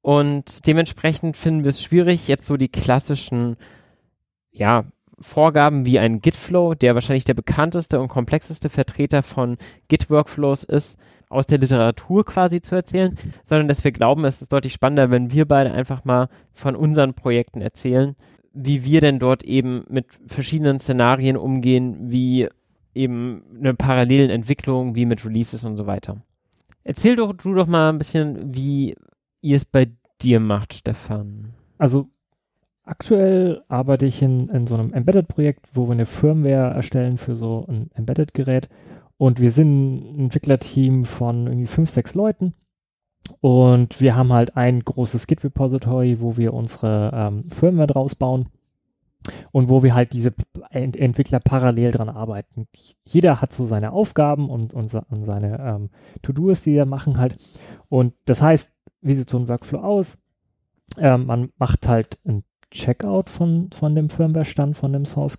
Und 0.00 0.66
dementsprechend 0.66 1.36
finden 1.36 1.64
wir 1.64 1.70
es 1.70 1.82
schwierig, 1.82 2.28
jetzt 2.28 2.46
so 2.46 2.56
die 2.56 2.68
klassischen, 2.68 3.56
ja, 4.50 4.84
Vorgaben 5.20 5.86
wie 5.86 6.00
ein 6.00 6.20
Git-Flow, 6.20 6.74
der 6.74 6.94
wahrscheinlich 6.94 7.24
der 7.24 7.34
bekannteste 7.34 8.00
und 8.00 8.08
komplexeste 8.08 8.68
Vertreter 8.68 9.22
von 9.22 9.56
Git-Workflows 9.86 10.64
ist, 10.64 10.98
aus 11.32 11.46
der 11.46 11.58
Literatur 11.58 12.24
quasi 12.24 12.60
zu 12.60 12.74
erzählen, 12.74 13.16
sondern 13.42 13.68
dass 13.68 13.84
wir 13.84 13.92
glauben, 13.92 14.24
es 14.24 14.42
ist 14.42 14.52
deutlich 14.52 14.72
spannender, 14.72 15.10
wenn 15.10 15.32
wir 15.32 15.46
beide 15.46 15.72
einfach 15.72 16.04
mal 16.04 16.28
von 16.52 16.76
unseren 16.76 17.14
Projekten 17.14 17.60
erzählen, 17.60 18.16
wie 18.52 18.84
wir 18.84 19.00
denn 19.00 19.18
dort 19.18 19.42
eben 19.42 19.84
mit 19.88 20.06
verschiedenen 20.26 20.78
Szenarien 20.78 21.36
umgehen, 21.36 22.10
wie 22.10 22.48
eben 22.94 23.42
eine 23.58 23.74
parallelen 23.74 24.30
Entwicklung, 24.30 24.94
wie 24.94 25.06
mit 25.06 25.24
Releases 25.24 25.64
und 25.64 25.76
so 25.76 25.86
weiter. 25.86 26.22
Erzähl 26.84 27.16
doch 27.16 27.32
du 27.32 27.54
doch 27.54 27.66
mal 27.66 27.90
ein 27.90 27.98
bisschen, 27.98 28.54
wie 28.54 28.94
ihr 29.40 29.56
es 29.56 29.64
bei 29.64 29.88
dir 30.20 30.40
macht, 30.40 30.74
Stefan. 30.74 31.54
Also 31.78 32.08
aktuell 32.84 33.62
arbeite 33.68 34.06
ich 34.06 34.22
in, 34.22 34.48
in 34.48 34.66
so 34.66 34.74
einem 34.74 34.92
Embedded-Projekt, 34.92 35.70
wo 35.74 35.86
wir 35.86 35.92
eine 35.92 36.06
Firmware 36.06 36.74
erstellen 36.74 37.18
für 37.18 37.36
so 37.36 37.64
ein 37.68 37.90
Embedded-Gerät. 37.94 38.68
Und 39.22 39.38
wir 39.38 39.52
sind 39.52 40.16
ein 40.16 40.18
Entwicklerteam 40.18 41.04
von 41.04 41.46
irgendwie 41.46 41.68
fünf, 41.68 41.90
sechs 41.90 42.16
Leuten. 42.16 42.54
Und 43.40 44.00
wir 44.00 44.16
haben 44.16 44.32
halt 44.32 44.56
ein 44.56 44.80
großes 44.80 45.28
Git-Repository, 45.28 46.20
wo 46.20 46.36
wir 46.36 46.52
unsere 46.52 47.12
ähm, 47.14 47.48
Firmware 47.48 47.86
draus 47.86 48.16
bauen 48.16 48.48
und 49.52 49.68
wo 49.68 49.84
wir 49.84 49.94
halt 49.94 50.12
diese 50.12 50.34
Ent 50.70 50.96
Entwickler 50.96 51.38
parallel 51.38 51.92
dran 51.92 52.08
arbeiten. 52.08 52.66
Jeder 53.04 53.40
hat 53.40 53.52
so 53.52 53.64
seine 53.64 53.92
Aufgaben 53.92 54.50
und, 54.50 54.74
und, 54.74 54.92
und 54.92 55.24
seine 55.24 55.56
ähm, 55.60 55.90
To-Dos, 56.22 56.64
die 56.64 56.74
er 56.74 56.84
machen 56.84 57.16
halt. 57.16 57.38
Und 57.88 58.14
das 58.24 58.42
heißt, 58.42 58.74
wie 59.02 59.14
sieht 59.14 59.30
so 59.30 59.38
ein 59.38 59.46
Workflow 59.46 59.82
aus? 59.82 60.20
Ähm, 60.98 61.26
man 61.26 61.50
macht 61.58 61.86
halt 61.86 62.18
ein 62.26 62.42
Checkout 62.72 63.30
von, 63.30 63.70
von 63.72 63.94
dem 63.94 64.08
Firmware-Stand, 64.08 64.76
von 64.76 64.92
dem 64.92 65.04
Source 65.04 65.38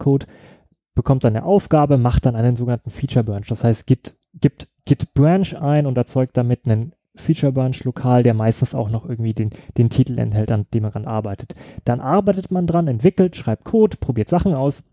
Bekommt 0.96 1.26
eine 1.26 1.44
Aufgabe, 1.44 1.98
macht 1.98 2.26
dann 2.26 2.36
einen 2.36 2.56
sogenannten 2.56 2.92
Feature 2.92 3.24
Branch. 3.24 3.46
Das 3.48 3.64
heißt, 3.64 3.88
gibt, 3.88 4.16
gibt 4.34 4.70
Git 4.86 5.14
Branch 5.14 5.54
ein 5.60 5.86
und 5.86 5.98
erzeugt 5.98 6.38
damit 6.38 6.66
einen 6.66 6.94
Feature 7.16 7.52
Branch 7.52 7.76
lokal, 7.84 8.24
der 8.24 8.34
meistens 8.34 8.74
auch 8.74 8.90
noch 8.90 9.08
irgendwie 9.08 9.34
den, 9.34 9.52
den 9.78 9.90
Titel 9.90 10.18
enthält, 10.18 10.52
an 10.52 10.66
dem 10.74 10.84
man 10.84 10.92
dran 10.92 11.06
arbeitet. 11.06 11.56
Dann 11.86 12.00
arbeitet 12.00 12.52
man 12.52 12.68
dran, 12.68 12.88
entwickelt, 12.88 13.36
schreibt 13.36 13.66
Code, 13.66 13.98
probiert 13.98 14.30
Sachen 14.30 14.54
aus, 14.54 14.84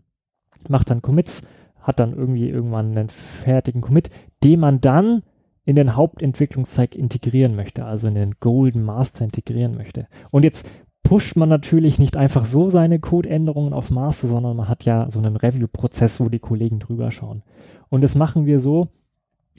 macht 0.67 0.89
dann 0.89 1.01
Commits, 1.01 1.41
hat 1.81 1.99
dann 1.99 2.13
irgendwie 2.13 2.49
irgendwann 2.49 2.97
einen 2.97 3.09
fertigen 3.09 3.81
Commit, 3.81 4.11
den 4.43 4.59
man 4.59 4.81
dann 4.81 5.23
in 5.63 5.75
den 5.75 5.95
Hauptentwicklungszweig 5.95 6.95
integrieren 6.95 7.55
möchte, 7.55 7.85
also 7.85 8.07
in 8.07 8.15
den 8.15 8.35
Golden 8.39 8.83
Master 8.83 9.23
integrieren 9.23 9.75
möchte. 9.75 10.07
Und 10.29 10.43
jetzt 10.43 10.67
pusht 11.03 11.35
man 11.35 11.49
natürlich 11.49 11.99
nicht 11.99 12.17
einfach 12.17 12.45
so 12.45 12.69
seine 12.69 12.99
Codeänderungen 12.99 13.73
auf 13.73 13.91
Master, 13.91 14.27
sondern 14.27 14.55
man 14.55 14.69
hat 14.69 14.85
ja 14.85 15.09
so 15.09 15.19
einen 15.19 15.35
Review-Prozess, 15.35 16.19
wo 16.19 16.29
die 16.29 16.39
Kollegen 16.39 16.79
drüber 16.79 17.11
schauen. 17.11 17.43
Und 17.89 18.01
das 18.01 18.15
machen 18.15 18.45
wir 18.45 18.59
so, 18.59 18.87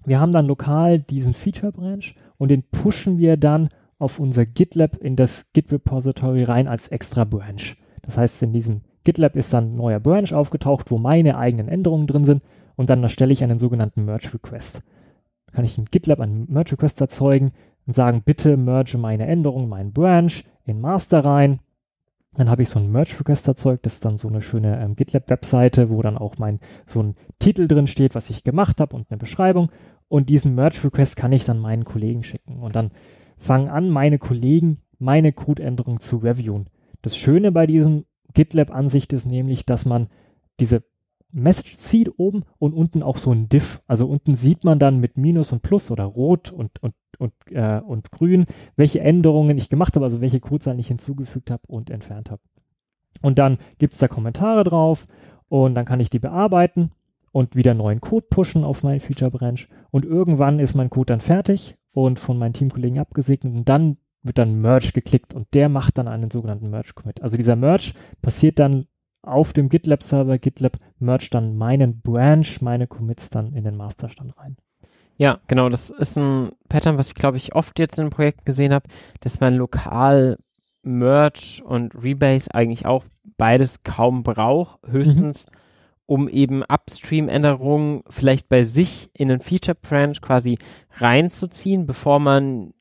wir 0.04 0.18
haben 0.18 0.32
dann 0.32 0.46
lokal 0.46 0.98
diesen 0.98 1.34
Feature 1.34 1.72
Branch 1.72 2.14
und 2.38 2.50
den 2.50 2.62
pushen 2.62 3.18
wir 3.18 3.36
dann 3.36 3.68
auf 3.98 4.18
unser 4.18 4.46
GitLab 4.46 4.96
in 4.96 5.14
das 5.14 5.46
Git 5.52 5.70
Repository 5.70 6.44
rein 6.44 6.66
als 6.66 6.88
extra 6.88 7.24
Branch. 7.24 7.76
Das 8.02 8.18
heißt, 8.18 8.42
in 8.42 8.52
diesem 8.52 8.80
GitLab 9.04 9.36
ist 9.36 9.52
dann 9.52 9.74
ein 9.74 9.76
neuer 9.76 10.00
Branch 10.00 10.32
aufgetaucht, 10.32 10.90
wo 10.90 10.98
meine 10.98 11.36
eigenen 11.36 11.68
Änderungen 11.68 12.06
drin 12.06 12.24
sind 12.24 12.42
und 12.76 12.90
dann 12.90 13.02
erstelle 13.02 13.32
ich 13.32 13.44
einen 13.44 13.58
sogenannten 13.58 14.04
Merge 14.04 14.34
Request. 14.34 14.82
Da 15.46 15.52
kann 15.52 15.64
ich 15.64 15.78
in 15.78 15.84
GitLab 15.84 16.20
einen 16.20 16.50
Merge 16.50 16.72
Request 16.72 17.00
erzeugen 17.00 17.52
und 17.86 17.94
sagen, 17.94 18.22
bitte 18.24 18.56
merge 18.56 18.98
meine 18.98 19.26
Änderung, 19.26 19.68
meinen 19.68 19.92
Branch 19.92 20.32
in 20.64 20.80
Master 20.80 21.24
rein 21.24 21.60
Dann 22.36 22.48
habe 22.48 22.62
ich 22.62 22.70
so 22.70 22.78
ein 22.78 22.90
Merge-Request 22.90 23.48
erzeugt. 23.48 23.84
Das 23.84 23.94
ist 23.94 24.04
dann 24.04 24.16
so 24.16 24.28
eine 24.28 24.40
schöne 24.40 24.80
ähm, 24.80 24.96
GitLab-Webseite, 24.96 25.90
wo 25.90 26.00
dann 26.02 26.16
auch 26.16 26.38
mein 26.38 26.60
so 26.86 27.02
ein 27.02 27.14
Titel 27.38 27.68
drin 27.68 27.86
steht, 27.86 28.14
was 28.14 28.30
ich 28.30 28.44
gemacht 28.44 28.80
habe 28.80 28.96
und 28.96 29.10
eine 29.10 29.18
Beschreibung. 29.18 29.70
Und 30.08 30.28
diesen 30.28 30.54
Merge-Request 30.54 31.16
kann 31.16 31.32
ich 31.32 31.44
dann 31.44 31.58
meinen 31.58 31.84
Kollegen 31.84 32.22
schicken. 32.22 32.62
Und 32.62 32.74
dann 32.76 32.90
fangen 33.36 33.68
an, 33.68 33.90
meine 33.90 34.18
Kollegen 34.18 34.78
meine 34.98 35.32
Code-Änderung 35.32 36.00
zu 36.00 36.18
reviewen. 36.18 36.68
Das 37.02 37.16
Schöne 37.16 37.52
bei 37.52 37.66
diesem 37.66 38.04
GitLab-Ansicht 38.34 39.12
ist 39.12 39.26
nämlich, 39.26 39.66
dass 39.66 39.84
man 39.84 40.08
diese 40.60 40.84
Message 41.32 41.78
zieht 41.78 42.18
oben 42.18 42.44
und 42.58 42.74
unten 42.74 43.02
auch 43.02 43.16
so 43.16 43.32
ein 43.32 43.48
Diff. 43.48 43.82
Also 43.86 44.06
unten 44.06 44.34
sieht 44.34 44.64
man 44.64 44.78
dann 44.78 45.00
mit 45.00 45.16
Minus 45.16 45.52
und 45.52 45.62
Plus 45.62 45.90
oder 45.90 46.04
Rot 46.04 46.52
und, 46.52 46.82
und, 46.82 46.94
und, 47.18 47.32
äh, 47.50 47.80
und 47.80 48.10
Grün, 48.12 48.46
welche 48.76 49.00
Änderungen 49.00 49.56
ich 49.58 49.68
gemacht 49.68 49.96
habe, 49.96 50.04
also 50.04 50.20
welche 50.20 50.40
Codezeilen 50.40 50.78
ich 50.78 50.88
hinzugefügt 50.88 51.50
habe 51.50 51.62
und 51.66 51.90
entfernt 51.90 52.30
habe. 52.30 52.42
Und 53.20 53.38
dann 53.38 53.58
gibt 53.78 53.94
es 53.94 53.98
da 53.98 54.08
Kommentare 54.08 54.64
drauf 54.64 55.06
und 55.48 55.74
dann 55.74 55.84
kann 55.84 56.00
ich 56.00 56.10
die 56.10 56.18
bearbeiten 56.18 56.90
und 57.30 57.56
wieder 57.56 57.74
neuen 57.74 58.00
Code 58.00 58.26
pushen 58.28 58.64
auf 58.64 58.82
mein 58.82 59.00
Feature 59.00 59.30
Branch 59.30 59.66
und 59.90 60.04
irgendwann 60.04 60.58
ist 60.58 60.74
mein 60.74 60.90
Code 60.90 61.06
dann 61.06 61.20
fertig 61.20 61.76
und 61.92 62.18
von 62.18 62.38
meinen 62.38 62.54
Teamkollegen 62.54 62.98
abgesegnet 62.98 63.54
und 63.54 63.68
dann 63.68 63.96
wird 64.22 64.38
dann 64.38 64.60
Merge 64.60 64.92
geklickt 64.92 65.34
und 65.34 65.52
der 65.52 65.68
macht 65.68 65.98
dann 65.98 66.08
einen 66.08 66.30
sogenannten 66.30 66.70
Merge 66.70 66.92
Commit. 66.94 67.22
Also 67.22 67.36
dieser 67.36 67.56
Merge 67.56 67.92
passiert 68.20 68.58
dann 68.58 68.86
auf 69.22 69.52
dem 69.52 69.68
GitLab 69.68 70.02
Server. 70.02 70.38
GitLab 70.38 70.78
merge 70.98 71.28
dann 71.30 71.56
meinen 71.56 72.00
Branch, 72.00 72.46
meine 72.60 72.86
Commits 72.86 73.30
dann 73.30 73.54
in 73.54 73.64
den 73.64 73.76
Masterstand 73.76 74.36
rein. 74.38 74.56
Ja, 75.16 75.40
genau. 75.46 75.68
Das 75.68 75.90
ist 75.90 76.16
ein 76.16 76.52
Pattern, 76.68 76.98
was 76.98 77.08
ich 77.08 77.14
glaube 77.14 77.36
ich 77.36 77.54
oft 77.54 77.78
jetzt 77.78 77.98
in 77.98 78.10
Projekten 78.10 78.44
gesehen 78.44 78.72
habe, 78.72 78.88
dass 79.20 79.40
man 79.40 79.54
lokal 79.54 80.38
Merge 80.82 81.62
und 81.64 81.94
Rebase 81.94 82.52
eigentlich 82.54 82.86
auch 82.86 83.04
beides 83.36 83.84
kaum 83.84 84.22
braucht, 84.22 84.80
höchstens 84.86 85.46
mhm. 85.46 85.56
um 86.06 86.28
eben 86.28 86.62
Upstream-Änderungen 86.64 88.02
vielleicht 88.10 88.48
bei 88.48 88.64
sich 88.64 89.10
in 89.14 89.30
einen 89.30 89.40
Feature 89.40 89.76
Branch 89.80 90.20
quasi 90.20 90.58
reinzuziehen, 90.96 91.86
bevor 91.86 92.18
man 92.18 92.74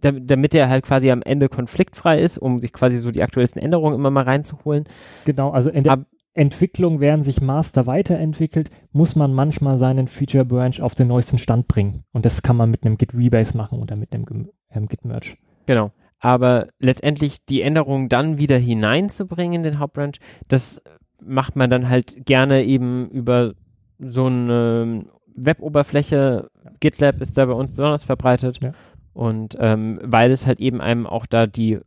damit, 0.00 0.54
er 0.54 0.68
halt 0.68 0.84
quasi 0.84 1.10
am 1.10 1.22
Ende 1.22 1.48
konfliktfrei 1.48 2.20
ist, 2.20 2.38
um 2.38 2.60
sich 2.60 2.72
quasi 2.72 2.96
so 2.96 3.10
die 3.10 3.22
aktuellsten 3.22 3.60
Änderungen 3.60 3.96
immer 3.96 4.10
mal 4.10 4.24
reinzuholen. 4.24 4.84
Genau, 5.24 5.50
also 5.50 5.70
in 5.70 5.84
der 5.84 5.94
Ab 5.94 6.06
Entwicklung, 6.38 7.00
während 7.00 7.24
sich 7.24 7.40
Master 7.40 7.88
weiterentwickelt, 7.88 8.70
muss 8.92 9.16
man 9.16 9.34
manchmal 9.34 9.76
seinen 9.76 10.06
Feature 10.06 10.44
Branch 10.44 10.80
auf 10.80 10.94
den 10.94 11.08
neuesten 11.08 11.36
Stand 11.36 11.66
bringen. 11.66 12.04
Und 12.12 12.24
das 12.24 12.42
kann 12.42 12.56
man 12.56 12.70
mit 12.70 12.84
einem 12.86 12.96
Git 12.96 13.12
Rebase 13.12 13.56
machen 13.56 13.80
oder 13.80 13.96
mit 13.96 14.12
einem 14.12 14.48
ähm, 14.70 14.86
Git 14.86 15.04
Merge. 15.04 15.36
Genau. 15.66 15.90
Aber 16.20 16.68
letztendlich 16.78 17.44
die 17.44 17.62
Änderungen 17.62 18.08
dann 18.08 18.38
wieder 18.38 18.56
hineinzubringen 18.56 19.54
in 19.54 19.62
den 19.64 19.78
Hauptbranch, 19.80 20.20
das 20.46 20.80
macht 21.20 21.56
man 21.56 21.70
dann 21.70 21.88
halt 21.88 22.24
gerne 22.24 22.62
eben 22.62 23.08
über 23.10 23.54
so 23.98 24.26
eine 24.26 25.06
Web-Oberfläche. 25.34 26.50
GitLab 26.78 27.20
ist 27.20 27.36
da 27.36 27.46
bei 27.46 27.52
uns 27.52 27.72
besonders 27.72 28.04
verbreitet. 28.04 28.60
Ja. 28.62 28.72
Und 29.18 29.56
ähm, 29.58 29.98
weil 30.04 30.30
es 30.30 30.46
halt 30.46 30.60
eben 30.60 30.80
einem 30.80 31.04
auch 31.04 31.26
da 31.26 31.46
die 31.46 31.80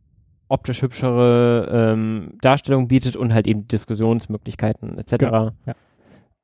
optisch 0.48 0.82
hübschere 0.82 1.94
ähm, 1.94 2.34
Darstellung 2.42 2.88
bietet 2.88 3.16
und 3.16 3.32
halt 3.32 3.46
eben 3.46 3.66
Diskussionsmöglichkeiten 3.68 4.98
etc. 4.98 5.12
Ja, 5.22 5.52
ja. 5.64 5.74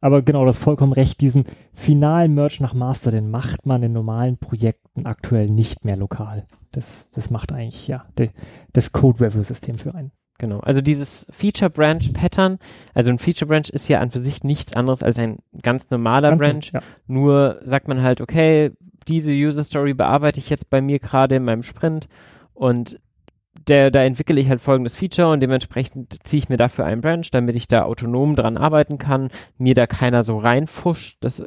Aber 0.01 0.23
genau, 0.23 0.47
das 0.47 0.57
vollkommen 0.57 0.95
recht. 0.95 1.21
Diesen 1.21 1.45
finalen 1.75 2.33
Merch 2.33 2.61
nach 2.61 2.73
Master, 2.73 3.11
den 3.11 3.31
macht 3.31 3.67
man 3.67 3.83
in 3.83 3.93
normalen 3.93 4.39
Projekten 4.39 5.05
aktuell 5.05 5.51
nicht 5.51 5.85
mehr 5.85 5.99
lokal. 5.99 6.47
Das, 6.73 7.11
das 7.11 7.29
macht 7.29 7.53
eigentlich 7.53 7.87
ja 7.87 8.07
de, 8.17 8.31
das 8.73 8.93
Code-Review-System 8.93 9.77
für 9.77 9.95
einen. 9.95 10.13
Genau, 10.39 10.61
also 10.61 10.81
dieses 10.81 11.27
Feature 11.31 11.69
Branch 11.69 12.15
Pattern, 12.15 12.59
also 12.95 13.11
ein 13.11 13.19
Feature 13.19 13.47
Branch 13.47 13.69
ist 13.71 13.89
ja 13.89 14.01
an 14.01 14.11
für 14.11 14.21
sich 14.21 14.43
nichts 14.43 14.73
anderes 14.73 15.03
als 15.03 15.19
ein 15.19 15.41
ganz 15.61 15.91
normaler 15.91 16.31
ganz 16.31 16.41
Branch. 16.41 16.73
Ja. 16.73 16.81
Nur 17.07 17.61
sagt 17.63 17.89
man 17.89 18.01
halt, 18.01 18.23
okay, 18.23 18.71
diese 19.09 19.33
User 19.33 19.65
Story 19.65 19.95
bearbeite 19.95 20.39
ich 20.39 20.51
jetzt 20.51 20.71
bei 20.71 20.81
mir 20.81 20.99
gerade 20.99 21.37
in 21.37 21.45
meinem 21.45 21.63
Sprint 21.63 22.09
und 22.55 23.01
der, 23.67 23.91
da 23.91 24.03
entwickle 24.05 24.41
ich 24.41 24.49
halt 24.49 24.61
folgendes 24.61 24.95
Feature 24.95 25.33
und 25.33 25.41
dementsprechend 25.41 26.19
ziehe 26.25 26.39
ich 26.39 26.49
mir 26.49 26.57
dafür 26.57 26.85
einen 26.85 27.01
Branch, 27.01 27.25
damit 27.31 27.57
ich 27.57 27.69
da 27.69 27.83
autonom 27.83 28.37
dran 28.37 28.57
arbeiten 28.57 28.99
kann, 28.99 29.31
mir 29.59 29.75
da 29.75 29.87
keiner 29.87 30.23
so 30.23 30.39
reinfuscht. 30.39 31.19
Das 31.21 31.43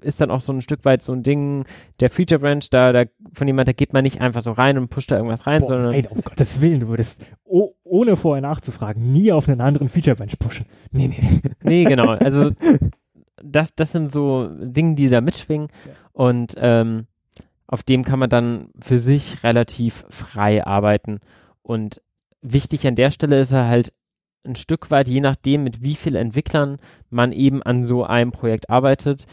ist 0.00 0.20
dann 0.20 0.30
auch 0.30 0.40
so 0.40 0.52
ein 0.52 0.62
Stück 0.62 0.84
weit 0.84 1.02
so 1.02 1.12
ein 1.12 1.22
Ding, 1.22 1.64
der 2.00 2.10
Feature 2.10 2.40
Branch, 2.40 2.62
da, 2.70 2.92
da 2.92 3.04
von 3.34 3.46
jemand, 3.46 3.68
da 3.68 3.72
geht 3.72 3.92
man 3.92 4.04
nicht 4.04 4.20
einfach 4.20 4.40
so 4.40 4.52
rein 4.52 4.78
und 4.78 4.88
pusht 4.88 5.10
da 5.10 5.16
irgendwas 5.16 5.46
rein, 5.46 5.60
Boah, 5.60 5.68
sondern. 5.68 5.92
Nein, 5.92 6.06
um 6.08 6.22
Gottes 6.22 6.60
Willen, 6.60 6.80
du 6.80 6.88
würdest 6.88 7.20
oh, 7.44 7.74
ohne 7.84 8.16
vorher 8.16 8.40
nachzufragen 8.42 9.12
nie 9.12 9.30
auf 9.32 9.48
einen 9.48 9.60
anderen 9.60 9.88
Feature 9.88 10.16
Branch 10.16 10.38
pushen. 10.38 10.66
Nee, 10.90 11.08
nee. 11.08 11.40
Nee, 11.62 11.84
genau. 11.84 12.10
Also 12.10 12.50
das, 13.42 13.74
das 13.74 13.92
sind 13.92 14.12
so 14.12 14.48
Dinge, 14.48 14.94
die 14.94 15.08
da 15.08 15.20
mitschwingen. 15.20 15.68
Ja. 15.84 15.92
Und 16.12 16.54
ähm, 16.58 17.06
auf 17.66 17.82
dem 17.82 18.04
kann 18.04 18.18
man 18.18 18.30
dann 18.30 18.68
für 18.80 18.98
sich 18.98 19.42
relativ 19.42 20.04
frei 20.10 20.64
arbeiten. 20.66 21.20
Und 21.62 22.00
wichtig 22.42 22.86
an 22.86 22.94
der 22.94 23.10
Stelle 23.10 23.40
ist 23.40 23.52
er 23.52 23.68
halt 23.68 23.92
ein 24.44 24.56
Stück 24.56 24.90
weit, 24.90 25.08
je 25.08 25.20
nachdem, 25.20 25.64
mit 25.64 25.82
wie 25.82 25.94
vielen 25.94 26.16
Entwicklern 26.16 26.78
man 27.08 27.32
eben 27.32 27.62
an 27.62 27.84
so 27.84 28.04
einem 28.04 28.30
Projekt 28.30 28.68
arbeitet, 28.68 29.26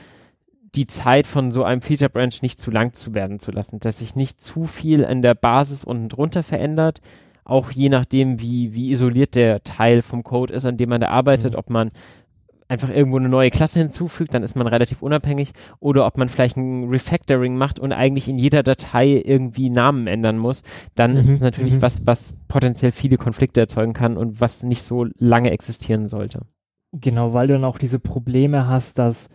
die 0.76 0.88
Zeit 0.88 1.28
von 1.28 1.52
so 1.52 1.65
einem 1.65 1.82
Feature 1.82 2.10
Branch 2.10 2.41
nicht 2.41 2.61
zu 2.61 2.72
lang 2.72 2.94
zu 2.94 3.14
werden 3.14 3.40
zu 3.40 3.52
lassen, 3.52 3.80
dass 3.80 3.98
sich 3.98 4.15
nicht 4.15 4.40
zu 4.40 4.65
viel 4.65 5.03
an 5.03 5.22
der 5.22 5.36
Basis 5.36 5.84
unten 5.84 6.07
drunter 6.07 6.44
verändert, 6.44 7.02
auch 7.44 7.72
je 7.72 7.90
nachdem, 7.90 8.40
wie, 8.40 8.73
wie 8.73 8.91
isoliert 8.91 9.36
der 9.36 9.64
Teil 9.64 10.02
vom 10.02 10.23
Code 10.23 10.53
ist, 10.53 10.65
an 10.65 10.78
dem 10.78 10.90
man 10.90 11.02
da 11.02 11.10
arbeitet, 11.10 11.53
mhm. 11.53 11.60
ob 11.60 11.69
man 11.69 11.91
einfach 12.72 12.89
irgendwo 12.89 13.18
eine 13.18 13.27
neue 13.27 13.49
Klasse 13.49 13.80
hinzufügt, 13.80 14.34
dann 14.34 14.43
ist 14.43 14.56
man 14.56 14.65
relativ 14.65 15.02
unabhängig. 15.02 15.52
Oder 15.81 16.06
ob 16.06 16.18
man 16.18 16.30
vielleicht 16.30 16.56
ein 16.56 16.88
Refactoring 16.88 17.57
macht 17.57 17.80
und 17.80 17.91
eigentlich 17.91 18.30
in 18.30 18.39
jeder 18.39 18.64
Datei 18.64 19.22
irgendwie 19.26 19.69
Namen 19.69 20.07
ändern 20.07 20.38
muss, 20.38 20.64
dann 20.95 21.11
mhm. 21.11 21.18
ist 21.18 21.27
es 21.27 21.41
natürlich 21.41 21.73
mhm. 21.73 21.81
was, 21.81 22.06
was 22.07 22.38
potenziell 22.48 22.93
viele 22.93 23.18
Konflikte 23.18 23.60
erzeugen 23.60 23.91
kann 23.91 24.15
und 24.15 24.39
was 24.39 24.64
nicht 24.64 24.84
so 24.84 25.06
lange 25.18 25.52
existieren 25.52 26.07
sollte. 26.07 26.43
Genau, 26.93 27.34
weil 27.34 27.48
du 27.48 27.53
dann 27.53 27.65
auch 27.65 27.77
diese 27.77 27.99
Probleme 27.99 28.68
hast, 28.68 28.98
dass 28.98 29.27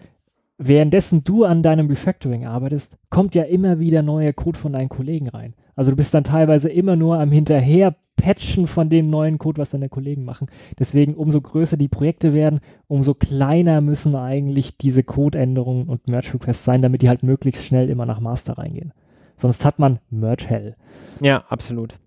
währenddessen 0.57 1.23
du 1.23 1.45
an 1.45 1.63
deinem 1.63 1.89
Refactoring 1.89 2.47
arbeitest, 2.47 2.97
kommt 3.11 3.35
ja 3.35 3.43
immer 3.43 3.79
wieder 3.79 4.03
neuer 4.03 4.33
Code 4.33 4.59
von 4.59 4.73
deinen 4.73 4.89
Kollegen 4.89 5.29
rein. 5.29 5.55
Also 5.77 5.93
du 5.93 5.97
bist 5.97 6.13
dann 6.15 6.25
teilweise 6.25 6.69
immer 6.69 6.97
nur 6.97 7.21
am 7.21 7.31
hinterher 7.31 7.95
Patchen 8.17 8.67
von 8.67 8.89
dem 8.89 9.09
neuen 9.09 9.39
Code, 9.39 9.61
was 9.61 9.71
deine 9.71 9.89
Kollegen 9.89 10.25
machen. 10.25 10.49
Deswegen, 10.79 11.15
umso 11.15 11.41
größer 11.41 11.77
die 11.77 11.89
Projekte 11.89 12.33
werden, 12.33 12.61
umso 12.89 13.15
kleiner 13.15 13.81
müssen 13.81 14.17
eigentlich 14.17 14.79
diese 14.79 15.05
Codeänderungen 15.05 15.87
und 15.87 16.09
Merge-Requests 16.09 16.65
sein, 16.65 16.83
damit 16.83 17.03
die 17.03 17.09
halt 17.09 17.23
möglichst 17.23 17.65
schnell 17.65 17.91
immer 17.91 18.07
nach 18.07 18.21
Master 18.21 18.59
reingehen. 18.59 18.93
Sonst 19.37 19.65
hat 19.65 19.79
man 19.79 20.01
Merge-Hell. 20.11 20.77
Ja, 21.21 21.45
absolut. 21.49 21.99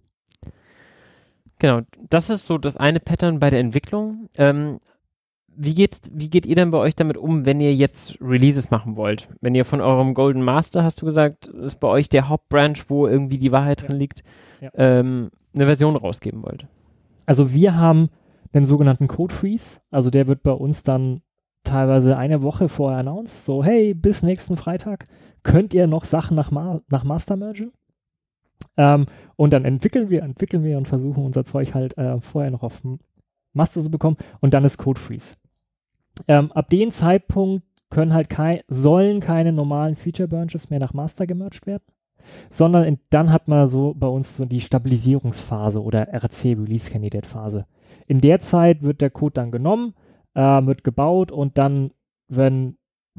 Genau, 1.59 1.81
das 2.09 2.29
ist 2.29 2.47
so 2.47 2.57
das 2.57 2.77
eine 2.77 2.99
Pattern 2.99 3.39
bei 3.39 3.49
der 3.49 3.59
Entwicklung. 3.59 4.29
Ähm, 4.37 4.79
wie, 5.61 5.73
geht's, 5.73 6.02
wie 6.10 6.30
geht 6.30 6.45
ihr 6.45 6.56
denn 6.56 6.72
bei 6.72 6.77
euch 6.77 6.95
damit 6.95 7.18
um, 7.18 7.45
wenn 7.45 7.60
ihr 7.60 7.76
jetzt 7.76 8.18
Releases 8.22 8.72
machen 8.72 8.95
wollt? 8.95 9.27
Wenn 9.41 9.56
ihr 9.56 9.65
von 9.65 9.81
eurem 9.81 10.14
Golden 10.14 10.41
Master, 10.41 10.86
hast 10.86 11.02
du 11.02 11.06
gesagt, 11.06 11.48
ist 11.48 11.81
bei 11.81 11.90
euch 11.90 12.07
der 12.07 12.30
Hauptbranch, 12.30 12.90
wo 12.90 13.07
irgendwie 13.07 13.38
die 13.38 13.52
Wahrheit 13.52 13.81
ja. 13.81 13.88
drin 13.88 13.98
liegt, 13.98 14.23
ja. 14.61 14.69
ähm, 14.76 15.31
eine 15.53 15.65
Version 15.65 15.98
rausgeben 15.98 16.44
wollt? 16.44 16.65
Also 17.26 17.53
wir 17.53 17.76
haben 17.76 18.10
den 18.53 18.65
sogenannten 18.65 19.10
Code 19.10 19.36
Freeze. 19.36 19.81
Also 19.91 20.10
der 20.10 20.27
wird 20.27 20.44
bei 20.44 20.53
uns 20.53 20.84
dann 20.84 21.22
teilweise 21.65 22.18
eine 22.18 22.41
Woche 22.41 22.69
vorher 22.69 22.99
announced. 22.99 23.44
So, 23.44 23.61
hey, 23.61 23.94
bis 23.94 24.23
nächsten 24.23 24.56
Freitag 24.56 25.07
könnt 25.44 25.73
ihr 25.73 25.88
noch 25.88 26.06
Sachen 26.06 26.36
nach, 26.36 26.52
Ma 26.52 26.80
nach 26.90 27.03
Master 27.03 27.36
mergen. 27.36 27.73
Ähm, 28.77 29.07
und 29.36 29.52
dann 29.52 29.65
entwickeln 29.65 30.10
wir, 30.10 30.23
entwickeln 30.23 30.64
wir 30.64 30.77
und 30.77 30.88
versuchen 30.88 31.26
unser 31.26 31.44
Zeug 31.44 31.73
halt 31.73 31.98
äh, 31.98 32.22
vorher 32.22 32.49
noch 32.49 32.64
auf 32.64 32.81
Master 33.52 33.84
zu 33.84 33.91
bekommen. 33.91 34.15
Und 34.40 34.53
dann 34.53 34.64
ist 34.64 34.77
Code 34.77 34.99
Freeze. 34.99 35.36
Ähm, 36.27 36.51
ab 36.51 36.69
dem 36.69 36.91
Zeitpunkt 36.91 37.65
können 37.89 38.13
halt 38.13 38.29
kein, 38.29 38.61
sollen 38.67 39.19
keine 39.19 39.51
normalen 39.51 39.95
Feature 39.95 40.27
Branches 40.27 40.69
mehr 40.69 40.79
nach 40.79 40.93
Master 40.93 41.25
gemerged 41.25 41.65
werden 41.65 41.83
sondern 42.49 42.83
in, 42.85 42.99
dann 43.09 43.31
hat 43.31 43.47
man 43.47 43.67
so 43.67 43.93
bei 43.93 44.07
uns 44.07 44.35
so 44.35 44.45
die 44.45 44.61
Stabilisierungsphase 44.61 45.81
oder 45.81 46.13
RC 46.13 46.45
Release 46.45 46.91
Candidate 46.91 47.27
Phase. 47.27 47.65
In 48.07 48.21
der 48.21 48.39
Zeit 48.39 48.81
wird 48.81 49.01
der 49.01 49.09
Code 49.09 49.33
dann 49.33 49.51
genommen, 49.51 49.93
äh, 50.33 50.41
wird 50.41 50.83
gebaut 50.83 51.31
und 51.31 51.57
dann 51.57 51.91
wenn 52.27 52.77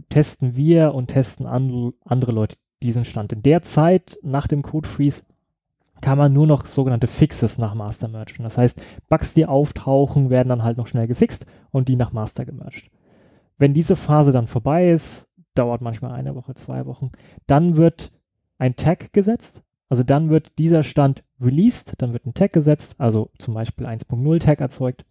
testen 0.09 0.57
wir 0.57 0.95
und 0.95 1.09
testen 1.09 1.47
andere 1.47 2.33
Leute 2.33 2.57
diesen 2.83 3.05
Stand. 3.05 3.33
In 3.33 3.43
der 3.43 3.63
Zeit 3.63 4.19
nach 4.23 4.47
dem 4.47 4.63
Code 4.63 4.89
Freeze 4.89 5.23
kann 6.01 6.19
man 6.19 6.33
nur 6.33 6.47
noch 6.47 6.67
sogenannte 6.67 7.07
Fixes 7.07 7.59
nach 7.59 7.75
Master 7.75 8.09
mergen. 8.09 8.43
Das 8.43 8.59
heißt, 8.59 8.83
Bugs, 9.09 9.35
die 9.35 9.47
auftauchen, 9.47 10.31
werden 10.31 10.49
dann 10.49 10.63
halt 10.63 10.77
noch 10.77 10.87
schnell 10.87 11.07
gefixt 11.07 11.47
und 11.71 11.89
die 11.89 11.97
nach 11.97 12.13
Master 12.13 12.45
gemerged. 12.45 12.91
Wenn 13.59 13.75
diese 13.75 13.97
Phase 13.97 14.33
dann 14.33 14.47
vorbei 14.47 14.91
ist, 14.91 15.29
dauert 15.55 15.81
manchmal 15.81 16.13
eine 16.13 16.35
Woche, 16.35 16.55
zwei 16.55 16.87
Wochen, 16.87 17.11
dann 17.47 17.77
wird 17.77 18.13
ein 18.59 18.77
Tag 18.77 19.13
gesetzt. 19.13 19.63
Also 19.89 20.05
dann 20.05 20.31
wird 20.31 20.57
dieser 20.59 20.83
Stand 20.83 21.25
released, 21.41 21.95
dann 21.99 22.13
wird 22.13 22.25
ein 22.25 22.35
Tag 22.35 22.53
gesetzt, 22.53 22.95
also 22.99 23.31
zum 23.39 23.55
Beispiel 23.55 23.87
1.0 23.87 24.41
Tag 24.41 24.61
erzeugt. 24.61 25.05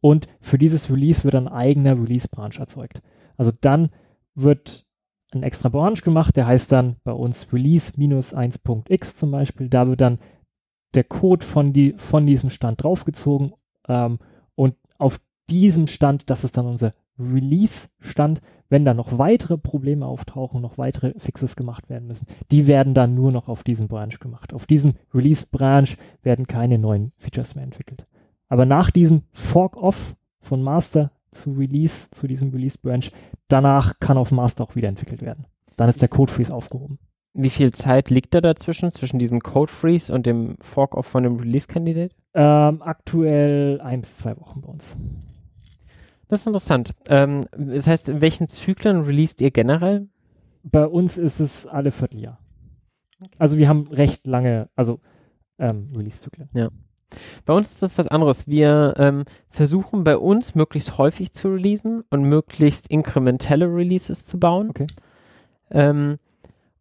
Und 0.00 0.28
für 0.40 0.58
dieses 0.58 0.90
Release 0.90 1.24
wird 1.24 1.34
ein 1.34 1.48
eigener 1.48 1.92
Release-Branch 1.92 2.58
erzeugt. 2.58 3.02
Also 3.36 3.50
dann 3.60 3.90
wird 4.34 4.86
ein 5.32 5.42
extra 5.42 5.68
Branch 5.68 6.00
gemacht, 6.02 6.36
der 6.36 6.46
heißt 6.46 6.72
dann 6.72 6.96
bei 7.04 7.12
uns 7.12 7.52
Release-1.x 7.52 9.16
zum 9.16 9.30
Beispiel. 9.30 9.68
Da 9.68 9.88
wird 9.88 10.00
dann 10.00 10.18
der 10.94 11.04
Code 11.04 11.44
von, 11.44 11.72
die, 11.72 11.94
von 11.98 12.26
diesem 12.26 12.50
Stand 12.50 12.82
draufgezogen 12.82 13.52
ähm, 13.88 14.18
und 14.54 14.74
auf 14.98 15.20
diesem 15.50 15.86
Stand, 15.86 16.30
das 16.30 16.44
ist 16.44 16.56
dann 16.56 16.66
unser 16.66 16.94
Release-Stand, 17.18 18.40
wenn 18.68 18.84
da 18.84 18.94
noch 18.94 19.18
weitere 19.18 19.56
Probleme 19.56 20.06
auftauchen, 20.06 20.60
noch 20.60 20.78
weitere 20.78 21.18
Fixes 21.18 21.56
gemacht 21.56 21.88
werden 21.88 22.06
müssen, 22.06 22.26
die 22.50 22.66
werden 22.66 22.94
dann 22.94 23.14
nur 23.14 23.32
noch 23.32 23.48
auf 23.48 23.62
diesem 23.62 23.88
Branch 23.88 24.18
gemacht. 24.20 24.52
Auf 24.52 24.66
diesem 24.66 24.94
Release-Branch 25.14 25.88
werden 26.22 26.46
keine 26.46 26.78
neuen 26.78 27.12
Features 27.16 27.54
mehr 27.54 27.64
entwickelt. 27.64 28.06
Aber 28.48 28.66
nach 28.66 28.90
diesem 28.90 29.22
Fork-Off 29.32 30.16
von 30.40 30.62
Master 30.62 31.10
zu 31.30 31.52
Release, 31.52 32.10
zu 32.10 32.26
diesem 32.26 32.50
Release-Branch, 32.50 33.10
danach 33.48 33.98
kann 34.00 34.18
auf 34.18 34.32
Master 34.32 34.64
auch 34.64 34.76
wieder 34.76 34.88
entwickelt 34.88 35.22
werden. 35.22 35.46
Dann 35.76 35.88
ist 35.88 36.02
der 36.02 36.08
Code 36.08 36.32
Freeze 36.32 36.52
aufgehoben. 36.52 36.98
Wie 37.34 37.50
viel 37.50 37.72
Zeit 37.72 38.10
liegt 38.10 38.34
da 38.34 38.40
dazwischen, 38.40 38.90
zwischen 38.90 39.18
diesem 39.18 39.40
Code 39.40 39.70
Freeze 39.70 40.12
und 40.12 40.26
dem 40.26 40.56
Fork-Off 40.60 41.06
von 41.06 41.22
dem 41.22 41.36
Release-Candidate? 41.36 42.14
Ähm, 42.34 42.82
aktuell 42.82 43.80
ein 43.80 44.00
bis 44.00 44.16
zwei 44.16 44.36
Wochen 44.38 44.60
bei 44.60 44.68
uns. 44.68 44.96
Das 46.28 46.40
ist 46.40 46.46
interessant. 46.46 46.94
Ähm, 47.08 47.42
das 47.56 47.86
heißt, 47.86 48.08
in 48.08 48.20
welchen 48.20 48.48
Zyklen 48.48 49.02
released 49.02 49.40
ihr 49.40 49.50
generell? 49.50 50.08
Bei 50.62 50.86
uns 50.86 51.16
ist 51.16 51.40
es 51.40 51.66
alle 51.66 51.90
Vierteljahr. 51.90 52.38
Okay. 53.20 53.36
Also 53.38 53.58
wir 53.58 53.68
haben 53.68 53.86
recht 53.88 54.26
lange, 54.26 54.68
also 54.76 55.00
ähm, 55.58 55.92
Release-Zyklen. 55.94 56.48
Ja. 56.54 56.68
Bei 57.44 57.54
uns 57.54 57.70
ist 57.70 57.82
das 57.82 57.98
was 57.98 58.08
anderes. 58.08 58.46
Wir 58.46 58.94
ähm, 58.98 59.24
versuchen 59.48 60.04
bei 60.04 60.16
uns 60.16 60.54
möglichst 60.54 60.98
häufig 60.98 61.32
zu 61.32 61.48
releasen 61.48 62.04
und 62.10 62.24
möglichst 62.24 62.88
inkrementelle 62.90 63.66
Releases 63.66 64.24
zu 64.24 64.38
bauen. 64.38 64.70
Okay. 64.70 64.86
Ähm, 65.70 66.18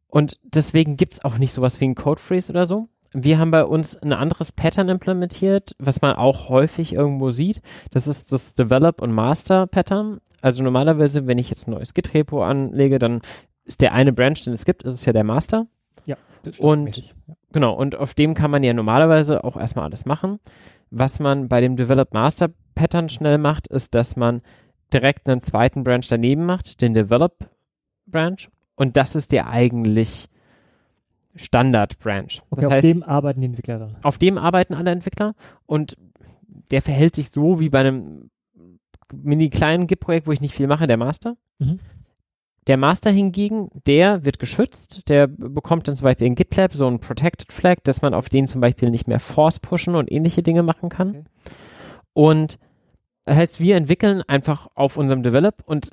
und 0.08 0.40
deswegen 0.44 0.98
gibt 0.98 1.14
es 1.14 1.26
auch 1.26 1.38
nicht 1.38 1.54
sowas 1.54 1.80
wie 1.80 1.86
ein 1.86 1.95
Code 1.95 2.22
Freeze 2.22 2.52
oder 2.52 2.66
so. 2.66 2.88
Wir 3.14 3.40
haben 3.40 3.52
bei 3.52 3.64
uns 3.64 3.95
ein 3.95 4.14
anderes 4.14 4.52
Pattern 4.52 4.90
implementiert, 4.90 5.76
was 5.80 6.02
man 6.02 6.14
auch 6.14 6.49
häufig 6.49 6.94
irgendwo 6.94 7.32
sieht. 7.32 7.62
Das 7.91 8.08
ist 8.08 8.34
das 8.34 8.54
Develop 8.54 9.02
und 9.02 9.12
Master 9.12 9.66
Pattern. 9.68 10.20
Also 10.41 10.64
normalerweise, 10.64 11.26
wenn 11.26 11.38
ich 11.38 11.49
jetzt 11.49 11.68
ein 11.68 11.72
neues 11.72 11.94
Git-Repo 11.94 12.44
anlege, 12.44 12.99
dann 12.99 13.22
ist 13.66 13.82
der 13.82 13.94
eine 13.94 14.14
Branch, 14.14 14.36
den 14.44 14.54
es 14.54 14.66
gibt, 14.66 14.84
ist 14.84 14.94
es 14.94 15.06
ja 15.06 15.14
der 15.14 15.24
Master. 15.24 15.68
Ja, 16.08 16.16
das 16.42 16.60
und 16.60 16.98
ja. 16.98 17.36
genau, 17.52 17.74
und 17.74 17.96
auf 17.96 18.14
dem 18.14 18.34
kann 18.34 18.50
man 18.50 18.64
ja 18.64 18.74
normalerweise 18.74 19.44
auch 19.44 19.58
erstmal 19.58 19.86
alles 19.86 20.06
machen. 20.06 20.40
Was 20.90 21.20
man 21.20 21.50
bei 21.50 21.62
dem 21.62 21.76
Develop 21.76 22.14
Master 22.14 22.50
Pattern 22.74 23.10
schnell 23.10 23.38
macht, 23.38 23.68
ist, 23.68 23.94
dass 23.94 24.16
man 24.16 24.42
direkt 24.94 25.30
einen 25.30 25.42
zweiten 25.42 25.84
Branch 25.84 26.06
daneben 26.08 26.46
macht, 26.46 26.82
den 26.82 26.94
Develop 26.94 27.50
Branch. 28.06 28.38
Und 28.76 28.96
das 28.96 29.16
ist 29.16 29.34
der 29.34 29.50
eigentlich 29.50 30.30
Standard-Branch. 31.36 32.42
Okay, 32.50 32.62
das 32.62 32.66
auf 32.66 32.72
heißt, 32.72 32.86
dem 32.86 33.04
arbeiten 33.04 33.42
die 33.42 33.48
Entwickler 33.48 33.80
dann. 33.80 33.98
Auf 34.04 34.18
dem 34.18 34.38
arbeiten 34.38 34.74
alle 34.74 34.92
Entwickler 34.92 35.36
und 35.66 35.98
der 36.72 36.82
verhält 36.82 37.16
sich 37.16 37.30
so 37.30 37.60
wie 37.60 37.70
bei 37.70 37.82
einem 37.82 38.30
mini 39.14 39.50
kleinen 39.50 39.88
Git-Projekt, 39.88 40.28
wo 40.28 40.32
ich 40.32 40.42
nicht 40.42 40.54
viel 40.54 40.68
mache, 40.68 40.88
der 40.88 40.98
Master. 40.98 41.36
Mhm. 41.60 41.80
Der 42.68 42.77
Master 42.77 43.10
hingegen, 43.10 43.69
der 43.88 44.26
wird 44.26 44.39
geschützt, 44.39 45.10
der 45.10 45.27
bekommt 45.27 45.88
dann 45.88 45.95
zum 45.95 46.06
Beispiel 46.06 46.27
in 46.27 46.35
GitLab 46.35 46.73
so 46.73 46.85
ein 46.85 46.99
Protected 46.99 47.52
Flag, 47.52 47.77
dass 47.84 48.02
man 48.02 48.14
auf 48.14 48.27
den 48.27 48.48
zum 48.48 48.60
Beispiel 48.60 48.89
nicht 48.89 49.07
mehr 49.07 49.22
Force 49.22 49.60
pushen 49.60 49.95
und 49.95 50.11
ähnliche 50.11 50.44
Dinge 50.44 50.64
machen 50.64 50.89
kann. 50.89 51.10
Okay. 51.10 51.23
Und 52.14 52.60
das 53.23 53.38
heißt, 53.38 53.60
wir 53.60 53.77
entwickeln 53.77 54.22
einfach 54.27 54.68
auf 54.76 54.98
unserem 54.98 55.23
Develop 55.23 55.64
und 55.65 55.91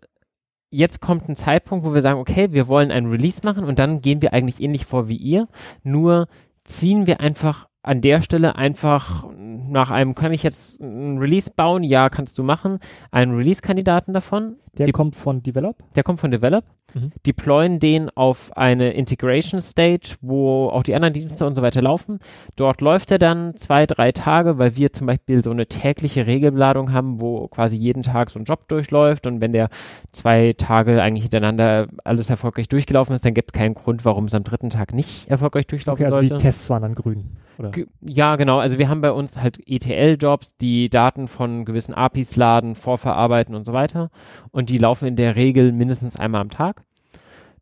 jetzt 0.71 1.01
kommt 1.01 1.29
ein 1.29 1.37
Zeitpunkt, 1.37 1.85
wo 1.85 1.95
wir 1.95 2.01
sagen, 2.01 2.19
okay, 2.19 2.53
wir 2.53 2.67
wollen 2.67 2.91
ein 2.91 3.07
Release 3.07 3.41
machen 3.45 3.65
und 3.65 3.79
dann 3.79 4.01
gehen 4.01 4.23
wir 4.23 4.33
eigentlich 4.33 4.61
ähnlich 4.61 4.85
vor 4.85 5.09
wie 5.09 5.17
ihr, 5.17 5.49
nur 5.85 6.27
ziehen 6.65 7.07
wir 7.07 7.21
einfach 7.21 7.69
an 7.85 8.01
der 8.01 8.23
Stelle 8.23 8.57
einfach 8.57 9.25
nach 9.37 9.91
einem, 9.91 10.15
kann 10.15 10.33
ich 10.33 10.43
jetzt 10.43 10.81
ein 10.81 11.19
Release 11.19 11.51
bauen? 11.55 11.85
Ja, 11.85 12.09
kannst 12.09 12.39
du 12.39 12.43
machen. 12.43 12.79
Einen 13.11 13.37
Release-Kandidaten 13.37 14.15
davon. 14.15 14.57
Der 14.79 14.87
Die, 14.87 14.93
kommt 14.93 15.15
von 15.15 15.43
Develop? 15.43 15.77
Der 15.95 16.03
kommt 16.03 16.19
von 16.19 16.31
Develop. 16.31 16.65
Mhm. 16.95 17.13
Deployen 17.27 17.81
den 17.81 18.11
auf 18.11 18.57
eine 18.57 18.93
Integration 18.93 19.61
Stage, 19.61 20.17
wo 20.23 20.69
auch 20.69 20.83
die 20.83 20.95
anderen 20.95 21.13
Dienste 21.13 21.47
und 21.47 21.55
so 21.55 21.63
weiter 21.63 21.83
laufen. 21.83 22.19
Dort 22.57 22.81
läuft 22.81 23.11
er 23.11 23.19
dann 23.19 23.55
zwei, 23.57 23.85
drei 23.87 24.13
Tage, 24.13 24.59
weil 24.59 24.77
wir 24.77 24.93
zum 24.93 25.07
Beispiel 25.07 25.45
so 25.45 25.51
eine 25.51 25.67
tägliche 25.67 26.27
Regelladung 26.27 26.93
haben, 26.93 27.21
wo 27.21 27.49
quasi 27.49 27.77
jeden 27.77 28.03
Tag 28.03 28.31
so 28.31 28.39
ein 28.39 28.45
Job 28.45 28.67
durchläuft 28.69 29.27
und 29.27 29.41
wenn 29.41 29.53
der 29.53 29.69
zwei 30.11 30.55
Tage 30.57 31.03
eigentlich 31.03 31.25
hintereinander 31.25 31.89
alles 32.03 32.31
erfolgreich 32.31 32.69
durchgelaufen 32.69 33.15
ist, 33.15 33.25
dann 33.25 33.35
gibt 33.35 33.55
es 33.55 33.59
keinen 33.59 33.75
Grund, 33.75 34.05
warum 34.05 34.25
es 34.25 34.35
am 34.35 34.43
dritten 34.43 34.71
Tag 34.71 34.95
nicht 34.95 35.29
erfolgreich 35.29 35.67
durchlaufen 35.67 36.05
okay, 36.05 36.13
also 36.13 36.27
sollte. 36.27 36.37
Die 36.37 36.43
Tests 36.43 36.71
waren 36.71 36.83
dann 36.83 36.95
grün. 36.95 37.37
Oder? 37.59 37.73
Ja, 38.01 38.37
genau. 38.37 38.59
Also 38.59 38.79
wir 38.79 38.89
haben 38.89 39.01
bei 39.01 39.13
uns 39.13 39.41
halt 39.41 39.61
ETL-Jobs, 39.67 40.57
die 40.57 40.91
Daten 40.91 41.29
von 41.29 41.65
gewissen 41.65 41.95
APIs 41.95 42.37
laden, 42.37 42.75
vorverarbeiten 42.75 43.55
und 43.55 43.65
so 43.65 43.73
weiter. 43.73 44.11
Und 44.51 44.71
die 44.71 44.79
laufen 44.79 45.07
in 45.07 45.17
der 45.17 45.37
Regel 45.37 45.73
mindestens 45.73 46.17
einmal 46.17 46.41
am 46.41 46.51
Tag. 46.51 46.83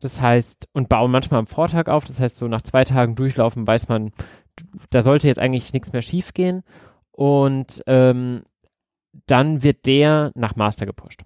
Das 0.00 0.20
heißt, 0.20 0.68
und 0.72 0.88
bauen 0.88 1.10
manchmal 1.10 1.40
am 1.40 1.46
Vortag 1.46 1.88
auf. 1.88 2.04
Das 2.04 2.18
heißt, 2.18 2.36
so 2.36 2.48
nach 2.48 2.62
zwei 2.62 2.84
Tagen 2.84 3.14
durchlaufen 3.14 3.66
weiß 3.66 3.88
man, 3.88 4.10
da 4.90 5.02
sollte 5.02 5.28
jetzt 5.28 5.38
eigentlich 5.38 5.72
nichts 5.72 5.92
mehr 5.92 6.02
schief 6.02 6.34
gehen. 6.34 6.62
Und 7.10 7.82
ähm, 7.86 8.42
dann 9.26 9.62
wird 9.62 9.86
der 9.86 10.32
nach 10.34 10.56
Master 10.56 10.86
gepusht. 10.86 11.22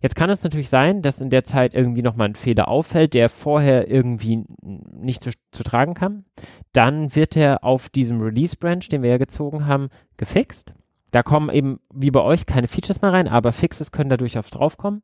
Jetzt 0.00 0.14
kann 0.14 0.30
es 0.30 0.42
natürlich 0.42 0.70
sein, 0.70 1.02
dass 1.02 1.20
in 1.20 1.30
der 1.30 1.44
Zeit 1.44 1.74
irgendwie 1.74 2.02
nochmal 2.02 2.28
ein 2.28 2.34
Fehler 2.34 2.68
auffällt, 2.68 3.14
der 3.14 3.28
vorher 3.28 3.90
irgendwie 3.90 4.44
nicht 4.62 5.22
zu, 5.22 5.30
zu 5.52 5.62
tragen 5.62 5.94
kam. 5.94 6.24
Dann 6.72 7.14
wird 7.14 7.36
er 7.36 7.64
auf 7.64 7.88
diesem 7.88 8.20
Release-Branch, 8.20 8.88
den 8.90 9.02
wir 9.02 9.10
ja 9.10 9.18
gezogen 9.18 9.66
haben, 9.66 9.88
gefixt. 10.16 10.72
Da 11.10 11.22
kommen 11.22 11.50
eben, 11.50 11.80
wie 11.92 12.10
bei 12.10 12.20
euch, 12.20 12.46
keine 12.46 12.68
Features 12.68 13.02
mehr 13.02 13.12
rein, 13.12 13.28
aber 13.28 13.52
Fixes 13.52 13.92
können 13.92 14.10
da 14.10 14.16
durchaus 14.16 14.50
draufkommen. 14.50 15.02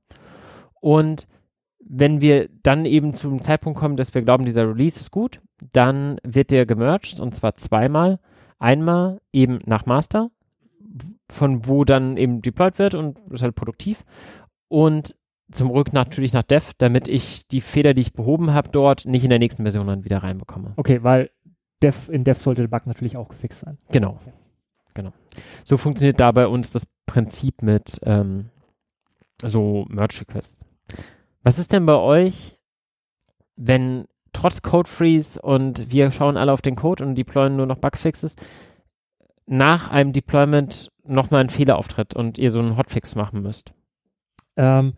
Und 0.80 1.26
wenn 1.80 2.20
wir 2.20 2.48
dann 2.62 2.84
eben 2.84 3.14
zum 3.14 3.42
Zeitpunkt 3.42 3.78
kommen, 3.78 3.96
dass 3.96 4.14
wir 4.14 4.22
glauben, 4.22 4.44
dieser 4.44 4.68
Release 4.68 4.98
ist 4.98 5.10
gut, 5.10 5.40
dann 5.72 6.18
wird 6.24 6.50
der 6.50 6.66
gemerged 6.66 7.20
und 7.20 7.34
zwar 7.34 7.56
zweimal. 7.56 8.18
Einmal 8.58 9.20
eben 9.32 9.60
nach 9.66 9.86
Master, 9.86 10.30
von 11.30 11.66
wo 11.66 11.84
dann 11.84 12.16
eben 12.16 12.40
deployed 12.40 12.78
wird 12.78 12.94
und 12.94 13.18
ist 13.30 13.42
halt 13.42 13.54
produktiv 13.54 14.04
und 14.68 15.14
zum 15.52 15.70
Rück 15.70 15.92
natürlich 15.92 16.32
nach 16.32 16.42
Dev, 16.42 16.72
damit 16.78 17.08
ich 17.08 17.46
die 17.46 17.60
Fehler, 17.60 17.94
die 17.94 18.02
ich 18.02 18.12
behoben 18.12 18.52
habe, 18.52 18.68
dort 18.70 19.06
nicht 19.06 19.22
in 19.22 19.30
der 19.30 19.38
nächsten 19.38 19.62
Version 19.62 19.86
dann 19.86 20.04
wieder 20.04 20.18
reinbekomme. 20.18 20.72
Okay, 20.76 21.02
weil 21.02 21.30
Dev, 21.82 22.10
in 22.10 22.24
Dev 22.24 22.40
sollte 22.40 22.62
der 22.62 22.68
Bug 22.68 22.86
natürlich 22.86 23.16
auch 23.16 23.28
gefixt 23.28 23.60
sein. 23.60 23.78
Genau. 23.90 24.18
Ja. 24.26 24.32
Genau. 24.94 25.12
So 25.64 25.76
funktioniert 25.76 26.18
da 26.18 26.32
bei 26.32 26.48
uns 26.48 26.72
das 26.72 26.86
Prinzip 27.04 27.62
mit 27.62 28.00
ähm, 28.02 28.50
so 29.42 29.84
Merge 29.88 30.22
Requests. 30.22 30.64
Was 31.42 31.58
ist 31.58 31.72
denn 31.72 31.86
bei 31.86 31.94
euch, 31.94 32.58
wenn 33.56 34.06
trotz 34.32 34.62
Code 34.62 34.88
Freeze 34.88 35.40
und 35.40 35.90
wir 35.92 36.10
schauen 36.10 36.36
alle 36.36 36.52
auf 36.52 36.62
den 36.62 36.76
Code 36.76 37.04
und 37.04 37.14
deployen 37.14 37.56
nur 37.56 37.66
noch 37.66 37.78
Bugfixes, 37.78 38.36
nach 39.46 39.90
einem 39.90 40.12
Deployment 40.12 40.90
nochmal 41.04 41.42
ein 41.42 41.50
Fehler 41.50 41.78
auftritt 41.78 42.14
und 42.14 42.38
ihr 42.38 42.50
so 42.50 42.58
einen 42.58 42.76
Hotfix 42.76 43.14
machen 43.14 43.42
müsst? 43.42 43.72
Ähm, 44.56 44.94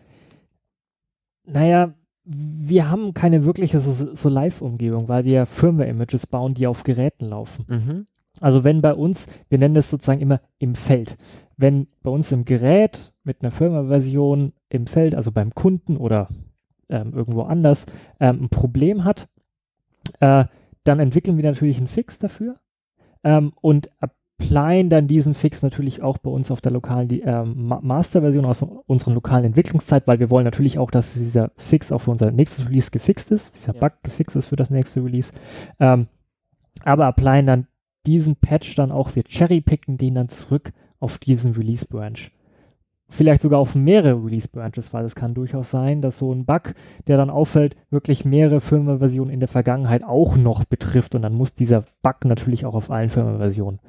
naja, 1.44 1.94
wir 2.24 2.90
haben 2.90 3.14
keine 3.14 3.44
wirkliche 3.44 3.80
so, 3.80 4.14
so 4.14 4.28
Live-Umgebung, 4.28 5.08
weil 5.08 5.24
wir 5.24 5.46
Firmware-Images 5.46 6.26
bauen, 6.26 6.54
die 6.54 6.66
auf 6.66 6.82
Geräten 6.82 7.26
laufen. 7.26 7.64
Mhm. 7.68 8.06
Also 8.40 8.64
wenn 8.64 8.82
bei 8.82 8.94
uns, 8.94 9.26
wir 9.48 9.58
nennen 9.58 9.74
das 9.74 9.90
sozusagen 9.90 10.20
immer 10.20 10.40
im 10.58 10.74
Feld, 10.74 11.16
wenn 11.56 11.88
bei 12.02 12.10
uns 12.10 12.30
im 12.30 12.44
Gerät 12.44 13.12
mit 13.24 13.42
einer 13.42 13.50
Firmware-Version 13.50 14.52
im 14.68 14.86
Feld, 14.86 15.14
also 15.14 15.32
beim 15.32 15.54
Kunden 15.54 15.96
oder 15.96 16.28
ähm, 16.88 17.12
irgendwo 17.14 17.42
anders, 17.42 17.86
ähm, 18.20 18.44
ein 18.44 18.48
Problem 18.48 19.04
hat, 19.04 19.28
äh, 20.20 20.44
dann 20.84 21.00
entwickeln 21.00 21.36
wir 21.36 21.44
natürlich 21.44 21.78
einen 21.78 21.88
Fix 21.88 22.18
dafür. 22.18 22.56
Ähm, 23.24 23.52
und 23.60 23.90
ab 24.00 24.14
applyen 24.38 24.88
dann 24.88 25.08
diesen 25.08 25.34
Fix 25.34 25.62
natürlich 25.62 26.02
auch 26.02 26.18
bei 26.18 26.30
uns 26.30 26.50
auf 26.50 26.60
der 26.60 26.72
lokalen 26.72 27.08
ähm, 27.10 27.74
Master-Version 27.82 28.44
aus 28.44 28.64
unserer 28.86 29.12
lokalen 29.12 29.44
Entwicklungszeit, 29.44 30.06
weil 30.06 30.20
wir 30.20 30.30
wollen 30.30 30.44
natürlich 30.44 30.78
auch, 30.78 30.90
dass 30.90 31.14
dieser 31.14 31.50
Fix 31.56 31.92
auch 31.92 32.00
für 32.00 32.12
unser 32.12 32.30
nächstes 32.30 32.66
Release 32.66 32.90
gefixt 32.90 33.32
ist, 33.32 33.56
dieser 33.56 33.74
ja. 33.74 33.80
Bug 33.80 33.94
gefixt 34.02 34.36
ist 34.36 34.46
für 34.46 34.56
das 34.56 34.70
nächste 34.70 35.04
Release. 35.04 35.32
Ähm, 35.80 36.06
aber 36.84 37.06
applyen 37.06 37.46
dann 37.46 37.66
diesen 38.06 38.36
Patch 38.36 38.76
dann 38.76 38.92
auch, 38.92 39.16
wir 39.16 39.24
cherrypicken 39.24 39.98
den 39.98 40.14
dann 40.14 40.28
zurück 40.28 40.72
auf 41.00 41.18
diesen 41.18 41.52
Release-Branch. 41.52 42.30
vielleicht 43.10 43.40
sogar 43.40 43.58
auf 43.58 43.74
mehrere 43.74 44.22
Release-Branches, 44.22 44.92
weil 44.92 45.04
es 45.04 45.14
kann 45.14 45.34
durchaus 45.34 45.70
sein, 45.70 46.02
dass 46.02 46.18
so 46.18 46.32
ein 46.32 46.44
Bug, 46.44 46.74
der 47.06 47.16
dann 47.16 47.30
auffällt, 47.30 47.74
wirklich 47.90 48.24
mehrere 48.24 48.60
Firmware-Versionen 48.60 49.30
in 49.30 49.40
der 49.40 49.48
Vergangenheit 49.48 50.04
auch 50.04 50.36
noch 50.36 50.64
betrifft 50.64 51.14
und 51.14 51.22
dann 51.22 51.34
muss 51.34 51.54
dieser 51.54 51.84
Bug 52.02 52.24
natürlich 52.24 52.66
auch 52.66 52.74
auf 52.74 52.90
allen 52.90 53.08
Firmware-Versionen 53.08 53.80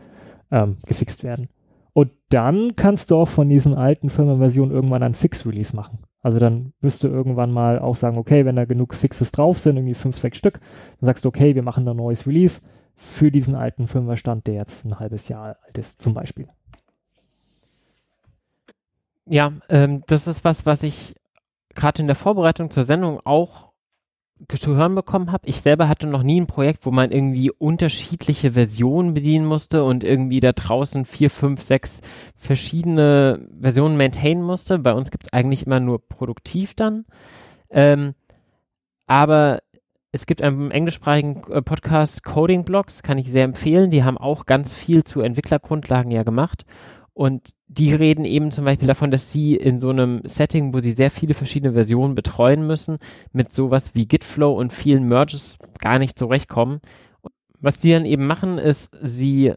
ähm, 0.51 0.77
gefixt 0.85 1.23
werden. 1.23 1.49
Und 1.93 2.11
dann 2.29 2.75
kannst 2.75 3.11
du 3.11 3.17
auch 3.17 3.27
von 3.27 3.49
diesen 3.49 3.73
alten 3.73 4.09
Firmware-Versionen 4.09 4.71
irgendwann 4.71 5.03
einen 5.03 5.15
Fix-Release 5.15 5.75
machen. 5.75 5.99
Also 6.21 6.37
dann 6.37 6.73
wirst 6.81 7.03
du 7.03 7.07
irgendwann 7.07 7.51
mal 7.51 7.79
auch 7.79 7.95
sagen, 7.95 8.17
okay, 8.17 8.45
wenn 8.45 8.55
da 8.55 8.65
genug 8.65 8.93
Fixes 8.93 9.31
drauf 9.31 9.59
sind, 9.59 9.77
irgendwie 9.77 9.95
fünf, 9.95 10.17
sechs 10.17 10.37
Stück, 10.37 10.59
dann 10.99 11.07
sagst 11.07 11.25
du, 11.25 11.29
okay, 11.29 11.55
wir 11.55 11.63
machen 11.63 11.87
ein 11.87 11.97
neues 11.97 12.27
Release 12.27 12.61
für 12.95 13.31
diesen 13.31 13.55
alten 13.55 13.87
Firmware-Stand, 13.87 14.45
der 14.47 14.55
jetzt 14.55 14.85
ein 14.85 14.99
halbes 14.99 15.29
Jahr 15.29 15.57
alt 15.65 15.77
ist, 15.77 16.01
zum 16.01 16.13
Beispiel. 16.13 16.49
Ja, 19.25 19.53
ähm, 19.69 20.03
das 20.07 20.27
ist 20.27 20.43
was, 20.43 20.65
was 20.65 20.83
ich 20.83 21.15
gerade 21.75 22.01
in 22.01 22.07
der 22.07 22.15
Vorbereitung 22.15 22.69
zur 22.71 22.83
Sendung 22.83 23.21
auch 23.23 23.68
zu 24.47 24.75
hören 24.75 24.95
bekommen 24.95 25.31
habe. 25.31 25.47
Ich 25.47 25.61
selber 25.61 25.89
hatte 25.89 26.07
noch 26.07 26.23
nie 26.23 26.39
ein 26.39 26.47
Projekt, 26.47 26.85
wo 26.85 26.91
man 26.91 27.11
irgendwie 27.11 27.51
unterschiedliche 27.51 28.51
Versionen 28.51 29.13
bedienen 29.13 29.45
musste 29.45 29.83
und 29.83 30.03
irgendwie 30.03 30.39
da 30.39 30.53
draußen 30.53 31.05
vier, 31.05 31.29
fünf, 31.29 31.61
sechs 31.61 32.01
verschiedene 32.35 33.47
Versionen 33.59 33.97
maintainen 33.97 34.43
musste. 34.43 34.79
Bei 34.79 34.93
uns 34.93 35.11
gibt 35.11 35.27
es 35.27 35.33
eigentlich 35.33 35.65
immer 35.65 35.79
nur 35.79 36.07
produktiv 36.07 36.73
dann. 36.73 37.05
Ähm, 37.69 38.13
aber 39.07 39.59
es 40.11 40.25
gibt 40.25 40.41
einen 40.41 40.71
englischsprachigen 40.71 41.43
äh, 41.51 41.61
Podcast 41.61 42.23
Coding 42.23 42.63
Blogs, 42.63 43.03
kann 43.03 43.17
ich 43.17 43.31
sehr 43.31 43.43
empfehlen. 43.43 43.91
Die 43.91 44.03
haben 44.03 44.17
auch 44.17 44.45
ganz 44.45 44.73
viel 44.73 45.03
zu 45.03 45.21
Entwicklergrundlagen 45.21 46.11
ja 46.11 46.23
gemacht. 46.23 46.65
Und 47.19 47.49
die 47.67 47.93
reden 47.93 48.23
eben 48.23 48.49
zum 48.49 48.63
Beispiel 48.63 48.87
davon, 48.87 49.11
dass 49.11 49.29
sie 49.29 49.57
in 49.57 49.81
so 49.81 49.89
einem 49.89 50.21
Setting, 50.23 50.73
wo 50.73 50.79
sie 50.79 50.91
sehr 50.91 51.11
viele 51.11 51.33
verschiedene 51.33 51.73
Versionen 51.73 52.15
betreuen 52.15 52.65
müssen, 52.65 52.97
mit 53.33 53.53
sowas 53.53 53.93
wie 53.93 54.07
Gitflow 54.07 54.57
und 54.57 54.71
vielen 54.71 55.05
Merges 55.05 55.57
gar 55.79 55.99
nicht 55.99 56.17
zurechtkommen. 56.17 56.79
Was 57.59 57.77
die 57.77 57.91
dann 57.91 58.05
eben 58.05 58.25
machen, 58.25 58.57
ist, 58.57 58.95
sie 59.01 59.51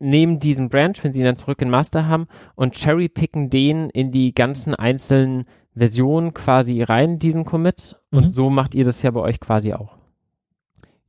nehmen 0.00 0.40
diesen 0.40 0.70
Branch, 0.70 0.96
wenn 1.02 1.12
sie 1.12 1.20
ihn 1.20 1.26
dann 1.26 1.36
zurück 1.36 1.62
in 1.62 1.70
Master 1.70 2.08
haben, 2.08 2.26
und 2.56 2.74
cherrypicken 2.74 3.48
den 3.48 3.90
in 3.90 4.10
die 4.10 4.34
ganzen 4.34 4.74
einzelnen 4.74 5.44
Versionen 5.76 6.34
quasi 6.34 6.82
rein, 6.82 7.20
diesen 7.20 7.44
Commit. 7.44 7.94
Und 8.10 8.24
mhm. 8.24 8.30
so 8.30 8.50
macht 8.50 8.74
ihr 8.74 8.84
das 8.84 9.02
ja 9.02 9.12
bei 9.12 9.20
euch 9.20 9.38
quasi 9.38 9.72
auch. 9.72 9.98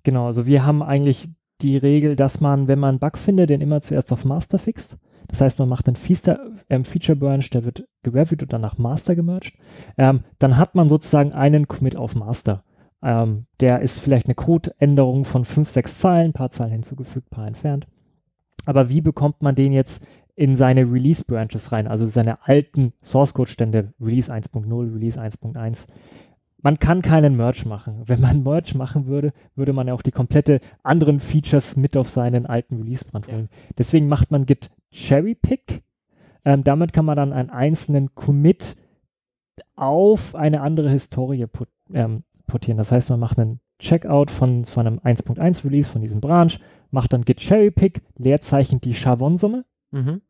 Genau, 0.04 0.28
also 0.28 0.46
wir 0.46 0.64
haben 0.64 0.84
eigentlich 0.84 1.30
die 1.62 1.78
Regel, 1.78 2.16
dass 2.16 2.42
man, 2.42 2.68
wenn 2.68 2.78
man 2.78 2.90
einen 2.90 3.00
Bug 3.00 3.18
findet, 3.18 3.50
den 3.50 3.62
immer 3.62 3.82
zuerst 3.82 4.14
auf 4.14 4.24
Master 4.24 4.60
fixt. 4.60 5.00
Das 5.30 5.42
heißt, 5.42 5.60
man 5.60 5.70
macht 5.70 5.88
einen 5.88 5.96
Feature, 5.96 6.40
ähm, 6.70 6.84
Feature 6.84 7.16
Branch, 7.16 7.48
der 7.54 7.64
wird 7.64 7.88
gereviewt 8.04 8.44
und 8.44 8.52
dann 8.52 8.62
nach 8.62 8.78
Master 8.78 9.16
gemerged. 9.16 9.54
Ähm, 9.98 10.24
dann 10.40 10.58
hat 10.58 10.76
man 10.76 10.90
sozusagen 10.90 11.34
einen 11.34 11.68
Commit 11.68 11.96
auf 11.96 12.16
Master. 12.16 12.64
Ähm, 13.02 13.46
der 13.60 13.82
ist 13.82 14.00
vielleicht 14.00 14.26
eine 14.26 14.36
Codeänderung 14.36 15.26
von 15.26 15.46
fünf, 15.46 15.70
sechs 15.70 16.00
Zeilen, 16.00 16.34
paar 16.34 16.52
Zeilen 16.52 16.72
hinzugefügt, 16.72 17.30
paar 17.30 17.48
entfernt. 17.48 17.88
Aber 18.66 18.90
wie 18.90 19.02
bekommt 19.02 19.42
man 19.42 19.56
den 19.56 19.72
jetzt 19.72 20.04
in 20.36 20.56
seine 20.56 20.82
Release 20.82 21.24
Branches 21.24 21.72
rein, 21.72 21.88
also 21.88 22.08
seine 22.08 22.46
alten 22.48 22.94
Source 23.02 23.34
Code 23.34 23.50
Stände, 23.50 23.94
Release 24.02 24.34
1.0, 24.34 24.94
Release 24.94 25.20
1.1? 25.20 25.86
man 26.62 26.80
kann 26.80 27.02
keinen 27.02 27.36
Merge 27.36 27.68
machen. 27.68 28.04
Wenn 28.06 28.22
man 28.22 28.44
Merge 28.44 28.78
machen 28.78 29.08
würde, 29.08 29.34
würde 29.56 29.74
man 29.74 29.88
ja 29.88 29.94
auch 29.94 30.02
die 30.02 30.12
komplette 30.12 30.60
anderen 30.84 31.20
Features 31.20 31.76
mit 31.76 31.96
auf 31.96 32.10
seinen 32.10 32.46
alten 32.46 32.78
Release-Brand 32.78 33.28
holen. 33.28 33.50
Ja. 33.52 33.58
Deswegen 33.78 34.08
macht 34.08 34.32
man 34.32 34.46
Git 34.46 34.70
Cherry 34.92 35.36
Pick. 35.36 35.84
Ähm, 36.46 36.64
damit 36.64 36.94
kann 36.94 37.06
man 37.06 37.18
dann 37.18 37.34
einen 37.34 37.50
einzelnen 37.50 38.16
Commit 38.16 38.78
auf 39.76 40.36
eine 40.36 40.62
andere 40.62 40.90
Historie 40.90 41.46
put, 41.48 41.70
ähm, 41.94 42.24
portieren. 42.48 42.78
Das 42.78 42.92
heißt, 42.92 43.10
man 43.10 43.20
macht 43.20 43.40
einen 43.40 43.60
Checkout 43.80 44.32
von, 44.32 44.66
von 44.66 44.88
einem 44.88 45.00
1.1 45.00 45.64
Release 45.64 45.90
von 45.90 46.02
diesem 46.02 46.20
Branch, 46.20 46.52
macht 46.92 47.14
dann 47.14 47.24
Git 47.24 47.40
Cherry 47.40 47.72
Pick, 47.72 48.02
Leerzeichen 48.18 48.82
die 48.82 48.94
Chavon-Summe. 48.94 49.66
Mhm. 49.92 50.22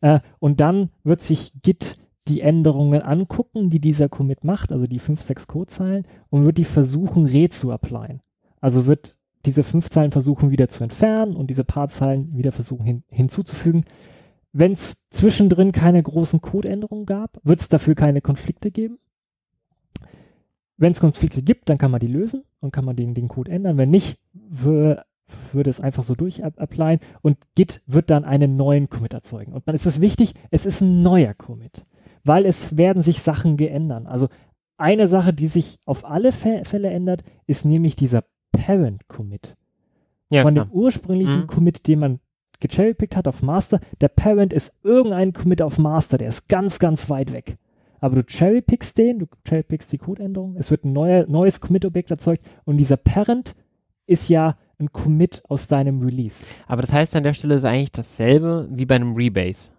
Äh, 0.00 0.20
und 0.38 0.60
dann 0.60 0.90
wird 1.04 1.20
sich 1.20 1.52
Git 1.62 1.96
die 2.28 2.40
Änderungen 2.40 3.02
angucken, 3.02 3.70
die 3.70 3.80
dieser 3.80 4.08
Commit 4.08 4.44
macht, 4.44 4.72
also 4.72 4.86
die 4.86 4.98
fünf, 4.98 5.22
sechs 5.22 5.46
Codezeilen, 5.46 6.06
und 6.30 6.44
wird 6.44 6.58
die 6.58 6.64
versuchen, 6.64 7.26
re 7.26 7.48
zu 7.48 7.72
applyen. 7.72 8.20
Also 8.60 8.86
wird 8.86 9.16
diese 9.48 9.64
fünf 9.64 9.90
Zeilen 9.90 10.12
versuchen 10.12 10.50
wieder 10.50 10.68
zu 10.68 10.84
entfernen 10.84 11.36
und 11.36 11.48
diese 11.48 11.64
paar 11.64 11.88
Zeilen 11.88 12.36
wieder 12.36 12.52
versuchen 12.52 12.86
hin, 12.86 13.04
hinzuzufügen. 13.08 13.84
Wenn 14.52 14.72
es 14.72 15.02
zwischendrin 15.10 15.72
keine 15.72 16.02
großen 16.02 16.40
Codeänderungen 16.40 17.06
gab, 17.06 17.38
wird 17.42 17.60
es 17.60 17.68
dafür 17.68 17.94
keine 17.94 18.20
Konflikte 18.20 18.70
geben. 18.70 18.98
Wenn 20.76 20.92
es 20.92 21.00
Konflikte 21.00 21.42
gibt, 21.42 21.68
dann 21.68 21.78
kann 21.78 21.90
man 21.90 22.00
die 22.00 22.06
lösen 22.06 22.44
und 22.60 22.72
kann 22.72 22.84
man 22.84 22.96
den, 22.96 23.14
den 23.14 23.28
Code 23.28 23.50
ändern. 23.50 23.76
Wenn 23.76 23.90
nicht, 23.90 24.18
würde 24.32 25.04
es 25.70 25.80
einfach 25.80 26.04
so 26.04 26.14
durch 26.14 26.44
applyen 26.44 27.00
und 27.20 27.36
Git 27.54 27.82
wird 27.86 28.10
dann 28.10 28.24
einen 28.24 28.56
neuen 28.56 28.88
Commit 28.88 29.12
erzeugen. 29.12 29.52
Und 29.52 29.66
dann 29.66 29.74
ist 29.74 29.86
es 29.86 30.00
wichtig, 30.00 30.34
es 30.50 30.64
ist 30.64 30.80
ein 30.80 31.02
neuer 31.02 31.34
Commit 31.34 31.84
weil 32.28 32.46
es 32.46 32.76
werden 32.76 33.02
sich 33.02 33.22
Sachen 33.22 33.56
geändern. 33.56 34.06
Also 34.06 34.28
eine 34.76 35.08
Sache, 35.08 35.32
die 35.32 35.48
sich 35.48 35.78
auf 35.84 36.04
alle 36.04 36.30
Fälle 36.30 36.90
ändert, 36.90 37.24
ist 37.46 37.64
nämlich 37.64 37.96
dieser 37.96 38.24
Parent 38.58 39.08
Commit. 39.08 39.56
Ja, 40.30 40.42
Von 40.42 40.54
klar. 40.54 40.66
dem 40.66 40.72
ursprünglichen 40.72 41.42
mhm. 41.42 41.46
Commit, 41.46 41.86
den 41.86 41.98
man 42.00 42.20
gecherrypickt 42.60 43.16
hat 43.16 43.28
auf 43.28 43.42
Master, 43.42 43.80
der 44.00 44.08
Parent 44.08 44.52
ist 44.52 44.76
irgendein 44.82 45.32
Commit 45.32 45.62
auf 45.62 45.78
Master, 45.78 46.18
der 46.18 46.28
ist 46.28 46.48
ganz, 46.48 46.78
ganz 46.78 47.08
weit 47.08 47.32
weg. 47.32 47.56
Aber 48.00 48.16
du 48.16 48.24
cherrypickst 48.24 48.98
den, 48.98 49.20
du 49.20 49.26
cherrypickst 49.46 49.92
die 49.92 49.98
Codeänderung, 49.98 50.56
es 50.56 50.70
wird 50.70 50.84
ein 50.84 50.92
neuer, 50.92 51.26
neues 51.28 51.60
Commit-Objekt 51.60 52.10
erzeugt 52.10 52.44
und 52.64 52.76
dieser 52.76 52.96
Parent 52.96 53.54
ist 54.06 54.28
ja 54.28 54.56
ein 54.78 54.92
Commit 54.92 55.42
aus 55.48 55.68
deinem 55.68 56.02
Release. 56.02 56.44
Aber 56.66 56.82
das 56.82 56.92
heißt 56.92 57.16
an 57.16 57.22
der 57.22 57.34
Stelle 57.34 57.54
ist 57.54 57.64
eigentlich 57.64 57.92
dasselbe 57.92 58.68
wie 58.70 58.86
bei 58.86 58.96
einem 58.96 59.14
Rebase. 59.14 59.70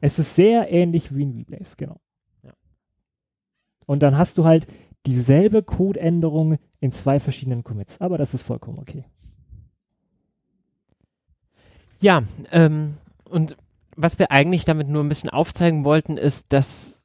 Es 0.00 0.18
ist 0.18 0.34
sehr 0.34 0.70
ähnlich 0.70 1.14
wie 1.14 1.24
ein 1.24 1.32
Rebase, 1.32 1.74
genau. 1.76 2.00
Ja. 2.42 2.52
Und 3.86 4.02
dann 4.02 4.16
hast 4.16 4.38
du 4.38 4.44
halt 4.44 4.66
dieselbe 5.06 5.62
Codeänderung 5.62 6.58
in 6.80 6.92
zwei 6.92 7.20
verschiedenen 7.20 7.64
Commits, 7.64 8.00
aber 8.00 8.18
das 8.18 8.34
ist 8.34 8.42
vollkommen 8.42 8.78
okay. 8.78 9.04
Ja, 12.00 12.22
ähm, 12.52 12.98
und 13.28 13.56
was 13.96 14.18
wir 14.18 14.30
eigentlich 14.30 14.64
damit 14.64 14.88
nur 14.88 15.02
ein 15.02 15.08
bisschen 15.08 15.30
aufzeigen 15.30 15.84
wollten, 15.84 16.18
ist, 16.18 16.52
dass 16.52 17.00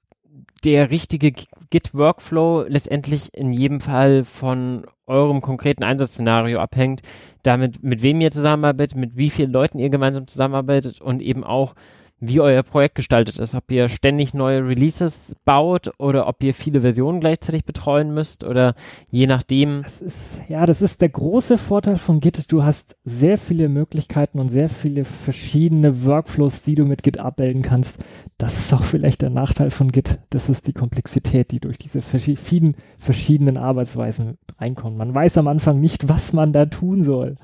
der 0.64 0.92
richtige 0.92 1.34
Git-Workflow 1.70 2.66
letztendlich 2.68 3.34
in 3.34 3.54
jedem 3.54 3.80
Fall 3.80 4.24
von 4.24 4.86
eurem 5.08 5.42
konkreten 5.42 5.84
Einsatzszenario 5.84 6.60
abhängt, 6.60 7.02
damit 7.44 7.82
mit 7.82 8.04
wem 8.04 8.22
ihr 8.22 8.32
zusammenarbeitet, 8.32 8.96
mit 8.96 9.18
wie 9.18 9.30
vielen 9.30 9.52
Leuten 9.52 9.80
ihr 9.80 9.90
gemeinsam 9.90 10.28
zusammenarbeitet 10.28 11.02
und 11.02 11.22
eben 11.22 11.44
auch 11.44 11.74
wie 12.22 12.40
euer 12.40 12.62
Projekt 12.62 12.96
gestaltet 12.96 13.40
ist, 13.40 13.56
ob 13.56 13.70
ihr 13.72 13.90
ständig 13.90 14.36
neue 14.36 14.66
Releases 14.66 15.36
baut 15.44 15.92
oder 15.98 16.28
ob 16.28 16.44
ihr 16.44 16.54
viele 16.54 16.82
Versionen 16.82 17.20
gleichzeitig 17.20 17.66
betreuen 17.66 18.14
müsst 18.14 18.44
oder 18.44 18.76
je 19.10 19.26
nachdem. 19.26 19.82
Das 19.82 20.02
ist, 20.02 20.42
ja, 20.48 20.68
das 20.68 20.84
ist 20.84 21.02
der 21.02 21.10
große 21.10 21.58
Vorteil 21.58 21.98
von 21.98 22.20
Git. 22.20 22.52
Du 22.52 22.64
hast 22.64 22.96
sehr 23.04 23.40
viele 23.40 23.70
Möglichkeiten 23.70 24.40
und 24.40 24.50
sehr 24.50 24.70
viele 24.70 25.04
verschiedene 25.04 26.06
Workflows, 26.06 26.62
die 26.62 26.76
du 26.76 26.86
mit 26.86 27.02
Git 27.02 27.20
abbilden 27.20 27.64
kannst. 27.64 27.98
Das 28.38 28.58
ist 28.58 28.74
auch 28.74 28.84
vielleicht 28.84 29.24
der 29.24 29.32
Nachteil 29.32 29.72
von 29.72 29.92
Git. 29.92 30.20
Das 30.30 30.48
ist 30.48 30.68
die 30.68 30.74
Komplexität, 30.74 31.52
die 31.52 31.60
durch 31.60 31.80
diese 31.80 32.04
vielen 32.04 32.76
verschiedenen 33.00 33.58
Arbeitsweisen 33.58 34.38
reinkommt. 34.60 34.96
Man 34.96 35.14
weiß 35.14 35.40
am 35.40 35.48
Anfang 35.48 35.80
nicht, 35.80 36.08
was 36.08 36.34
man 36.34 36.54
da 36.54 36.68
tun 36.68 37.02
soll. 37.02 37.38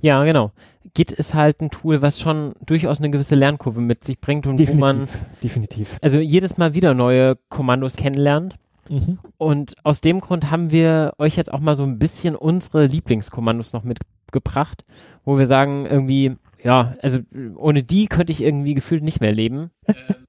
Ja, 0.00 0.24
genau. 0.24 0.52
Git 0.94 1.10
ist 1.12 1.34
halt 1.34 1.60
ein 1.60 1.70
Tool, 1.70 2.02
was 2.02 2.20
schon 2.20 2.54
durchaus 2.64 2.98
eine 2.98 3.10
gewisse 3.10 3.34
Lernkurve 3.34 3.80
mit 3.80 4.04
sich 4.04 4.20
bringt 4.20 4.46
und 4.46 4.58
definitiv, 4.58 4.76
wo 4.76 4.80
man 4.80 5.08
definitiv. 5.42 5.98
also 6.00 6.18
jedes 6.18 6.56
Mal 6.56 6.74
wieder 6.74 6.94
neue 6.94 7.36
Kommandos 7.48 7.96
kennenlernt. 7.96 8.54
Mhm. 8.88 9.18
Und 9.38 9.74
aus 9.82 10.00
dem 10.00 10.20
Grund 10.20 10.50
haben 10.50 10.70
wir 10.70 11.14
euch 11.18 11.36
jetzt 11.36 11.52
auch 11.52 11.60
mal 11.60 11.74
so 11.74 11.82
ein 11.82 11.98
bisschen 11.98 12.36
unsere 12.36 12.86
Lieblingskommandos 12.86 13.72
noch 13.72 13.82
mitgebracht, 13.82 14.84
wo 15.24 15.38
wir 15.38 15.46
sagen, 15.46 15.86
irgendwie, 15.86 16.36
ja, 16.62 16.94
also 17.02 17.20
ohne 17.56 17.82
die 17.82 18.06
könnte 18.06 18.32
ich 18.32 18.42
irgendwie 18.42 18.74
gefühlt 18.74 19.02
nicht 19.02 19.20
mehr 19.20 19.32
leben. 19.32 19.70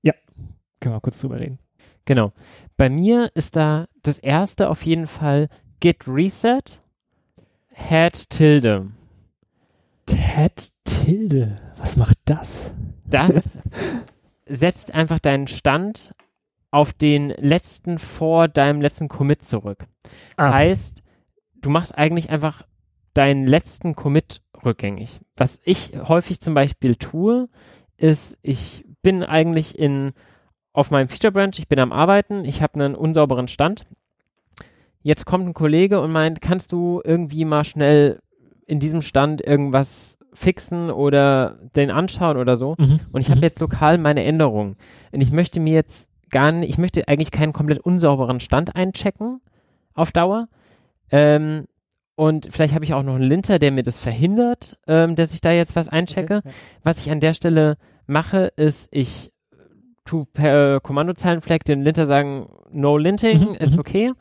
ja, 0.01 0.13
können 0.79 0.95
wir 0.95 1.01
kurz 1.01 1.19
drüber 1.19 1.39
reden. 1.39 1.59
Genau. 2.05 2.31
Bei 2.77 2.89
mir 2.89 3.31
ist 3.35 3.55
da 3.55 3.87
das 4.03 4.19
erste 4.19 4.69
auf 4.69 4.85
jeden 4.85 5.07
Fall 5.07 5.49
Git 5.79 6.07
Reset, 6.07 6.63
Head 7.73 8.29
Tilde. 8.29 8.87
Ted 10.05 10.71
Tilde. 10.83 11.59
Was 11.77 11.97
macht 11.97 12.17
das? 12.25 12.71
Das 13.05 13.59
setzt 14.45 14.93
einfach 14.93 15.19
deinen 15.19 15.47
Stand 15.47 16.13
auf 16.71 16.93
den 16.93 17.29
letzten 17.29 17.99
vor 17.99 18.47
deinem 18.47 18.81
letzten 18.81 19.07
Commit 19.07 19.43
zurück. 19.43 19.85
Ah. 20.35 20.53
Heißt, 20.53 21.03
du 21.55 21.69
machst 21.69 21.97
eigentlich 21.97 22.29
einfach 22.29 22.63
deinen 23.13 23.47
letzten 23.47 23.95
Commit 23.95 24.41
rückgängig. 24.63 25.21
Was 25.37 25.59
ich 25.63 25.93
häufig 26.07 26.41
zum 26.41 26.53
Beispiel 26.53 26.95
tue, 26.95 27.49
ist, 27.97 28.37
ich 28.41 28.85
bin 29.01 29.23
eigentlich 29.23 29.79
in 29.79 30.13
auf 30.73 30.91
meinem 30.91 31.07
Feature 31.07 31.31
Branch, 31.31 31.53
ich 31.57 31.69
bin 31.69 31.79
am 31.79 31.93
Arbeiten, 31.93 32.43
ich 32.43 32.61
habe 32.61 32.73
einen 32.73 32.95
unsauberen 32.95 33.47
Stand. 33.47 33.85
Jetzt 35.01 35.25
kommt 35.25 35.47
ein 35.47 35.53
Kollege 35.53 36.01
und 36.01 36.11
meint, 36.11 36.41
kannst 36.41 36.71
du 36.71 37.01
irgendwie 37.05 37.45
mal 37.45 37.63
schnell 37.63 38.19
in 38.65 38.79
diesem 38.79 39.01
Stand 39.01 39.41
irgendwas 39.41 40.17
fixen 40.33 40.89
oder 40.91 41.57
den 41.75 41.91
anschauen 41.91 42.37
oder 42.37 42.57
so. 42.57 42.75
Mhm. 42.77 42.99
Und 43.11 43.21
ich 43.21 43.29
habe 43.29 43.37
mhm. 43.37 43.43
jetzt 43.43 43.59
lokal 43.59 43.97
meine 43.97 44.23
Änderungen. 44.23 44.75
Und 45.11 45.21
ich 45.21 45.31
möchte 45.31 45.59
mir 45.59 45.73
jetzt 45.73 46.09
gar 46.29 46.51
nicht, 46.51 46.69
ich 46.69 46.77
möchte 46.77 47.07
eigentlich 47.07 47.31
keinen 47.31 47.53
komplett 47.53 47.79
unsauberen 47.79 48.39
Stand 48.39 48.75
einchecken 48.75 49.41
auf 49.93 50.11
Dauer. 50.11 50.47
Ähm, 51.11 51.65
und 52.15 52.47
vielleicht 52.51 52.73
habe 52.73 52.85
ich 52.85 52.93
auch 52.93 53.03
noch 53.03 53.15
einen 53.15 53.29
Linter, 53.29 53.59
der 53.59 53.71
mir 53.71 53.83
das 53.83 53.99
verhindert, 53.99 54.77
ähm, 54.87 55.15
dass 55.15 55.33
ich 55.33 55.41
da 55.41 55.51
jetzt 55.51 55.75
was 55.75 55.89
einchecke. 55.89 56.37
Okay. 56.37 56.49
Was 56.83 56.99
ich 56.99 57.11
an 57.11 57.19
der 57.19 57.33
Stelle 57.33 57.77
mache, 58.07 58.51
ist, 58.55 58.89
ich 58.91 59.31
tu 60.05 60.25
per 60.25 60.79
Kommandozeilenflag 60.79 61.63
den 61.65 61.81
Linter 61.81 62.05
sagen, 62.05 62.47
no 62.71 62.97
linting, 62.97 63.49
mhm, 63.49 63.55
ist 63.55 63.73
mhm. 63.73 63.79
okay. 63.79 64.11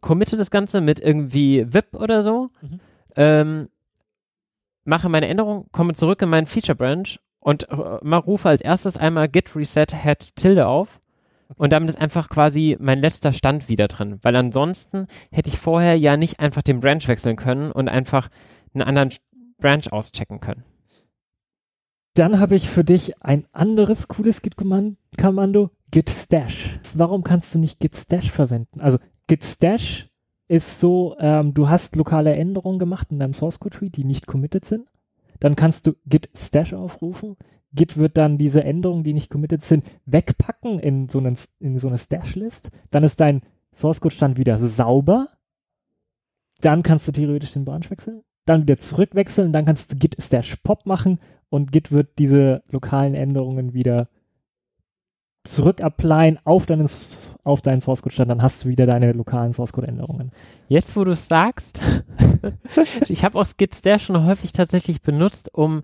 Committe 0.00 0.36
das 0.36 0.50
Ganze 0.50 0.80
mit 0.80 1.00
irgendwie 1.00 1.66
VIP 1.68 1.94
oder 1.94 2.22
so. 2.22 2.48
Mhm. 2.60 2.80
Ähm, 3.16 3.68
mache 4.84 5.08
meine 5.08 5.28
Änderung, 5.28 5.68
komme 5.72 5.94
zurück 5.94 6.22
in 6.22 6.28
meinen 6.28 6.46
Feature 6.46 6.76
Branch 6.76 7.18
und 7.40 7.64
äh, 7.68 7.74
rufe 7.74 8.48
als 8.48 8.60
erstes 8.60 8.96
einmal 8.96 9.28
git 9.28 9.56
reset 9.56 9.86
head 9.92 10.36
tilde 10.36 10.66
auf. 10.66 11.00
Und 11.56 11.72
damit 11.72 11.90
ist 11.90 12.00
einfach 12.00 12.28
quasi 12.28 12.76
mein 12.78 13.00
letzter 13.00 13.32
Stand 13.32 13.68
wieder 13.68 13.88
drin. 13.88 14.20
Weil 14.22 14.36
ansonsten 14.36 15.08
hätte 15.32 15.48
ich 15.48 15.58
vorher 15.58 15.96
ja 15.96 16.16
nicht 16.16 16.38
einfach 16.38 16.62
den 16.62 16.80
Branch 16.80 17.06
wechseln 17.06 17.36
können 17.36 17.72
und 17.72 17.88
einfach 17.88 18.28
einen 18.72 18.82
anderen 18.82 19.10
Branch 19.58 19.90
auschecken 19.90 20.38
können. 20.38 20.64
Dann 22.14 22.38
habe 22.38 22.56
ich 22.56 22.68
für 22.68 22.84
dich 22.84 23.22
ein 23.22 23.46
anderes 23.52 24.08
cooles 24.08 24.42
Git-Kommando, 24.42 25.70
git 25.90 26.10
stash. 26.10 26.78
Warum 26.94 27.22
kannst 27.24 27.54
du 27.54 27.58
nicht 27.58 27.80
git 27.80 27.96
stash 27.96 28.30
verwenden? 28.30 28.80
Also 28.80 28.98
git 29.26 29.44
stash 29.44 30.09
ist 30.50 30.80
so, 30.80 31.14
ähm, 31.20 31.54
du 31.54 31.68
hast 31.68 31.94
lokale 31.94 32.34
Änderungen 32.34 32.80
gemacht 32.80 33.12
in 33.12 33.20
deinem 33.20 33.34
Source 33.34 33.60
Code 33.60 33.78
Tree, 33.78 33.88
die 33.88 34.02
nicht 34.02 34.26
committed 34.26 34.64
sind. 34.64 34.88
Dann 35.38 35.54
kannst 35.54 35.86
du 35.86 35.92
git 36.06 36.28
stash 36.34 36.74
aufrufen. 36.74 37.36
Git 37.72 37.96
wird 37.96 38.16
dann 38.16 38.36
diese 38.36 38.64
Änderungen, 38.64 39.04
die 39.04 39.14
nicht 39.14 39.30
committed 39.30 39.62
sind, 39.62 39.84
wegpacken 40.06 40.80
in 40.80 41.08
so, 41.08 41.18
einen, 41.18 41.36
in 41.60 41.78
so 41.78 41.86
eine 41.86 41.98
Stash-List. 41.98 42.72
Dann 42.90 43.04
ist 43.04 43.20
dein 43.20 43.42
Source 43.72 44.00
Code 44.00 44.12
Stand 44.12 44.38
wieder 44.38 44.58
sauber. 44.58 45.28
Dann 46.60 46.82
kannst 46.82 47.06
du 47.06 47.12
theoretisch 47.12 47.52
den 47.52 47.64
Branch 47.64 47.88
wechseln. 47.88 48.22
Dann 48.44 48.62
wieder 48.62 48.76
zurückwechseln. 48.76 49.52
Dann 49.52 49.66
kannst 49.66 49.92
du 49.92 49.96
git 49.98 50.16
stash 50.18 50.56
pop 50.64 50.84
machen 50.84 51.20
und 51.48 51.70
Git 51.70 51.92
wird 51.92 52.18
diese 52.18 52.64
lokalen 52.70 53.14
Änderungen 53.14 53.72
wieder 53.72 54.08
zurückapplyen 55.44 56.38
auf 56.44 56.66
deinen, 56.66 56.88
auf 57.44 57.62
deinen 57.62 57.80
Source 57.80 58.02
Code 58.02 58.14
Stand, 58.14 58.30
dann 58.30 58.42
hast 58.42 58.64
du 58.64 58.68
wieder 58.68 58.86
deine 58.86 59.12
lokalen 59.12 59.52
Source 59.52 59.72
Code 59.72 59.88
Änderungen. 59.88 60.32
Jetzt, 60.68 60.96
wo 60.96 61.04
du 61.04 61.12
es 61.12 61.28
sagst, 61.28 61.80
ich 63.08 63.24
habe 63.24 63.38
auch 63.38 63.46
Git 63.56 63.74
Stash 63.74 64.06
schon 64.06 64.24
häufig 64.24 64.52
tatsächlich 64.52 65.00
benutzt, 65.02 65.52
um, 65.54 65.82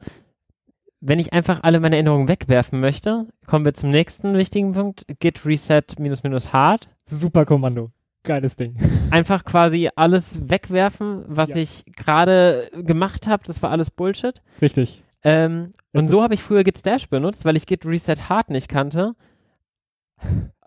wenn 1.00 1.18
ich 1.18 1.32
einfach 1.32 1.60
alle 1.62 1.80
meine 1.80 1.96
Änderungen 1.96 2.28
wegwerfen 2.28 2.80
möchte, 2.80 3.26
kommen 3.46 3.64
wir 3.64 3.74
zum 3.74 3.90
nächsten 3.90 4.34
wichtigen 4.36 4.72
Punkt, 4.72 5.06
Git 5.20 5.46
Reset 5.46 5.84
minus 5.98 6.22
minus 6.22 6.52
hard. 6.52 6.88
Super 7.06 7.44
Kommando. 7.46 7.90
Geiles 8.24 8.56
Ding. 8.56 8.76
Einfach 9.10 9.44
quasi 9.44 9.88
alles 9.96 10.50
wegwerfen, 10.50 11.24
was 11.28 11.50
ja. 11.50 11.56
ich 11.56 11.84
gerade 11.96 12.68
gemacht 12.74 13.26
habe, 13.26 13.44
das 13.46 13.62
war 13.62 13.70
alles 13.70 13.90
Bullshit. 13.90 14.42
Richtig. 14.60 15.02
Ähm, 15.22 15.72
und 15.92 16.08
so 16.08 16.22
habe 16.22 16.34
ich 16.34 16.42
früher 16.42 16.62
Git 16.62 16.78
Stash 16.78 17.08
benutzt, 17.08 17.44
weil 17.44 17.56
ich 17.56 17.66
Git 17.66 17.86
Reset 17.86 18.28
Hard 18.28 18.50
nicht 18.50 18.68
kannte. 18.68 19.14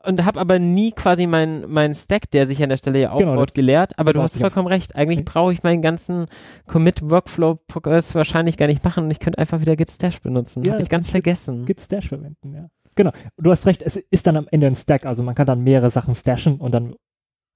Und 0.05 0.23
habe 0.23 0.39
aber 0.39 0.59
nie 0.59 0.91
quasi 0.91 1.27
meinen 1.27 1.69
mein 1.69 1.93
Stack, 1.93 2.31
der 2.31 2.45
sich 2.45 2.63
an 2.63 2.69
der 2.69 2.77
Stelle 2.77 3.01
ja 3.01 3.11
aufbaut, 3.11 3.35
genau, 3.35 3.45
gelehrt. 3.53 3.99
Aber 3.99 4.13
du 4.13 4.21
hast 4.21 4.37
vollkommen 4.37 4.67
recht. 4.67 4.95
Eigentlich 4.95 5.25
brauche 5.25 5.51
ich 5.51 5.61
meinen 5.61 5.81
ganzen 5.81 6.27
Commit-Workflow-Progress 6.67 8.15
wahrscheinlich 8.15 8.55
gar 8.55 8.67
nicht 8.67 8.83
machen 8.83 9.03
und 9.03 9.11
ich 9.11 9.19
könnte 9.19 9.39
einfach 9.39 9.59
wieder 9.59 9.75
Git 9.75 9.91
Stash 9.91 10.21
benutzen. 10.21 10.63
Ja, 10.63 10.73
habe 10.73 10.81
ich 10.81 10.89
ganz 10.89 11.09
vergessen. 11.09 11.65
Git 11.65 11.81
Stash 11.81 12.07
verwenden, 12.07 12.53
ja. 12.53 12.69
Genau. 12.95 13.11
Du 13.37 13.51
hast 13.51 13.65
recht, 13.65 13.81
es 13.81 13.97
ist 13.97 14.25
dann 14.25 14.37
am 14.37 14.47
Ende 14.49 14.67
ein 14.67 14.75
Stack. 14.75 15.05
Also 15.05 15.21
man 15.21 15.35
kann 15.35 15.47
dann 15.47 15.63
mehrere 15.63 15.89
Sachen 15.89 16.15
stashen 16.15 16.59
und 16.59 16.71
dann 16.71 16.95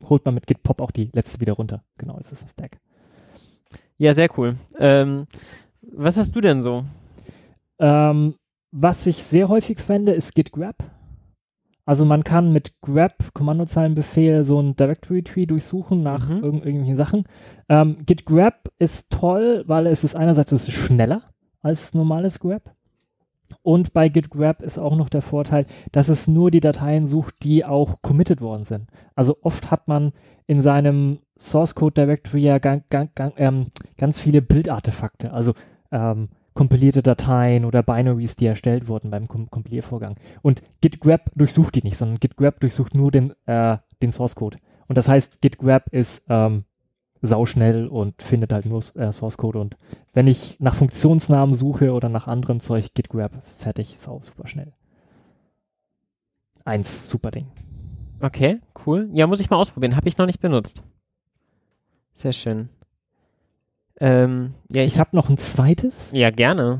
holt 0.09 0.25
man 0.25 0.35
mit 0.35 0.45
Git 0.45 0.63
Pop 0.63 0.81
auch 0.81 0.91
die 0.91 1.11
letzte 1.13 1.39
wieder 1.39 1.53
runter. 1.53 1.83
Genau, 1.97 2.17
es 2.19 2.31
ist 2.31 2.43
ein 2.43 2.49
Stack. 2.49 2.79
Ja, 3.97 4.13
sehr 4.13 4.27
cool. 4.37 4.55
Ähm, 4.79 5.27
was 5.81 6.17
hast 6.17 6.35
du 6.35 6.41
denn 6.41 6.61
so? 6.61 6.83
Ähm, 7.79 8.35
was 8.71 9.05
ich 9.05 9.23
sehr 9.23 9.49
häufig 9.49 9.79
verwende, 9.79 10.13
ist 10.13 10.33
git 10.35 10.51
grab. 10.51 10.75
Also 11.85 12.05
man 12.05 12.23
kann 12.23 12.53
mit 12.53 12.79
grab 12.81 13.33
Kommandozeilenbefehl 13.33 14.43
so 14.43 14.59
ein 14.59 14.75
Directory 14.75 15.23
Tree 15.23 15.45
durchsuchen 15.45 16.01
nach 16.01 16.29
mhm. 16.29 16.43
irg 16.43 16.65
irgendwelchen 16.65 16.95
Sachen. 16.95 17.25
Ähm, 17.67 17.97
git 18.05 18.25
grab 18.25 18.69
ist 18.79 19.11
toll, 19.11 19.63
weil 19.67 19.87
es 19.87 20.03
ist 20.03 20.15
einerseits 20.15 20.51
ist 20.51 20.71
schneller 20.71 21.23
als 21.61 21.93
normales 21.93 22.39
grab. 22.39 22.73
Und 23.61 23.93
bei 23.93 24.09
git 24.09 24.29
grab 24.29 24.61
ist 24.61 24.77
auch 24.77 24.95
noch 24.95 25.09
der 25.09 25.21
Vorteil, 25.21 25.65
dass 25.91 26.09
es 26.09 26.27
nur 26.27 26.51
die 26.51 26.61
Dateien 26.61 27.05
sucht, 27.05 27.35
die 27.43 27.65
auch 27.65 28.01
committed 28.01 28.41
worden 28.41 28.63
sind. 28.63 28.87
Also 29.15 29.37
oft 29.41 29.69
hat 29.71 29.87
man 29.87 30.13
in 30.47 30.61
seinem 30.61 31.19
Source 31.37 31.75
Code 31.75 31.93
Directory 31.93 32.41
ja 32.41 32.59
ganz, 32.59 32.83
ganz, 32.89 33.11
ähm, 33.37 33.67
ganz 33.97 34.19
viele 34.19 34.41
Bildartefakte. 34.41 35.31
Also 35.31 35.53
ähm, 35.91 36.29
kompilierte 36.53 37.01
Dateien 37.01 37.65
oder 37.65 37.83
Binaries, 37.83 38.35
die 38.35 38.45
erstellt 38.45 38.87
wurden 38.87 39.09
beim 39.09 39.27
Kom 39.27 39.49
Kompiliervorgang. 39.49 40.15
Und 40.41 40.61
Git 40.81 40.99
grab 40.99 41.31
durchsucht 41.35 41.75
die 41.75 41.83
nicht, 41.83 41.97
sondern 41.97 42.19
Git 42.19 42.37
grab 42.37 42.59
durchsucht 42.59 42.95
nur 42.95 43.11
den, 43.11 43.33
äh, 43.45 43.77
den 44.01 44.11
Source 44.11 44.35
Code. 44.35 44.57
Und 44.87 44.97
das 44.97 45.07
heißt, 45.07 45.41
Git 45.41 45.57
grab 45.57 45.87
ist 45.91 46.23
ähm, 46.29 46.65
sauschnell 47.21 47.87
und 47.87 48.21
findet 48.21 48.53
halt 48.53 48.65
nur 48.65 48.83
äh, 48.95 49.11
Source 49.11 49.37
Code. 49.37 49.59
Und 49.59 49.77
wenn 50.13 50.27
ich 50.27 50.59
nach 50.59 50.75
Funktionsnamen 50.75 51.55
suche 51.55 51.91
oder 51.91 52.09
nach 52.09 52.27
anderem 52.27 52.59
Zeug, 52.59 52.93
Git 52.93 53.09
grab 53.09 53.31
fertig, 53.57 53.97
sau 53.99 54.21
super 54.21 54.47
schnell. 54.47 54.73
Eins 56.65 57.09
super 57.09 57.31
Ding. 57.31 57.47
Okay, 58.19 58.59
cool. 58.85 59.09
Ja, 59.11 59.27
muss 59.27 59.41
ich 59.41 59.49
mal 59.49 59.57
ausprobieren. 59.57 59.95
Habe 59.95 60.07
ich 60.07 60.17
noch 60.17 60.25
nicht 60.25 60.39
benutzt. 60.39 60.81
Sehr 62.13 62.31
schön. 62.31 62.69
Ähm, 63.99 64.53
ja, 64.71 64.83
ich 64.83 64.99
habe 64.99 65.15
noch 65.15 65.29
ein 65.29 65.37
zweites. 65.37 66.11
Ja, 66.11 66.29
gerne. 66.31 66.79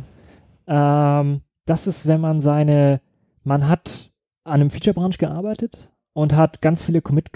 Ähm, 0.68 1.42
das 1.66 1.88
ist, 1.88 2.08
wenn 2.08 2.22
man 2.22 2.42
seine, 2.42 3.02
man 3.44 3.68
hat 3.68 4.12
an 4.44 4.56
einem 4.56 4.70
Feature-Branch 4.70 5.18
gearbeitet 5.18 5.92
und 6.14 6.36
hat 6.36 6.62
ganz 6.62 6.84
viele 6.84 7.02
Commit, 7.02 7.32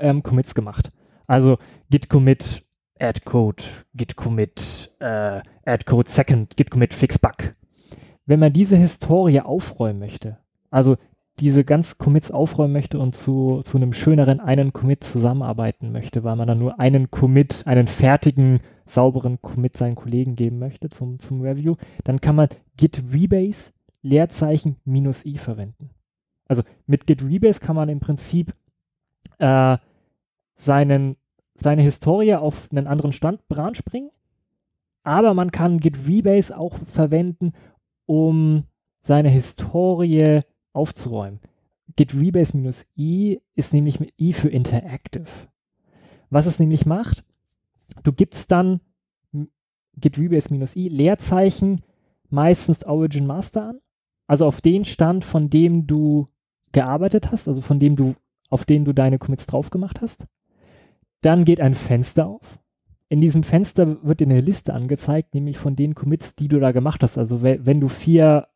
ähm, 0.00 0.22
Commits 0.22 0.54
gemacht. 0.54 0.92
Also 1.26 1.58
git 1.90 2.08
commit 2.08 2.64
add 2.98 3.20
code, 3.24 3.62
git 3.94 4.16
commit 4.16 4.94
äh, 5.00 5.40
add 5.64 5.84
code 5.84 6.08
second, 6.08 6.56
git 6.56 6.70
commit 6.70 6.94
fix 6.94 7.18
bug. 7.18 7.54
Wenn 8.26 8.40
man 8.40 8.52
diese 8.52 8.76
Historie 8.76 9.40
aufräumen 9.40 9.98
möchte, 9.98 10.38
also 10.70 10.96
diese 11.38 11.64
ganz 11.64 11.98
Commits 11.98 12.30
aufräumen 12.30 12.72
möchte 12.72 12.98
und 12.98 13.14
zu, 13.14 13.60
zu 13.64 13.76
einem 13.76 13.92
schöneren 13.92 14.40
einen 14.40 14.72
Commit 14.72 15.04
zusammenarbeiten 15.04 15.92
möchte, 15.92 16.24
weil 16.24 16.36
man 16.36 16.48
dann 16.48 16.58
nur 16.58 16.80
einen 16.80 17.10
Commit, 17.10 17.64
einen 17.66 17.88
fertigen, 17.88 18.60
sauberen 18.86 19.40
Commit 19.42 19.76
seinen 19.76 19.96
Kollegen 19.96 20.36
geben 20.36 20.58
möchte 20.58 20.88
zum, 20.88 21.18
zum 21.18 21.42
Review, 21.42 21.76
dann 22.04 22.20
kann 22.20 22.36
man 22.36 22.48
git 22.76 23.02
rebase 23.12 23.72
Leerzeichen 24.02 24.76
minus 24.84 25.24
i 25.24 25.36
verwenden. 25.36 25.90
Also 26.46 26.62
mit 26.86 27.06
git 27.06 27.22
rebase 27.22 27.60
kann 27.60 27.76
man 27.76 27.88
im 27.88 28.00
Prinzip 28.00 28.54
äh, 29.38 29.76
seinen, 30.54 31.16
seine 31.54 31.82
Historie 31.82 32.36
auf 32.36 32.68
einen 32.70 32.86
anderen 32.86 33.12
Stand 33.12 33.46
Branch 33.48 33.78
bringen, 33.84 34.10
aber 35.02 35.34
man 35.34 35.50
kann 35.50 35.78
git 35.78 36.06
rebase 36.06 36.56
auch 36.56 36.78
verwenden, 36.84 37.52
um 38.06 38.64
seine 39.00 39.28
Historie 39.28 40.42
aufzuräumen. 40.72 41.40
Git 41.96 42.14
rebase-i 42.14 43.40
ist 43.54 43.72
nämlich 43.72 44.00
mit 44.00 44.12
i 44.18 44.32
für 44.32 44.48
interactive. 44.48 45.26
Was 46.30 46.46
es 46.46 46.58
nämlich 46.58 46.86
macht, 46.86 47.24
du 48.02 48.12
gibst 48.12 48.50
dann 48.50 48.80
git 49.98 50.18
rebase-i 50.18 50.88
Leerzeichen 50.88 51.82
meistens 52.28 52.84
Origin 52.84 53.26
Master 53.26 53.70
an, 53.70 53.80
also 54.26 54.46
auf 54.46 54.60
den 54.60 54.84
Stand, 54.84 55.24
von 55.24 55.48
dem 55.48 55.86
du 55.86 56.28
gearbeitet 56.72 57.32
hast, 57.32 57.48
also 57.48 57.60
von 57.60 57.80
dem 57.80 57.96
du, 57.96 58.14
auf 58.50 58.64
dem 58.64 58.84
du 58.84 58.92
deine 58.92 59.18
Commits 59.18 59.46
drauf 59.46 59.70
gemacht 59.70 60.00
hast. 60.02 60.26
Dann 61.22 61.44
geht 61.44 61.60
ein 61.60 61.74
Fenster 61.74 62.26
auf. 62.26 62.58
In 63.08 63.20
diesem 63.20 63.42
Fenster 63.42 64.02
wird 64.04 64.20
dir 64.20 64.26
eine 64.26 64.40
Liste 64.40 64.74
angezeigt, 64.74 65.34
nämlich 65.34 65.58
von 65.58 65.76
den 65.76 65.94
Commits, 65.94 66.34
die 66.34 66.48
du 66.48 66.58
da 66.58 66.72
gemacht 66.72 67.02
hast. 67.02 67.16
Also 67.16 67.42
wenn 67.42 67.80
du 67.80 67.88
vier 67.88 68.48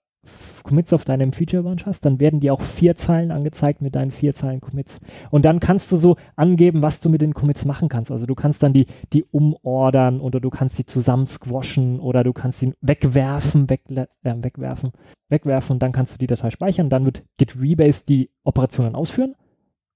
Commits 0.62 0.92
auf 0.92 1.04
deinem 1.04 1.32
Feature 1.32 1.62
Branch 1.62 1.84
hast, 1.84 2.04
dann 2.04 2.20
werden 2.20 2.40
dir 2.40 2.52
auch 2.52 2.60
vier 2.60 2.94
Zeilen 2.94 3.30
angezeigt 3.30 3.80
mit 3.80 3.94
deinen 3.94 4.10
vier 4.10 4.34
Zeilen 4.34 4.60
Commits. 4.60 5.00
Und 5.30 5.44
dann 5.44 5.60
kannst 5.60 5.90
du 5.90 5.96
so 5.96 6.16
angeben, 6.36 6.82
was 6.82 7.00
du 7.00 7.08
mit 7.08 7.22
den 7.22 7.34
Commits 7.34 7.64
machen 7.64 7.88
kannst. 7.88 8.10
Also 8.10 8.26
du 8.26 8.34
kannst 8.34 8.62
dann 8.62 8.72
die, 8.72 8.86
die 9.12 9.24
umordern 9.24 10.20
oder 10.20 10.40
du 10.40 10.50
kannst 10.50 10.76
sie 10.76 10.86
zusammen 10.86 11.26
squashen 11.26 11.98
oder 11.98 12.24
du 12.24 12.32
kannst 12.32 12.60
sie 12.60 12.74
wegwerfen, 12.80 13.68
weg, 13.70 13.82
äh, 13.90 14.06
wegwerfen, 14.22 14.92
wegwerfen 15.28 15.74
und 15.74 15.82
dann 15.82 15.92
kannst 15.92 16.14
du 16.14 16.18
die 16.18 16.26
Datei 16.26 16.50
speichern. 16.50 16.90
Dann 16.90 17.04
wird 17.04 17.24
Git 17.36 17.58
Rebase 17.58 18.04
die 18.06 18.30
Operationen 18.44 18.94
ausführen. 18.94 19.34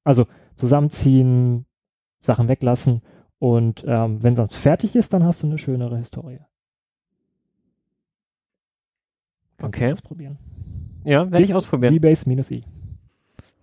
Also 0.02 0.26
zusammenziehen, 0.56 1.66
Sachen 2.20 2.48
weglassen 2.48 3.02
und 3.38 3.84
ähm, 3.86 4.22
wenn 4.22 4.36
sonst 4.36 4.56
fertig 4.56 4.96
ist, 4.96 5.12
dann 5.12 5.24
hast 5.24 5.42
du 5.42 5.46
eine 5.46 5.58
schönere 5.58 5.98
Historie. 5.98 6.40
Kannst 9.58 9.76
okay. 9.76 9.92
Ausprobieren. 9.92 10.38
Ja, 11.04 11.30
werde 11.30 11.44
ich 11.44 11.54
ausprobieren. 11.54 11.94
Rebase 11.94 12.28
minus 12.28 12.50
i. 12.50 12.64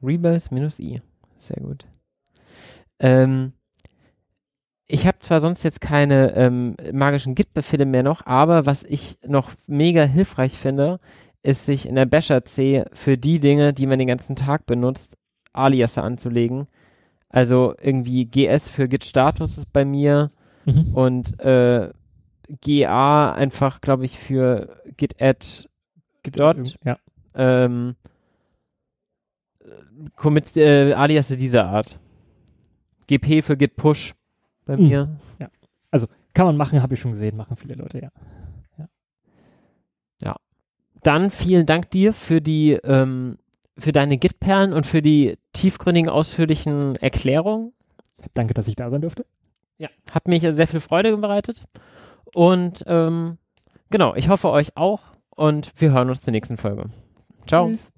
Rebase 0.02 0.54
minus 0.54 0.80
i. 0.80 1.02
Sehr 1.38 1.62
gut. 1.62 1.86
Ähm, 3.00 3.54
ich 4.88 5.08
habe 5.08 5.20
zwar 5.20 5.40
sonst 5.40 5.64
jetzt 5.64 5.82
keine 5.82 6.36
ähm, 6.36 6.76
magischen 6.92 7.34
Git-Befehle 7.34 7.86
mehr 7.86 8.04
noch, 8.04 8.26
aber 8.26 8.66
was 8.66 8.84
ich 8.84 9.18
noch 9.26 9.52
mega 9.66 10.04
hilfreich 10.04 10.54
finde, 10.54 11.00
ist 11.44 11.66
sich 11.66 11.88
in 11.88 11.96
der 11.96 12.06
Basher 12.06 12.46
C 12.46 12.86
für 12.94 13.18
die 13.18 13.40
Dinge, 13.40 13.74
die 13.74 13.88
man 13.88 14.00
den 14.00 14.08
ganzen 14.08 14.36
Tag 14.36 14.66
benutzt, 14.66 15.18
Aliasse 15.54 16.04
anzulegen. 16.04 16.68
Also 17.30 17.74
irgendwie 17.82 18.26
GS 18.26 18.70
für 18.70 18.88
Git-Status 18.88 19.58
ist 19.58 19.74
bei 19.74 19.86
mir 19.86 20.30
mhm. 20.66 20.94
und 20.94 21.40
äh, 21.40 21.90
GA 22.60 23.32
einfach, 23.32 23.82
glaube 23.82 24.06
ich, 24.06 24.20
für 24.20 24.76
Git-Add 24.98 25.70
Git 26.24 26.38
ja. 26.38 26.98
Ähm, 27.34 27.96
Commit, 30.16 30.56
äh, 30.58 30.94
Alias 30.94 31.28
dieser 31.28 31.68
Art. 31.68 32.00
GP 33.08 33.44
für 33.44 33.58
Git 33.58 33.76
Push 33.76 34.14
bei 34.66 34.78
mhm. 34.78 34.88
mir. 34.88 35.10
Ja. 35.40 35.50
Also 35.90 36.08
kann 36.34 36.46
man 36.46 36.58
machen, 36.58 36.82
habe 36.82 36.94
ich 36.94 37.00
schon 37.00 37.12
gesehen, 37.12 37.36
machen 37.36 37.58
viele 37.58 37.76
Leute, 37.76 38.00
ja. 38.00 38.12
Ja. 38.78 38.90
ja. 40.24 40.36
Dann 41.04 41.30
vielen 41.30 41.66
Dank 41.66 41.90
dir 41.92 42.14
für 42.14 42.42
die, 42.42 42.74
ähm, 42.74 43.38
für 43.78 43.92
deine 43.92 44.18
Git-Perlen 44.18 44.74
und 44.74 44.86
für 44.86 45.02
die 45.02 45.38
tiefgründigen, 45.54 46.10
ausführlichen 46.10 46.96
Erklärungen. 46.98 47.74
Danke, 48.34 48.54
dass 48.54 48.68
ich 48.68 48.76
da 48.76 48.90
sein 48.90 49.02
durfte. 49.02 49.26
Ja, 49.78 49.90
hat 50.12 50.28
mich 50.28 50.44
sehr 50.44 50.68
viel 50.68 50.80
Freude 50.80 51.18
bereitet. 51.18 51.64
Und 52.34 52.84
ähm, 52.86 53.38
genau, 53.90 54.16
ich 54.16 54.30
hoffe 54.30 54.52
euch 54.52 54.78
auch 54.78 55.02
und 55.42 55.72
wir 55.78 55.92
hören 55.92 56.10
uns 56.10 56.22
zur 56.22 56.32
nächsten 56.32 56.58
Folge. 56.58 56.86
Ciao. 57.48 57.68
Tschüss. 57.70 57.92